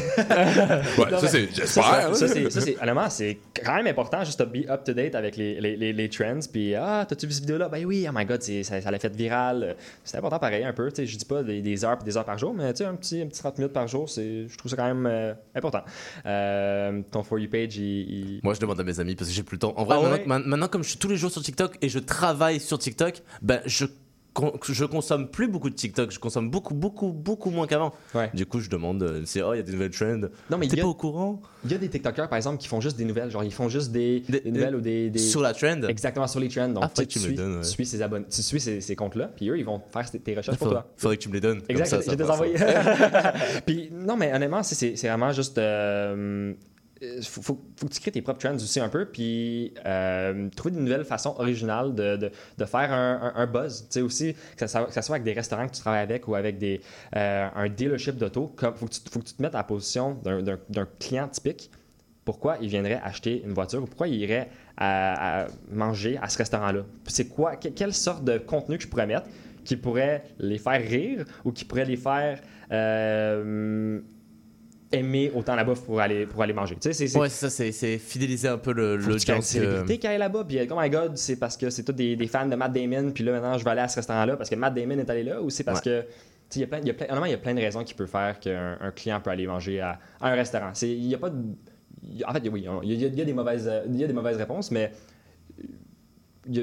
Ouais, 0.98 1.12
Non, 1.12 1.20
ça 1.20 1.28
c'est, 1.28 1.48
j'espère. 1.54 2.16
ça, 2.16 2.28
c'est, 2.28 2.50
ça, 2.50 2.62
c'est- 2.62 2.82
honnêtement, 2.82 3.10
c'est 3.10 3.38
quand 3.64 3.76
même 3.76 3.86
important 3.88 4.24
juste 4.24 4.40
de 4.42 4.46
be 4.46 4.68
up 4.70 4.84
to 4.84 4.94
date 4.94 5.14
avec 5.14 5.36
les, 5.36 5.60
les, 5.62 5.76
les, 5.76 5.94
les 5.94 6.10
trends. 6.10 6.40
Puis, 6.52 6.74
ah, 6.74 7.06
t'as-tu 7.08 7.28
vu 7.28 7.34
cette 7.34 7.44
vidéo-là? 7.44 7.70
Ben 7.70 7.86
oui, 7.86 8.08
oh 8.10 8.12
my 8.16 8.26
god, 8.26 8.42
c'est- 8.42 8.64
ça, 8.64 8.82
ça 8.82 8.90
l'a 8.90 8.98
fait 8.98 9.16
viral. 9.16 9.76
C'est 10.04 10.18
important 10.18 10.40
pareil 10.40 10.64
un 10.64 10.74
peu. 10.74 10.90
Tu 10.90 10.96
sais, 10.96 11.06
je 11.06 11.18
dis 11.18 11.26
pas 11.26 11.44
des, 11.44 11.62
des 11.62 11.86
heures 11.86 11.98
des 11.98 12.18
heures 12.18 12.26
par 12.26 12.38
jour, 12.40 12.54
mais 12.56 12.74
tu 12.74 12.78
sais, 12.80 12.86
un 12.86 12.96
petit, 12.96 13.22
un 13.22 13.28
petit 13.28 13.40
30 13.40 13.58
minutes 13.60 13.74
par 13.74 13.88
jour, 13.88 14.10
c'est, 14.10 14.48
je 14.48 14.58
trouve 14.58 14.72
ça 14.72 14.78
quand 14.78 14.88
même 14.88 15.06
euh, 15.06 15.34
important. 15.54 15.84
Euh, 16.26 17.02
ton 17.12 17.24
For 17.24 17.38
You 17.40 17.50
page, 17.50 17.78
il. 17.78 17.84
il- 17.84 18.40
Moi, 18.44 18.54
je 18.54 18.60
demande 18.60 18.80
à 18.80 18.84
mes 18.84 19.00
amis 19.00 19.16
parce 19.16 19.30
que 19.30 19.36
j'ai 19.36 19.44
plus 19.44 19.56
le 19.56 19.60
temps. 19.60 19.74
En 19.78 19.84
vrai, 19.84 19.98
Ah 20.00 20.10
maintenant, 20.10 20.36
ouais? 20.38 20.44
maintenant, 20.46 20.68
comme 20.68 20.84
je 20.84 20.90
suis 20.90 20.98
tous 20.98 21.10
les 21.10 21.18
jours 21.18 21.32
sur 21.32 21.42
TikTok 21.44 21.78
et 21.82 21.90
je 21.90 22.00
travaille 22.00 22.60
sur 22.60 22.80
TikTok, 22.80 23.22
ben 23.42 23.60
je 23.66 23.86
je 24.64 24.86
consomme 24.86 25.28
plus 25.30 25.48
beaucoup 25.48 25.70
de 25.70 25.76
TikTok. 25.76 26.12
Je 26.12 26.20
consomme 26.20 26.50
beaucoup, 26.50 26.74
beaucoup, 26.74 27.12
beaucoup 27.12 27.50
moins 27.50 27.68
qu'avant. 27.68 27.94
Ouais. 28.14 28.30
Du 28.34 28.46
coup, 28.46 28.60
je 28.60 28.70
demande, 28.70 29.02
euh, 29.04 29.22
c'est 29.26 29.42
oh, 29.42 29.54
il 29.54 29.58
y 29.58 29.60
a 29.60 29.64
des 29.64 29.72
nouvelles 29.72 29.92
trends. 29.92 30.22
Non, 30.50 30.58
mais 30.58 30.68
T'es 30.68 30.82
pas 30.82 30.88
au 30.88 30.94
courant? 30.94 31.42
Il 31.66 31.72
y 31.72 31.76
a 31.76 31.78
des 31.78 31.90
TikTokers, 31.90 32.30
par 32.30 32.38
exemple, 32.38 32.58
qui 32.60 32.68
font 32.68 32.80
juste 32.82 32.98
des 32.98 33.06
nouvelles. 33.06 33.30
Genre, 33.32 33.44
ils 33.44 33.52
font 33.54 33.68
juste 33.70 33.92
des, 33.92 34.22
Des- 34.30 34.40
des 34.42 34.52
nouvelles 34.52 34.76
ou 34.76 34.82
des, 34.82 35.10
des- 35.10 35.20
sur 35.20 35.42
la 35.42 35.54
trend 35.54 35.82
Exactement, 35.88 36.28
sur 36.28 36.40
les 36.40 36.48
trends. 36.50 36.70
Donc, 36.70 36.84
Ah, 36.86 36.92
tu, 36.96 37.08
tu 37.08 37.20
me 37.20 37.24
suis, 37.26 37.36
donnes, 37.36 37.56
ouais. 37.58 37.62
tu 37.62 37.68
suis 37.70 37.86
ces 37.86 38.02
abonnés, 38.02 38.26
tu 38.30 38.42
suis 38.44 38.60
ces, 38.62 38.80
ces 38.82 38.96
comptes-là, 38.96 39.28
puis 39.36 39.50
eux, 39.50 39.58
ils 39.58 39.66
vont 39.66 39.82
faire 39.92 40.10
tes 40.10 40.36
recherches 40.36 40.58
pour 40.58 40.70
toi. 40.70 40.88
faudrait 40.98 41.18
que 41.18 41.22
tu 41.24 41.30
me 41.30 41.34
les 41.34 41.42
donnes. 41.42 41.62
Exact, 41.70 42.04
je 42.06 42.12
vais 42.12 42.16
les 42.24 42.30
envoyer. 42.30 42.56
Puis 43.66 43.90
non, 43.92 44.16
mais 44.18 44.34
honnêtement, 44.34 44.64
c'est 44.64 44.94
vraiment 45.08 45.32
juste. 45.32 45.58
euh, 45.58 46.54
faut, 47.24 47.42
faut, 47.42 47.62
faut 47.76 47.88
que 47.88 47.94
tu 47.94 48.00
crées 48.02 48.12
tes 48.12 48.22
propres 48.22 48.40
trends 48.40 48.56
aussi 48.56 48.80
un 48.80 48.90
peu, 48.90 49.06
puis 49.06 49.74
euh, 49.86 50.50
trouver 50.56 50.76
de 50.76 50.80
nouvelles 50.82 51.06
façons 51.06 51.36
originales 51.38 51.94
de, 51.96 52.32
de, 52.58 52.66
faire 52.66 52.92
un, 52.92 53.48
buzz. 53.48 53.84
Tu 53.84 53.86
sais 53.92 54.02
aussi, 54.02 54.36
que 54.56 54.68
ça, 54.68 54.88
soit 54.90 55.16
avec 55.16 55.24
des 55.24 55.34
restaurants 55.34 55.68
que 55.68 55.74
tu 55.76 55.82
travailles 55.82 56.04
avec 56.04 56.28
ou 56.28 56.36
avec 56.36 56.58
des, 56.58 56.82
euh, 57.16 57.48
un 57.56 57.70
dealership 57.70 58.16
d'auto, 58.16 58.48
comme- 58.56 58.76
faut, 58.76 58.86
que 58.88 58.92
tu- 58.94 59.02
faut 59.12 59.20
que 59.20 59.26
tu 59.26 59.34
te 59.34 59.42
mettes 59.42 59.56
à 59.56 59.60
la 59.60 59.64
position 59.64 60.16
d'un- 60.24 60.88
client 61.00 61.28
typique. 61.28 61.70
Pourquoi 62.26 62.58
il 62.62 62.68
viendrait 62.68 63.00
acheter 63.04 63.42
une 63.44 63.54
voiture 63.54 63.84
ou 63.84 63.86
pourquoi 63.86 64.08
il 64.10 64.16
irait 64.16 64.50
manger 65.72 66.18
à 66.22 66.30
ce 66.30 66.38
restaurant-là? 66.38 66.82
C'est 67.08 67.28
quoi, 67.30 67.56
que- 67.56 67.70
quelle 67.70 67.94
sorte 67.94 68.24
de 68.24 68.38
contenu 68.38 68.78
que 68.78 68.84
je 68.84 68.88
pourrais 68.90 69.08
mettre 69.08 69.28
qui 69.64 69.76
pourrait 69.78 70.24
les 70.40 70.58
faire 70.58 70.82
rire 70.82 71.26
ou 71.44 71.52
qui 71.52 71.66
pourrait 71.66 71.86
les 71.86 71.98
faire 71.98 72.40
euh, 72.72 74.00
aimer 74.92 75.32
autant 75.36 75.62
bouffe 75.66 75.82
pour 75.82 76.00
aller, 76.00 76.26
pour 76.26 76.42
aller 76.42 76.54
manger. 76.54 76.76
Tu 76.76 76.82
sais, 76.84 76.94
c'est, 76.94 77.08
c'est- 77.08 77.20
Ouais, 77.20 77.30
c'est 77.30 77.42
ça, 77.42 77.50
c'est- 77.50 77.72
c'est 77.72 77.98
fidéliser 77.98 78.48
un 78.48 78.58
peu 78.58 78.72
le- 78.74 78.98
que 78.98 79.04
une 79.04 79.10
l'audience. 79.10 79.56
euh, 79.56 79.60
célébrité 79.60 79.98
qui 80.00 80.08
aille 80.08 80.18
là-bas. 80.18 80.46
Puis, 80.48 80.60
oh 80.70 80.76
my 80.80 80.90
god, 80.90 81.18
c'est 81.18 81.36
parce 81.38 81.58
que 81.58 81.70
c'est 81.70 81.84
tous 81.84 81.92
des, 81.94 82.16
des 82.16 82.28
fans 82.28 82.46
de 82.46 82.56
Matt 82.56 82.72
Damon. 82.74 83.12
Puis 83.12 83.24
là, 83.24 83.34
maintenant, 83.34 83.58
je 83.58 83.64
vais 83.66 83.72
aller 83.72 83.82
à 83.82 83.88
ce 83.88 83.98
restaurant-là 83.98 84.38
parce 84.38 84.50
que 84.50 84.56
Matt 84.56 84.74
Damon 84.74 84.98
est 85.00 85.10
allé 85.10 85.24
là. 85.24 85.42
Ou 85.42 85.50
c'est 85.50 85.64
parce 85.66 85.82
que. 85.82 86.02
tu 86.02 86.08
sais, 86.50 86.60
Il 86.60 86.62
y, 86.62 86.64
a 86.64 86.68
plein, 86.68 86.80
il, 86.80 86.88
y 86.88 86.92
a 86.92 86.94
plein, 86.94 87.28
il 87.28 87.32
y 87.32 87.34
a 87.34 87.38
plein 87.38 87.54
de 87.54 87.60
raisons 87.60 87.84
qui 87.84 87.94
peuvent 87.94 88.08
faire 88.08 88.40
qu'un 88.40 88.78
un 88.80 88.92
client 88.92 89.20
peut 89.20 89.30
aller 89.32 89.46
manger 89.48 89.82
à, 89.82 90.00
à 90.22 90.30
un 90.32 90.36
restaurant. 90.36 90.70
C'est- 90.74 90.90
Il 90.90 91.08
y 91.08 91.16
a 91.16 91.18
pas 91.18 91.30
de. 91.30 91.38
En 92.26 92.32
fait, 92.34 92.48
oui, 92.48 92.62
il 92.84 92.90
y 92.90 92.94
a, 92.94 93.08
il 93.10 93.18
y 93.18 93.22
a 93.22 93.26
des, 93.26 93.34
mauvaises, 93.34 93.68
euh, 93.68 93.82
il 93.90 93.98
y 94.00 94.04
a 94.04 94.08
des 94.08 94.14
mauvaises 94.14 94.38
réponses, 94.38 94.72
mais 94.72 94.94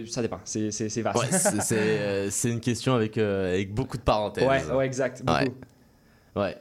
ça 0.06 0.22
dépend. 0.22 0.40
C'est 0.44 0.70
c'est- 0.70 0.88
c'est 0.88 1.02
vaste. 1.02 1.18
Ouais, 1.18 1.26
c'est- 1.30 1.60
c'est 1.60 1.76
euh, 1.78 2.30
c'est 2.30 2.50
une 2.50 2.60
question 2.60 2.94
avec, 2.94 3.18
euh, 3.18 3.52
avec 3.52 3.74
beaucoup 3.74 3.98
de 3.98 4.02
parenthèses. 4.02 4.48
Ouais, 4.48 4.74
ouais, 4.74 4.86
exact. 4.86 5.22
Beaucoup. 5.22 5.38
Ouais. 5.38 5.50
Ouais. 6.36 6.56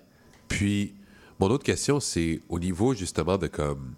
Puis, 0.49 0.93
mon 1.39 1.47
autre 1.49 1.63
question, 1.63 1.99
c'est 1.99 2.41
au 2.49 2.59
niveau 2.59 2.93
justement 2.93 3.38
de 3.38 3.47
comme. 3.47 3.93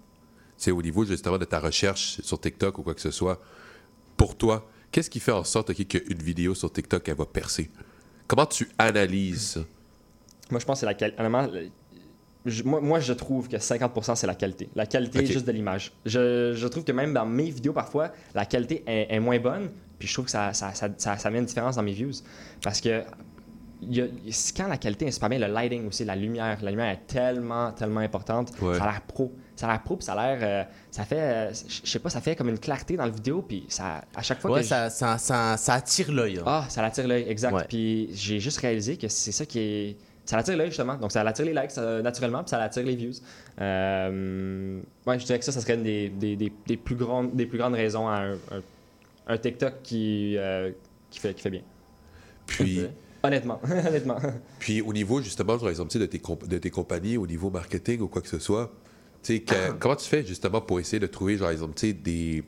sais, 0.57 0.71
au 0.71 0.81
niveau 0.81 1.03
justement 1.05 1.37
de 1.37 1.45
ta 1.45 1.59
recherche 1.59 2.21
sur 2.21 2.39
TikTok 2.39 2.77
ou 2.79 2.83
quoi 2.83 2.93
que 2.95 3.01
ce 3.01 3.11
soit, 3.11 3.39
pour 4.17 4.35
toi, 4.35 4.67
qu'est-ce 4.91 5.09
qui 5.09 5.19
fait 5.19 5.31
en 5.33 5.43
sorte 5.43 5.73
qu'une 5.73 6.17
vidéo 6.21 6.55
sur 6.55 6.71
TikTok, 6.71 7.07
elle 7.09 7.15
va 7.15 7.25
percer? 7.25 7.69
Comment 8.27 8.45
tu 8.45 8.69
analyses 8.77 9.41
ça? 9.51 9.59
Moi, 10.49 10.59
je 10.59 10.65
pense 10.65 10.81
que 10.81 10.87
c'est 10.87 11.07
la 11.07 11.47
le- 11.47 11.69
je- 12.45 12.63
moi, 12.63 12.79
moi, 12.79 12.99
je 12.99 13.13
trouve 13.13 13.47
que 13.49 13.57
50% 13.57 14.15
c'est 14.15 14.27
la 14.27 14.35
qualité. 14.35 14.69
La 14.75 14.85
qualité 14.85 15.25
juste 15.25 15.45
de 15.45 15.51
l'image. 15.51 15.91
Je, 16.05 16.53
je 16.55 16.67
trouve 16.67 16.83
que 16.83 16.91
même 16.91 17.13
dans 17.13 17.25
mes 17.25 17.49
vidéos, 17.49 17.73
parfois, 17.73 18.11
la 18.35 18.45
qualité 18.45 18.83
est, 18.85 19.07
est 19.15 19.19
moins 19.19 19.39
bonne. 19.39 19.69
Puis 19.97 20.07
je 20.07 20.13
trouve 20.13 20.25
que 20.25 20.31
ça, 20.31 20.53
ça, 20.53 20.73
ça, 20.73 20.89
ça, 20.97 21.17
ça 21.17 21.29
met 21.31 21.39
une 21.39 21.45
différence 21.45 21.75
dans 21.77 21.83
mes 21.83 21.93
views. 21.93 22.11
Parce 22.61 22.81
que 22.81 23.03
il 23.81 23.95
y 23.97 24.01
a- 24.01 24.07
c'est 24.31 24.55
quand 24.55 24.67
la 24.67 24.77
qualité 24.77 25.05
est 25.07 25.11
super 25.11 25.29
bien, 25.29 25.39
le 25.39 25.47
lighting 25.47 25.87
aussi, 25.87 26.05
la 26.05 26.15
lumière. 26.15 26.57
La 26.61 26.71
lumière 26.71 26.89
est 26.91 27.07
tellement, 27.07 27.71
tellement 27.71 27.99
importante. 28.01 28.51
Ouais. 28.61 28.77
Ça 28.77 28.83
a 28.83 28.91
l'air 28.91 29.01
pro. 29.01 29.31
Ça 29.55 29.67
a 29.67 29.71
l'air 29.71 29.83
pro, 29.83 29.95
puis 29.97 30.05
ça 30.05 30.13
a 30.13 30.35
l'air. 30.35 30.39
euh, 30.41 30.63
ça 30.91 31.03
fait. 31.05 31.19
euh, 31.19 31.53
je 31.83 31.89
sais 31.89 31.99
pas, 31.99 32.09
ça 32.09 32.19
fait 32.21 32.35
comme 32.35 32.49
une 32.49 32.59
clarté 32.59 32.97
dans 32.97 33.05
la 33.05 33.11
vidéo. 33.11 33.41
Puis 33.41 33.65
ça, 33.69 34.03
à 34.15 34.21
chaque 34.21 34.39
fois 34.41 34.51
Ouais, 34.51 34.61
que. 34.61 34.65
ça, 34.67 34.89
ça, 34.89 35.17
ça, 35.17 35.55
ça 35.57 35.73
attire 35.75 36.11
l'œil. 36.11 36.39
hein. 36.39 36.43
ah, 36.45 36.65
ça 36.69 36.81
l'attire 36.81 37.07
l'œil, 37.07 37.25
exact. 37.29 37.53
Ouais. 37.53 37.65
Puis 37.69 38.09
j'ai 38.13 38.39
juste 38.39 38.57
réalisé 38.59 38.97
que 38.97 39.07
c'est 39.07 39.31
ça 39.31 39.45
qui 39.45 39.59
est. 39.59 39.97
Ça 40.25 40.37
l'attire 40.37 40.57
l'œil, 40.57 40.67
justement. 40.69 40.95
Donc 40.95 41.11
ça 41.11 41.23
l'attire 41.23 41.45
les 41.45 41.53
likes 41.53 41.77
euh, 41.77 42.01
naturellement, 42.01 42.39
puis 42.43 42.49
ça 42.49 42.57
l'attire 42.57 42.83
les 42.83 42.95
views. 42.95 43.11
Euh, 43.79 44.79
Ouais, 45.05 45.19
je 45.19 45.25
dirais 45.25 45.37
que 45.39 45.45
ça, 45.45 45.51
ça 45.51 45.61
serait 45.61 45.75
une 45.75 45.83
des, 45.83 46.09
des, 46.09 46.35
des, 46.35 46.51
des 46.65 46.77
plus, 46.77 46.95
grandes, 46.95 47.35
des 47.35 47.45
plus 47.45 47.57
grandes 47.59 47.75
raisons 47.75 48.07
à 48.07 48.15
un, 48.21 48.33
un, 48.33 48.61
un 49.27 49.37
TikTok 49.37 49.81
qui, 49.83 50.35
qui, 51.11 51.19
fait, 51.19 51.33
qui 51.33 51.41
fait 51.41 51.49
bien. 51.51 51.61
Puis, 52.47 52.87
Honnêtement, 53.27 53.59
honnêtement. 53.87 54.17
puis 54.59 54.81
au 54.81 54.93
niveau 54.93 55.21
justement, 55.21 55.57
par 55.57 55.69
exemple, 55.69 55.97
de 55.97 56.05
tes, 56.05 56.21
de 56.47 56.57
tes 56.57 56.69
compagnies, 56.69 57.17
au 57.17 57.27
niveau 57.27 57.49
marketing 57.49 58.01
ou 58.01 58.07
quoi 58.07 58.21
que 58.21 58.27
ce 58.29 58.39
soit, 58.39 58.71
que- 59.23 59.71
comment 59.79 59.95
tu 59.95 60.07
fais 60.07 60.25
justement 60.25 60.61
pour 60.61 60.79
essayer 60.79 60.99
de 60.99 61.07
trouver, 61.07 61.37
genre, 61.37 61.49
exemple, 61.49 61.73
des 61.93 62.43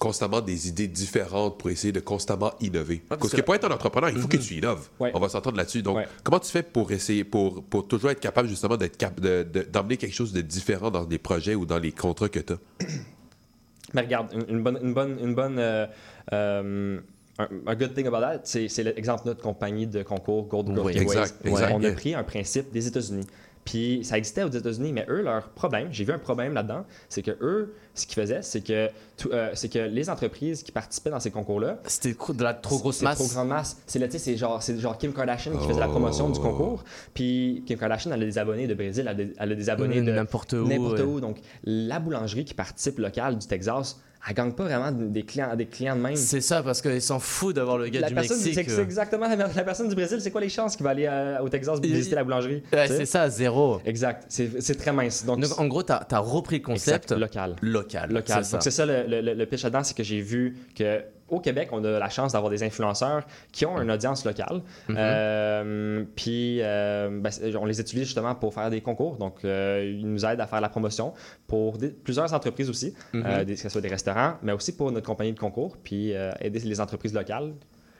constamment 0.00 0.40
des 0.40 0.68
idées 0.68 0.88
différentes 0.88 1.56
pour 1.56 1.70
essayer 1.70 1.92
de 1.92 2.00
constamment 2.00 2.52
innover? 2.60 3.00
parce 3.08 3.20
parce 3.20 3.32
que- 3.32 3.40
pour 3.42 3.54
être 3.54 3.64
un 3.64 3.70
entrepreneur, 3.74 4.10
il 4.10 4.18
faut 4.18 4.26
que 4.28 4.36
tu 4.36 4.54
innoves. 4.54 4.88
Ouais. 4.98 5.12
On 5.14 5.20
va 5.20 5.28
s'entendre 5.28 5.56
là-dessus. 5.56 5.82
Donc, 5.82 5.96
Ouais. 5.98 6.08
comment 6.24 6.40
tu 6.40 6.50
fais 6.50 6.62
pour 6.64 6.90
essayer, 6.90 7.22
pour, 7.24 7.62
pour 7.64 7.86
toujours 7.86 8.10
être 8.10 8.20
capable 8.20 8.48
justement 8.48 8.76
d'être 8.76 8.96
cap- 8.96 9.20
de- 9.20 9.44
de- 9.44 9.62
d'emmener 9.62 9.96
quelque 9.96 10.12
chose 10.14 10.32
de 10.32 10.40
différent 10.40 10.90
dans 10.90 11.06
les 11.06 11.18
projets 11.18 11.54
ou 11.54 11.64
dans 11.64 11.78
les 11.78 11.92
contrats 11.92 12.28
que 12.28 12.40
tu 12.40 12.52
as? 12.54 12.58
Mais 13.94 14.00
regarde, 14.02 14.28
une, 14.34 14.56
une 14.56 14.62
bonne, 14.62 14.78
une 14.82 14.92
bonne, 14.94 15.18
une 15.22 15.34
bonne 15.34 15.58
euh, 15.58 15.86
euh, 16.32 17.00
un, 17.38 17.48
un 17.66 17.74
good 17.74 17.94
thing 17.94 18.06
about 18.06 18.20
that, 18.20 18.40
c'est 18.44 18.68
l'exemple 18.82 19.24
de 19.24 19.28
notre 19.30 19.42
compagnie 19.42 19.86
de 19.86 20.02
concours 20.02 20.44
Gold 20.46 20.70
Growth 20.72 20.86
Oui. 20.86 20.98
Exact, 20.98 21.34
exact. 21.44 21.72
On 21.74 21.82
a 21.82 21.90
pris 21.92 22.14
un 22.14 22.22
principe 22.24 22.72
des 22.72 22.86
États-Unis. 22.86 23.26
Puis 23.64 24.00
ça 24.04 24.18
existait 24.18 24.42
aux 24.42 24.50
États-Unis, 24.50 24.92
mais 24.92 25.06
eux, 25.08 25.22
leur 25.22 25.48
problème, 25.48 25.88
j'ai 25.90 26.04
vu 26.04 26.12
un 26.12 26.18
problème 26.18 26.52
là-dedans, 26.52 26.84
c'est 27.08 27.22
que 27.22 27.30
eux, 27.40 27.74
ce 27.94 28.06
qu'ils 28.06 28.16
faisaient, 28.20 28.42
c'est 28.42 28.60
que, 28.60 28.90
euh, 29.32 29.50
c'est 29.54 29.70
que 29.70 29.78
les 29.78 30.10
entreprises 30.10 30.62
qui 30.62 30.70
participaient 30.70 31.08
dans 31.08 31.18
ces 31.18 31.30
concours-là, 31.30 31.78
C'était 31.86 32.14
de 32.34 32.42
la 32.44 32.52
trop 32.52 32.78
grosse 32.78 32.96
c'est 32.98 33.04
masse. 33.06 33.16
trop 33.16 33.26
grande 33.26 33.48
masse. 33.48 33.78
C'est 33.86 33.98
là, 33.98 34.06
tu 34.06 34.12
sais, 34.12 34.18
c'est 34.18 34.36
genre, 34.36 34.62
c'est 34.62 34.78
genre 34.78 34.98
Kim 34.98 35.14
Kardashian 35.14 35.56
qui 35.56 35.66
faisait 35.66 35.80
la 35.80 35.88
promotion 35.88 36.28
du 36.28 36.38
Oh. 36.40 36.42
concours. 36.42 36.84
Puis 37.14 37.62
Kim 37.66 37.78
Kardashian, 37.78 38.12
elle 38.12 38.22
a 38.22 38.26
des 38.26 38.36
abonnés 38.36 38.66
de 38.66 38.74
Brésil, 38.74 39.00
elle 39.06 39.08
a 39.08 39.14
des, 39.14 39.32
elle 39.38 39.52
a 39.52 39.54
des 39.54 39.70
abonnés 39.70 40.02
Mm, 40.02 40.04
de 40.04 40.12
n'importe 40.12 40.52
où, 40.52 40.66
N'importe 40.68 40.98
ouais. 40.98 41.04
où. 41.06 41.20
Donc 41.20 41.38
la 41.64 42.00
boulangerie 42.00 42.44
qui 42.44 42.52
participe 42.52 42.98
locale 42.98 43.38
du 43.38 43.46
Texas, 43.46 43.98
elle 44.26 44.34
gagne 44.34 44.52
pas 44.52 44.64
vraiment 44.64 44.90
des 44.90 45.22
clients, 45.22 45.54
des 45.54 45.66
clients 45.66 45.96
de 45.96 46.00
même. 46.00 46.16
C'est 46.16 46.40
ça, 46.40 46.62
parce 46.62 46.80
qu'ils 46.80 47.02
s'en 47.02 47.18
foutent 47.18 47.56
d'avoir 47.56 47.78
le 47.78 47.88
gars 47.88 48.00
La 48.00 48.08
du 48.08 48.14
personne, 48.14 48.36
Mexique. 48.38 48.54
c'est 48.54 48.70
c'est 48.70 48.80
euh. 48.80 48.84
exactement 48.84 49.28
la, 49.28 49.36
la 49.36 49.64
personne 49.64 49.88
du 49.88 49.94
Brésil, 49.94 50.18
c'est 50.20 50.30
quoi 50.30 50.40
les 50.40 50.48
chances 50.48 50.76
qu'il 50.76 50.84
va 50.84 50.90
aller 50.90 51.06
euh, 51.06 51.40
au 51.40 51.48
Texas 51.48 51.78
Il- 51.82 51.92
visiter 51.94 52.14
la 52.16 52.24
boulangerie? 52.24 52.62
Tu 52.62 52.78
c'est 52.88 53.06
ça, 53.06 53.28
zéro. 53.28 53.80
Exact. 53.84 54.24
C'est 54.28 54.60
c'est 54.62 54.76
très 54.76 54.92
mince. 54.92 55.24
Donc, 55.24 55.40
Donc, 55.40 55.58
en 55.60 55.66
gros, 55.66 55.82
t'as 55.82 56.06
as 56.10 56.18
repris 56.18 56.56
le 56.58 56.62
concept 56.64 57.12
exact, 57.12 57.20
local. 57.20 57.56
local. 57.60 58.10
local. 58.12 58.44
c'est 58.44 58.52
Donc, 58.52 58.62
ça. 58.62 58.70
c'est 58.70 58.70
ça 58.70 58.86
le, 58.86 59.04
le- 59.06 59.20
le- 59.20 59.34
le 59.34 59.46
pitch 59.46 59.62
là-dedans, 59.64 59.82
c'est 59.84 59.96
que 59.96 60.02
j'ai 60.02 60.20
vu 60.20 60.56
que 60.74 61.02
au 61.34 61.40
Québec, 61.40 61.68
on 61.72 61.82
a 61.84 61.98
la 61.98 62.08
chance 62.08 62.32
d'avoir 62.32 62.50
des 62.50 62.62
influenceurs 62.62 63.24
qui 63.52 63.66
ont 63.66 63.80
une 63.80 63.90
audience 63.90 64.24
locale. 64.24 64.62
Mhm. 64.88 64.96
Euh, 64.98 66.04
puis, 66.16 66.58
euh, 66.62 67.20
ben, 67.20 67.30
on 67.60 67.64
les 67.66 67.80
utilise 67.80 68.04
justement 68.04 68.34
pour 68.34 68.54
faire 68.54 68.70
des 68.70 68.80
concours. 68.80 69.16
Donc, 69.16 69.44
euh, 69.44 69.96
ils 69.98 70.06
nous 70.08 70.24
aident 70.24 70.40
à 70.40 70.46
faire 70.46 70.60
la 70.60 70.68
promotion 70.68 71.12
pour 71.46 71.78
des- 71.78 71.90
plusieurs 71.90 72.32
entreprises 72.32 72.70
aussi, 72.70 72.94
Mhm. 73.12 73.22
euh, 73.26 73.44
des- 73.44 73.54
que 73.54 73.60
ce 73.60 73.68
soit 73.68 73.80
des 73.80 73.88
restaurants, 73.88 74.34
mais 74.42 74.52
aussi 74.52 74.76
pour 74.76 74.90
notre 74.92 75.06
compagnie 75.06 75.32
de 75.32 75.38
concours, 75.38 75.76
puis 75.82 76.12
aider 76.40 76.60
les 76.60 76.80
entreprises 76.80 77.14
locales 77.14 77.52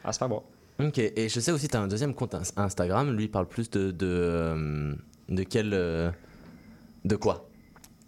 à 0.04 0.12
se 0.12 0.18
faire 0.18 0.28
voir. 0.28 0.42
Ok, 0.80 0.98
et 0.98 1.28
je 1.28 1.38
sais 1.40 1.52
aussi, 1.52 1.68
tu 1.68 1.76
as 1.76 1.80
un 1.80 1.86
deuxième 1.88 2.14
compte 2.14 2.34
ins- 2.34 2.42
Instagram. 2.56 3.14
Lui, 3.14 3.24
il 3.24 3.30
parle 3.30 3.46
plus 3.46 3.70
de. 3.70 3.90
De, 3.92 4.96
de 5.28 5.42
quel. 5.44 5.70
de 5.70 7.16
quoi? 7.16 7.46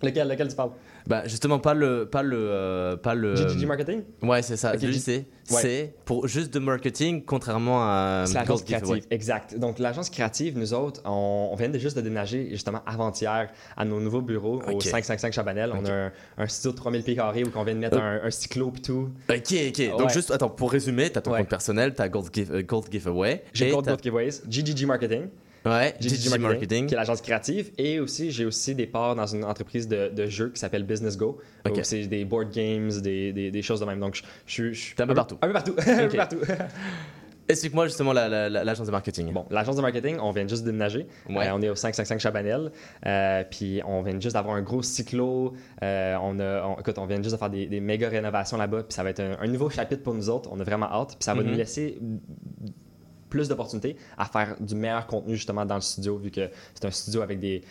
Lequel, 0.03 0.29
lequel 0.29 0.49
tu 0.49 0.57
parles? 0.57 0.70
Bah, 1.07 1.23
justement, 1.27 1.59
pas 1.59 1.75
le. 1.75 2.07
Pas 2.11 2.23
le, 2.23 2.37
euh, 2.37 2.97
pas 2.97 3.15
le 3.15 3.37
GGG 3.37 3.67
Marketing? 3.67 4.03
Ouais, 4.23 4.43
c'est 4.43 4.57
ça. 4.57 4.73
Ok, 4.75 4.83
Lui, 4.83 4.93
G- 4.95 4.99
c'est 4.99 5.27
Ouais. 5.55 5.95
pour 6.05 6.27
juste 6.27 6.53
de 6.53 6.59
marketing, 6.59 7.25
contrairement 7.25 7.81
à. 7.83 8.25
C'est 8.27 8.35
l'agence 8.35 8.65
Gold 8.65 8.65
créative, 8.65 9.07
exact. 9.13 9.57
Donc, 9.57 9.79
l'agence 9.79 10.11
créative, 10.11 10.59
nous 10.59 10.75
autres, 10.75 11.01
on, 11.05 11.51
on 11.53 11.55
vient 11.55 11.69
de 11.69 11.79
juste 11.79 11.97
de 11.97 12.01
déménager 12.03 12.49
justement 12.51 12.81
avant-hier 12.85 13.51
à 13.77 13.85
nos 13.85 14.01
nouveaux 14.01 14.23
bureaux 14.23 14.61
au 14.67 14.73
Ok. 14.73 14.83
555 14.83 15.33
Chabanel. 15.33 15.73
On 15.73 15.85
a 15.85 15.93
un, 15.93 16.13
un 16.39 16.47
studio 16.49 16.73
de 16.73 16.77
3000 16.77 17.03
pieds 17.05 17.15
carrés 17.15 17.45
où 17.45 17.51
on 17.55 17.63
vient 17.63 17.75
de 17.75 17.79
mettre 17.81 17.99
Euh. 17.99 18.21
un, 18.23 18.27
un 18.27 18.31
cyclo 18.31 18.73
et 18.77 18.81
tout. 18.83 19.11
Ok, 19.31 19.37
ok. 19.69 19.89
Donc, 19.91 20.01
Ouais. 20.01 20.09
juste, 20.13 20.33
attends, 20.33 20.49
pour 20.51 20.73
résumer, 20.73 21.11
tu 21.11 21.19
as 21.19 21.23
ton 21.23 21.33
compte 21.33 21.49
personnel, 21.49 21.95
tu 21.95 22.03
as 22.03 22.09
Gold, 22.09 22.27
Give- 22.35 22.51
euh, 22.53 22.63
Gold 22.63 22.87
Giveaway. 22.91 23.45
J'ai 23.53 23.71
Gold 23.71 23.85
t'as- 23.85 23.93
Growth 23.93 24.03
Giveaways, 24.03 24.31
GGG 24.49 24.87
Marketing, 24.87 25.29
Ouais, 25.67 25.95
GG 26.01 26.39
Marketing, 26.39 26.87
qui 26.87 26.95
est 26.95 26.97
l'agence 26.97 27.21
créative. 27.21 27.73
Et 27.77 27.99
aussi, 28.01 28.31
j'ai 28.31 28.45
aussi 28.47 28.75
des 28.75 28.87
parts 28.87 29.17
dans 29.17 29.27
une 29.27 29.45
entreprise 29.45 29.89
de, 29.89 30.09
de 30.09 30.27
jeux 30.27 30.51
qui 30.51 30.61
s'appelle 30.61 30.85
Business 30.85 31.17
Go. 31.19 31.39
Ok. 31.69 31.79
où 31.79 31.81
C'est 31.83 32.07
des 32.07 32.25
board 32.25 32.51
games, 32.53 32.91
des, 33.03 33.33
des, 33.33 33.51
des 33.51 33.62
choses 33.62 33.81
de 33.81 33.85
même. 33.85 33.99
Donc, 34.01 34.23
je, 34.47 34.73
suis 34.73 34.95
T'es 34.95 35.03
un 35.03 35.07
peu 35.07 35.14
partout. 35.14 35.37
Un 35.43 35.49
peu 35.49 35.53
partout. 35.53 35.75
un 35.87 36.07
peu 36.09 36.17
partout. 36.17 36.39
Explique-moi 37.49 37.87
justement 37.87 38.12
la- 38.12 38.29
la- 38.29 38.49
la- 38.49 38.64
l'agence 38.64 38.89
de 38.89 38.91
marketing. 38.93 39.33
Bon, 39.33 39.47
l'agence 39.51 39.77
de 39.77 39.81
marketing, 39.81 40.19
on 40.21 40.33
vient 40.33 40.49
juste 40.49 40.62
de 40.62 40.67
déménager. 40.73 41.07
Ouais. 41.29 41.47
Euh, 41.47 41.55
on 41.55 41.62
est 41.62 41.69
au 41.69 41.77
555 41.77 42.19
Chabanel. 42.19 42.73
Euh, 43.07 43.45
puis 43.49 43.81
on 43.87 44.03
vient 44.03 44.19
juste 44.19 44.35
d'avoir 44.35 44.57
un 44.57 44.62
gros 44.62 44.83
cyclo. 44.83 45.53
Euh, 45.83 46.17
on 46.23 46.41
a, 46.41 46.64
on- 46.67 46.81
écoute, 46.81 46.99
on 46.99 47.07
vient 47.07 47.19
juste 47.23 47.33
de 47.35 47.39
faire 47.39 47.51
des, 47.51 47.67
des 47.67 47.79
méga 47.79 48.09
rénovations 48.09 48.57
là-bas. 48.57 48.83
Puis 48.83 48.95
ça 48.95 49.05
va 49.05 49.11
être 49.11 49.21
un, 49.21 49.37
un 49.41 49.47
nouveau 49.47 49.71
chapitre 49.71 50.03
pour 50.03 50.14
nous 50.14 50.29
autres. 50.29 50.49
On 50.53 50.59
a 50.59 50.64
vraiment 50.64 50.87
hâte. 50.91 51.11
Puis 51.11 51.25
ça 51.25 51.35
va 51.35 51.43
Mhm. 51.43 51.51
nous 51.51 51.57
laisser 51.57 51.99
plus 53.29 53.49
d'opportunités 53.49 53.97
à 54.18 54.24
faire 54.27 54.57
du 54.61 54.74
meilleur 54.74 55.07
contenu 55.07 55.35
justement 55.37 55.64
dans 55.66 55.74
le 55.77 55.81
studio, 55.81 56.16
vu 56.18 56.31
que 56.31 56.49
c'est 56.74 56.85
un 56.87 56.91
studio 56.91 57.22
avec 57.22 57.41
des. 57.41 57.62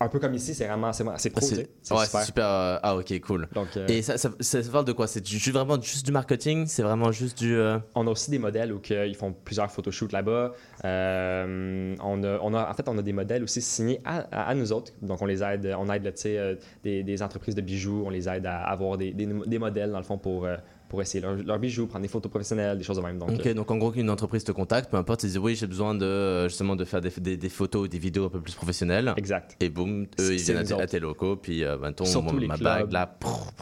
Un 0.00 0.08
peu 0.08 0.18
comme 0.18 0.34
ici, 0.34 0.54
c'est 0.54 0.66
vraiment 0.66 0.92
c'est, 0.92 1.04
c'est 1.18 1.30
pro. 1.30 1.40
C'est 1.46 1.68
ouais, 1.94 2.24
super. 2.24 2.44
euh, 2.46 2.78
ah, 2.82 2.96
ok, 2.96 3.20
cool. 3.20 3.46
Donc, 3.54 3.68
euh, 3.76 3.86
Et 3.86 4.02
ça, 4.02 4.18
ça, 4.18 4.30
ça, 4.40 4.60
ça 4.60 4.70
parle 4.72 4.86
de 4.86 4.92
quoi? 4.92 5.06
C'est 5.06 5.24
juste 5.24 5.50
vraiment 5.52 5.80
juste 5.80 6.04
du 6.04 6.10
marketing? 6.10 6.66
C'est 6.66 6.82
vraiment 6.82 7.12
juste 7.12 7.38
du. 7.38 7.54
euh, 7.54 7.78
On 7.94 8.04
a 8.08 8.10
aussi 8.10 8.28
des 8.32 8.40
modèles 8.40 8.72
où 8.72 8.80
ils 8.90 9.14
font 9.14 9.32
plusieurs 9.44 9.70
photoshoots 9.70 10.10
là-bas. 10.10 10.52
On, 10.82 12.22
a, 12.24 12.38
on 12.42 12.54
a, 12.54 12.68
en 12.70 12.74
fait, 12.74 12.88
on 12.88 12.98
a 12.98 13.02
des 13.02 13.12
modèles 13.12 13.42
aussi 13.44 13.60
signés 13.62 14.00
à, 14.04 14.26
à- 14.32 14.48
à 14.48 14.54
nous 14.54 14.72
autres. 14.72 14.92
Donc, 15.02 15.22
on 15.22 15.26
les 15.26 15.42
aide, 15.42 15.72
on 15.78 15.88
aide 15.92 16.04
là, 16.04 16.12
tu 16.12 16.22
sais, 16.22 16.58
des, 16.82 17.02
des 17.02 17.22
entreprises 17.22 17.54
de 17.54 17.60
bijoux, 17.60 18.02
on 18.06 18.10
les 18.10 18.28
aide 18.28 18.46
à 18.46 18.62
avoir 18.64 18.96
des, 18.96 19.12
des, 19.12 19.26
des 19.26 19.58
modèles, 19.58 19.90
dans 19.92 19.98
le 19.98 20.04
fond, 20.04 20.18
pour, 20.18 20.46
pour 20.94 21.02
essayer 21.02 21.20
leurs 21.20 21.34
leurs 21.36 21.58
bijoux, 21.58 21.86
prendre 21.86 22.02
des 22.02 22.08
photos 22.08 22.30
professionnelles, 22.30 22.78
des 22.78 22.84
choses 22.84 22.96
de 22.96 23.02
même. 23.02 23.18
Donc, 23.18 23.30
Ok, 23.30 23.48
donc 23.54 23.70
en 23.70 23.76
gros, 23.76 23.90
qu'une 23.90 24.08
entreprise 24.10 24.44
te 24.44 24.52
contacte, 24.52 24.90
peu 24.90 24.96
importe, 24.96 25.22
ils 25.24 25.26
disent 25.26 25.38
oui, 25.38 25.54
j'ai 25.56 25.66
besoin 25.66 25.94
de 25.94 26.04
euh, 26.04 26.48
justement 26.48 26.76
de 26.76 26.84
faire 26.84 27.00
des, 27.00 27.10
des, 27.18 27.36
des 27.36 27.48
photos 27.48 27.84
ou 27.84 27.88
des 27.88 27.98
vidéos 27.98 28.26
un 28.26 28.28
peu 28.30 28.40
plus 28.40 28.54
professionnelles. 28.54 29.12
Exact. 29.16 29.56
Et 29.60 29.68
boum, 29.68 30.06
eux, 30.20 30.32
ils 30.34 30.40
viennent 30.40 30.56
à, 30.58 30.64
tes- 30.64 30.72
à 30.72 30.76
autres. 30.76 30.86
tes 30.86 31.00
locaux, 31.00 31.36
puis 31.36 31.64
euh, 31.64 31.76
ben, 31.76 31.92
ton, 31.92 32.04
Surtout 32.04 32.34
ma 32.46 32.56
bague 32.56 32.92
là. 32.92 33.16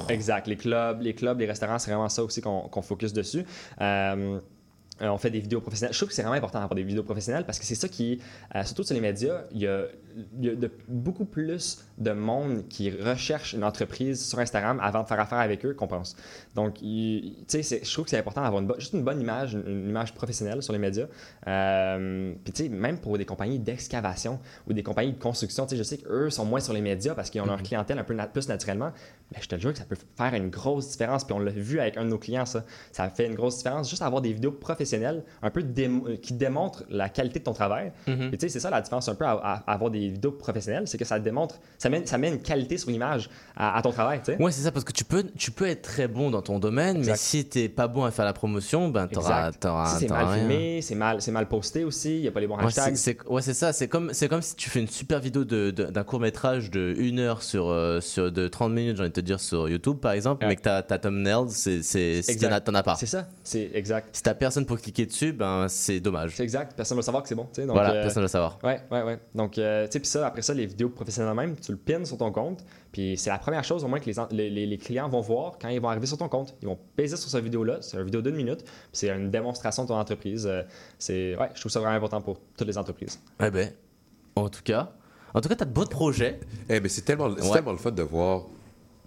Exact. 0.08 0.46
Les 0.46 0.56
clubs, 0.56 1.00
les 1.00 1.14
clubs, 1.14 1.38
les 1.40 1.46
restaurants, 1.46 1.78
c'est 1.78 1.90
vraiment 1.90 2.08
ça 2.08 2.22
aussi 2.22 2.40
qu'on 2.40 2.68
qu'on 2.68 2.82
focus 2.82 3.12
dessus. 3.12 3.44
Euh, 3.80 4.38
euh, 5.02 5.08
on 5.08 5.18
fait 5.18 5.30
des 5.30 5.40
vidéos 5.40 5.60
professionnelles. 5.60 5.92
Je 5.92 5.98
trouve 5.98 6.08
que 6.08 6.14
c'est 6.14 6.22
vraiment 6.22 6.36
important 6.36 6.60
d'avoir 6.60 6.74
des 6.76 6.82
vidéos 6.84 7.02
professionnelles 7.02 7.44
parce 7.44 7.58
que 7.58 7.64
c'est 7.64 7.74
ça 7.74 7.88
qui, 7.88 8.20
euh, 8.54 8.62
surtout 8.64 8.84
sur 8.84 8.94
les 8.94 9.00
médias, 9.00 9.42
il 9.52 9.60
y 9.60 9.66
a, 9.66 9.86
il 10.38 10.44
y 10.46 10.50
a 10.50 10.54
de- 10.54 10.70
beaucoup 10.88 11.24
plus 11.24 11.84
de 11.98 12.12
monde 12.12 12.68
qui 12.68 12.90
recherche 12.90 13.52
une 13.54 13.64
entreprise 13.64 14.24
sur 14.24 14.38
Instagram 14.38 14.78
avant 14.82 15.02
de 15.02 15.08
faire 15.08 15.20
affaire 15.20 15.38
avec 15.38 15.64
eux 15.64 15.74
qu'on 15.74 15.86
pense. 15.88 16.16
Donc, 16.54 16.74
tu 16.78 17.32
sais, 17.48 17.62
je 17.82 17.92
trouve 17.92 18.04
que 18.04 18.10
c'est 18.10 18.18
important 18.18 18.42
d'avoir 18.42 18.62
une 18.62 18.72
juste 18.78 18.92
une 18.92 19.02
bonne 19.02 19.20
image, 19.20 19.54
une, 19.54 19.66
une 19.66 19.88
image 19.88 20.14
professionnelle 20.14 20.62
sur 20.62 20.72
les 20.72 20.78
médias. 20.78 21.06
Euh, 21.46 22.34
Puis, 22.44 22.52
tu 22.52 22.62
sais, 22.64 22.68
même 22.68 22.98
pour 22.98 23.16
des 23.18 23.24
compagnies 23.24 23.58
d'excavation 23.58 24.38
ou 24.68 24.72
des 24.72 24.82
compagnies 24.82 25.12
de 25.12 25.18
construction, 25.18 25.64
tu 25.66 25.70
sais, 25.70 25.76
je 25.76 25.82
sais 25.82 25.98
qu'eux 25.98 26.30
sont 26.30 26.44
moins 26.44 26.60
sur 26.60 26.72
les 26.72 26.80
médias 26.80 27.14
parce 27.14 27.30
qu'ils 27.30 27.40
ont 27.40 27.46
leur 27.46 27.62
clientèle 27.62 27.98
un 27.98 28.04
peu 28.04 28.14
na- 28.14 28.26
plus 28.26 28.48
naturellement. 28.48 28.92
Mais 29.34 29.40
je 29.40 29.48
te 29.48 29.56
jure 29.58 29.72
que 29.72 29.78
ça 29.78 29.84
peut 29.84 29.96
faire 30.16 30.34
une 30.34 30.50
grosse 30.50 30.88
différence. 30.90 31.24
Puis, 31.24 31.32
on 31.34 31.38
l'a 31.40 31.50
vu 31.50 31.80
avec 31.80 31.96
un 31.96 32.04
de 32.04 32.10
nos 32.10 32.18
clients, 32.18 32.46
ça. 32.46 32.64
Ça 32.92 33.08
fait 33.08 33.26
une 33.26 33.34
grosse 33.34 33.58
différence. 33.58 33.88
Juste 33.88 34.02
avoir 34.02 34.20
des 34.22 34.32
vidéos 34.32 34.52
professionnelles 34.52 34.91
un 35.42 35.50
peu 35.50 35.62
démo- 35.62 36.08
euh, 36.08 36.16
qui 36.16 36.32
démontrent 36.34 36.84
la 36.90 37.08
qualité 37.08 37.38
de 37.38 37.44
ton 37.44 37.52
travail. 37.52 37.92
Mhm. 38.06 38.30
Et 38.32 38.38
tu 38.38 38.40
sais, 38.40 38.48
c'est 38.48 38.60
ça 38.60 38.70
la 38.70 38.80
différence 38.80 39.08
un 39.08 39.14
peu 39.14 39.24
à, 39.24 39.62
avoir 39.66 39.90
des 39.90 40.08
vidéos 40.10 40.32
professionnelles, 40.32 40.84
c'est 40.86 40.98
que 40.98 41.04
ça 41.04 41.18
démontre, 41.18 41.56
ça 41.78 41.88
met, 41.88 42.04
ça 42.06 42.18
met 42.18 42.28
une 42.28 42.40
qualité 42.40 42.76
sur 42.78 42.90
l'image 42.90 43.28
à, 43.56 43.76
à 43.78 43.82
ton 43.82 43.90
travail, 43.92 44.20
tu 44.24 44.32
sais. 44.32 44.42
Ouais, 44.42 44.52
c'est 44.52 44.62
ça, 44.62 44.72
parce 44.72 44.84
que 44.84 44.92
tu 44.92 45.04
peux, 45.04 45.24
tu 45.36 45.50
peux 45.50 45.66
être 45.66 45.82
très 45.82 46.08
bon 46.08 46.30
dans 46.30 46.42
ton 46.42 46.58
domaine, 46.58 47.02
mais 47.04 47.16
si 47.16 47.44
t'es 47.44 47.68
pas 47.68 47.88
bon 47.88 48.04
à 48.04 48.10
faire 48.10 48.24
la 48.24 48.32
promotion, 48.32 48.88
ben 48.88 49.06
t'auras, 49.06 49.50
Si 49.52 50.00
c'est 50.00 50.08
mal 50.10 50.26
rien. 50.26 50.36
filmé, 50.38 50.82
c'est 50.82 50.94
mal, 50.94 51.18
mal 51.28 51.48
posté 51.48 51.84
aussi, 51.84 52.16
il 52.16 52.20
n'y 52.22 52.28
a 52.28 52.32
pas 52.32 52.40
les 52.40 52.46
bons 52.46 52.56
Ouais, 52.58 52.64
hashtags. 52.66 52.96
c'est, 52.96 53.16
ouais, 53.28 53.42
c'est 53.42 53.54
ça. 53.54 53.72
C'est 53.72 53.88
comme, 53.88 54.12
c'est 54.12 54.28
comme 54.28 54.42
si 54.42 54.54
tu 54.56 54.68
fais 54.70 54.80
une 54.80 54.88
super 54.88 55.20
vidéo 55.20 55.44
de, 55.44 55.70
d'un 55.70 56.04
court 56.04 56.20
métrage 56.20 56.70
de 56.70 56.94
1 56.98 57.18
heure 57.18 57.42
sur, 57.42 57.68
euh, 57.68 58.00
sur 58.00 58.30
de 58.30 58.48
30 58.48 58.72
minutes, 58.72 58.96
j'ai 58.96 59.02
envie 59.02 59.10
de 59.10 59.14
te 59.14 59.20
dire, 59.20 59.40
sur 59.40 59.68
YouTube 59.68 59.98
par 59.98 60.12
exemple, 60.12 60.44
Ouais. 60.44 60.50
mais 60.50 60.56
que 60.56 60.62
t'as, 60.62 60.82
t'as 60.82 60.98
thumbnails, 60.98 61.50
c'est, 61.50 61.82
c'est, 61.82 62.22
t'en 62.64 62.74
as 62.74 62.82
pas. 62.82 62.96
C'est 62.96 63.06
ça, 63.06 63.26
c'est 63.42 63.70
exact. 63.74 64.08
Si 64.12 64.22
t'as 64.22 64.34
personne 64.34 64.66
pour 64.66 64.71
cliquer 64.76 65.06
dessus, 65.06 65.32
ben 65.32 65.66
c'est 65.68 66.00
dommage. 66.00 66.34
C'est 66.36 66.42
exact, 66.42 66.74
personne 66.76 66.96
ne 66.96 67.00
va 67.00 67.04
savoir 67.04 67.22
que 67.22 67.28
c'est 67.28 67.34
bon, 67.34 67.44
tu 67.52 67.60
sais. 67.60 67.66
donc, 67.66 67.76
voilà, 67.76 67.90
euh, 67.94 68.02
personne 68.02 68.22
ne 68.22 68.26
va 68.26 68.28
savoir. 68.28 68.58
Ouais, 68.62 68.80
ouais, 68.90 69.02
ouais. 69.02 69.18
Donc, 69.34 69.58
euh, 69.58 69.86
tu 69.86 69.92
sais, 69.92 70.00
puis 70.00 70.08
ça, 70.08 70.26
après 70.26 70.42
ça, 70.42 70.54
les 70.54 70.66
vidéos 70.66 70.88
professionnelles 70.90 71.34
même, 71.34 71.56
tu 71.56 71.72
le 71.72 71.78
pins 71.78 72.04
sur 72.04 72.16
ton 72.18 72.30
compte. 72.32 72.64
Puis 72.92 73.16
c'est 73.16 73.30
la 73.30 73.38
première 73.38 73.64
chose 73.64 73.84
au 73.84 73.88
moins 73.88 74.00
que 74.00 74.06
les, 74.06 74.18
en- 74.18 74.28
les, 74.30 74.50
les- 74.50 74.66
les 74.66 74.78
clients 74.78 75.08
vont 75.08 75.20
voir 75.20 75.52
quand 75.60 75.68
ils 75.68 75.80
vont 75.80 75.88
arriver 75.88 76.06
sur 76.06 76.18
ton 76.18 76.28
compte. 76.28 76.54
Ils 76.62 76.68
vont 76.68 76.78
baiser 76.96 77.16
sur 77.16 77.30
cette 77.30 77.42
vidéo-là. 77.44 77.78
C'est 77.80 77.96
une 77.96 78.04
vidéo 78.04 78.20
d'une 78.22 78.36
minute. 78.36 78.62
Puis 78.64 78.72
c'est 78.92 79.08
une 79.08 79.30
démonstration 79.30 79.84
de 79.84 79.88
ton 79.88 79.96
entreprise. 79.98 80.46
Euh, 80.46 80.62
c'est, 80.98 81.36
ouais, 81.36 81.48
je 81.54 81.60
trouve 81.60 81.72
ça 81.72 81.80
vraiment 81.80 81.96
important 81.96 82.20
pour 82.20 82.38
toutes 82.56 82.66
les 82.68 82.76
entreprises. 82.78 83.18
Eh 83.42 83.50
ben, 83.50 83.70
en 84.36 84.48
tout 84.48 84.62
cas, 84.62 84.92
en 85.34 85.40
tout 85.40 85.48
cas, 85.48 85.56
t'as 85.56 85.64
de 85.64 85.72
beaux 85.72 85.86
projets. 85.86 86.38
Eh, 86.68 86.80
mais 86.80 86.88
c'est 86.90 87.02
tellement, 87.02 87.30
c'est 87.36 87.46
Ouais. 87.46 87.52
tellement 87.52 87.72
le 87.72 87.78
fun 87.78 87.90
de 87.90 88.02
voir. 88.02 88.42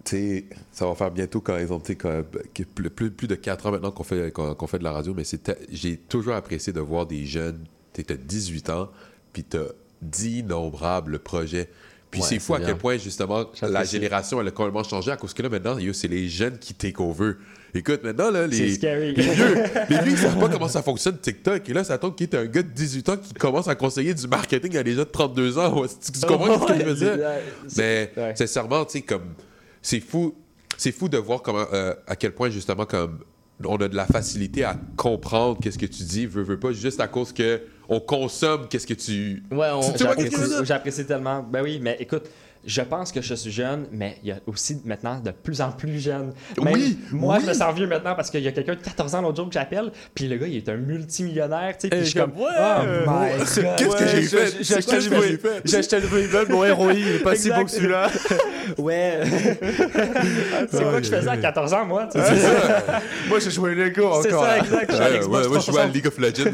Sais, 0.08 0.44
ça 0.70 0.86
va 0.86 0.94
faire 0.94 1.10
bientôt, 1.10 1.40
quand 1.40 1.58
ils 1.58 1.72
ont, 1.72 1.80
quand- 1.98 2.22
plus, 2.74 3.10
plus, 3.10 3.26
de 3.26 3.34
4 3.34 3.66
ans 3.66 3.72
maintenant 3.72 3.90
qu'on 3.90 4.04
fait, 4.04 4.30
qu'on, 4.30 4.54
qu'on 4.54 4.66
fait 4.68 4.78
de 4.78 4.84
la 4.84 4.92
radio, 4.92 5.12
mais 5.14 5.24
c'est 5.24 5.50
j'ai 5.70 5.96
toujours 5.96 6.34
apprécié 6.34 6.72
de 6.72 6.80
voir 6.80 7.06
des 7.06 7.24
jeunes. 7.24 7.64
Tu 7.92 8.04
as 8.08 8.16
18 8.16 8.70
ans, 8.70 8.88
puis 9.32 9.42
tu 9.42 9.56
as 9.56 9.64
d'innombrables 10.02 11.18
projets. 11.18 11.68
Puis 12.10 12.20
Ouais, 12.20 12.26
c'est 12.28 12.38
fou 12.38 12.54
à 12.54 12.58
bien. 12.58 12.68
quel 12.68 12.76
point, 12.76 12.96
justement, 12.98 13.46
la 13.62 13.82
génération, 13.84 14.40
elle 14.40 14.48
a 14.48 14.50
complètement 14.52 14.84
changé 14.84 15.10
à 15.10 15.16
cause 15.16 15.34
que 15.34 15.42
là, 15.42 15.48
maintenant, 15.48 15.76
yo, 15.78 15.92
c'est 15.92 16.06
les 16.08 16.28
jeunes 16.28 16.58
qui 16.58 16.72
take 16.74 17.00
over. 17.02 17.32
Écoute, 17.74 18.04
maintenant, 18.04 18.30
là, 18.30 18.46
les, 18.46 18.74
scary. 18.74 19.12
les 19.12 19.22
vieux, 19.22 19.54
les 19.90 19.98
vieux, 19.98 20.12
ils 20.12 20.18
savent 20.18 20.38
pas 20.38 20.48
comment 20.48 20.68
ça 20.68 20.82
fonctionne 20.82 21.18
TikTok. 21.18 21.68
Et 21.68 21.72
là, 21.72 21.82
ça 21.84 21.98
tombe 21.98 22.14
qu'il 22.14 22.28
est 22.28 22.34
un 22.36 22.46
gars 22.46 22.62
de 22.62 22.68
18 22.68 23.08
ans 23.08 23.16
qui 23.16 23.34
commence 23.34 23.66
à 23.68 23.74
conseiller 23.74 24.14
du 24.14 24.28
marketing 24.28 24.76
à 24.76 24.82
des 24.84 24.92
gens 24.92 25.00
de 25.00 25.04
32 25.04 25.58
ans. 25.58 25.82
Tu, 25.84 26.12
tu 26.20 26.26
comprends 26.26 26.60
ce 26.66 26.72
que 26.72 26.78
je 26.78 26.84
veux 26.86 26.94
dire? 26.94 27.18
Mais 27.76 28.12
Ouais. 28.16 28.34
sincèrement, 28.36 28.84
tu 28.84 28.92
sais, 28.92 29.02
comme 29.02 29.34
c'est 29.86 30.00
fou, 30.00 30.34
c'est 30.76 30.90
fou 30.90 31.08
de 31.08 31.16
voir 31.16 31.42
comment, 31.42 31.64
euh, 31.72 31.94
à 32.08 32.16
quel 32.16 32.34
point 32.34 32.50
justement 32.50 32.86
comme 32.86 33.20
on 33.64 33.76
a 33.76 33.86
de 33.86 33.94
la 33.94 34.04
facilité 34.04 34.64
à 34.64 34.76
comprendre 34.96 35.58
qu'est-ce 35.62 35.78
que 35.78 35.86
tu 35.86 36.02
dis, 36.02 36.26
veux, 36.26 36.42
veux 36.42 36.58
pas, 36.58 36.72
juste 36.72 37.00
à 37.00 37.06
cause 37.06 37.32
que 37.32 37.62
on 37.88 38.00
consomme 38.00 38.66
qu'est-ce 38.68 38.86
que 38.86 38.94
tu. 38.94 39.44
Ouais, 39.52 39.68
on, 39.72 40.64
j'apprécie 40.64 41.06
tellement. 41.06 41.40
Ben 41.40 41.62
oui, 41.62 41.78
mais 41.80 41.96
écoute, 42.00 42.28
je 42.66 42.82
pense 42.82 43.12
que 43.12 43.22
je 43.22 43.34
suis 43.34 43.50
jeune, 43.50 43.86
mais 43.92 44.18
il 44.22 44.28
y 44.28 44.32
a 44.32 44.38
aussi 44.46 44.80
maintenant 44.84 45.20
de 45.20 45.30
plus 45.30 45.60
en 45.60 45.70
plus 45.70 46.00
jeunes. 46.00 46.32
Même 46.60 46.74
Oui, 46.74 46.98
Moi, 47.12 47.36
oui. 47.36 47.42
je 47.44 47.48
me 47.48 47.54
sens 47.54 47.74
vieux 47.74 47.86
maintenant 47.86 48.14
parce 48.14 48.28
qu'il 48.30 48.42
y 48.42 48.48
a 48.48 48.52
quelqu'un 48.52 48.74
de 48.74 48.80
14 48.80 49.14
ans 49.14 49.22
l'autre 49.22 49.36
jour 49.36 49.46
que 49.48 49.54
j'appelle, 49.54 49.92
puis 50.14 50.26
le 50.28 50.36
gars, 50.36 50.46
il 50.48 50.56
est 50.56 50.68
un 50.68 50.76
multimillionnaire, 50.76 51.76
tu 51.78 51.82
sais, 51.82 51.88
puis 51.88 52.00
Et 52.00 52.04
je 52.04 52.10
suis 52.10 52.18
je 52.18 52.24
comme, 52.24 52.32
comme, 52.32 52.42
ouais, 52.42 52.48
oh 52.58 52.82
euh, 52.84 53.06
my 53.06 53.12
ouais. 53.12 53.74
Qu'est-ce 53.76 53.96
que 53.96 54.06
j'ai 54.08 54.22
fait? 54.22 54.56
J'ai 54.62 54.74
acheté, 54.74 54.96
le 54.96 55.38
fait? 55.38 55.62
j'ai 55.64 55.76
acheté 55.76 56.00
le 56.00 56.24
immeuble, 56.24 56.52
mon 56.52 56.64
héros, 56.64 56.90
il 56.90 57.08
est 57.08 57.18
pas 57.20 57.36
si 57.36 57.50
bon 57.50 57.64
que 57.64 57.70
celui-là. 57.70 58.10
Ouais. 58.78 59.20
c'est 60.72 60.82
quoi 60.82 61.00
que 61.00 61.06
je 61.06 61.10
faisais 61.10 61.28
à 61.28 61.36
14 61.36 61.72
ans, 61.72 61.84
moi? 61.86 62.08
tu 62.12 62.18
sais? 62.18 62.26
C'est 62.34 62.40
ça. 62.40 62.82
Moi, 63.28 63.38
j'ai 63.38 63.50
joué 63.52 63.74
Lego 63.76 64.06
encore. 64.06 64.22
C'est 64.22 64.30
ça, 64.30 64.58
exact. 64.58 64.92
Ouais, 64.92 65.20
ouais, 65.20 65.28
moi, 65.28 65.58
je 65.60 65.70
jouais 65.70 65.80
à 65.82 65.86
360. 65.88 65.94
League 65.94 66.06
of 66.08 66.18
Legends. 66.18 66.52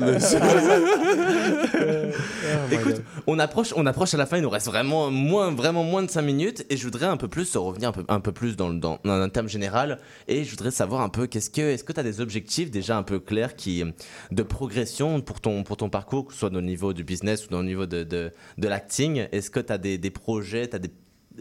Écoute, 2.70 3.02
on 3.26 3.38
approche, 3.38 3.72
on 3.76 3.86
approche 3.86 4.14
à 4.14 4.16
la 4.16 4.26
fin, 4.26 4.36
il 4.36 4.42
nous 4.42 4.50
reste 4.50 4.66
vraiment 4.66 5.10
moins, 5.10 5.50
vraiment 5.54 5.84
moins 5.84 6.02
de 6.02 6.10
5 6.10 6.22
minutes 6.22 6.66
et 6.70 6.76
je 6.76 6.84
voudrais 6.84 7.06
un 7.06 7.16
peu 7.16 7.28
plus 7.28 7.44
se 7.44 7.58
revenir 7.58 7.88
un 7.90 7.92
peu, 7.92 8.04
un 8.08 8.20
peu 8.20 8.32
plus 8.32 8.56
dans, 8.56 8.68
le- 8.68 8.78
dans, 8.78 8.98
dans 9.04 9.12
un 9.12 9.28
terme 9.28 9.48
général 9.48 9.98
et 10.28 10.44
je 10.44 10.50
voudrais 10.50 10.70
savoir 10.70 11.00
un 11.02 11.08
peu 11.08 11.26
qu'est-ce 11.26 11.50
que, 11.50 11.60
est-ce 11.62 11.84
que 11.84 11.92
tu 11.92 12.00
as 12.00 12.04
des 12.04 12.20
objectifs 12.20 12.70
déjà 12.70 12.96
un 12.96 13.02
peu 13.02 13.20
clairs 13.20 13.56
qui, 13.56 13.84
de 14.30 14.42
progression 14.42 15.20
pour 15.20 15.40
ton, 15.40 15.62
pour 15.64 15.76
ton 15.76 15.88
parcours, 15.90 16.26
que 16.26 16.32
ce 16.32 16.38
soit 16.40 16.54
au 16.54 16.60
niveau 16.60 16.92
du 16.92 17.04
business 17.04 17.48
ou 17.50 17.54
au 17.54 17.62
niveau 17.62 17.86
de, 17.86 18.02
de, 18.04 18.32
de 18.58 18.68
l'acting 18.68 19.26
Est-ce 19.32 19.50
que 19.50 19.60
tu 19.60 19.72
as 19.72 19.78
des, 19.78 19.98
des 19.98 20.10
projets, 20.10 20.66
des, 20.66 20.90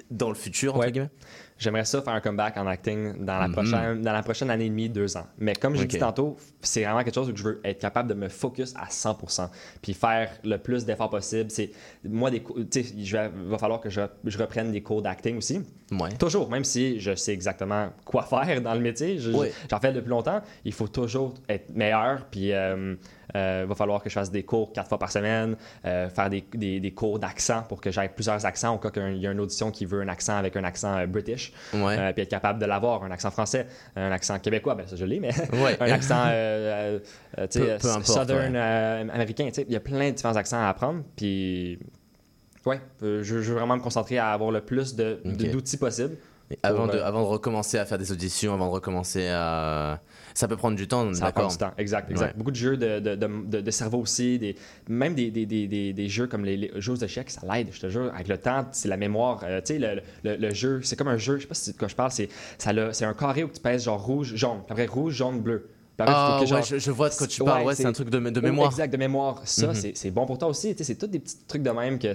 dans 0.09 0.29
le 0.29 0.35
futur, 0.35 0.75
entre 0.75 0.85
Ouais. 0.85 0.91
guillemets? 0.91 1.09
J'aimerais 1.61 1.85
ça 1.85 2.01
faire 2.01 2.13
un 2.13 2.21
comeback 2.21 2.57
en 2.57 2.65
acting 2.65 3.23
dans 3.23 3.37
la, 3.37 3.47
Mhm. 3.47 3.53
prochaine, 3.53 4.01
dans 4.01 4.13
la 4.13 4.23
prochaine 4.23 4.49
année 4.49 4.65
et 4.65 4.69
demie, 4.69 4.89
deux 4.89 5.15
ans. 5.15 5.27
Mais 5.37 5.53
comme 5.53 5.75
j'ai 5.75 5.83
Ok. 5.83 5.89
dit 5.89 5.99
tantôt, 5.99 6.35
c'est 6.59 6.83
vraiment 6.83 7.03
quelque 7.03 7.13
chose 7.13 7.29
où 7.29 7.35
je 7.37 7.43
veux 7.43 7.61
être 7.63 7.77
capable 7.79 8.09
de 8.09 8.15
me 8.15 8.29
focus 8.29 8.73
à 8.75 8.87
100%. 8.89 9.47
Puis 9.79 9.93
faire 9.93 10.31
le 10.43 10.57
plus 10.57 10.85
d'efforts 10.85 11.11
possible. 11.11 11.51
C'est, 11.51 11.69
moi, 12.03 12.31
des, 12.31 12.41
je 13.03 13.15
vais, 13.15 13.29
va 13.47 13.59
falloir 13.59 13.79
que 13.79 13.91
je, 13.91 14.01
je 14.25 14.37
reprenne 14.39 14.71
des 14.71 14.81
cours 14.81 15.03
d'acting 15.03 15.37
aussi. 15.37 15.61
Ouais. 15.91 16.09
Toujours, 16.17 16.49
même 16.49 16.63
si 16.63 16.99
je 16.99 17.13
sais 17.13 17.31
exactement 17.33 17.89
quoi 18.05 18.23
faire 18.45 18.59
dans 18.61 18.73
le 18.73 18.79
métier, 18.79 19.19
je- 19.19 19.29
Ouais. 19.31 19.51
j'en 19.69 19.79
fais 19.79 19.93
depuis 19.93 20.09
longtemps, 20.09 20.41
il 20.65 20.73
faut 20.73 20.87
toujours 20.87 21.35
être 21.47 21.69
meilleur. 21.75 22.25
Puis 22.31 22.53
euh, 22.53 22.95
euh, 23.35 23.65
va 23.67 23.75
falloir 23.75 24.01
que 24.03 24.09
je 24.09 24.13
fasse 24.13 24.31
des 24.31 24.43
cours 24.43 24.71
quatre 24.73 24.89
fois 24.89 24.99
par 24.99 25.11
semaine, 25.11 25.55
euh, 25.85 26.09
faire 26.09 26.29
des, 26.29 26.43
des- 26.53 26.79
des 26.79 26.91
cours 26.91 27.19
d'accent 27.19 27.63
pour 27.63 27.79
que 27.81 27.91
j'aie 27.91 28.09
plusieurs 28.09 28.45
accents 28.45 28.75
au 28.75 28.77
cas 28.77 28.89
qu'il 28.91 29.17
y 29.17 29.27
a 29.27 29.31
une 29.31 29.39
audition 29.39 29.71
qui 29.71 29.85
veut 29.85 30.01
un 30.01 30.07
accent 30.07 30.35
avec 30.37 30.55
un 30.55 30.63
accent 30.63 30.97
euh, 30.97 31.05
british. 31.07 31.53
Ouais. 31.73 32.13
Puis 32.13 32.23
être 32.23 32.29
capable 32.29 32.59
de 32.59 32.65
l'avoir, 32.65 33.03
un 33.03 33.11
accent 33.11 33.31
français, 33.31 33.67
un 33.95 34.11
accent 34.11 34.37
québécois, 34.39 34.75
ben 34.75 34.85
ça 34.87 34.95
je 34.95 35.05
l'ai, 35.05 35.19
mais 35.19 35.31
Ouais. 35.53 35.77
un 35.79 35.91
accent 35.91 36.25
Peu- 37.35 37.49
peu 37.77 37.89
importe, 37.89 38.05
southern 38.05 38.53
ouais. 38.53 38.59
américain. 39.13 39.49
Il 39.57 39.71
y 39.71 39.75
a 39.75 39.79
plein 39.79 40.09
de 40.09 40.15
différents 40.15 40.35
accents 40.35 40.61
à 40.61 40.67
apprendre. 40.69 41.03
Puis, 41.15 41.79
ouais, 42.65 42.79
euh, 43.03 43.23
je, 43.23 43.41
je 43.41 43.51
veux 43.51 43.57
vraiment 43.59 43.77
me 43.77 43.81
concentrer 43.81 44.17
à 44.17 44.31
avoir 44.31 44.51
le 44.51 44.61
plus 44.61 44.95
d'outils 44.95 45.77
possibles. 45.77 46.17
Avant, 46.63 46.85
Pour, 46.85 46.93
de, 46.95 46.99
avant 46.99 47.21
de 47.21 47.27
recommencer 47.27 47.77
à 47.77 47.85
faire 47.85 47.97
des 47.97 48.11
auditions, 48.11 48.53
avant 48.53 48.67
de 48.67 48.71
recommencer 48.73 49.27
à. 49.29 49.99
Ça 50.33 50.47
peut 50.47 50.55
prendre 50.55 50.77
du 50.77 50.87
temps, 50.87 51.13
Ça 51.13 51.25
d'accord 51.25 51.49
du 51.49 51.57
temps, 51.57 51.71
exact, 51.77 52.09
exact. 52.09 52.27
Ouais. 52.27 52.33
Beaucoup 52.37 52.51
de 52.51 52.55
jeux 52.55 52.77
de, 52.77 52.99
de, 52.99 53.15
de, 53.61 53.71
cerveau 53.71 53.97
aussi, 53.99 54.39
des, 54.39 54.55
même 54.87 55.13
des, 55.13 55.29
des, 55.29 55.45
des, 55.45 56.07
jeux 56.07 56.27
comme 56.27 56.45
les, 56.45 56.55
les 56.55 56.71
jeux 56.77 56.95
d'échecs, 56.95 57.29
ça 57.29 57.41
l'aide, 57.51 57.67
je 57.73 57.81
te 57.81 57.89
jure. 57.89 58.09
Avec 58.13 58.29
le 58.29 58.37
temps, 58.37 58.65
c'est 58.71 58.87
la 58.87 58.95
mémoire. 58.95 59.41
Euh, 59.43 59.59
tu 59.59 59.73
sais, 59.73 59.79
le, 59.79 60.01
le, 60.23 60.37
le 60.37 60.53
jeu, 60.53 60.81
c'est 60.83 60.95
comme 60.95 61.09
un 61.09 61.17
jeu, 61.17 61.35
je 61.37 61.41
sais 61.41 61.47
pas 61.47 61.53
si 61.53 61.73
de 61.73 61.77
quoi 61.77 61.89
je 61.89 61.95
parle, 61.95 62.11
c'est, 62.11 62.29
un 63.03 63.13
carré 63.13 63.43
où 63.43 63.49
tu 63.49 63.59
pèses 63.59 63.83
genre 63.83 64.01
rouge, 64.01 64.33
jaune. 64.35 64.61
Après, 64.69 64.85
rouge, 64.85 65.15
jaune, 65.15 65.41
bleu. 65.41 65.69
Ah, 65.99 66.39
ouais, 66.41 66.63
je, 66.63 66.79
je 66.79 66.91
vois 66.91 67.09
de 67.09 67.15
quoi 67.15 67.27
tu 67.27 67.43
parles, 67.43 67.63
ouais, 67.65 67.75
c'est 67.75 67.85
un 67.85 67.91
truc 67.91 68.09
de, 68.09 68.17
de 68.17 68.41
mémoire. 68.41 68.71
Exact, 68.71 68.91
de 68.91 68.97
mémoire. 68.97 69.41
Ça, 69.43 69.67
Mhm. 69.67 69.73
c'est, 69.75 69.97
c'est 69.97 70.09
bon 70.11 70.25
pour 70.25 70.37
toi 70.37 70.47
aussi. 70.47 70.73
C'est 70.79 70.95
tous 70.95 71.07
des 71.07 71.19
petits 71.19 71.37
trucs 71.47 71.61
de 71.61 71.69
même 71.69 71.99
que. 71.99 72.07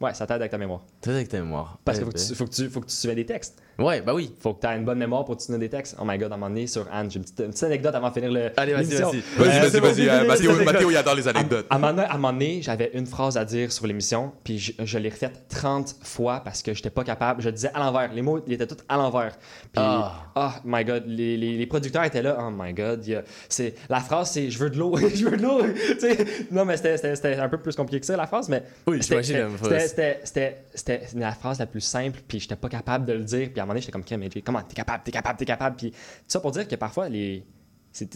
Ouais, 0.00 0.12
ça 0.12 0.26
t'aide 0.26 0.36
avec 0.36 0.50
ta 0.50 0.58
mémoire. 0.58 0.82
T'es 1.00 1.10
avec 1.10 1.28
ta 1.28 1.40
mémoire. 1.40 1.78
Parce 1.84 1.98
Eh 1.98 2.02
qu'il 2.02 2.06
faut, 2.06 2.12
que 2.12 2.18
ben. 2.18 2.26
tu- 2.28 2.34
faut, 2.34 2.44
que 2.44 2.50
tu, 2.50 2.68
faut 2.68 2.80
que 2.80 2.86
tu 2.86 2.94
suives 2.94 3.14
des 3.14 3.24
textes. 3.26 3.60
Ouais, 3.78 4.00
bah 4.00 4.14
oui. 4.14 4.32
Faut 4.40 4.54
que 4.54 4.60
tu 4.60 4.66
aies 4.66 4.76
une 4.76 4.84
bonne 4.84 4.98
mémoire 4.98 5.24
pour 5.24 5.36
te 5.36 5.42
souvenir 5.42 5.60
des 5.60 5.68
textes. 5.68 5.96
Oh 6.00 6.04
my 6.06 6.16
god, 6.18 6.30
à 6.32 6.34
un 6.34 6.38
moment 6.38 6.48
donné, 6.48 6.66
sur 6.66 6.86
Anne, 6.92 7.10
j'ai 7.10 7.16
une 7.18 7.24
petite, 7.24 7.40
une 7.40 7.50
petite 7.50 7.64
anecdote 7.64 7.94
avant 7.94 8.08
de 8.08 8.14
finir 8.14 8.30
le. 8.30 8.50
Allez, 8.56 8.72
vas-y, 8.74 8.84
vas-y. 8.86 9.00
Vas-y, 9.00 9.58
Euh, 9.58 9.68
vas-y, 9.68 9.80
vas-y. 9.80 10.08
euh, 10.08 10.36
fini, 10.36 10.64
Mathéo, 10.64 10.90
il 10.90 10.96
adore 10.96 11.14
les 11.16 11.26
anecdotes. 11.28 11.66
À 11.70 11.76
un, 11.76 11.78
moment, 11.78 12.02
à 12.02 12.10
un 12.12 12.14
moment 12.16 12.32
donné, 12.32 12.60
j'avais 12.62 12.90
une 12.94 13.06
phrase 13.06 13.36
à 13.36 13.44
dire 13.44 13.72
sur 13.72 13.86
l'émission, 13.86 14.32
puis 14.44 14.58
je, 14.58 14.72
je 14.84 14.98
l'ai 14.98 15.08
refaite 15.08 15.46
30 15.48 15.96
fois 16.02 16.40
parce 16.44 16.62
que 16.62 16.72
j'étais 16.74 16.90
pas 16.90 17.04
capable. 17.04 17.42
Je 17.42 17.50
disais 17.50 17.70
à 17.74 17.80
l'envers. 17.80 18.12
Les 18.12 18.22
mots, 18.22 18.40
ils 18.46 18.52
étaient 18.52 18.66
tous 18.66 18.76
à 18.88 18.96
l'envers. 18.96 19.32
Puis, 19.72 19.82
Ah. 19.82 20.12
oh 20.36 20.50
my 20.64 20.84
god, 20.84 21.04
les, 21.06 21.36
les- 21.36 21.56
les 21.58 21.66
producteurs 21.66 22.04
étaient 22.04 22.22
là. 22.22 22.38
Oh 22.40 22.50
my 22.56 22.72
god, 22.72 23.04
il 23.06 23.12
y 23.12 23.16
a- 23.16 23.22
c'est, 23.48 23.74
la 23.88 24.00
phrase, 24.00 24.30
c'est 24.30 24.50
je 24.50 24.58
veux 24.58 24.70
de 24.70 24.78
l'eau, 24.78 24.96
je 25.14 25.24
veux 25.28 25.36
de 25.36 25.42
l'eau. 25.42 25.62
Tu 25.64 25.98
sais, 26.00 26.24
non, 26.50 26.64
mais 26.64 26.76
c'était, 26.76 26.96
c'était- 26.96 27.16
c'était 27.16 27.34
un 27.36 27.48
peu 27.48 27.58
plus 27.58 27.74
compliqué 27.74 28.00
que 28.00 28.06
ça, 28.06 28.16
la 28.16 28.26
phrase, 28.26 28.48
mais. 28.48 28.62
Oui, 28.86 29.02
c'était, 29.02 29.22
j'imagine, 29.22 29.48
c'était, 29.56 29.68
la 29.74 29.78
phrase. 29.78 29.88
c'était, 29.90 30.20
c'était, 30.24 30.56
c'était- 30.74 31.02
c'était 31.06 31.18
la 31.20 31.32
phrase 31.32 31.58
la 31.58 31.66
plus 31.66 31.80
simple, 31.80 32.20
puis 32.28 32.38
j'étais 32.40 32.56
pas 32.56 32.68
capable 32.68 33.04
de 33.06 33.12
le 33.14 33.24
dire. 33.24 33.48
Puis 33.52 33.60
à 33.60 33.63
un 33.64 33.66
moment 33.66 33.74
donné, 33.74 33.80
j'étais 33.80 33.92
comme, 33.92 34.02
AJ, 34.22 34.42
comment 34.44 34.62
t'es 34.62 34.74
capable, 34.74 35.02
t'es 35.04 35.10
capable, 35.12 35.38
t'es 35.38 35.44
capable. 35.44 35.76
Puis 35.76 35.90
tout 35.90 35.96
ça 36.28 36.40
pour 36.40 36.52
dire 36.52 36.66
que 36.68 36.76
parfois, 36.76 37.08
les. 37.08 37.44
tu 37.92 38.06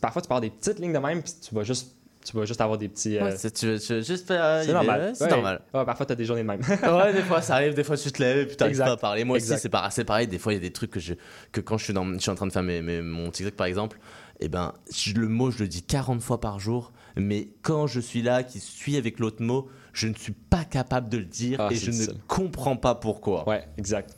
parfois, 0.00 0.22
tu 0.22 0.28
pars 0.28 0.40
des 0.40 0.50
petites 0.50 0.78
lignes 0.78 0.92
de 0.92 0.98
même, 0.98 1.22
puis 1.22 1.32
tu 1.46 1.54
vas 1.54 1.62
juste. 1.64 1.94
Tu 2.26 2.36
vas 2.36 2.44
juste 2.44 2.60
avoir 2.60 2.76
des 2.76 2.88
petits. 2.88 3.16
euh, 3.16 3.24
Ouais, 3.26 3.36
c'est- 3.36 3.52
tu 3.52 3.66
veux- 3.66 3.78
tu 3.78 3.94
veux 3.94 4.02
juste 4.02 4.26
faire. 4.26 4.62
c'est 4.64 4.72
normal. 4.72 5.12
C'est 5.14 5.24
Ouais. 5.24 5.30
normal. 5.30 5.60
Ouais, 5.72 5.84
parfois, 5.84 6.04
t'as 6.04 6.16
des 6.16 6.24
journées 6.24 6.42
de 6.42 6.48
même. 6.48 6.60
ouais, 6.82 7.12
des 7.12 7.22
fois 7.22 7.40
ça 7.40 7.54
arrive, 7.54 7.74
des 7.74 7.84
fois 7.84 7.96
tu 7.96 8.10
te 8.10 8.20
lèves 8.20 8.38
et 8.38 8.46
puis 8.46 8.56
t'arrives 8.56 8.72
Exact. 8.72 8.86
pas 8.86 8.92
à 8.92 8.96
parler. 8.96 9.24
Moi 9.24 9.36
Exact. 9.38 9.54
aussi, 9.64 9.68
c'est 9.92 10.04
pareil. 10.04 10.26
Des 10.26 10.38
fois, 10.38 10.52
il 10.52 10.56
y 10.56 10.58
a 10.58 10.60
des 10.60 10.72
trucs 10.72 10.90
que, 10.90 11.00
je, 11.00 11.14
que 11.52 11.60
quand 11.60 11.78
je 11.78 11.84
suis, 11.84 11.92
dans, 11.94 12.04
je 12.12 12.18
suis 12.18 12.30
en 12.30 12.34
train 12.34 12.46
de 12.48 12.52
faire 12.52 12.64
mes, 12.64 12.82
mes- 12.82 13.00
mon 13.02 13.30
TikTok 13.30 13.54
par 13.54 13.66
exemple, 13.68 13.98
et 14.40 14.48
ben, 14.48 14.74
je- 14.92 15.14
le 15.14 15.28
mot, 15.28 15.50
je 15.52 15.60
le 15.60 15.68
dis 15.68 15.82
40 15.84 16.20
fois 16.20 16.40
par 16.40 16.58
jour, 16.58 16.92
mais 17.16 17.48
quand 17.62 17.86
je 17.86 18.00
suis 18.00 18.20
là, 18.20 18.42
qui 18.42 18.58
suis 18.58 18.96
avec 18.96 19.20
l'autre 19.20 19.42
mot, 19.42 19.68
je 19.94 20.08
ne 20.08 20.14
suis 20.14 20.32
pas 20.32 20.64
capable 20.64 21.08
de 21.08 21.18
le 21.18 21.24
dire 21.24 21.60
Ah, 21.60 21.68
et 21.70 21.76
je 21.76 21.90
ne 21.92 22.06
comprends 22.26 22.76
pas 22.76 22.96
pourquoi. 22.96 23.48
Ouais, 23.48 23.64
exact. 23.78 24.17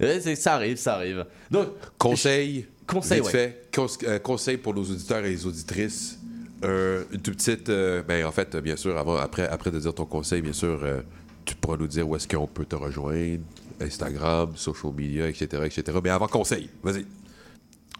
Ouais, 0.00 0.20
c'est- 0.20 0.36
ça 0.36 0.54
arrive, 0.54 0.76
ça 0.76 0.94
arrive. 0.94 1.24
Donc, 1.50 1.68
Conseil. 1.98 2.66
Conseil, 2.86 3.20
ouais. 3.20 3.30
fait. 3.30 3.68
Cons- 3.74 3.86
euh, 4.04 4.18
conseil 4.18 4.56
pour 4.56 4.74
nos 4.74 4.82
auditeurs 4.82 5.24
et 5.24 5.30
les 5.30 5.46
auditrices. 5.46 6.18
Euh, 6.64 7.04
une 7.12 7.20
toute 7.20 7.36
petite. 7.36 7.68
euh, 7.68 8.02
ben, 8.02 8.24
en 8.24 8.32
fait, 8.32 8.56
bien 8.56 8.76
sûr, 8.76 8.96
avant, 8.96 9.16
après, 9.16 9.46
après 9.46 9.70
de 9.70 9.78
dire 9.78 9.94
ton 9.94 10.06
conseil, 10.06 10.40
bien 10.42 10.52
sûr, 10.52 10.80
euh, 10.82 11.00
tu 11.44 11.54
pourras 11.54 11.76
nous 11.76 11.86
dire 11.86 12.08
où 12.08 12.16
est-ce 12.16 12.26
qu'on 12.26 12.46
peut 12.46 12.64
te 12.64 12.76
rejoindre. 12.76 13.42
Instagram, 13.80 14.52
social 14.56 14.92
media, 14.92 15.28
etc., 15.28 15.46
etc. 15.66 15.98
Mais 16.02 16.10
avant 16.10 16.26
conseil, 16.26 16.68
vas-y. 16.82 17.04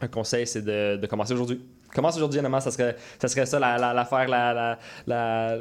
Un 0.01 0.09
conseil, 0.09 0.47
c'est 0.47 0.63
de, 0.63 0.97
de 0.97 1.07
commencer 1.07 1.33
aujourd'hui. 1.35 1.61
Commence 1.99 2.17
aujourd'hui, 2.17 2.39
honnêtement, 2.39 2.61
ça 2.61 2.71
serait, 2.71 2.97
ça 3.21 3.29
serait 3.29 3.47
ça, 3.47 3.59
la- 3.59 3.77
la- 3.79 3.93
l'affaire, 3.93 4.29
la, 4.29 4.79
la, 5.07 5.59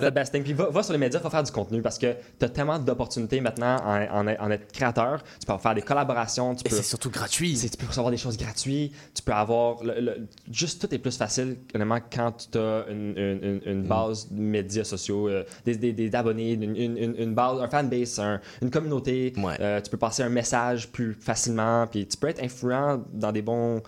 la, 0.00 0.10
best 0.10 0.32
thing. 0.32 0.42
Puis 0.42 0.52
va, 0.52 0.68
va 0.70 0.82
sur 0.82 0.92
les 0.92 0.98
médias, 0.98 1.18
va 1.20 1.30
faire 1.30 1.42
du 1.42 1.52
contenu 1.52 1.82
parce 1.82 1.98
que 1.98 2.14
tu 2.38 2.44
as 2.44 2.48
tellement 2.48 2.78
d'opportunités 2.78 3.40
maintenant 3.40 3.76
en, 3.84 4.26
en, 4.28 4.28
en 4.28 4.50
être 4.50 4.70
créateur. 4.72 5.22
Tu 5.40 5.46
peux 5.46 5.56
faire 5.58 5.74
des 5.74 5.82
collaborations. 5.82 6.54
Tu 6.54 6.66
Et 6.66 6.70
c'est 6.70 6.82
surtout 6.82 7.10
gratuit. 7.10 7.56
tu 7.58 7.76
peux 7.76 7.86
recevoir 7.86 8.10
des 8.10 8.16
choses 8.16 8.36
gratuites. 8.36 8.92
Tu 9.14 9.22
peux 9.22 9.32
avoir. 9.32 9.82
le- 9.82 10.00
le- 10.00 10.26
juste 10.50 10.80
tout 10.80 10.94
est 10.94 10.98
plus 10.98 11.16
facile, 11.16 11.56
honnêtement, 11.74 11.98
quand 12.14 12.48
tu 12.52 12.58
as 12.58 12.84
une, 12.90 13.14
une- 13.16 13.82
Mm. 13.82 13.82
base 13.88 14.28
de 14.30 14.40
médias 14.40 14.84
sociaux, 14.84 15.28
euh, 15.28 15.44
des, 15.64 15.76
des, 15.76 15.92
des 15.92 16.14
abonnés, 16.14 16.52
une, 16.52 16.62
une, 16.76 16.96
une- 16.96 17.14
une 17.16 17.34
base, 17.34 17.60
un 17.60 17.68
fanbase, 17.68 18.18
un- 18.20 18.40
une 18.62 18.70
communauté. 18.70 19.32
Euh, 19.60 19.80
tu 19.80 19.90
peux 19.90 19.96
passer 19.96 20.22
un 20.22 20.28
message 20.28 20.88
plus 20.92 21.14
facilement. 21.14 21.86
Puis 21.86 22.06
tu 22.06 22.16
peux 22.16 22.28
être 22.28 22.42
influent 22.42 23.02
dans 23.12 23.32
des 23.32 23.42
bons. 23.42 23.82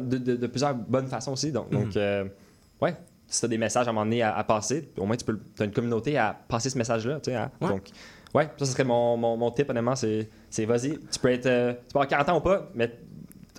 De, 0.00 0.18
de- 0.18 0.36
de 0.36 0.46
plusieurs 0.46 0.74
bonnes 0.74 1.06
façons 1.08 1.32
aussi. 1.32 1.52
Donc, 1.52 1.70
donc 1.70 1.86
Mhm. 1.86 1.92
euh, 1.96 2.24
ouais. 2.80 2.94
Si 3.26 3.40
tu 3.40 3.46
as 3.46 3.48
des 3.48 3.58
messages 3.58 3.86
à 3.86 3.90
un 3.90 3.92
moment 3.94 4.04
donné 4.04 4.22
à, 4.22 4.36
à 4.36 4.44
passer, 4.44 4.90
au 4.98 5.06
moins 5.06 5.16
tu 5.16 5.24
peux, 5.24 5.38
as 5.58 5.64
une 5.64 5.72
communauté 5.72 6.18
à 6.18 6.36
passer 6.48 6.68
ce 6.70 6.76
message-là. 6.76 7.18
Ouais. 7.26 7.68
Donc, 7.68 7.88
ouais, 8.34 8.44
ça, 8.58 8.66
ce 8.66 8.72
serait 8.72 8.84
mon, 8.84 9.16
mon, 9.16 9.36
mon 9.38 9.50
tip, 9.50 9.70
honnêtement. 9.70 9.96
C'est 9.96 10.28
c'est 10.50 10.66
vas-y. 10.66 10.98
Tu 11.10 11.18
peux 11.18 11.30
être. 11.30 11.46
euh, 11.46 11.72
tu 11.72 11.78
peux 11.94 11.98
avoir 12.00 12.08
40 12.08 12.28
ans 12.28 12.36
ou 12.38 12.40
pas, 12.42 12.68
mais 12.74 12.92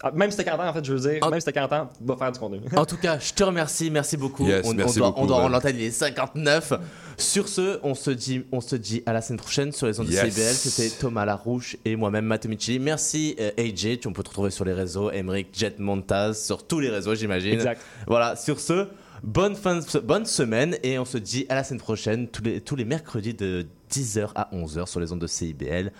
ah, 0.03 0.11
même 0.11 0.29
si 0.29 0.37
t'as 0.37 0.43
40 0.43 0.61
ans, 0.61 0.69
en 0.69 0.73
fait, 0.73 0.83
je 0.85 0.93
veux 0.93 0.99
dire, 1.11 1.29
même 1.29 1.39
si 1.39 1.45
t'as 1.45 1.51
40 1.53 1.71
ans, 1.73 1.89
va 2.01 2.17
faire 2.17 2.31
du 2.31 2.39
contenu. 2.39 2.59
En 2.75 2.85
tout 2.85 2.97
cas, 2.97 3.17
je 3.19 3.33
te 3.33 3.43
remercie, 3.43 3.89
merci 3.89 4.17
beaucoup. 4.17 4.45
Yes, 4.45 4.65
on, 4.67 4.73
merci 4.73 4.97
on 4.97 4.99
doit, 4.99 5.07
beaucoup, 5.09 5.21
on 5.21 5.25
doit 5.25 5.37
Ben. 5.37 5.41
rendre 5.43 5.53
l'antenne, 5.55 5.75
il 5.77 5.83
est 5.85 5.91
59. 5.91 6.73
Sur 7.17 7.47
ce, 7.47 7.79
on 7.83 7.95
se 7.95 8.11
dit, 8.11 8.43
on 8.51 8.59
se 8.59 8.75
dit 8.75 9.01
à 9.05 9.13
la 9.13 9.21
semaine 9.21 9.39
prochaine 9.39 9.71
sur 9.71 9.87
les 9.87 9.99
ondes 9.99 10.09
Yes. 10.09 10.23
de 10.25 10.29
CBL. 10.29 10.53
C'était 10.55 10.89
Thomas 10.99 11.25
Larouche 11.25 11.77
et 11.85 11.95
moi-même 11.95 12.25
Matt 12.25 12.45
Micheli. 12.47 12.79
Merci 12.79 13.35
euh, 13.39 13.51
AJ, 13.57 13.99
tu 14.01 14.07
on 14.07 14.13
peut 14.13 14.23
te 14.23 14.29
retrouver 14.29 14.49
sur 14.51 14.65
les 14.65 14.73
réseaux, 14.73 15.09
Emeric 15.11 15.47
Jet 15.53 15.79
Montaz 15.79 16.33
sur 16.43 16.67
tous 16.67 16.79
les 16.79 16.89
réseaux, 16.89 17.15
j'imagine. 17.15 17.53
Exact. 17.53 17.79
Voilà. 18.07 18.35
Sur 18.35 18.59
ce, 18.59 18.87
bonne 19.23 19.55
fin, 19.55 19.75
de- 19.77 19.99
bonne 19.99 20.25
semaine 20.25 20.75
et 20.83 20.99
on 20.99 21.05
se 21.05 21.17
dit 21.17 21.45
à 21.49 21.55
la 21.55 21.63
semaine 21.63 21.79
prochaine 21.79 22.27
tous 22.27 22.43
les 22.43 22.59
tous 22.59 22.75
les 22.75 22.83
mercredis 22.85 23.33
de 23.35 23.65
10h 23.91 24.29
à 24.35 24.49
11h 24.53 24.87
sur 24.87 24.99
les 24.99 25.11
ondes 25.13 25.21
de 25.21 25.27
CIBL. 25.27 25.91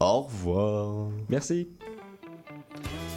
Au 0.00 0.22
revoir. 0.22 1.10
Merci. 1.28 1.68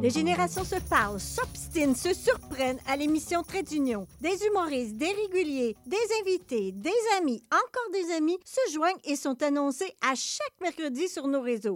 Les 0.00 0.10
générations 0.10 0.62
se 0.62 0.76
parlent, 0.88 1.18
s'obstinent, 1.18 1.96
se 1.96 2.14
surprennent 2.14 2.78
à 2.86 2.96
l'émission 2.96 3.42
Trait 3.42 3.64
d'Union. 3.64 4.06
Des 4.20 4.46
humoristes, 4.46 4.96
des 4.96 5.10
réguliers, 5.10 5.76
des 5.86 5.96
invités, 6.20 6.70
des 6.70 6.90
amis, 7.18 7.42
encore 7.50 7.90
des 7.92 8.14
amis 8.14 8.38
se 8.44 8.72
joignent 8.72 9.00
et 9.04 9.16
sont 9.16 9.42
annoncés 9.42 9.92
à 10.08 10.14
chaque 10.14 10.54
mercredi 10.60 11.08
sur 11.08 11.26
nos 11.26 11.40
réseaux. 11.40 11.66